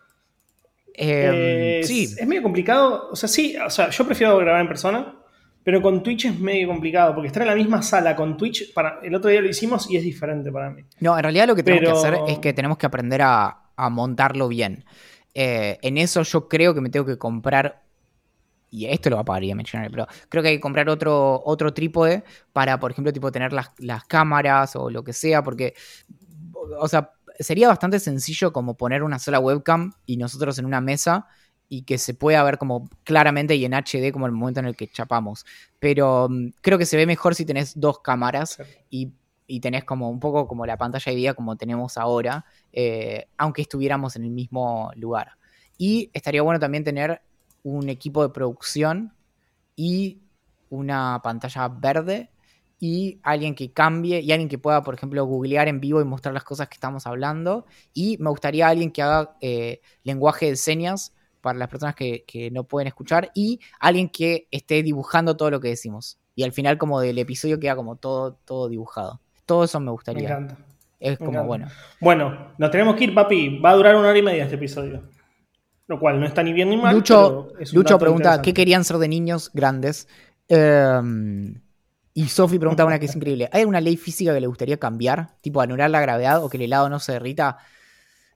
Em, 0.98 1.82
sí. 1.82 2.04
Es 2.04 2.26
medio 2.26 2.42
complicado. 2.42 3.08
O 3.10 3.16
sea, 3.16 3.28
sí, 3.28 3.54
o 3.56 3.70
sea, 3.70 3.90
yo 3.90 4.06
prefiero 4.06 4.36
grabar 4.38 4.62
en 4.62 4.68
persona, 4.68 5.14
pero 5.62 5.82
con 5.82 6.02
Twitch 6.02 6.24
es 6.24 6.38
medio 6.38 6.68
complicado, 6.68 7.14
porque 7.14 7.26
estar 7.26 7.42
en 7.42 7.48
la 7.48 7.54
misma 7.54 7.82
sala 7.82 8.16
con 8.16 8.36
Twitch, 8.36 8.72
para, 8.72 9.00
el 9.02 9.14
otro 9.14 9.30
día 9.30 9.42
lo 9.42 9.48
hicimos 9.48 9.90
y 9.90 9.96
es 9.96 10.04
diferente 10.04 10.50
para 10.50 10.70
mí. 10.70 10.82
No, 11.00 11.16
en 11.16 11.22
realidad 11.22 11.46
lo 11.46 11.54
que 11.54 11.62
tenemos 11.62 11.92
que 11.92 12.08
hacer 12.08 12.20
es 12.28 12.38
que 12.38 12.52
tenemos 12.52 12.78
que 12.78 12.86
aprender 12.86 13.20
a, 13.22 13.62
montarlo 13.90 14.48
bien. 14.48 14.84
Eh, 15.34 15.78
en 15.82 15.98
eso 15.98 16.22
yo 16.22 16.48
creo 16.48 16.72
que 16.72 16.80
me 16.80 16.88
tengo 16.88 17.04
que 17.04 17.18
comprar 17.18 17.82
y 18.70 18.86
esto 18.86 19.10
lo 19.10 19.16
va 19.16 19.22
a 19.22 19.24
pagar 19.24 19.42
mencionar, 19.54 19.90
pero 19.90 20.06
creo 20.28 20.42
que 20.42 20.48
hay 20.48 20.56
que 20.56 20.60
comprar 20.60 20.88
otro, 20.88 21.42
otro 21.44 21.74
trípode 21.74 22.24
para, 22.52 22.80
por 22.80 22.90
ejemplo, 22.90 23.12
tipo 23.12 23.30
tener 23.30 23.52
las, 23.52 23.70
las, 23.78 24.04
cámaras 24.04 24.76
o 24.76 24.90
lo 24.90 25.04
que 25.04 25.12
sea, 25.12 25.42
porque, 25.42 25.74
o 26.78 26.88
sea, 26.88 27.12
sería 27.38 27.68
bastante 27.68 28.00
sencillo 28.00 28.52
como 28.52 28.76
poner 28.76 29.02
una 29.02 29.18
sola 29.18 29.40
webcam 29.40 29.92
y 30.06 30.16
nosotros 30.16 30.58
en 30.58 30.66
una 30.66 30.80
mesa 30.80 31.26
y 31.68 31.82
que 31.82 31.98
se 31.98 32.14
pueda 32.14 32.42
ver 32.44 32.58
como 32.58 32.88
claramente 33.04 33.56
y 33.56 33.64
en 33.64 33.74
HD 33.74 34.12
como 34.12 34.26
el 34.26 34.32
momento 34.32 34.60
en 34.60 34.66
el 34.66 34.76
que 34.76 34.88
chapamos. 34.88 35.44
Pero 35.78 36.28
mm, 36.30 36.52
creo 36.60 36.78
que 36.78 36.86
se 36.86 36.96
ve 36.96 37.06
mejor 37.06 37.34
si 37.34 37.44
tenés 37.44 37.78
dos 37.78 38.00
cámaras 38.00 38.58
y, 38.90 39.12
tenés 39.60 39.84
como 39.84 40.10
un 40.10 40.18
poco 40.18 40.48
como 40.48 40.66
la 40.66 40.76
pantalla 40.76 41.10
de 41.10 41.16
vida 41.16 41.34
como 41.34 41.56
tenemos 41.56 41.96
ahora, 41.98 42.44
eh, 42.72 43.28
aunque 43.36 43.62
estuviéramos 43.62 44.16
en 44.16 44.24
el 44.24 44.30
mismo 44.30 44.90
lugar. 44.96 45.32
Y 45.78 46.10
estaría 46.12 46.42
bueno 46.42 46.58
también 46.58 46.82
tener 46.82 47.22
un 47.62 47.88
equipo 47.88 48.22
de 48.22 48.32
producción 48.32 49.14
y 49.76 50.20
una 50.68 51.20
pantalla 51.22 51.68
verde 51.68 52.30
y 52.78 53.20
alguien 53.22 53.54
que 53.54 53.72
cambie 53.72 54.20
y 54.20 54.32
alguien 54.32 54.48
que 54.48 54.58
pueda, 54.58 54.82
por 54.82 54.94
ejemplo, 54.94 55.24
googlear 55.24 55.68
en 55.68 55.80
vivo 55.80 56.00
y 56.00 56.04
mostrar 56.04 56.34
las 56.34 56.44
cosas 56.44 56.68
que 56.68 56.74
estamos 56.74 57.06
hablando. 57.06 57.66
Y 57.94 58.18
me 58.18 58.30
gustaría 58.30 58.68
alguien 58.68 58.90
que 58.90 59.02
haga 59.02 59.36
eh, 59.40 59.80
lenguaje 60.02 60.46
de 60.46 60.56
señas 60.56 61.14
para 61.40 61.58
las 61.58 61.68
personas 61.68 61.94
que, 61.94 62.50
no 62.52 62.64
pueden 62.64 62.88
escuchar 62.88 63.30
y 63.34 63.60
alguien 63.80 64.08
que 64.08 64.48
esté 64.50 64.82
dibujando 64.82 65.36
todo 65.36 65.50
lo 65.50 65.60
que 65.60 65.68
decimos. 65.68 66.18
Y 66.34 66.42
al 66.42 66.52
final 66.52 66.76
como 66.76 67.00
del 67.00 67.18
episodio 67.18 67.58
queda 67.58 67.76
como 67.76 67.96
todo, 67.96 68.34
todo 68.44 68.68
dibujado. 68.68 69.20
Todo 69.46 69.64
eso 69.64 69.80
me 69.80 69.90
gustaría. 69.90 70.28
Me 70.28 70.34
encanta. 70.34 70.58
Es 70.98 71.18
como 71.18 71.44
bueno. 71.44 71.68
Bueno, 72.00 72.52
nos 72.58 72.70
tenemos 72.70 72.96
que 72.96 73.04
ir, 73.04 73.14
papi. 73.14 73.58
Va 73.58 73.70
a 73.70 73.74
durar 73.74 73.96
una 73.96 74.08
hora 74.08 74.18
y 74.18 74.22
media 74.22 74.44
este 74.44 74.56
episodio. 74.56 75.02
Lo 75.86 76.00
cual 76.00 76.18
no 76.18 76.26
está 76.26 76.42
ni 76.42 76.52
bien 76.52 76.68
ni 76.68 76.76
mal. 76.76 76.94
Lucho, 76.94 77.52
Lucho 77.72 77.98
pregunta, 77.98 78.42
¿qué 78.42 78.52
querían 78.52 78.84
ser 78.84 78.98
de 78.98 79.08
niños 79.08 79.50
grandes? 79.54 80.08
Eh, 80.48 81.00
y 82.16 82.28
Sophie 82.28 82.58
pregunta 82.58 82.86
una 82.86 82.98
que 82.98 83.04
es 83.04 83.14
increíble. 83.14 83.50
¿Hay 83.52 83.60
alguna 83.60 83.82
ley 83.82 83.98
física 83.98 84.32
que 84.32 84.40
le 84.40 84.46
gustaría 84.46 84.78
cambiar? 84.78 85.36
Tipo 85.42 85.60
anular 85.60 85.90
la 85.90 86.00
gravedad 86.00 86.42
o 86.42 86.48
que 86.48 86.56
el 86.56 86.62
helado 86.62 86.88
no 86.88 86.98
se 86.98 87.12
derrita. 87.12 87.58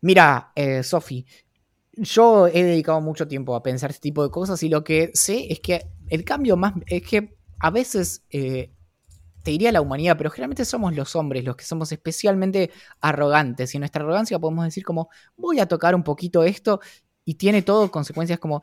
Mira, 0.02 0.52
eh, 0.54 0.82
Sophie, 0.82 1.24
yo 1.92 2.46
he 2.46 2.62
dedicado 2.62 3.00
mucho 3.00 3.26
tiempo 3.26 3.54
a 3.56 3.62
pensar 3.62 3.88
este 3.88 4.02
tipo 4.02 4.22
de 4.22 4.30
cosas 4.30 4.62
y 4.62 4.68
lo 4.68 4.84
que 4.84 5.12
sé 5.14 5.46
es 5.50 5.60
que 5.60 5.86
el 6.08 6.24
cambio 6.26 6.58
más... 6.58 6.74
es 6.86 7.02
que 7.02 7.38
a 7.58 7.70
veces... 7.70 8.22
Eh, 8.28 8.70
te 9.42 9.52
diría 9.52 9.72
la 9.72 9.80
humanidad, 9.80 10.18
pero 10.18 10.30
generalmente 10.30 10.66
somos 10.66 10.94
los 10.94 11.16
hombres 11.16 11.42
los 11.46 11.56
que 11.56 11.64
somos 11.64 11.90
especialmente 11.92 12.70
arrogantes 13.00 13.72
y 13.72 13.78
en 13.78 13.80
nuestra 13.80 14.02
arrogancia 14.02 14.38
podemos 14.38 14.66
decir 14.66 14.84
como 14.84 15.08
voy 15.34 15.60
a 15.60 15.66
tocar 15.66 15.94
un 15.94 16.02
poquito 16.02 16.44
esto 16.44 16.80
y 17.24 17.36
tiene 17.36 17.62
todo 17.62 17.90
consecuencias 17.90 18.38
como 18.38 18.62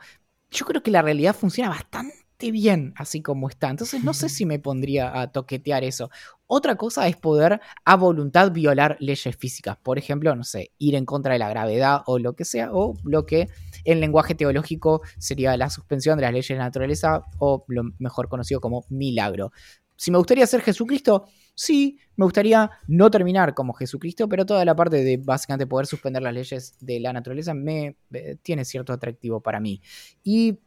yo 0.51 0.67
creo 0.67 0.83
que 0.83 0.91
la 0.91 1.01
realidad 1.01 1.35
funciona 1.35 1.69
bastante 1.69 2.26
bastante 2.37 2.51
bien 2.51 2.93
así 2.95 3.21
como 3.21 3.49
está. 3.49 3.69
Entonces 3.69 4.03
no 4.03 4.13
sé 4.13 4.29
si 4.29 4.45
me 4.45 4.59
pondría 4.59 5.19
a 5.19 5.31
toquetear 5.31 5.83
eso. 5.83 6.09
Otra 6.45 6.75
cosa 6.75 7.07
es 7.07 7.17
poder 7.17 7.59
a 7.83 7.95
voluntad 7.95 8.51
violar 8.51 8.95
leyes 8.99 9.35
físicas. 9.35 9.77
Por 9.77 9.97
ejemplo, 9.97 10.35
no 10.35 10.43
sé, 10.43 10.71
ir 10.77 10.95
en 10.95 11.05
contra 11.05 11.33
de 11.33 11.39
la 11.39 11.49
gravedad 11.49 12.01
o 12.05 12.19
lo 12.19 12.35
que 12.35 12.45
sea, 12.45 12.69
o 12.73 12.93
lo 13.03 13.25
que 13.25 13.49
en 13.85 13.99
lenguaje 13.99 14.35
teológico 14.35 15.01
sería 15.17 15.57
la 15.57 15.69
suspensión 15.69 16.17
de 16.17 16.23
las 16.23 16.31
leyes 16.31 16.47
de 16.47 16.55
la 16.55 16.65
naturaleza 16.65 17.23
o 17.39 17.65
lo 17.67 17.83
mejor 17.99 18.29
conocido 18.29 18.61
como 18.61 18.85
milagro. 18.89 19.51
Si 19.97 20.11
me 20.11 20.19
gustaría 20.19 20.45
ser 20.45 20.61
Jesucristo, 20.61 21.25
sí, 21.55 21.97
me 22.17 22.25
gustaría 22.25 22.69
no 22.87 23.09
terminar 23.09 23.55
como 23.55 23.73
Jesucristo, 23.73 24.29
pero 24.29 24.45
toda 24.45 24.63
la 24.63 24.75
parte 24.75 25.03
de 25.03 25.17
básicamente 25.17 25.65
poder 25.65 25.87
suspender 25.87 26.21
las 26.21 26.35
leyes 26.35 26.75
de 26.79 26.99
la 26.99 27.11
naturaleza 27.11 27.55
me 27.55 27.97
eh, 28.13 28.37
tiene 28.43 28.63
cierto 28.63 28.93
atractivo 28.93 29.41
para 29.41 29.59
mí. 29.59 29.81
Y, 30.23 30.59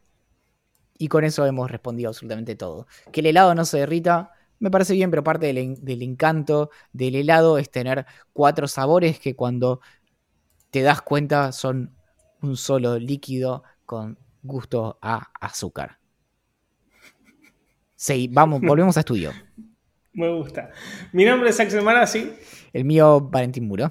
y 1.01 1.09
con 1.09 1.25
eso 1.25 1.47
hemos 1.47 1.71
respondido 1.71 2.11
absolutamente 2.11 2.55
todo. 2.57 2.87
Que 3.11 3.21
el 3.21 3.27
helado 3.27 3.55
no 3.55 3.65
se 3.65 3.79
derrita, 3.79 4.33
me 4.59 4.71
parece 4.71 4.93
bien, 4.93 5.11
pero 5.11 5.25
parte 5.25 5.47
del, 5.47 5.83
del, 5.83 6.03
encanto 6.03 6.69
del 6.93 7.15
helado 7.15 7.57
es 7.57 7.71
tener 7.71 8.05
cuatro 8.35 8.69
sabores 8.69 9.19
que 9.19 9.35
cuando 9.35 9.81
te 10.71 10.83
das 10.83 11.01
cuenta 11.01 11.53
son 11.53 11.97
un 12.43 12.59
solo 12.59 12.99
líquido 12.99 13.63
con 13.87 14.19
gusto 14.43 14.99
a 15.01 15.31
azúcar. 15.41 15.97
Sí, 17.97 18.29
vamos, 18.31 18.61
volvemos 18.63 18.99
a 18.99 19.01
estudio. 19.01 19.33
Me 20.13 20.29
gusta. 20.29 20.71
Mi 21.15 21.25
nombre 21.25 21.49
es 21.49 21.59
Axel 21.61 21.81
Marazzi. 21.81 22.31
El 22.75 22.85
mío, 22.85 23.23
Valentín 23.23 23.67
Muro. 23.67 23.91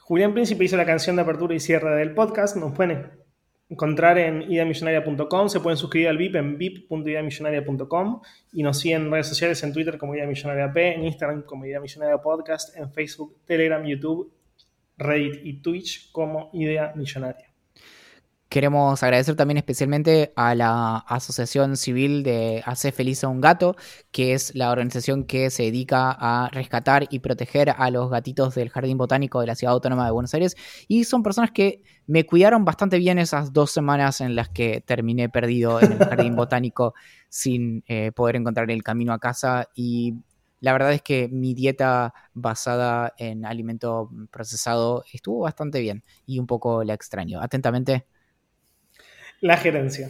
Julián 0.00 0.34
Príncipe 0.34 0.64
hizo 0.64 0.76
la 0.76 0.86
canción 0.86 1.14
de 1.14 1.22
apertura 1.22 1.54
y 1.54 1.60
cierre 1.60 1.94
del 1.94 2.14
podcast. 2.14 2.56
Nos 2.56 2.72
pueden 2.72 3.21
encontrar 3.72 4.18
en 4.18 4.42
ideamillonaria.com. 4.42 5.48
Se 5.48 5.60
pueden 5.60 5.76
suscribir 5.76 6.08
al 6.08 6.18
VIP 6.18 6.36
en 6.36 6.58
vip.ideamillonaria.com 6.58 8.20
y 8.52 8.62
nos 8.62 8.78
siguen 8.78 9.02
en 9.02 9.10
redes 9.10 9.26
sociales 9.28 9.62
en 9.62 9.72
Twitter 9.72 9.98
como 9.98 10.14
Idea 10.14 10.26
Millonaria 10.26 10.72
P, 10.72 10.94
en 10.94 11.04
Instagram 11.04 11.42
como 11.42 11.64
Idea 11.64 11.80
Millonaria 11.80 12.18
Podcast, 12.18 12.76
en 12.76 12.92
Facebook, 12.92 13.36
Telegram, 13.44 13.84
YouTube, 13.84 14.32
Reddit 14.98 15.40
y 15.44 15.54
Twitch 15.60 16.12
como 16.12 16.50
Idea 16.52 16.92
Millonaria. 16.94 17.51
Queremos 18.52 19.02
agradecer 19.02 19.34
también 19.34 19.56
especialmente 19.56 20.34
a 20.36 20.54
la 20.54 20.98
Asociación 20.98 21.78
Civil 21.78 22.22
de 22.22 22.62
Hace 22.66 22.92
Feliz 22.92 23.24
a 23.24 23.28
un 23.28 23.40
Gato, 23.40 23.76
que 24.10 24.34
es 24.34 24.54
la 24.54 24.70
organización 24.70 25.24
que 25.24 25.48
se 25.48 25.62
dedica 25.62 26.10
a 26.10 26.50
rescatar 26.50 27.06
y 27.08 27.20
proteger 27.20 27.70
a 27.70 27.90
los 27.90 28.10
gatitos 28.10 28.54
del 28.54 28.68
Jardín 28.68 28.98
Botánico 28.98 29.40
de 29.40 29.46
la 29.46 29.54
Ciudad 29.54 29.72
Autónoma 29.72 30.04
de 30.04 30.10
Buenos 30.10 30.34
Aires. 30.34 30.54
Y 30.86 31.04
son 31.04 31.22
personas 31.22 31.50
que 31.50 31.82
me 32.06 32.26
cuidaron 32.26 32.66
bastante 32.66 32.98
bien 32.98 33.18
esas 33.18 33.54
dos 33.54 33.70
semanas 33.70 34.20
en 34.20 34.36
las 34.36 34.50
que 34.50 34.82
terminé 34.82 35.30
perdido 35.30 35.80
en 35.80 35.92
el 35.92 35.98
Jardín 35.98 36.36
Botánico 36.36 36.92
sin 37.30 37.82
eh, 37.86 38.12
poder 38.12 38.36
encontrar 38.36 38.70
el 38.70 38.82
camino 38.82 39.14
a 39.14 39.18
casa. 39.18 39.70
Y 39.74 40.16
la 40.60 40.74
verdad 40.74 40.92
es 40.92 41.00
que 41.00 41.26
mi 41.28 41.54
dieta 41.54 42.12
basada 42.34 43.14
en 43.16 43.46
alimento 43.46 44.10
procesado 44.30 45.04
estuvo 45.10 45.40
bastante 45.40 45.80
bien 45.80 46.04
y 46.26 46.38
un 46.38 46.46
poco 46.46 46.84
la 46.84 46.92
extraño. 46.92 47.40
Atentamente 47.40 48.04
la 49.42 49.56
gerencia. 49.56 50.08